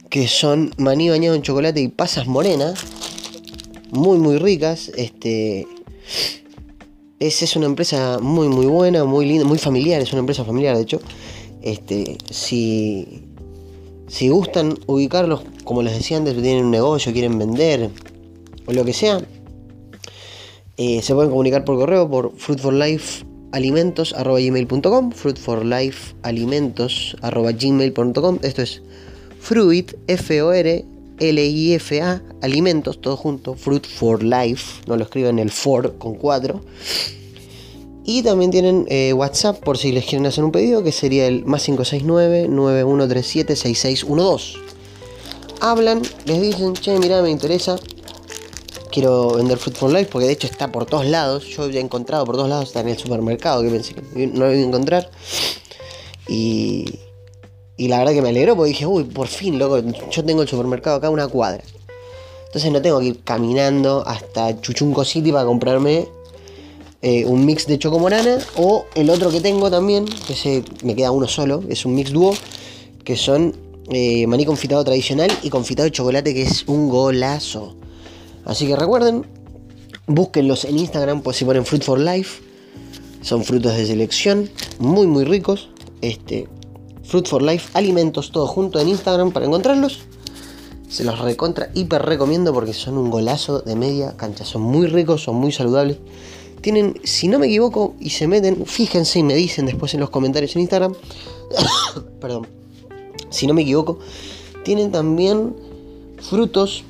que 0.09 0.27
son 0.27 0.71
maní 0.77 1.09
bañado 1.09 1.35
en 1.35 1.41
chocolate 1.41 1.81
y 1.81 1.87
pasas 1.87 2.27
morenas, 2.27 2.79
muy 3.91 4.19
muy 4.19 4.37
ricas. 4.37 4.91
Este 4.95 5.67
es, 7.19 7.55
una 7.55 7.65
empresa 7.65 8.19
muy 8.21 8.47
muy 8.47 8.67
buena, 8.67 9.03
muy 9.05 9.25
linda, 9.25 9.43
muy 9.43 9.57
familiar, 9.57 9.99
es 10.01 10.13
una 10.13 10.19
empresa 10.19 10.45
familiar 10.45 10.77
de 10.77 10.83
hecho. 10.83 11.01
Este, 11.63 12.17
si, 12.29 13.23
si 14.07 14.29
gustan 14.29 14.77
ubicarlos, 14.85 15.41
como 15.63 15.81
les 15.81 15.95
decía 15.95 16.17
antes, 16.17 16.39
tienen 16.39 16.65
un 16.65 16.71
negocio, 16.71 17.11
quieren 17.11 17.39
vender 17.39 17.89
o 18.67 18.71
lo 18.71 18.85
que 18.85 18.93
sea, 18.93 19.19
eh, 20.77 21.01
se 21.01 21.15
pueden 21.15 21.31
comunicar 21.31 21.65
por 21.65 21.75
correo 21.77 22.07
por 22.07 22.33
Fruit 22.37 22.59
for 22.59 22.73
Life 22.73 23.32
alimentos.gmail.com, 23.53 25.11
fruit 25.11 25.37
for 25.37 25.63
life 25.63 26.13
alimentos.gmail.com. 26.23 28.39
Esto 28.41 28.61
es 28.61 28.81
fruit, 29.39 29.93
F-O-R, 30.07 30.83
L-I-F-A, 31.19 32.21
alimentos, 32.41 32.99
todo 32.99 33.15
junto, 33.15 33.53
fruit 33.53 33.85
for 33.85 34.21
life, 34.23 34.81
no 34.87 34.97
lo 34.97 35.03
escriben 35.03 35.37
el 35.39 35.51
for 35.51 35.97
con 35.97 36.15
4. 36.15 36.59
Y 38.05 38.21
también 38.23 38.51
tienen 38.51 38.85
eh, 38.89 39.13
WhatsApp 39.13 39.63
por 39.63 39.77
si 39.77 39.93
les 39.93 40.03
quieren 40.05 40.25
hacer 40.25 40.43
un 40.43 40.51
pedido, 40.51 40.83
que 40.83 40.91
sería 40.91 41.25
el 41.27 41.45
más 41.45 41.69
569-9137-6612. 41.69 44.57
Hablan, 45.61 46.01
les 46.25 46.41
dicen, 46.41 46.73
che, 46.73 46.99
mira, 46.99 47.21
me 47.21 47.29
interesa. 47.29 47.77
Quiero 48.93 49.33
vender 49.33 49.57
Fruit 49.57 49.75
for 49.75 49.91
Life 49.91 50.09
porque 50.11 50.27
de 50.27 50.33
hecho 50.33 50.45
está 50.45 50.71
por 50.71 50.85
todos 50.85 51.07
lados. 51.07 51.47
Yo 51.47 51.63
había 51.63 51.79
encontrado 51.79 52.25
por 52.25 52.35
todos 52.35 52.47
lados, 52.47 52.65
está 52.65 52.81
en 52.81 52.89
el 52.89 52.97
supermercado, 52.99 53.63
que 53.63 53.69
pensé 53.69 53.95
que 53.95 54.27
no 54.27 54.45
lo 54.45 54.53
iba 54.53 54.61
a 54.61 54.67
encontrar. 54.67 55.09
Y, 56.27 56.99
y 57.75 57.87
la 57.87 57.97
verdad 57.97 58.13
que 58.13 58.21
me 58.21 58.29
alegró 58.29 58.55
porque 58.55 58.69
dije, 58.69 58.85
uy, 58.85 59.05
por 59.05 59.27
fin, 59.27 59.57
loco, 59.57 59.79
yo 60.11 60.23
tengo 60.23 60.43
el 60.43 60.47
supermercado 60.47 60.97
acá 60.97 61.09
una 61.09 61.27
cuadra. 61.27 61.63
Entonces 62.45 62.71
no 62.71 62.83
tengo 62.83 62.99
que 62.99 63.07
ir 63.07 63.23
caminando 63.23 64.03
hasta 64.05 64.61
Chuchunco 64.61 65.03
City 65.03 65.31
para 65.31 65.45
comprarme 65.45 66.07
eh, 67.01 67.25
un 67.25 67.47
mix 67.47 67.65
de 67.65 67.79
chocomorana 67.79 68.37
o 68.57 68.85
el 68.93 69.09
otro 69.09 69.31
que 69.31 69.41
tengo 69.41 69.71
también, 69.71 70.05
que 70.05 70.35
se, 70.35 70.63
me 70.83 70.95
queda 70.95 71.09
uno 71.09 71.27
solo, 71.27 71.63
es 71.67 71.83
un 71.83 71.95
mix 71.95 72.11
dúo, 72.11 72.35
que 73.03 73.17
son 73.17 73.55
eh, 73.91 74.27
maní 74.27 74.45
confitado 74.45 74.83
tradicional 74.83 75.31
y 75.41 75.49
confitado 75.49 75.85
de 75.85 75.91
chocolate, 75.91 76.31
que 76.35 76.43
es 76.43 76.63
un 76.67 76.89
golazo. 76.89 77.75
Así 78.45 78.67
que 78.67 78.75
recuerden, 78.75 79.25
búsquenlos 80.07 80.65
en 80.65 80.79
Instagram, 80.79 81.21
pues 81.21 81.37
si 81.37 81.45
ponen 81.45 81.65
Fruit 81.65 81.83
for 81.83 81.99
Life, 81.99 82.41
son 83.21 83.43
frutos 83.43 83.75
de 83.75 83.85
selección, 83.85 84.49
muy 84.79 85.07
muy 85.07 85.23
ricos. 85.23 85.69
Este, 86.01 86.47
Fruit 87.03 87.27
for 87.27 87.41
Life, 87.41 87.69
alimentos, 87.73 88.31
todo 88.31 88.47
junto 88.47 88.79
en 88.79 88.89
Instagram 88.89 89.31
para 89.31 89.45
encontrarlos. 89.45 89.99
Se 90.89 91.03
los 91.03 91.19
recontra 91.19 91.69
hiper 91.73 92.03
recomiendo 92.03 92.53
porque 92.53 92.73
son 92.73 92.97
un 92.97 93.09
golazo 93.09 93.61
de 93.61 93.75
media 93.75 94.15
cancha. 94.15 94.45
Son 94.45 94.61
muy 94.61 94.87
ricos, 94.87 95.23
son 95.23 95.35
muy 95.35 95.51
saludables. 95.51 95.97
Tienen, 96.61 96.99
si 97.03 97.27
no 97.27 97.39
me 97.39 97.47
equivoco, 97.47 97.95
y 97.99 98.11
se 98.11 98.27
meten, 98.27 98.65
fíjense 98.65 99.19
y 99.19 99.23
me 99.23 99.35
dicen 99.35 99.65
después 99.65 99.93
en 99.93 100.01
los 100.01 100.09
comentarios 100.09 100.55
en 100.55 100.61
Instagram. 100.61 100.93
perdón. 102.21 102.47
Si 103.29 103.47
no 103.47 103.53
me 103.53 103.63
equivoco, 103.63 103.99
tienen 104.63 104.91
también 104.91 105.55
frutos 106.21 106.83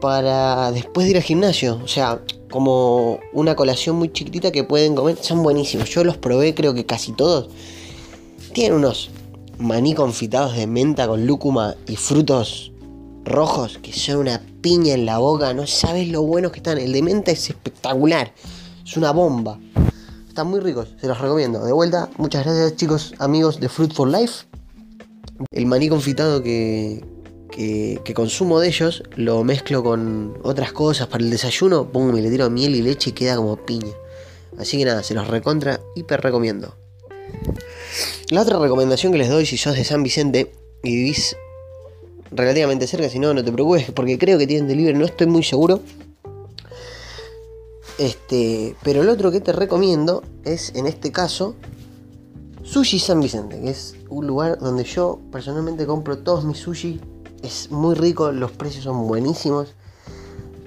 para 0.00 0.72
después 0.72 1.04
de 1.04 1.12
ir 1.12 1.16
al 1.16 1.22
gimnasio. 1.22 1.80
O 1.84 1.88
sea, 1.88 2.20
como 2.50 3.20
una 3.32 3.54
colación 3.54 3.96
muy 3.96 4.12
chiquitita 4.12 4.50
que 4.50 4.64
pueden 4.64 4.94
comer. 4.94 5.16
Son 5.20 5.42
buenísimos. 5.42 5.88
Yo 5.90 6.04
los 6.04 6.16
probé, 6.16 6.54
creo 6.54 6.74
que 6.74 6.84
casi 6.84 7.12
todos. 7.12 7.48
Tienen 8.52 8.78
unos 8.78 9.10
maní 9.58 9.94
confitados 9.94 10.56
de 10.56 10.66
menta 10.66 11.06
con 11.06 11.26
lúcuma 11.26 11.76
y 11.86 11.96
frutos 11.96 12.72
rojos 13.24 13.78
que 13.82 13.92
son 13.92 14.16
una 14.16 14.42
piña 14.60 14.94
en 14.94 15.06
la 15.06 15.18
boca. 15.18 15.54
No 15.54 15.66
sabes 15.66 16.08
lo 16.08 16.22
buenos 16.22 16.52
que 16.52 16.58
están. 16.58 16.78
El 16.78 16.92
de 16.92 17.02
menta 17.02 17.30
es 17.30 17.48
espectacular. 17.48 18.32
Es 18.84 18.96
una 18.96 19.12
bomba. 19.12 19.58
Están 20.26 20.46
muy 20.48 20.60
ricos, 20.60 20.88
se 21.00 21.06
los 21.06 21.18
recomiendo. 21.18 21.64
De 21.64 21.72
vuelta, 21.72 22.08
muchas 22.16 22.44
gracias 22.44 22.76
chicos, 22.76 23.14
amigos 23.18 23.60
de 23.60 23.68
Fruit 23.68 23.92
for 23.92 24.08
Life. 24.08 24.46
El 25.50 25.66
maní 25.66 25.88
confitado 25.88 26.42
que, 26.42 27.04
que, 27.50 28.00
consumo 28.14 28.60
de 28.60 28.68
ellos 28.68 29.02
lo 29.16 29.44
mezclo 29.44 29.82
con 29.82 30.38
otras 30.42 30.72
cosas 30.72 31.06
para 31.06 31.24
el 31.24 31.30
desayuno. 31.30 31.90
Pongo 31.90 32.16
y 32.16 32.22
le 32.22 32.30
tiro 32.30 32.50
miel 32.50 32.74
y 32.74 32.82
leche 32.82 33.10
y 33.10 33.12
queda 33.12 33.36
como 33.36 33.56
piña. 33.56 33.92
Así 34.58 34.78
que 34.78 34.84
nada, 34.84 35.02
se 35.02 35.14
los 35.14 35.28
recontra, 35.28 35.80
hiper 35.94 36.20
recomiendo. 36.20 36.74
La 38.30 38.42
otra 38.42 38.58
recomendación 38.58 39.12
que 39.12 39.18
les 39.18 39.28
doy 39.28 39.46
si 39.46 39.56
sos 39.56 39.76
de 39.76 39.84
San 39.84 40.02
Vicente 40.02 40.52
y 40.82 40.96
vivís 40.96 41.36
relativamente 42.30 42.86
cerca, 42.86 43.08
si 43.08 43.18
no, 43.18 43.34
no 43.34 43.44
te 43.44 43.52
preocupes, 43.52 43.90
porque 43.92 44.18
creo 44.18 44.38
que 44.38 44.46
tienen 44.46 44.68
delivery, 44.68 44.96
no 44.96 45.04
estoy 45.04 45.26
muy 45.26 45.42
seguro. 45.42 45.80
Este, 47.98 48.76
pero 48.82 49.02
el 49.02 49.08
otro 49.08 49.30
que 49.30 49.40
te 49.40 49.52
recomiendo 49.52 50.22
es, 50.44 50.72
en 50.74 50.86
este 50.86 51.12
caso, 51.12 51.54
Sushi 52.62 52.98
San 52.98 53.20
Vicente, 53.20 53.60
que 53.60 53.70
es 53.70 53.96
un 54.08 54.26
lugar 54.26 54.58
donde 54.58 54.84
yo 54.84 55.20
personalmente 55.32 55.86
compro 55.86 56.18
todos 56.18 56.44
mis 56.44 56.58
sushi. 56.58 57.00
Es 57.42 57.70
muy 57.70 57.94
rico, 57.94 58.32
los 58.32 58.50
precios 58.52 58.84
son 58.84 59.06
buenísimos. 59.06 59.74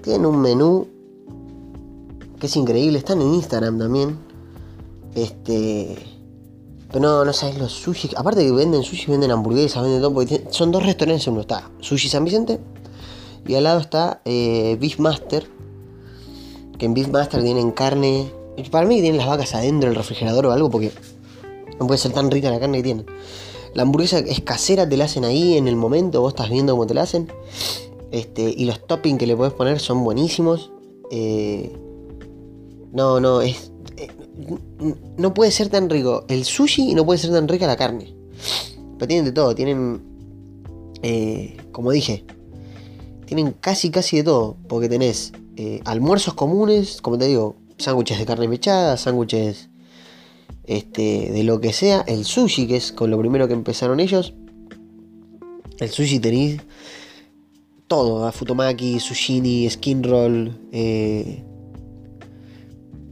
Tienen 0.02 0.26
un 0.26 0.42
menú 0.42 0.88
que 2.40 2.48
es 2.48 2.56
increíble, 2.56 2.98
están 2.98 3.22
en 3.22 3.34
Instagram 3.34 3.78
también. 3.80 4.18
Este. 5.16 5.98
Pero 6.90 7.00
no, 7.00 7.26
no 7.26 7.34
sabes 7.34 7.58
los 7.58 7.72
sushi. 7.72 8.12
Aparte 8.16 8.44
que 8.46 8.52
venden 8.52 8.84
sushi, 8.84 9.12
venden 9.12 9.32
hamburguesas, 9.32 9.82
venden 9.82 10.02
todo. 10.02 10.14
Porque 10.14 10.46
son 10.50 10.72
dos 10.72 10.84
restaurantes. 10.84 11.28
Uno 11.28 11.42
está 11.42 11.70
Sushi 11.80 12.10
San 12.10 12.26
Vicente. 12.26 12.60
Y 13.48 13.56
al 13.56 13.64
lado 13.64 13.80
está 13.80 14.22
eh, 14.26 14.78
Beef 14.80 15.00
Master 15.00 15.48
que 16.78 16.86
en 16.86 16.94
Beefmaster 16.94 17.42
tienen 17.42 17.72
carne. 17.72 18.32
Para 18.72 18.86
mí 18.86 19.02
tienen 19.02 19.18
las 19.18 19.28
vacas 19.28 19.56
adentro 19.56 19.90
del 19.90 19.96
refrigerador 19.96 20.48
o 20.48 20.52
algo 20.52 20.70
porque 20.70 20.92
no 21.80 21.88
puede 21.88 21.98
ser 21.98 22.12
tan 22.12 22.30
rica 22.30 22.50
la 22.50 22.60
carne 22.60 22.78
que 22.78 22.84
tienen. 22.84 23.06
La 23.74 23.84
hamburguesa 23.84 24.20
es 24.20 24.42
casera, 24.42 24.88
te 24.88 24.98
la 24.98 25.06
hacen 25.06 25.26
ahí 25.26 25.58
en 25.58 25.68
el 25.68 25.76
momento, 25.76 26.22
vos 26.22 26.34
estás 26.34 26.50
viendo 26.50 26.74
cómo 26.74 26.86
te 26.86 26.94
la 26.94 27.04
hacen. 27.04 27.32
Este, 28.12 28.54
y 28.56 28.66
los 28.66 28.86
toppings 28.86 29.18
que 29.18 29.26
le 29.26 29.36
podés 29.36 29.54
poner 29.54 29.80
son 29.80 30.04
buenísimos. 30.04 30.72
Eh, 31.10 31.76
no, 32.92 33.20
no, 33.20 33.42
es. 33.42 33.72
Eh, 33.98 34.10
no 35.18 35.34
puede 35.34 35.50
ser 35.50 35.70
tan 35.70 35.90
rico 35.90 36.26
el 36.28 36.46
sushi 36.46 36.92
y 36.92 36.96
no 36.96 37.06
puede 37.06 37.18
ser 37.18 37.32
tan 37.32 37.48
rica 37.48 37.66
la 37.66 37.76
carne. 37.76 38.16
Pero 39.00 39.08
tienen 39.08 39.26
de 39.26 39.32
todo, 39.32 39.56
tienen. 39.56 40.04
Eh, 41.02 41.58
como 41.72 41.90
dije, 41.90 42.24
tienen 43.26 43.56
casi 43.60 43.90
casi 43.90 44.18
de 44.18 44.24
todo. 44.26 44.58
Porque 44.68 44.88
tenés 44.88 45.34
almuerzos 45.86 46.36
comunes, 46.36 47.02
como 47.02 47.18
te 47.18 47.26
digo, 47.26 47.56
sándwiches 47.80 48.20
de 48.20 48.26
carne 48.28 48.48
mechada, 48.48 48.96
sándwiches 48.98 49.70
este, 50.66 51.32
de 51.32 51.44
lo 51.44 51.60
que 51.60 51.74
sea, 51.74 52.02
el 52.08 52.26
sushi, 52.26 52.68
que 52.68 52.78
es 52.78 52.92
con 52.92 53.10
lo 53.12 53.20
primero 53.20 53.48
que 53.48 53.54
empezaron 53.54 54.00
ellos. 54.00 54.34
El 55.80 55.90
sushi 55.90 56.20
tenéis 56.20 56.62
todo, 57.88 58.32
futomaki, 58.32 59.00
sushini, 59.00 59.70
skin 59.70 60.04
roll. 60.04 60.52
Eh, 60.72 61.44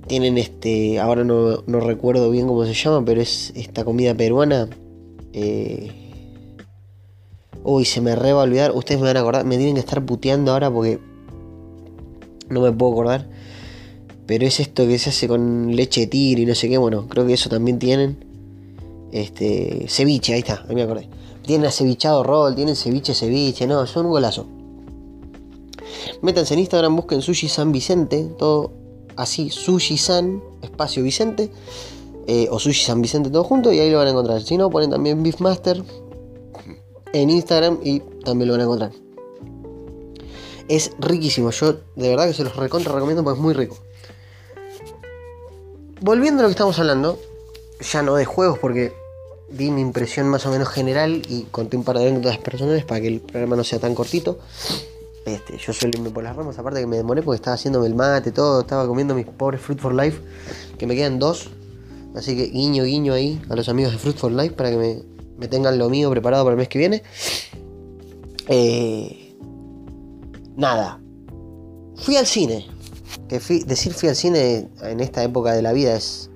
tienen 0.07 0.37
este, 0.37 0.99
ahora 0.99 1.23
no, 1.23 1.61
recuerdo 1.79 2.31
bien 2.31 2.47
cómo 2.47 2.65
se 2.65 2.73
llama, 2.73 3.03
pero 3.05 3.21
es 3.21 3.53
esta 3.55 3.83
comida 3.85 4.15
peruana. 4.15 4.69
Eh, 5.33 5.91
uy, 7.63 7.85
se 7.85 8.01
me 8.01 8.15
re 8.15 8.33
va 8.33 8.41
a 8.41 8.43
olvidar. 8.43 8.71
Ustedes 8.73 8.99
me 9.01 9.07
van 9.07 9.17
a 9.17 9.19
acordar, 9.21 9.45
me 9.45 9.57
tienen 9.57 9.75
que 9.75 9.81
estar 9.81 10.05
puteando 10.05 10.51
ahora 10.51 10.71
porque 10.71 10.99
no 12.49 12.61
me 12.61 12.71
puedo 12.71 12.91
acordar. 12.91 13.29
Pero 14.25 14.45
es 14.45 14.59
esto 14.59 14.87
que 14.87 14.99
se 14.99 15.09
hace 15.09 15.27
con 15.27 15.75
leche 15.75 16.01
de 16.01 16.07
tigre 16.07 16.43
y 16.43 16.45
no 16.45 16.55
sé 16.55 16.69
qué. 16.69 16.77
Bueno, 16.77 17.07
creo 17.07 17.25
que 17.25 17.33
eso 17.33 17.49
también 17.49 17.79
tienen. 17.79 18.25
Este. 19.11 19.85
Ceviche, 19.87 20.33
ahí 20.33 20.39
está, 20.39 20.65
ahí 20.67 20.75
me 20.75 20.83
acordé. 20.83 21.09
Tienen 21.43 21.67
acevichado 21.67 22.23
roll, 22.23 22.55
tienen 22.55 22.75
ceviche, 22.75 23.13
ceviche. 23.13 23.67
No, 23.67 23.85
son 23.87 24.05
un 24.05 24.11
golazo. 24.11 24.45
Métanse 26.21 26.53
en 26.53 26.59
Instagram, 26.59 26.95
busquen 26.95 27.21
Sushi 27.21 27.49
San 27.49 27.71
Vicente. 27.71 28.25
Todo 28.37 28.71
así, 29.15 29.49
Sushi 29.49 29.97
San, 29.97 30.41
espacio 30.61 31.03
Vicente. 31.03 31.51
Eh, 32.27 32.47
o 32.51 32.59
Sushi 32.59 32.85
San 32.85 33.01
Vicente 33.01 33.29
todo 33.29 33.43
junto 33.43 33.73
y 33.73 33.79
ahí 33.79 33.89
lo 33.89 33.97
van 33.97 34.07
a 34.07 34.11
encontrar. 34.11 34.41
Si 34.41 34.55
no, 34.55 34.69
ponen 34.69 34.91
también 34.91 35.23
Beefmaster 35.23 35.83
en 37.13 37.29
Instagram 37.29 37.79
y 37.83 37.99
también 38.23 38.47
lo 38.47 38.53
van 38.53 38.61
a 38.61 38.63
encontrar. 38.65 38.91
Es 40.67 40.91
riquísimo. 40.99 41.49
Yo 41.51 41.73
de 41.95 42.09
verdad 42.09 42.27
que 42.27 42.33
se 42.33 42.43
los 42.43 42.55
recontra 42.55 42.93
recomiendo 42.93 43.23
porque 43.23 43.37
es 43.37 43.43
muy 43.43 43.53
rico. 43.53 43.77
Volviendo 46.01 46.39
a 46.39 46.43
lo 46.43 46.47
que 46.47 46.53
estamos 46.53 46.79
hablando, 46.79 47.19
ya 47.79 48.01
no 48.01 48.15
de 48.15 48.25
juegos 48.25 48.57
porque 48.57 48.91
di 49.51 49.69
mi 49.69 49.81
impresión 49.81 50.27
más 50.29 50.43
o 50.47 50.49
menos 50.49 50.67
general 50.67 51.21
y 51.29 51.43
conté 51.51 51.77
un 51.77 51.83
par 51.83 51.99
de 51.99 52.07
anécdotas 52.07 52.39
personales 52.39 52.83
para 52.85 53.01
que 53.01 53.07
el 53.07 53.21
programa 53.21 53.55
no 53.55 53.63
sea 53.63 53.77
tan 53.77 53.93
cortito. 53.93 54.39
Este, 55.25 55.59
yo 55.59 55.73
suelo 55.73 55.99
irme 55.99 56.09
por 56.09 56.23
las 56.23 56.35
ramas, 56.35 56.57
aparte 56.57 56.79
que 56.79 56.87
me 56.87 56.97
demoré 56.97 57.21
porque 57.21 57.35
estaba 57.35 57.53
haciéndome 57.53 57.85
el 57.85 57.93
mate, 57.93 58.31
todo, 58.31 58.61
estaba 58.61 58.87
comiendo 58.87 59.13
mis 59.13 59.27
pobres 59.27 59.61
Fruit 59.61 59.79
for 59.79 59.93
Life, 59.93 60.19
que 60.79 60.87
me 60.87 60.95
quedan 60.95 61.19
dos. 61.19 61.51
Así 62.15 62.35
que 62.35 62.47
guiño, 62.47 62.83
guiño 62.83 63.13
ahí 63.13 63.39
a 63.47 63.55
los 63.55 63.69
amigos 63.69 63.91
de 63.91 63.99
Fruit 63.99 64.17
for 64.17 64.31
Life 64.31 64.55
para 64.55 64.71
que 64.71 64.77
me, 64.77 65.03
me 65.37 65.47
tengan 65.47 65.77
lo 65.77 65.87
mío 65.87 66.09
preparado 66.09 66.43
para 66.43 66.55
el 66.55 66.57
mes 66.57 66.67
que 66.67 66.79
viene. 66.79 67.03
Eh, 68.47 69.37
nada. 70.55 70.99
Fui 71.97 72.15
al 72.15 72.25
cine. 72.25 72.70
Que 73.27 73.39
decir 73.65 73.93
fui 73.93 74.09
al 74.09 74.15
cine 74.15 74.67
en 74.83 74.99
esta 74.99 75.23
época 75.23 75.53
de 75.53 75.61
la 75.61 75.73
vida 75.73 75.95
es 75.95 76.29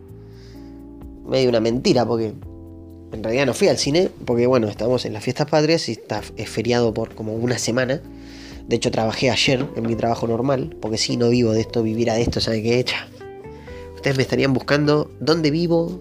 medio 1.25 1.49
una 1.49 1.59
mentira 1.59 2.05
porque 2.05 2.33
en 3.11 3.23
realidad 3.23 3.45
no 3.45 3.53
fui 3.53 3.67
al 3.67 3.77
cine 3.77 4.09
porque 4.25 4.47
bueno, 4.47 4.67
estamos 4.67 5.05
en 5.05 5.13
las 5.13 5.23
fiestas 5.23 5.49
patrias 5.49 5.87
y 5.89 5.93
está 5.93 6.21
es 6.35 6.49
feriado 6.49 6.93
por 6.93 7.15
como 7.15 7.33
una 7.33 7.57
semana. 7.57 8.01
De 8.67 8.75
hecho 8.75 8.91
trabajé 8.91 9.29
ayer 9.29 9.67
en 9.75 9.85
mi 9.85 9.95
trabajo 9.95 10.27
normal 10.27 10.75
porque 10.81 10.97
si 10.97 11.17
no 11.17 11.29
vivo 11.29 11.51
de 11.51 11.61
esto, 11.61 11.83
vivir 11.83 12.11
de 12.11 12.21
esto, 12.21 12.39
¿sabe 12.41 12.63
qué? 12.63 12.79
hecha? 12.79 13.07
Ustedes 13.95 14.17
me 14.17 14.23
estarían 14.23 14.53
buscando 14.53 15.11
dónde 15.19 15.51
vivo 15.51 15.99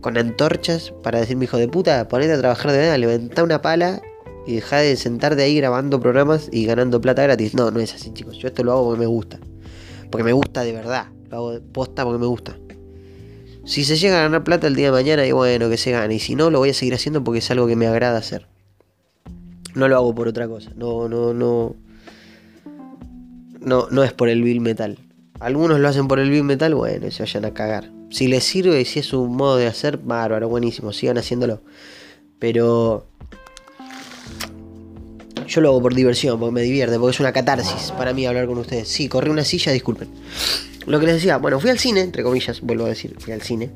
con 0.00 0.18
antorchas 0.18 0.92
para 1.02 1.20
decirme 1.20 1.44
hijo 1.44 1.56
de 1.56 1.68
puta, 1.68 2.08
ponete 2.08 2.32
a 2.32 2.38
trabajar 2.38 2.72
de 2.72 2.78
nada, 2.78 2.98
levantar 2.98 3.44
una 3.44 3.62
pala 3.62 4.02
y 4.46 4.56
dejar 4.56 4.82
de 4.82 4.96
sentarte 4.96 5.42
ahí 5.42 5.56
grabando 5.56 6.00
programas 6.00 6.48
y 6.52 6.66
ganando 6.66 7.00
plata 7.00 7.22
gratis. 7.22 7.54
No, 7.54 7.70
no 7.70 7.80
es 7.80 7.94
así, 7.94 8.12
chicos. 8.12 8.36
Yo 8.38 8.48
esto 8.48 8.62
lo 8.62 8.72
hago 8.72 8.84
porque 8.84 9.00
me 9.00 9.06
gusta. 9.06 9.38
Porque 10.14 10.22
me 10.22 10.32
gusta 10.32 10.62
de 10.62 10.72
verdad. 10.72 11.08
Lo 11.28 11.36
hago 11.38 11.50
de 11.54 11.60
posta 11.60 12.04
porque 12.04 12.20
me 12.20 12.26
gusta. 12.26 12.56
Si 13.64 13.82
se 13.82 13.96
llega 13.96 14.20
a 14.20 14.22
ganar 14.22 14.44
plata 14.44 14.68
el 14.68 14.76
día 14.76 14.86
de 14.86 14.92
mañana, 14.92 15.26
y 15.26 15.32
bueno, 15.32 15.68
que 15.68 15.76
se 15.76 15.90
gane. 15.90 16.14
Y 16.14 16.20
si 16.20 16.36
no, 16.36 16.50
lo 16.50 16.60
voy 16.60 16.70
a 16.70 16.72
seguir 16.72 16.94
haciendo 16.94 17.24
porque 17.24 17.40
es 17.40 17.50
algo 17.50 17.66
que 17.66 17.74
me 17.74 17.88
agrada 17.88 18.18
hacer. 18.18 18.46
No 19.74 19.88
lo 19.88 19.96
hago 19.96 20.14
por 20.14 20.28
otra 20.28 20.46
cosa. 20.46 20.70
No, 20.76 21.08
no, 21.08 21.34
no. 21.34 21.74
No, 23.58 23.88
no 23.90 24.04
es 24.04 24.12
por 24.12 24.28
el 24.28 24.44
Bill 24.44 24.60
Metal. 24.60 25.00
Algunos 25.40 25.80
lo 25.80 25.88
hacen 25.88 26.06
por 26.06 26.20
el 26.20 26.30
Bill 26.30 26.44
Metal, 26.44 26.72
bueno, 26.76 27.10
se 27.10 27.24
vayan 27.24 27.44
a 27.46 27.52
cagar. 27.52 27.90
Si 28.10 28.28
les 28.28 28.44
sirve 28.44 28.80
y 28.80 28.84
si 28.84 29.00
es 29.00 29.12
un 29.12 29.34
modo 29.34 29.56
de 29.56 29.66
hacer, 29.66 29.96
bárbaro, 29.96 30.48
buenísimo, 30.48 30.92
sigan 30.92 31.18
haciéndolo. 31.18 31.60
Pero 32.38 33.08
yo 35.46 35.60
lo 35.60 35.70
hago 35.70 35.82
por 35.82 35.94
diversión, 35.94 36.38
porque 36.38 36.52
me 36.52 36.62
divierte, 36.62 36.98
porque 36.98 37.14
es 37.14 37.20
una 37.20 37.32
catarsis 37.32 37.92
para 37.92 38.12
mí 38.12 38.26
hablar 38.26 38.46
con 38.46 38.58
ustedes. 38.58 38.88
Sí, 38.88 39.08
corrí 39.08 39.30
una 39.30 39.44
silla, 39.44 39.72
disculpen. 39.72 40.08
Lo 40.86 41.00
que 41.00 41.06
les 41.06 41.16
decía, 41.16 41.38
bueno, 41.38 41.60
fui 41.60 41.70
al 41.70 41.78
cine, 41.78 42.00
entre 42.00 42.22
comillas, 42.22 42.60
vuelvo 42.60 42.84
a 42.84 42.88
decir, 42.88 43.14
fui 43.18 43.32
al 43.32 43.42
cine. 43.42 43.70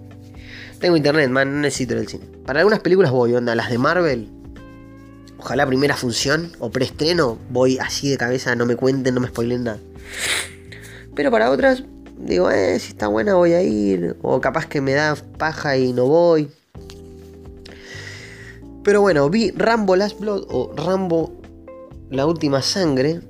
Tengo 0.80 0.96
internet, 0.96 1.28
man, 1.30 1.54
no 1.54 1.60
necesito 1.60 1.94
ir 1.94 2.00
al 2.00 2.08
cine. 2.08 2.24
Para 2.44 2.60
algunas 2.60 2.80
películas 2.80 3.10
voy, 3.10 3.34
onda, 3.34 3.54
las 3.54 3.70
de 3.70 3.78
Marvel. 3.78 4.28
Ojalá 5.38 5.66
primera 5.66 5.96
función 5.96 6.52
o 6.58 6.70
preestreno, 6.70 7.38
voy 7.50 7.78
así 7.78 8.10
de 8.10 8.18
cabeza, 8.18 8.54
no 8.54 8.66
me 8.66 8.76
cuenten, 8.76 9.14
no 9.14 9.20
me 9.20 9.28
spoilen 9.28 9.64
nada. 9.64 9.78
Pero 11.14 11.30
para 11.30 11.50
otras, 11.50 11.84
digo, 12.18 12.50
eh, 12.50 12.78
si 12.78 12.88
está 12.88 13.08
buena 13.08 13.34
voy 13.34 13.52
a 13.52 13.62
ir. 13.62 14.16
O 14.22 14.40
capaz 14.40 14.66
que 14.66 14.80
me 14.80 14.92
da 14.92 15.16
paja 15.16 15.76
y 15.76 15.92
no 15.92 16.06
voy. 16.06 16.50
Pero 18.84 19.00
bueno, 19.00 19.28
vi 19.28 19.50
Rambo 19.50 19.96
Last 19.96 20.18
Blood 20.18 20.46
o 20.48 20.72
Rambo 20.76 21.37
La 22.10 22.26
Última 22.26 22.62
Sangre, 22.62 23.20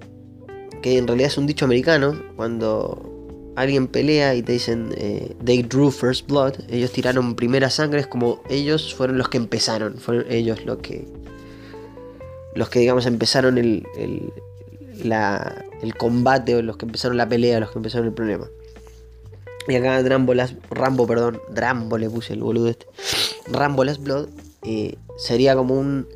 que 0.82 0.98
en 0.98 1.06
realidad 1.06 1.30
es 1.30 1.38
un 1.38 1.46
dicho 1.46 1.64
americano, 1.64 2.20
cuando 2.36 3.52
alguien 3.56 3.88
pelea 3.88 4.36
y 4.36 4.42
te 4.42 4.52
dicen 4.52 4.94
eh, 4.96 5.34
They 5.44 5.62
drew 5.62 5.90
first 5.90 6.28
blood, 6.28 6.54
ellos 6.68 6.92
tiraron 6.92 7.34
primera 7.34 7.70
sangre, 7.70 8.00
es 8.00 8.06
como 8.06 8.40
ellos 8.48 8.94
fueron 8.94 9.18
los 9.18 9.28
que 9.28 9.36
empezaron, 9.36 9.98
fueron 9.98 10.26
ellos 10.30 10.64
los 10.64 10.78
que, 10.78 11.08
los 12.54 12.68
que 12.68 12.78
digamos 12.78 13.06
empezaron 13.06 13.58
el, 13.58 13.84
el, 13.96 14.32
el 15.82 15.96
combate, 15.96 16.54
o 16.54 16.62
los 16.62 16.76
que 16.76 16.86
empezaron 16.86 17.16
la 17.16 17.28
pelea, 17.28 17.58
los 17.58 17.72
que 17.72 17.78
empezaron 17.78 18.06
el 18.06 18.14
problema. 18.14 18.46
Y 19.66 19.74
acá 19.74 20.00
Rambo, 20.02 20.34
Last, 20.34 20.54
Rambo, 20.70 21.06
perdón, 21.06 21.40
Rambo 21.52 21.98
le 21.98 22.08
puse 22.08 22.32
el 22.32 22.42
boludo 22.42 22.68
este. 22.68 22.86
Rambo 23.50 23.84
Last 23.84 24.02
Blood 24.02 24.28
eh, 24.62 24.96
sería 25.18 25.54
como 25.56 25.78
un 25.78 26.08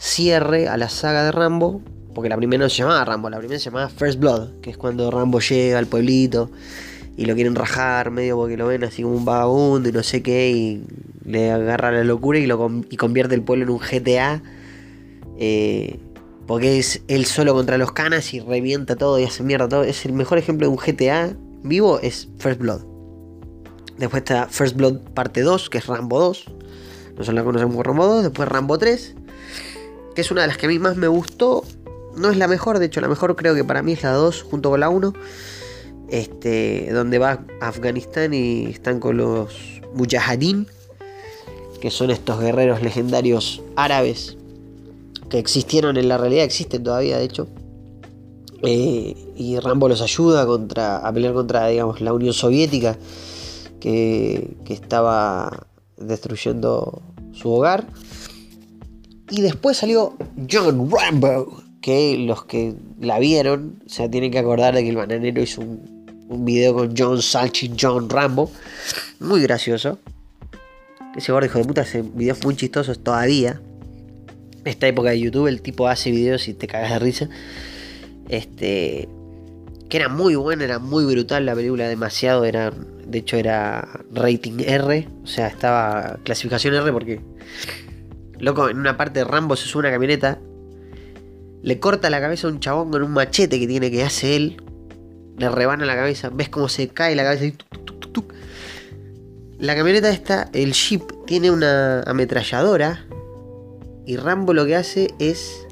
cierre 0.00 0.66
a 0.66 0.78
la 0.78 0.88
saga 0.88 1.24
de 1.24 1.30
Rambo, 1.30 1.82
porque 2.14 2.30
la 2.30 2.36
primera 2.38 2.64
no 2.64 2.70
se 2.70 2.78
llamaba 2.78 3.04
Rambo, 3.04 3.28
la 3.28 3.38
primera 3.38 3.58
se 3.58 3.66
llamaba 3.66 3.90
First 3.90 4.18
Blood, 4.18 4.60
que 4.62 4.70
es 4.70 4.78
cuando 4.78 5.10
Rambo 5.10 5.40
llega 5.40 5.78
al 5.78 5.86
pueblito 5.86 6.50
y 7.18 7.26
lo 7.26 7.34
quieren 7.34 7.54
rajar 7.54 8.10
medio 8.10 8.36
porque 8.36 8.56
lo 8.56 8.66
ven 8.66 8.82
así 8.82 9.02
como 9.02 9.14
un 9.14 9.26
vagabundo 9.26 9.90
y 9.90 9.92
no 9.92 10.02
sé 10.02 10.22
qué, 10.22 10.50
y 10.50 10.84
le 11.26 11.50
agarra 11.50 11.92
la 11.92 12.02
locura 12.02 12.38
y, 12.38 12.46
lo, 12.46 12.82
y 12.88 12.96
convierte 12.96 13.34
el 13.34 13.42
pueblo 13.42 13.64
en 13.64 13.70
un 13.70 13.78
GTA. 13.78 14.42
Eh, 15.38 15.98
porque 16.46 16.78
es 16.78 17.02
él 17.06 17.26
solo 17.26 17.54
contra 17.54 17.78
los 17.78 17.92
canas 17.92 18.34
y 18.34 18.40
revienta 18.40 18.96
todo 18.96 19.20
y 19.20 19.24
hace 19.24 19.42
mierda 19.42 19.68
todo. 19.68 19.84
Es 19.84 20.04
el 20.06 20.14
mejor 20.14 20.38
ejemplo 20.38 20.66
de 20.66 20.72
un 20.72 20.78
GTA 20.78 21.36
vivo, 21.62 22.00
es 22.00 22.28
First 22.38 22.60
Blood. 22.60 22.80
Después 23.98 24.22
está 24.22 24.46
First 24.48 24.76
Blood 24.76 24.98
parte 25.14 25.42
2, 25.42 25.68
que 25.68 25.78
es 25.78 25.86
Rambo 25.86 26.18
2. 26.18 26.44
Nosotros 27.10 27.34
la 27.34 27.44
conocemos 27.44 27.72
como 27.72 27.82
Rambo 27.82 28.06
2. 28.06 28.22
Después 28.22 28.48
Rambo 28.48 28.78
3, 28.78 29.14
es 30.20 30.30
una 30.30 30.42
de 30.42 30.48
las 30.48 30.56
que 30.56 30.66
a 30.66 30.68
mí 30.68 30.78
más 30.78 30.96
me 30.96 31.08
gustó. 31.08 31.64
No 32.16 32.30
es 32.30 32.36
la 32.36 32.48
mejor, 32.48 32.78
de 32.78 32.86
hecho 32.86 33.00
la 33.00 33.08
mejor 33.08 33.36
creo 33.36 33.54
que 33.54 33.64
para 33.64 33.82
mí 33.82 33.92
es 33.92 34.02
la 34.02 34.12
2 34.12 34.42
junto 34.42 34.70
con 34.70 34.80
la 34.80 34.88
1. 34.88 35.12
Este, 36.08 36.90
donde 36.92 37.18
va 37.18 37.44
a 37.60 37.68
Afganistán 37.68 38.34
y 38.34 38.66
están 38.66 38.98
con 38.98 39.16
los 39.16 39.80
Mujahideen, 39.94 40.66
que 41.80 41.90
son 41.90 42.10
estos 42.10 42.40
guerreros 42.40 42.82
legendarios 42.82 43.62
árabes 43.76 44.36
que 45.28 45.38
existieron 45.38 45.96
en 45.96 46.08
la 46.08 46.18
realidad, 46.18 46.44
existen 46.44 46.82
todavía 46.82 47.18
de 47.18 47.24
hecho. 47.24 47.48
Eh, 48.62 49.14
y 49.36 49.58
Rambo 49.58 49.88
los 49.88 50.02
ayuda 50.02 50.44
contra, 50.46 50.98
a 50.98 51.12
pelear 51.12 51.32
contra 51.32 51.68
digamos, 51.68 52.00
la 52.00 52.12
Unión 52.12 52.34
Soviética 52.34 52.98
que, 53.78 54.56
que 54.64 54.74
estaba 54.74 55.66
destruyendo 55.96 57.00
su 57.32 57.50
hogar. 57.50 57.86
Y 59.30 59.42
después 59.42 59.76
salió 59.76 60.16
John 60.50 60.90
Rambo, 60.90 61.62
que 61.80 62.18
los 62.18 62.44
que 62.44 62.74
la 63.00 63.18
vieron, 63.18 63.82
o 63.86 63.88
sea, 63.88 64.10
tienen 64.10 64.30
que 64.30 64.38
acordar 64.38 64.74
de 64.74 64.82
que 64.82 64.90
el 64.90 64.96
bananero 64.96 65.40
hizo 65.40 65.62
un, 65.62 66.00
video 66.44 66.74
con 66.74 66.94
John 66.96 67.20
Salchi, 67.22 67.72
John 67.80 68.08
Rambo, 68.08 68.50
muy 69.18 69.42
gracioso. 69.42 69.98
Ese 71.16 71.32
gordo 71.32 71.46
hijo 71.46 71.58
de 71.58 71.64
puta 71.64 71.80
hace 71.80 72.02
videos 72.02 72.44
muy 72.44 72.54
chistosos 72.54 73.02
todavía. 73.02 73.60
Esta 74.64 74.86
época 74.86 75.10
de 75.10 75.18
YouTube, 75.18 75.48
el 75.48 75.60
tipo 75.60 75.88
hace 75.88 76.10
videos 76.10 76.46
y 76.46 76.54
te 76.54 76.66
cagas 76.68 76.90
de 76.90 76.98
risa. 76.98 77.28
Este. 78.28 79.08
Que 79.88 79.96
era 79.96 80.08
muy 80.08 80.36
buena, 80.36 80.62
era 80.62 80.78
muy 80.78 81.04
brutal 81.04 81.46
la 81.46 81.54
película, 81.56 81.88
demasiado. 81.88 82.44
Era, 82.44 82.70
de 82.70 83.18
hecho, 83.18 83.36
era 83.36 83.88
rating 84.12 84.60
R. 84.60 85.08
O 85.24 85.26
sea, 85.26 85.48
estaba 85.48 86.20
clasificación 86.22 86.74
R 86.74 86.92
porque. 86.92 87.20
Loco, 88.40 88.68
en 88.68 88.78
una 88.78 88.96
parte 88.96 89.20
de 89.20 89.24
Rambo 89.24 89.56
se 89.56 89.66
sube 89.66 89.80
una 89.80 89.90
camioneta. 89.90 90.38
Le 91.62 91.78
corta 91.78 92.08
la 92.10 92.20
cabeza 92.20 92.46
a 92.46 92.50
un 92.50 92.60
chabón 92.60 92.90
con 92.90 93.02
un 93.02 93.12
machete 93.12 93.60
que 93.60 93.66
tiene 93.66 93.90
que 93.90 94.02
hace 94.02 94.36
él. 94.36 94.62
Le 95.36 95.48
rebana 95.50 95.84
la 95.84 95.94
cabeza. 95.94 96.30
Ves 96.32 96.48
cómo 96.48 96.68
se 96.68 96.88
cae 96.88 97.14
la 97.14 97.24
cabeza 97.24 97.44
y 97.44 97.54
La 99.58 99.76
camioneta 99.76 100.10
esta, 100.10 100.48
el 100.52 100.72
Jeep, 100.72 101.02
tiene 101.26 101.50
una 101.50 102.02
ametralladora. 102.02 103.06
Y 104.06 104.16
Rambo 104.16 104.54
lo 104.54 104.64
que 104.64 104.76
hace 104.76 105.14
es 105.18 105.66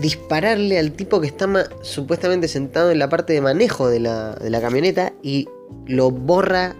dispararle 0.00 0.78
al 0.78 0.92
tipo 0.92 1.20
que 1.20 1.26
está 1.26 1.46
supuestamente 1.82 2.48
sentado 2.48 2.90
en 2.90 2.98
la 2.98 3.08
parte 3.08 3.32
de 3.32 3.40
manejo 3.40 3.88
de 3.88 4.00
la, 4.00 4.60
camioneta 4.60 5.12
y 5.22 5.48
lo 5.86 6.10
borra 6.10 6.74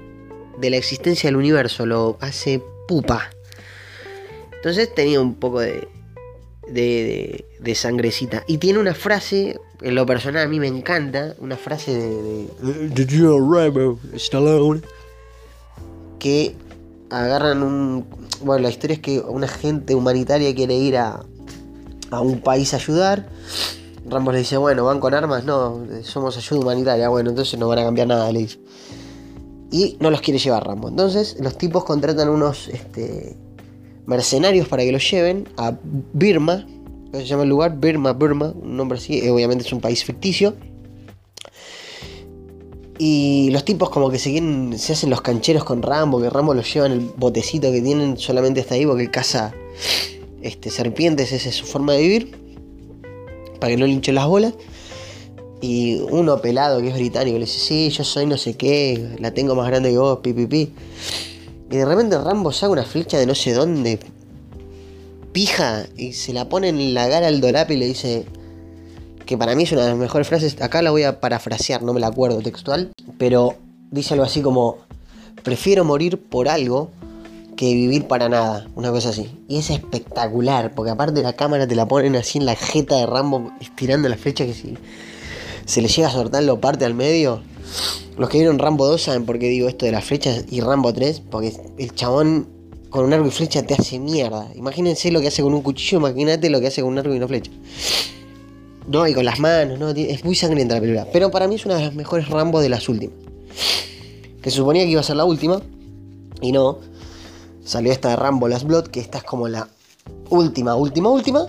de 0.61 0.71
la 0.71 0.77
existencia 0.77 1.29
del 1.29 1.37
universo, 1.37 1.87
lo 1.87 2.17
hace 2.21 2.63
pupa. 2.87 3.31
Entonces 4.57 4.95
tenía 4.95 5.21
un 5.21 5.35
poco 5.35 5.61
de, 5.61 5.89
de, 6.69 7.75
sangrecita. 7.75 8.45
Y 8.47 8.59
tiene 8.59 8.79
una 8.79 8.95
frase, 8.95 9.59
en 9.81 9.95
lo 9.95 10.05
personal 10.07 10.45
a 10.45 10.49
mí 10.49 10.61
me 10.61 10.67
encanta, 10.67 11.35
una 11.39 11.57
frase 11.57 11.93
de... 11.95 12.47
de 12.61 13.97
Stallone. 14.15 14.83
Que 16.19 16.55
agarran 17.09 17.63
un... 17.63 18.07
Bueno, 18.43 18.63
la 18.63 18.71
historia 18.71 18.95
es 18.95 19.01
que 19.01 19.21
una 19.21 19.49
gente 19.49 19.95
humanitaria 19.95 20.55
quiere 20.55 20.75
ir 20.75 20.99
a, 20.99 21.25
a 22.11 22.21
un 22.21 22.41
país 22.41 22.75
a 22.75 22.77
ayudar. 22.77 23.29
Rambo 24.07 24.33
le 24.33 24.39
dice, 24.39 24.57
bueno, 24.57 24.85
¿van 24.85 25.01
con 25.01 25.15
armas? 25.15 25.45
No, 25.45 25.87
somos 26.03 26.37
ayuda 26.37 26.61
humanitaria. 26.61 27.09
Bueno, 27.09 27.31
entonces 27.31 27.59
no 27.59 27.69
van 27.69 27.79
a 27.79 27.85
cambiar 27.85 28.09
nada, 28.09 28.31
le 28.31 28.41
dice. 28.41 28.59
Y 29.71 29.97
no 30.01 30.11
los 30.11 30.21
quiere 30.21 30.39
llevar 30.39 30.67
Rambo. 30.67 30.89
Entonces 30.89 31.37
los 31.41 31.57
tipos 31.57 31.85
contratan 31.85 32.29
unos 32.29 32.69
este, 32.69 33.37
mercenarios 34.07 34.69
para 34.69 34.83
que 34.83 34.93
los 34.93 35.09
lleven 35.09 35.49
a 35.57 35.79
Birma. 36.13 36.67
Se 37.13 37.25
llama 37.25 37.45
el 37.45 37.49
lugar 37.49 37.79
Birma, 37.79 38.13
Burma, 38.13 38.53
un 38.61 38.77
nombre 38.77 38.99
así. 38.99 39.29
Obviamente 39.29 39.65
es 39.65 39.73
un 39.73 39.81
país 39.81 40.05
ficticio. 40.05 40.55
Y 43.03 43.49
los 43.51 43.65
tipos 43.65 43.89
como 43.89 44.11
que 44.11 44.19
se, 44.19 44.31
quieren, 44.31 44.79
se 44.79 44.93
hacen 44.93 45.09
los 45.09 45.23
cancheros 45.23 45.65
con 45.65 45.81
Rambo, 45.81 46.21
que 46.21 46.29
Rambo 46.29 46.53
los 46.53 46.71
lleva 46.71 46.85
en 46.85 46.93
el 46.93 47.01
botecito 47.01 47.73
que 47.73 47.81
tienen 47.81 48.19
solamente 48.19 48.61
hasta 48.61 48.75
ahí 48.75 48.85
porque 48.85 49.11
caza 49.11 49.55
este, 50.43 50.69
serpientes, 50.69 51.33
esa 51.33 51.49
es 51.49 51.55
su 51.55 51.65
forma 51.65 51.95
de 51.95 52.03
vivir, 52.03 52.39
para 53.59 53.71
que 53.71 53.79
no 53.79 53.87
linchen 53.87 54.17
las 54.17 54.27
bolas. 54.27 54.53
Y 55.61 56.01
uno 56.11 56.41
pelado 56.41 56.81
que 56.81 56.89
es 56.89 56.95
británico 56.95 57.39
le 57.39 57.45
dice, 57.45 57.59
sí, 57.59 57.91
yo 57.91 58.03
soy 58.05 58.27
no 58.27 58.37
sé 58.37 58.57
qué, 58.57 59.17
la 59.19 59.33
tengo 59.33 59.55
más 59.55 59.67
grande 59.67 59.91
que 59.91 59.99
vos, 59.99 60.21
pi, 60.21 60.33
pi, 60.33 60.47
pi. 60.47 60.73
Y 61.71 61.77
de 61.77 61.85
repente 61.85 62.19
Rambo 62.19 62.51
saca 62.51 62.73
una 62.73 62.85
flecha 62.85 63.19
de 63.19 63.27
no 63.27 63.35
sé 63.35 63.53
dónde, 63.53 64.01
pija, 65.33 65.87
y 65.97 66.13
se 66.15 66.33
la 66.33 66.49
pone 66.49 66.69
en 66.69 66.95
la 66.95 67.09
cara 67.09 67.29
al 67.29 67.41
Dorap 67.41 67.71
y 67.71 67.77
le 67.77 67.87
dice, 67.87 68.25
que 69.27 69.39
para 69.39 69.55
mí 69.55 69.63
es 69.63 69.73
una 69.73 69.83
de 69.83 69.91
las 69.91 69.99
mejores 69.99 70.27
frases, 70.27 70.61
acá 70.61 70.83
la 70.83 70.91
voy 70.91 71.05
a 71.05 71.21
parafrasear, 71.21 71.83
no 71.83 71.93
me 71.93 72.01
la 72.01 72.09
acuerdo 72.09 72.41
textual, 72.41 72.91
pero 73.19 73.55
dice 73.91 74.15
algo 74.15 74.25
así 74.25 74.43
como, 74.43 74.79
prefiero 75.45 75.85
morir 75.85 76.21
por 76.21 76.49
algo 76.49 76.91
que 77.57 77.73
vivir 77.75 78.09
para 78.09 78.29
nada, 78.29 78.67
una 78.75 78.91
cosa 78.91 79.11
así. 79.11 79.31
Y 79.47 79.59
es 79.59 79.71
espectacular, 79.71 80.75
porque 80.75 80.91
aparte 80.91 81.23
la 81.23 81.35
cámara 81.35 81.69
te 81.69 81.77
la 81.77 81.87
ponen 81.87 82.17
así 82.17 82.39
en 82.39 82.47
la 82.47 82.57
jeta 82.57 82.97
de 82.97 83.07
Rambo, 83.07 83.53
estirando 83.61 84.09
la 84.09 84.17
flecha 84.17 84.47
que 84.47 84.55
si 84.55 84.77
se 85.71 85.81
le 85.81 85.89
llega 85.89 86.09
a 86.09 86.11
soltar 86.11 86.43
lo 86.43 86.61
parte 86.61 86.85
al 86.85 86.95
medio. 86.95 87.43
Los 88.19 88.29
que 88.29 88.39
vieron 88.39 88.59
Rambo 88.59 88.87
2 88.87 89.01
saben 89.01 89.25
por 89.25 89.39
qué 89.39 89.49
digo 89.49 89.69
esto 89.69 89.87
de 89.87 89.93
las 89.93 90.05
flechas 90.05 90.45
y 90.51 90.61
Rambo 90.61 90.93
3, 90.93 91.23
porque 91.31 91.55
el 91.79 91.95
chabón 91.95 92.49
con 92.91 93.05
un 93.05 93.13
arco 93.13 93.29
y 93.29 93.31
flecha 93.31 93.63
te 93.63 93.75
hace 93.75 94.01
mierda. 94.01 94.49
Imagínense 94.57 95.13
lo 95.13 95.21
que 95.21 95.29
hace 95.29 95.43
con 95.43 95.55
un 95.55 95.63
cuchillo, 95.63 95.99
imagínate 95.99 96.51
lo 96.51 96.61
que 96.61 96.67
hace 96.67 96.83
con 96.83 96.91
un 96.91 96.99
arco 96.99 97.15
y 97.15 97.19
una 97.19 97.29
flecha. 97.29 97.53
No, 98.89 99.07
y 99.07 99.15
con 99.15 99.25
las 99.25 99.39
manos, 99.39 99.79
no, 99.79 99.91
es 99.91 100.25
muy 100.25 100.35
sangrienta 100.35 100.75
la 100.75 100.81
película. 100.81 101.07
Pero 101.13 101.31
para 101.31 101.47
mí 101.47 101.55
es 101.55 101.65
una 101.65 101.77
de 101.77 101.85
las 101.85 101.95
mejores 101.95 102.29
Rambo 102.29 102.61
de 102.61 102.69
las 102.69 102.89
últimas. 102.89 103.15
Que 104.43 104.51
suponía 104.51 104.83
que 104.83 104.91
iba 104.91 105.01
a 105.01 105.05
ser 105.05 105.17
la 105.17 105.25
última. 105.25 105.63
Y 106.41 106.51
no. 106.51 106.79
Salió 107.65 107.93
esta 107.93 108.09
de 108.09 108.17
Rambo 108.17 108.49
Last 108.49 108.67
Blood, 108.67 108.89
que 108.89 108.99
esta 108.99 109.19
es 109.19 109.25
como 109.25 109.47
la 109.47 109.69
última, 110.31 110.75
última, 110.75 111.11
última. 111.11 111.47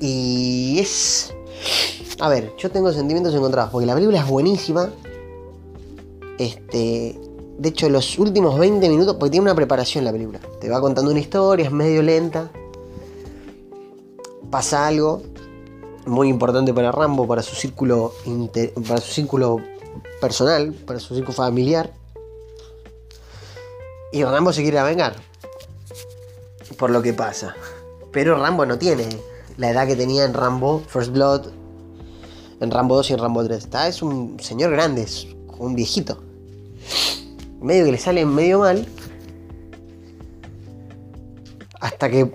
Y 0.00 0.78
es... 0.78 1.34
A 2.20 2.28
ver, 2.28 2.54
yo 2.56 2.70
tengo 2.70 2.92
sentimientos 2.92 3.34
encontrados, 3.34 3.70
porque 3.70 3.86
la 3.86 3.94
película 3.94 4.18
es 4.20 4.26
buenísima. 4.26 4.90
Este... 6.38 7.18
De 7.58 7.70
hecho, 7.70 7.88
los 7.88 8.16
últimos 8.20 8.56
20 8.56 8.88
minutos, 8.88 9.16
porque 9.16 9.32
tiene 9.32 9.42
una 9.42 9.54
preparación 9.54 10.04
la 10.04 10.12
película. 10.12 10.38
Te 10.60 10.68
va 10.68 10.80
contando 10.80 11.10
una 11.10 11.18
historia, 11.18 11.66
es 11.66 11.72
medio 11.72 12.02
lenta. 12.02 12.52
Pasa 14.48 14.86
algo 14.86 15.22
muy 16.06 16.28
importante 16.28 16.72
para 16.72 16.92
Rambo, 16.92 17.26
para 17.26 17.42
su 17.42 17.56
círculo, 17.56 18.14
para 18.86 19.00
su 19.00 19.12
círculo 19.12 19.60
personal, 20.20 20.72
para 20.72 21.00
su 21.00 21.16
círculo 21.16 21.34
familiar. 21.34 21.92
Y 24.12 24.22
Rambo 24.22 24.52
se 24.52 24.62
quiere 24.62 24.80
vengar. 24.82 25.16
Por 26.78 26.90
lo 26.90 27.02
que 27.02 27.12
pasa. 27.12 27.56
Pero 28.12 28.38
Rambo 28.38 28.66
no 28.66 28.78
tiene 28.78 29.08
la 29.56 29.70
edad 29.70 29.84
que 29.88 29.96
tenía 29.96 30.24
en 30.24 30.32
Rambo 30.32 30.80
First 30.86 31.10
Blood, 31.10 31.48
en 32.60 32.70
Rambo 32.70 32.96
2 32.96 33.10
y 33.10 33.12
en 33.14 33.18
Rambo 33.18 33.44
3. 33.44 33.58
Está, 33.58 33.88
es 33.88 34.02
un 34.02 34.38
señor 34.40 34.70
grande, 34.70 35.02
es 35.02 35.26
un 35.58 35.74
viejito. 35.74 36.22
Medio 37.60 37.84
que 37.84 37.92
le 37.92 37.98
sale 37.98 38.24
medio 38.24 38.60
mal. 38.60 38.86
Hasta 41.80 42.10
que 42.10 42.32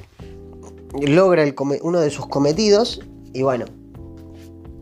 logra 0.93 1.43
uno 1.81 1.99
de 1.99 2.09
sus 2.09 2.27
cometidos. 2.27 3.01
Y 3.33 3.41
bueno, 3.41 3.65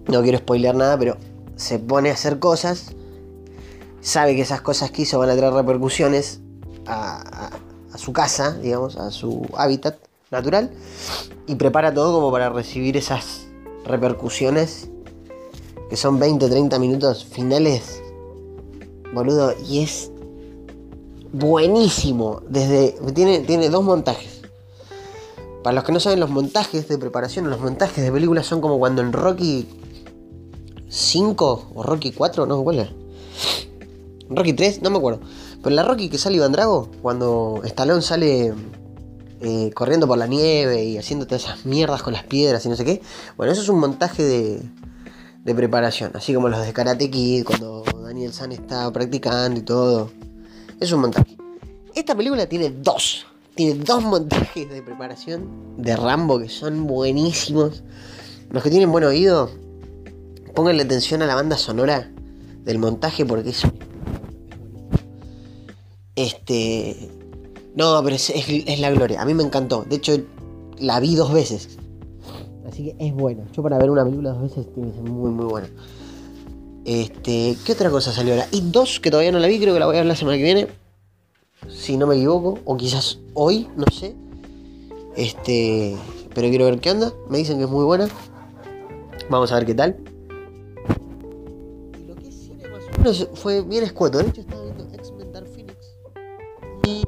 no 0.08 0.22
quiero 0.22 0.38
spoilear 0.38 0.76
nada, 0.76 0.98
pero 0.98 1.18
se 1.56 1.80
pone 1.80 2.10
a 2.10 2.14
hacer 2.14 2.40
cosas. 2.40 2.94
Sabe 4.02 4.36
que 4.36 4.42
esas 4.42 4.62
cosas 4.62 4.92
que 4.92 5.04
hizo 5.04 5.20
van 5.20 5.30
a 5.30 5.36
traer 5.36 5.54
repercusiones 5.54 6.42
a, 6.88 7.52
su 7.96 8.14
casa, 8.14 8.58
digamos, 8.58 8.98
a 8.98 9.12
su 9.12 9.48
hábitat 9.56 9.98
natural. 10.32 10.72
Y 11.48 11.56
prepara 11.56 11.94
todo 11.94 12.14
como 12.14 12.32
para 12.32 12.50
recibir 12.50 12.98
esas 12.98 13.48
repercusiones. 13.86 14.90
Que 15.92 15.98
son 15.98 16.20
20-30 16.20 16.80
minutos 16.80 17.26
finales. 17.26 18.02
Boludo. 19.14 19.54
Y 19.70 19.84
es 19.84 20.10
buenísimo. 21.34 22.42
Desde. 22.48 22.96
Tiene, 23.14 23.42
tiene 23.42 23.70
dos 23.70 23.84
montajes. 23.84 24.42
Para 25.64 25.76
los 25.76 25.84
que 25.84 25.92
no 25.92 26.00
saben, 26.00 26.22
los 26.22 26.30
montajes 26.30 26.88
de 26.88 26.98
preparación, 26.98 27.50
los 27.50 27.60
montajes 27.60 28.04
de 28.04 28.12
películas 28.12 28.48
son 28.48 28.62
como 28.62 28.80
cuando 28.80 29.02
en 29.02 29.12
Rocky 29.12 29.68
5 30.88 31.72
o 31.76 31.84
Rocky 31.84 32.14
4, 32.14 32.46
no, 32.46 32.64
¿cuál 32.64 32.80
era? 32.80 32.92
Rocky 34.30 34.54
3, 34.54 34.82
no 34.82 34.90
me 34.90 34.98
acuerdo. 34.98 35.20
Pero 35.58 35.70
en 35.70 35.76
la 35.76 35.84
Rocky 35.84 36.10
que 36.10 36.18
sale 36.18 36.38
Iván 36.38 36.52
Drago, 36.52 36.90
cuando 37.02 37.62
Stallone 37.64 38.02
sale 38.02 38.54
eh, 39.42 39.72
corriendo 39.74 40.08
por 40.08 40.18
la 40.18 40.28
nieve 40.28 40.84
y 40.84 40.98
haciendo 40.98 41.28
todas 41.28 41.44
esas 41.44 41.66
mierdas 41.66 42.02
con 42.02 42.14
las 42.14 42.24
piedras 42.24 42.66
y 42.66 42.70
no 42.70 42.76
sé 42.76 42.86
qué. 42.86 43.02
Bueno, 43.38 43.52
eso 43.54 43.62
es 43.62 43.70
un 43.70 43.80
montaje 43.80 44.24
de, 44.24 44.62
de 45.44 45.56
preparación. 45.56 46.12
Así 46.14 46.34
como 46.34 46.50
los 46.50 46.66
de 46.66 46.74
Karate 46.74 47.10
Kid, 47.10 47.46
cuando 47.46 47.84
Daniel 48.04 48.34
San 48.34 48.52
está 48.52 48.92
practicando 48.92 49.60
y 49.60 49.64
todo. 49.64 50.12
Es 50.80 50.92
un 50.92 51.02
montaje. 51.02 51.38
Esta 51.96 52.16
película 52.16 52.48
tiene 52.48 52.70
dos. 52.70 53.26
Tiene 53.56 53.84
dos 53.84 54.04
montajes 54.04 54.70
de 54.70 54.82
preparación 54.82 55.76
de 55.78 55.96
Rambo 55.96 56.40
que 56.40 56.50
son 56.50 56.88
buenísimos. 56.88 57.84
Los 58.50 58.64
que 58.64 58.70
tienen 58.70 58.92
buen 58.92 59.04
oído 59.04 59.50
Pónganle 60.54 60.84
atención 60.84 61.22
a 61.22 61.28
la 61.28 61.36
banda 61.36 61.58
sonora 61.58 62.12
del 62.64 62.78
montaje 62.78 63.26
porque 63.26 63.52
es. 63.52 63.62
Este. 66.16 67.10
No, 67.76 68.02
pero 68.04 68.16
es, 68.16 68.80
la 68.80 68.92
gloria. 68.92 69.22
A 69.22 69.26
mí 69.26 69.34
me 69.34 69.44
encantó. 69.44 69.86
De 69.88 69.96
hecho, 69.96 70.18
la 70.78 71.00
vi 71.00 71.16
dos 71.16 71.32
veces. 71.32 71.78
Así 72.68 72.86
que 72.86 72.96
es 73.00 73.14
buena. 73.14 73.44
Yo 73.52 73.64
para 73.64 73.78
ver 73.78 73.90
una 73.90 74.04
película 74.04 74.32
dos 74.32 74.42
veces 74.44 74.74
tiene 74.74 74.90
que 74.90 74.96
ser 74.96 75.04
muy, 75.04 75.32
muy 75.32 75.46
buena. 75.46 75.70
Este. 76.86 77.58
¿Qué 77.66 77.74
otra 77.74 77.90
cosa 77.90 78.12
salió 78.12 78.34
ahora? 78.34 78.48
Y 78.52 78.62
dos 78.62 79.00
que 79.00 79.12
todavía 79.12 79.32
no 79.32 79.40
la 79.40 79.48
vi, 79.48 79.60
creo 79.60 79.74
que 79.74 79.80
la 79.80 79.86
voy 79.86 79.96
a 79.96 80.00
ver 80.00 80.08
la 80.08 80.16
semana 80.16 80.38
que 80.38 80.44
viene. 80.44 80.68
Si 81.70 81.98
no 81.98 82.08
me 82.08 82.16
equivoco. 82.16 82.60
O 82.66 82.78
quizás 82.78 83.20
hoy, 83.34 83.68
no 83.76 83.86
sé. 83.92 84.16
Este. 85.16 85.96
Pero 86.34 86.50
quiero 86.50 86.66
ver 86.66 86.80
qué 86.80 86.90
anda. 86.90 87.12
Me 87.30 87.38
dicen 87.38 87.58
que 87.58 87.66
es 87.66 87.70
muy 87.70 87.86
buena. 87.86 88.08
Vamos 89.30 89.52
a 89.52 89.56
ver 89.56 89.66
qué 89.66 89.76
tal 89.76 89.98
fue 93.36 93.62
bien 93.62 93.84
escueto. 93.84 94.20
De 94.20 94.30
hecho, 94.30 94.42
estaba 94.42 94.64
viendo 94.64 94.84
X-Men 94.94 95.32
Phoenix. 95.48 95.96
Y. 96.88 97.04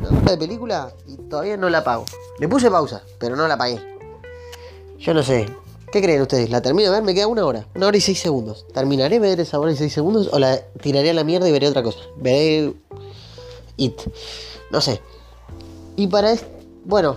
Una 0.00 0.18
hora 0.18 0.30
de 0.32 0.38
película 0.38 0.92
y 1.06 1.16
todavía 1.28 1.56
no 1.56 1.68
la 1.68 1.84
pago. 1.84 2.04
Le 2.42 2.48
puse 2.48 2.72
pausa, 2.72 3.04
pero 3.20 3.36
no 3.36 3.46
la 3.46 3.56
pagué. 3.56 3.78
Yo 4.98 5.14
no 5.14 5.22
sé. 5.22 5.46
¿Qué 5.92 6.02
creen 6.02 6.22
ustedes? 6.22 6.50
¿La 6.50 6.60
termino 6.60 6.90
de 6.90 6.96
ver? 6.96 7.04
Me 7.04 7.14
queda 7.14 7.28
una 7.28 7.46
hora. 7.46 7.68
Una 7.76 7.86
hora 7.86 7.96
y 7.96 8.00
seis 8.00 8.18
segundos. 8.18 8.66
¿Terminaré 8.74 9.20
de 9.20 9.28
ver 9.28 9.38
esa 9.38 9.60
hora 9.60 9.70
y 9.70 9.76
seis 9.76 9.92
segundos? 9.92 10.28
¿O 10.32 10.40
la 10.40 10.60
tiraré 10.82 11.10
a 11.10 11.14
la 11.14 11.22
mierda 11.22 11.48
y 11.48 11.52
veré 11.52 11.68
otra 11.68 11.84
cosa? 11.84 12.00
Veré. 12.16 12.74
It. 13.76 13.94
No 14.72 14.80
sé. 14.80 15.00
Y 15.94 16.08
para 16.08 16.32
este. 16.32 16.48
Bueno. 16.84 17.14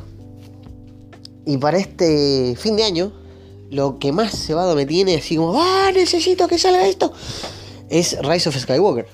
Y 1.43 1.57
para 1.57 1.79
este 1.79 2.55
fin 2.55 2.75
de 2.75 2.83
año 2.83 3.11
lo 3.71 3.97
que 3.97 4.11
más 4.11 4.31
cebado 4.31 4.75
me 4.75 4.85
tiene, 4.85 5.15
así 5.15 5.37
como, 5.37 5.59
¡ah, 5.59 5.89
necesito 5.91 6.47
que 6.47 6.59
salga 6.59 6.85
esto! 6.85 7.11
Es 7.89 8.15
Rise 8.21 8.49
of 8.49 8.57
Skywalker. 8.59 9.07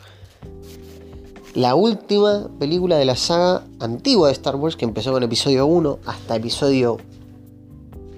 La 1.53 1.75
última 1.75 2.49
película 2.59 2.97
de 2.97 3.05
la 3.05 3.15
saga 3.15 3.65
antigua 3.79 4.27
de 4.27 4.33
Star 4.33 4.55
Wars, 4.55 4.75
que 4.75 4.85
empezó 4.85 5.11
con 5.11 5.21
episodio 5.23 5.65
1 5.65 5.99
hasta 6.05 6.35
episodio 6.35 6.97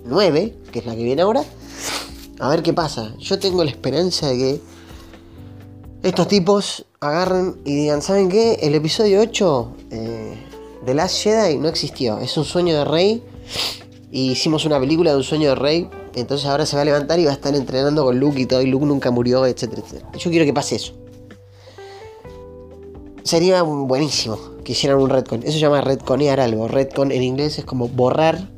9, 0.05 0.55
que 0.71 0.79
es 0.79 0.85
la 0.85 0.95
que 0.95 1.03
viene 1.03 1.21
ahora. 1.23 1.43
A 2.39 2.49
ver 2.49 2.61
qué 2.61 2.73
pasa. 2.73 3.15
Yo 3.19 3.39
tengo 3.39 3.63
la 3.63 3.71
esperanza 3.71 4.27
de 4.27 4.37
que 4.37 4.61
estos 6.03 6.27
tipos 6.27 6.85
agarren 6.99 7.55
y 7.65 7.75
digan, 7.75 8.01
¿saben 8.01 8.29
qué? 8.29 8.59
El 8.61 8.75
episodio 8.75 9.21
8 9.21 9.71
eh, 9.91 10.33
de 10.85 10.93
Last 10.93 11.23
Jedi 11.23 11.57
no 11.57 11.69
existió. 11.69 12.19
Es 12.19 12.37
un 12.37 12.45
sueño 12.45 12.75
de 12.75 12.85
Rey. 12.85 13.23
Y 14.11 14.31
hicimos 14.31 14.65
una 14.65 14.79
película 14.79 15.11
de 15.11 15.17
un 15.17 15.23
sueño 15.23 15.49
de 15.49 15.55
Rey 15.55 15.89
entonces 16.15 16.47
ahora 16.47 16.65
se 16.65 16.75
va 16.75 16.83
a 16.83 16.85
levantar 16.85 17.19
y 17.19 17.25
va 17.25 17.31
a 17.31 17.33
estar 17.33 17.55
entrenando 17.55 18.03
con 18.03 18.19
Luke 18.19 18.39
y 18.39 18.45
todo, 18.45 18.61
y 18.61 18.67
Luke 18.67 18.85
nunca 18.85 19.11
murió, 19.11 19.45
etcétera, 19.45 19.81
etcétera. 19.83 20.11
Yo 20.17 20.29
quiero 20.29 20.45
que 20.45 20.53
pase 20.53 20.75
eso. 20.75 20.93
Sería 23.23 23.63
buenísimo 23.63 24.37
que 24.63 24.73
hicieran 24.73 24.99
un 24.99 25.09
retcon. 25.09 25.43
Eso 25.43 25.53
se 25.53 25.59
llama 25.59 25.81
retconear 25.81 26.39
algo. 26.39 26.67
Retcon 26.67 27.11
en 27.11 27.23
inglés 27.23 27.57
es 27.57 27.65
como 27.65 27.87
borrar. 27.87 28.49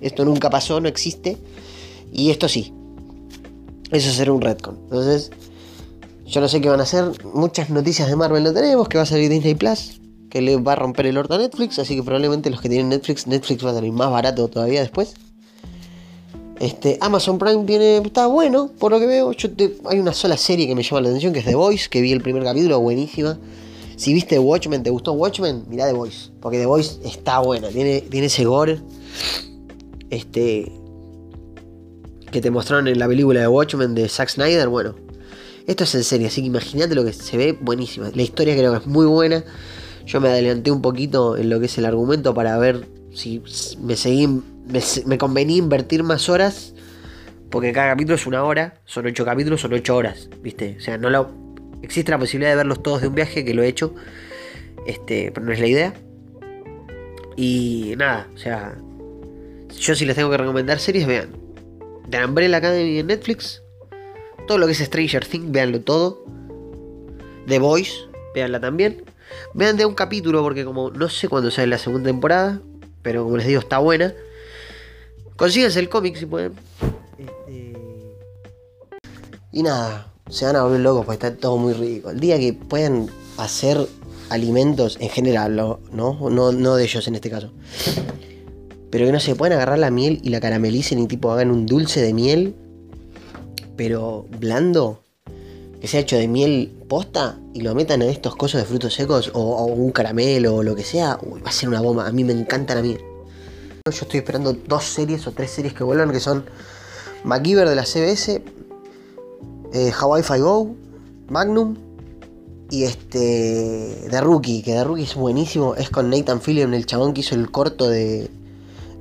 Esto 0.00 0.24
nunca 0.24 0.50
pasó, 0.50 0.80
no 0.80 0.88
existe. 0.88 1.38
Y 2.12 2.30
esto 2.30 2.48
sí. 2.48 2.72
Eso 3.90 4.12
será 4.12 4.32
un 4.32 4.42
retcon. 4.42 4.78
Entonces, 4.84 5.30
yo 6.26 6.40
no 6.40 6.48
sé 6.48 6.60
qué 6.60 6.68
van 6.68 6.80
a 6.80 6.82
hacer. 6.82 7.04
Muchas 7.32 7.70
noticias 7.70 8.08
de 8.08 8.16
Marvel 8.16 8.44
no 8.44 8.52
tenemos. 8.52 8.88
Que 8.88 8.98
va 8.98 9.04
a 9.04 9.06
salir 9.06 9.30
Disney 9.30 9.54
Plus. 9.54 10.00
Que 10.28 10.42
le 10.42 10.56
va 10.56 10.72
a 10.72 10.76
romper 10.76 11.06
el 11.06 11.16
orto 11.16 11.34
a 11.34 11.38
Netflix. 11.38 11.78
Así 11.78 11.96
que 11.96 12.02
probablemente 12.02 12.50
los 12.50 12.60
que 12.60 12.68
tienen 12.68 12.90
Netflix, 12.90 13.26
Netflix 13.26 13.64
va 13.64 13.70
a 13.70 13.74
salir 13.74 13.92
más 13.92 14.10
barato 14.10 14.48
todavía 14.48 14.80
después. 14.80 15.14
Este, 16.60 16.98
Amazon 17.00 17.38
Prime 17.38 17.64
tiene, 17.64 17.96
está 17.96 18.26
bueno, 18.26 18.70
por 18.78 18.92
lo 18.92 19.00
que 19.00 19.06
veo. 19.06 19.32
Hay 19.86 19.98
una 19.98 20.12
sola 20.12 20.36
serie 20.36 20.66
que 20.66 20.74
me 20.74 20.82
llama 20.82 21.00
la 21.00 21.08
atención, 21.08 21.32
que 21.32 21.40
es 21.40 21.44
The 21.44 21.54
Voice, 21.54 21.88
que 21.88 22.00
vi 22.00 22.12
el 22.12 22.20
primer 22.20 22.44
capítulo, 22.44 22.78
buenísima. 22.78 23.38
Si 24.02 24.12
viste 24.12 24.36
Watchmen, 24.36 24.82
¿te 24.82 24.90
gustó 24.90 25.12
Watchmen? 25.12 25.62
Mirá 25.68 25.86
The 25.86 25.92
Voice, 25.92 26.32
porque 26.40 26.58
The 26.58 26.66
Voice 26.66 26.98
está 27.04 27.38
buena, 27.38 27.68
tiene, 27.68 28.00
tiene 28.00 28.26
ese 28.26 28.44
gore. 28.44 28.80
Este, 30.10 30.72
que 32.32 32.40
te 32.40 32.50
mostraron 32.50 32.88
en 32.88 32.98
la 32.98 33.06
película 33.06 33.38
de 33.38 33.46
Watchmen 33.46 33.94
de 33.94 34.08
Zack 34.08 34.30
Snyder, 34.30 34.66
bueno. 34.66 34.96
Esto 35.68 35.84
es 35.84 35.94
en 35.94 36.02
serie, 36.02 36.26
así 36.26 36.40
que 36.40 36.48
imagínate 36.48 36.96
lo 36.96 37.04
que 37.04 37.12
se 37.12 37.36
ve 37.36 37.52
buenísima. 37.52 38.10
La 38.12 38.22
historia 38.22 38.56
creo 38.56 38.72
que 38.72 38.78
es 38.78 38.86
muy 38.88 39.06
buena. 39.06 39.44
Yo 40.04 40.20
me 40.20 40.30
adelanté 40.30 40.72
un 40.72 40.82
poquito 40.82 41.36
en 41.36 41.48
lo 41.48 41.60
que 41.60 41.66
es 41.66 41.78
el 41.78 41.84
argumento 41.84 42.34
para 42.34 42.58
ver 42.58 42.88
si 43.14 43.40
me 43.80 43.94
seguí 43.94 44.26
me, 44.26 45.16
convenía 45.16 45.58
invertir 45.58 46.02
más 46.02 46.28
horas, 46.28 46.74
porque 47.52 47.70
cada 47.70 47.92
capítulo 47.92 48.16
es 48.16 48.26
una 48.26 48.42
hora, 48.42 48.80
son 48.84 49.06
ocho 49.06 49.24
capítulos, 49.24 49.60
son 49.60 49.72
ocho 49.74 49.94
horas, 49.94 50.28
¿viste? 50.42 50.74
O 50.80 50.82
sea, 50.82 50.98
no 50.98 51.08
lo, 51.08 51.41
existe 51.82 52.10
la 52.10 52.18
posibilidad 52.18 52.50
de 52.50 52.56
verlos 52.56 52.82
todos 52.82 53.02
de 53.02 53.08
un 53.08 53.14
viaje, 53.14 53.44
que 53.44 53.54
lo 53.54 53.62
he 53.62 53.68
hecho, 53.68 53.94
este, 54.86 55.30
pero 55.32 55.46
no 55.46 55.52
es 55.52 55.60
la 55.60 55.66
idea. 55.66 55.94
Y 57.36 57.94
nada, 57.96 58.28
o 58.34 58.38
sea, 58.38 58.76
yo 59.78 59.94
si 59.94 60.04
les 60.04 60.16
tengo 60.16 60.30
que 60.30 60.36
recomendar 60.36 60.78
series, 60.78 61.06
vean 61.06 61.30
The 62.10 62.24
Umbrella 62.24 62.58
Academy 62.58 62.98
en 62.98 63.06
Netflix, 63.06 63.62
todo 64.46 64.58
lo 64.58 64.66
que 64.66 64.72
es 64.72 64.78
Stranger 64.78 65.24
Things, 65.24 65.50
veanlo 65.50 65.80
todo. 65.80 66.24
The 67.46 67.58
Voice, 67.58 67.92
veanla 68.34 68.60
también. 68.60 69.04
Vean 69.54 69.76
de 69.76 69.86
un 69.86 69.94
capítulo 69.94 70.42
porque 70.42 70.64
como 70.64 70.90
no 70.90 71.08
sé 71.08 71.28
cuándo 71.28 71.50
sale 71.50 71.68
la 71.68 71.78
segunda 71.78 72.10
temporada, 72.10 72.60
pero 73.02 73.24
como 73.24 73.36
les 73.36 73.46
digo 73.46 73.60
está 73.60 73.78
buena. 73.78 74.14
Consíguense 75.36 75.80
el 75.80 75.88
cómic 75.88 76.16
si 76.16 76.26
pueden. 76.26 76.52
Este, 77.18 77.72
y 79.52 79.62
nada, 79.62 80.11
se 80.28 80.44
van 80.44 80.56
a 80.56 80.62
volver 80.62 80.80
locos 80.80 81.04
porque 81.04 81.26
está 81.26 81.36
todo 81.38 81.56
muy 81.56 81.72
rico. 81.72 82.10
El 82.10 82.20
día 82.20 82.38
que 82.38 82.52
puedan 82.52 83.08
hacer 83.36 83.86
alimentos 84.30 84.96
en 85.00 85.08
general, 85.10 85.56
¿no? 85.56 85.80
No, 85.92 86.52
no 86.52 86.76
de 86.76 86.84
ellos 86.84 87.06
en 87.06 87.14
este 87.14 87.30
caso. 87.30 87.52
Pero 88.90 89.06
que 89.06 89.12
no 89.12 89.20
se 89.20 89.34
pueden 89.34 89.54
agarrar 89.54 89.78
la 89.78 89.90
miel 89.90 90.20
y 90.22 90.30
la 90.30 90.40
caramelicen 90.40 90.98
y 90.98 91.06
tipo 91.06 91.32
hagan 91.32 91.50
un 91.50 91.66
dulce 91.66 92.02
de 92.02 92.12
miel, 92.12 92.54
pero 93.76 94.26
blando, 94.38 95.02
que 95.80 95.88
sea 95.88 96.00
hecho 96.00 96.16
de 96.16 96.28
miel 96.28 96.72
posta 96.88 97.38
y 97.54 97.62
lo 97.62 97.74
metan 97.74 98.02
en 98.02 98.10
estos 98.10 98.36
cosos 98.36 98.60
de 98.60 98.66
frutos 98.66 98.94
secos 98.94 99.30
o, 99.34 99.64
un 99.64 99.92
caramelo 99.92 100.56
o 100.56 100.62
lo 100.62 100.74
que 100.76 100.84
sea, 100.84 101.18
va 101.44 101.48
a 101.48 101.52
ser 101.52 101.68
una 101.68 101.80
bomba. 101.80 102.06
A 102.06 102.12
mí 102.12 102.22
me 102.22 102.32
encanta 102.32 102.74
la 102.74 102.82
miel. 102.82 103.00
Yo 103.84 103.90
estoy 103.90 104.18
esperando 104.18 104.52
dos 104.52 104.84
series 104.84 105.26
o 105.26 105.32
tres 105.32 105.50
series 105.50 105.74
que 105.74 105.82
vuelvan, 105.82 106.12
que 106.12 106.20
son 106.20 106.44
MacGyver 107.24 107.68
de 107.68 107.74
la 107.74 107.84
CBS, 107.84 108.42
eh, 109.72 109.92
Hawaii 109.98 110.22
Five-O, 110.22 110.74
Magnum 111.28 111.76
y 112.70 112.84
este 112.84 114.06
The 114.10 114.20
Rookie, 114.20 114.62
que 114.62 114.72
The 114.72 114.84
Rookie 114.84 115.02
es 115.02 115.14
buenísimo, 115.14 115.74
es 115.74 115.90
con 115.90 116.10
Nathan 116.10 116.40
Fillion, 116.40 116.74
el 116.74 116.86
chabón 116.86 117.12
que 117.12 117.20
hizo 117.20 117.34
el 117.34 117.50
corto 117.50 117.88
de, 117.88 118.30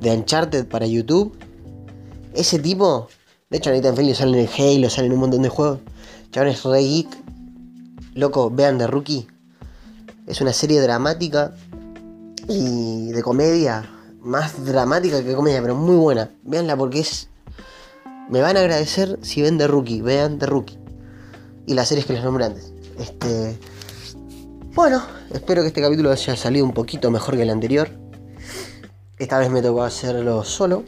de 0.01 0.11
Uncharted 0.11 0.67
para 0.67 0.85
YouTube. 0.85 1.37
Ese 2.33 2.59
tipo, 2.59 3.07
de 3.49 3.57
hecho 3.57 3.71
Nathan 3.71 3.95
Fillion 3.95 4.15
sale 4.15 4.39
en 4.39 4.47
el 4.47 4.49
Halo, 4.53 4.89
sale 4.89 5.07
en 5.07 5.13
un 5.13 5.19
montón 5.19 5.41
de 5.41 5.49
juegos. 5.49 5.79
Chabón 6.31 6.49
es 6.49 6.63
re 6.63 6.81
geek. 6.81 7.07
Loco, 8.15 8.49
vean 8.49 8.77
The 8.77 8.87
Rookie. 8.87 9.27
Es 10.27 10.41
una 10.41 10.53
serie 10.53 10.81
dramática 10.81 11.53
y 12.47 13.11
de 13.11 13.23
comedia 13.23 13.89
más 14.21 14.65
dramática 14.65 15.23
que 15.23 15.33
comedia, 15.33 15.61
pero 15.61 15.75
muy 15.75 15.95
buena. 15.95 16.29
Veanla 16.43 16.77
porque 16.77 16.99
es. 16.99 17.27
Me 18.31 18.39
van 18.39 18.55
a 18.55 18.61
agradecer 18.61 19.19
si 19.21 19.41
ven 19.41 19.57
The 19.57 19.67
Rookie. 19.67 20.01
Vean 20.01 20.39
The 20.39 20.45
Rookie. 20.45 20.77
Y 21.67 21.73
las 21.73 21.89
series 21.89 22.05
que 22.05 22.13
les 22.13 22.23
nombré 22.23 22.45
antes. 22.45 22.71
Este. 22.97 23.57
Bueno, 24.73 25.03
espero 25.33 25.63
que 25.63 25.67
este 25.67 25.81
capítulo 25.81 26.11
haya 26.11 26.37
salido 26.37 26.65
un 26.65 26.71
poquito 26.71 27.11
mejor 27.11 27.35
que 27.35 27.41
el 27.41 27.49
anterior. 27.49 27.89
Esta 29.19 29.37
vez 29.37 29.51
me 29.51 29.61
tocó 29.61 29.83
hacerlo 29.83 30.45
solo. 30.45 30.85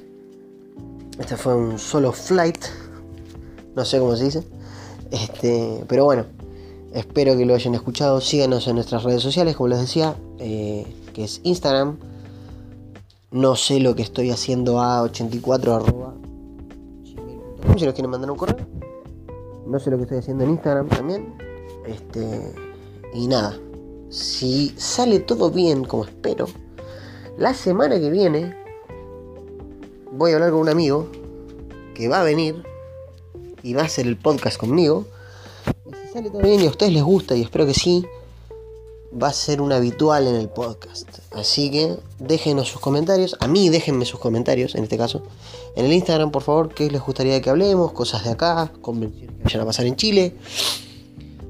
Este 1.19 1.35
fue 1.35 1.53
un 1.53 1.77
solo 1.79 2.13
flight. 2.13 2.63
No 3.75 3.83
sé 3.83 3.99
cómo 3.99 4.15
se 4.15 4.23
dice. 4.23 4.47
Este, 5.11 5.83
pero 5.89 6.05
bueno, 6.05 6.25
espero 6.93 7.35
que 7.35 7.45
lo 7.45 7.55
hayan 7.55 7.75
escuchado. 7.75 8.21
Síganos 8.21 8.69
en 8.69 8.75
nuestras 8.75 9.03
redes 9.03 9.21
sociales, 9.21 9.57
como 9.57 9.67
les 9.67 9.81
decía, 9.81 10.15
eh, 10.39 10.87
que 11.13 11.25
es 11.25 11.41
Instagram, 11.43 11.97
no 13.31 13.57
sé 13.57 13.81
lo 13.81 13.95
que 13.95 14.01
estoy 14.01 14.31
haciendo 14.31 14.81
a 14.81 15.01
84 15.01 15.75
arroba 15.75 16.13
si 17.77 17.85
nos 17.85 17.93
quieren 17.93 18.11
mandar 18.11 18.29
un 18.29 18.37
correo. 18.37 18.65
No 19.65 19.79
sé 19.79 19.89
lo 19.89 19.97
que 19.97 20.03
estoy 20.03 20.17
haciendo 20.19 20.43
en 20.43 20.51
Instagram 20.51 20.89
también. 20.89 21.33
Este. 21.85 22.53
Y 23.13 23.27
nada. 23.27 23.57
Si 24.09 24.73
sale 24.77 25.19
todo 25.19 25.49
bien 25.49 25.85
como 25.85 26.05
espero. 26.05 26.47
La 27.37 27.53
semana 27.53 27.99
que 27.99 28.09
viene. 28.09 28.55
Voy 30.11 30.31
a 30.31 30.35
hablar 30.35 30.51
con 30.51 30.59
un 30.59 30.69
amigo. 30.69 31.07
Que 31.95 32.07
va 32.07 32.21
a 32.21 32.23
venir. 32.23 32.63
Y 33.61 33.73
va 33.73 33.83
a 33.83 33.85
hacer 33.85 34.07
el 34.07 34.17
podcast 34.17 34.57
conmigo. 34.57 35.05
Y 35.85 35.95
si 35.95 36.13
sale 36.13 36.29
todo 36.29 36.41
bien 36.41 36.59
y 36.61 36.67
a 36.67 36.69
ustedes 36.69 36.93
les 36.93 37.03
gusta. 37.03 37.35
Y 37.35 37.41
espero 37.41 37.65
que 37.65 37.73
sí 37.73 38.05
va 39.21 39.27
a 39.27 39.33
ser 39.33 39.61
un 39.61 39.71
habitual 39.71 40.27
en 40.27 40.35
el 40.35 40.49
podcast. 40.49 41.07
Así 41.31 41.71
que 41.71 41.97
déjenos 42.19 42.67
sus 42.67 42.81
comentarios. 42.81 43.35
A 43.39 43.47
mí 43.47 43.69
déjenme 43.69 44.05
sus 44.05 44.19
comentarios, 44.19 44.75
en 44.75 44.83
este 44.83 44.97
caso. 44.97 45.23
En 45.75 45.85
el 45.85 45.93
Instagram, 45.93 46.29
por 46.29 46.43
favor, 46.43 46.69
qué 46.69 46.89
les 46.89 47.01
gustaría 47.01 47.41
que 47.41 47.49
hablemos, 47.49 47.93
cosas 47.93 48.23
de 48.23 48.31
acá, 48.31 48.71
convenciones 48.81 49.35
que 49.37 49.43
vayan 49.43 49.61
a 49.61 49.65
pasar 49.65 49.85
en 49.87 49.95
Chile. 49.95 50.35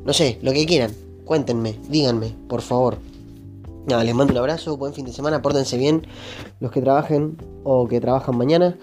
No 0.06 0.14
sé, 0.14 0.40
lo 0.41 0.54
que 0.54 0.66
quieran. 0.66 0.91
Cuéntenme, 1.26 1.78
díganme, 1.90 2.34
por 2.48 2.62
favor. 2.62 2.98
Nada, 3.86 4.04
les 4.06 4.16
mando 4.16 4.32
un 4.32 4.40
abrazo, 4.40 4.78
buen 4.78 4.94
fin 4.94 5.06
de 5.06 5.12
semana, 5.12 5.41
pórtense 5.41 5.78
bien 5.78 6.08
los 6.62 6.72
que 6.72 6.82
trabajen 6.82 7.38
o 7.66 7.86
que 7.88 8.00
trabajan 8.00 8.38
mañana. 8.38 8.78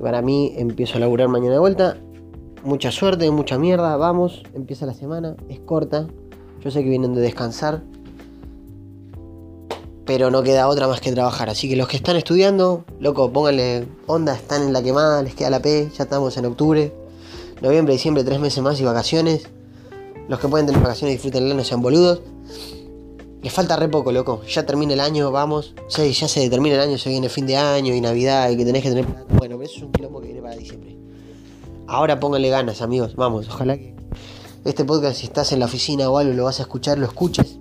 Para 0.00 0.22
mí 0.22 0.54
empiezo 0.56 0.96
a 0.96 1.00
laburar 1.00 1.28
mañana 1.28 1.52
de 1.52 1.58
vuelta. 1.58 1.98
Mucha 2.64 2.90
suerte, 2.90 3.30
mucha 3.30 3.58
mierda, 3.58 3.96
vamos, 3.96 4.42
empieza 4.54 4.86
la 4.86 4.94
semana, 4.94 5.36
es 5.50 5.60
corta. 5.60 6.08
Yo 6.60 6.70
sé 6.70 6.82
que 6.82 6.88
vienen 6.88 7.14
de 7.14 7.20
descansar, 7.20 7.82
pero 10.04 10.30
no 10.30 10.42
queda 10.42 10.68
otra 10.68 10.88
más 10.88 11.00
que 11.00 11.12
trabajar. 11.12 11.48
Así 11.48 11.68
que 11.68 11.76
los 11.76 11.88
que 11.88 11.96
están 11.96 12.16
estudiando, 12.16 12.84
loco, 12.98 13.32
pónganle 13.32 13.86
onda, 14.06 14.34
están 14.34 14.62
en 14.62 14.72
la 14.72 14.82
quemada, 14.82 15.22
les 15.22 15.34
queda 15.34 15.50
la 15.50 15.62
P, 15.62 15.90
ya 15.96 16.04
estamos 16.04 16.36
en 16.36 16.46
octubre, 16.46 16.92
noviembre, 17.60 17.94
diciembre, 17.94 18.24
tres 18.24 18.40
meses 18.40 18.62
más 18.62 18.80
y 18.80 18.84
vacaciones. 18.84 19.48
Los 20.28 20.40
que 20.40 20.48
pueden 20.48 20.66
tener 20.66 20.80
vacaciones 20.80 21.14
disfrútenlo, 21.14 21.54
no 21.54 21.64
sean 21.64 21.82
boludos. 21.82 22.20
Les 23.42 23.52
falta 23.52 23.76
re 23.76 23.88
poco, 23.88 24.12
loco. 24.12 24.42
Ya 24.44 24.64
termina 24.64 24.92
el 24.94 25.00
año, 25.00 25.30
vamos. 25.32 25.74
Sí, 25.88 26.12
ya 26.12 26.28
se 26.28 26.48
termina 26.48 26.76
el 26.76 26.80
año, 26.80 26.98
se 26.98 27.08
viene 27.08 27.28
fin 27.28 27.46
de 27.46 27.56
año 27.56 27.92
y 27.94 28.00
Navidad 28.00 28.50
y 28.50 28.56
que 28.56 28.64
tenés 28.64 28.82
que 28.82 28.90
tener 28.90 29.06
Bueno, 29.36 29.60
eso 29.62 29.76
es 29.76 29.82
un 29.82 29.92
quilombo 29.92 30.20
que 30.20 30.26
viene 30.26 30.42
para 30.42 30.54
diciembre. 30.54 30.96
Ahora 31.88 32.20
pónganle 32.20 32.50
ganas, 32.50 32.82
amigos. 32.82 33.16
Vamos, 33.16 33.48
ojalá 33.48 33.76
que 33.76 33.94
este 34.64 34.84
podcast, 34.84 35.16
si 35.16 35.26
estás 35.26 35.50
en 35.50 35.58
la 35.58 35.66
oficina 35.66 36.08
o 36.08 36.18
algo, 36.18 36.32
lo 36.32 36.44
vas 36.44 36.60
a 36.60 36.62
escuchar, 36.62 36.96
lo 36.98 37.06
escuches 37.06 37.58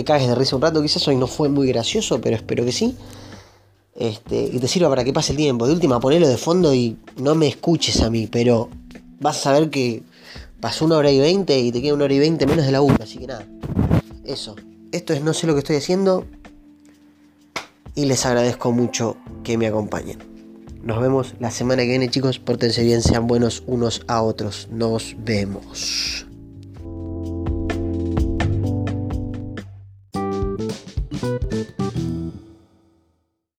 te 0.00 0.04
cagues 0.04 0.28
de 0.28 0.34
risa 0.34 0.56
un 0.56 0.62
rato. 0.62 0.80
Quizás 0.80 1.06
hoy 1.08 1.16
no 1.16 1.26
fue 1.26 1.48
muy 1.48 1.68
gracioso, 1.68 2.20
pero 2.20 2.36
espero 2.36 2.64
que 2.64 2.72
sí. 2.72 2.96
Este, 3.94 4.48
y 4.50 4.58
te 4.58 4.66
sirva 4.66 4.88
para 4.88 5.04
que 5.04 5.12
pase 5.12 5.32
el 5.32 5.36
tiempo. 5.36 5.66
De 5.66 5.74
última, 5.74 6.00
ponelo 6.00 6.26
de 6.26 6.38
fondo 6.38 6.74
y 6.74 6.96
no 7.18 7.34
me 7.34 7.48
escuches 7.48 8.00
a 8.00 8.08
mí, 8.08 8.26
pero 8.26 8.70
vas 9.20 9.38
a 9.38 9.40
saber 9.42 9.68
que 9.68 10.02
pasó 10.60 10.86
una 10.86 10.96
hora 10.96 11.10
y 11.10 11.18
veinte 11.18 11.58
y 11.58 11.70
te 11.70 11.82
queda 11.82 11.94
una 11.94 12.04
hora 12.04 12.14
y 12.14 12.18
veinte 12.18 12.46
menos 12.46 12.64
de 12.64 12.72
la 12.72 12.80
una. 12.80 12.96
Así 13.02 13.18
que 13.18 13.26
nada, 13.26 13.46
eso. 14.24 14.56
Esto 14.92 15.12
es 15.12 15.22
No 15.22 15.34
sé 15.34 15.46
lo 15.46 15.52
que 15.52 15.60
estoy 15.60 15.76
haciendo. 15.76 16.24
Y 17.94 18.06
les 18.06 18.24
agradezco 18.24 18.72
mucho 18.72 19.16
que 19.44 19.58
me 19.58 19.66
acompañen. 19.66 20.18
Nos 20.82 21.00
vemos 21.00 21.34
la 21.38 21.50
semana 21.50 21.82
que 21.82 21.88
viene, 21.88 22.08
chicos. 22.08 22.38
Pórtense 22.38 22.82
bien, 22.82 23.02
sean 23.02 23.26
buenos 23.26 23.62
unos 23.66 24.02
a 24.06 24.22
otros. 24.22 24.68
Nos 24.70 25.14
vemos. 25.18 26.26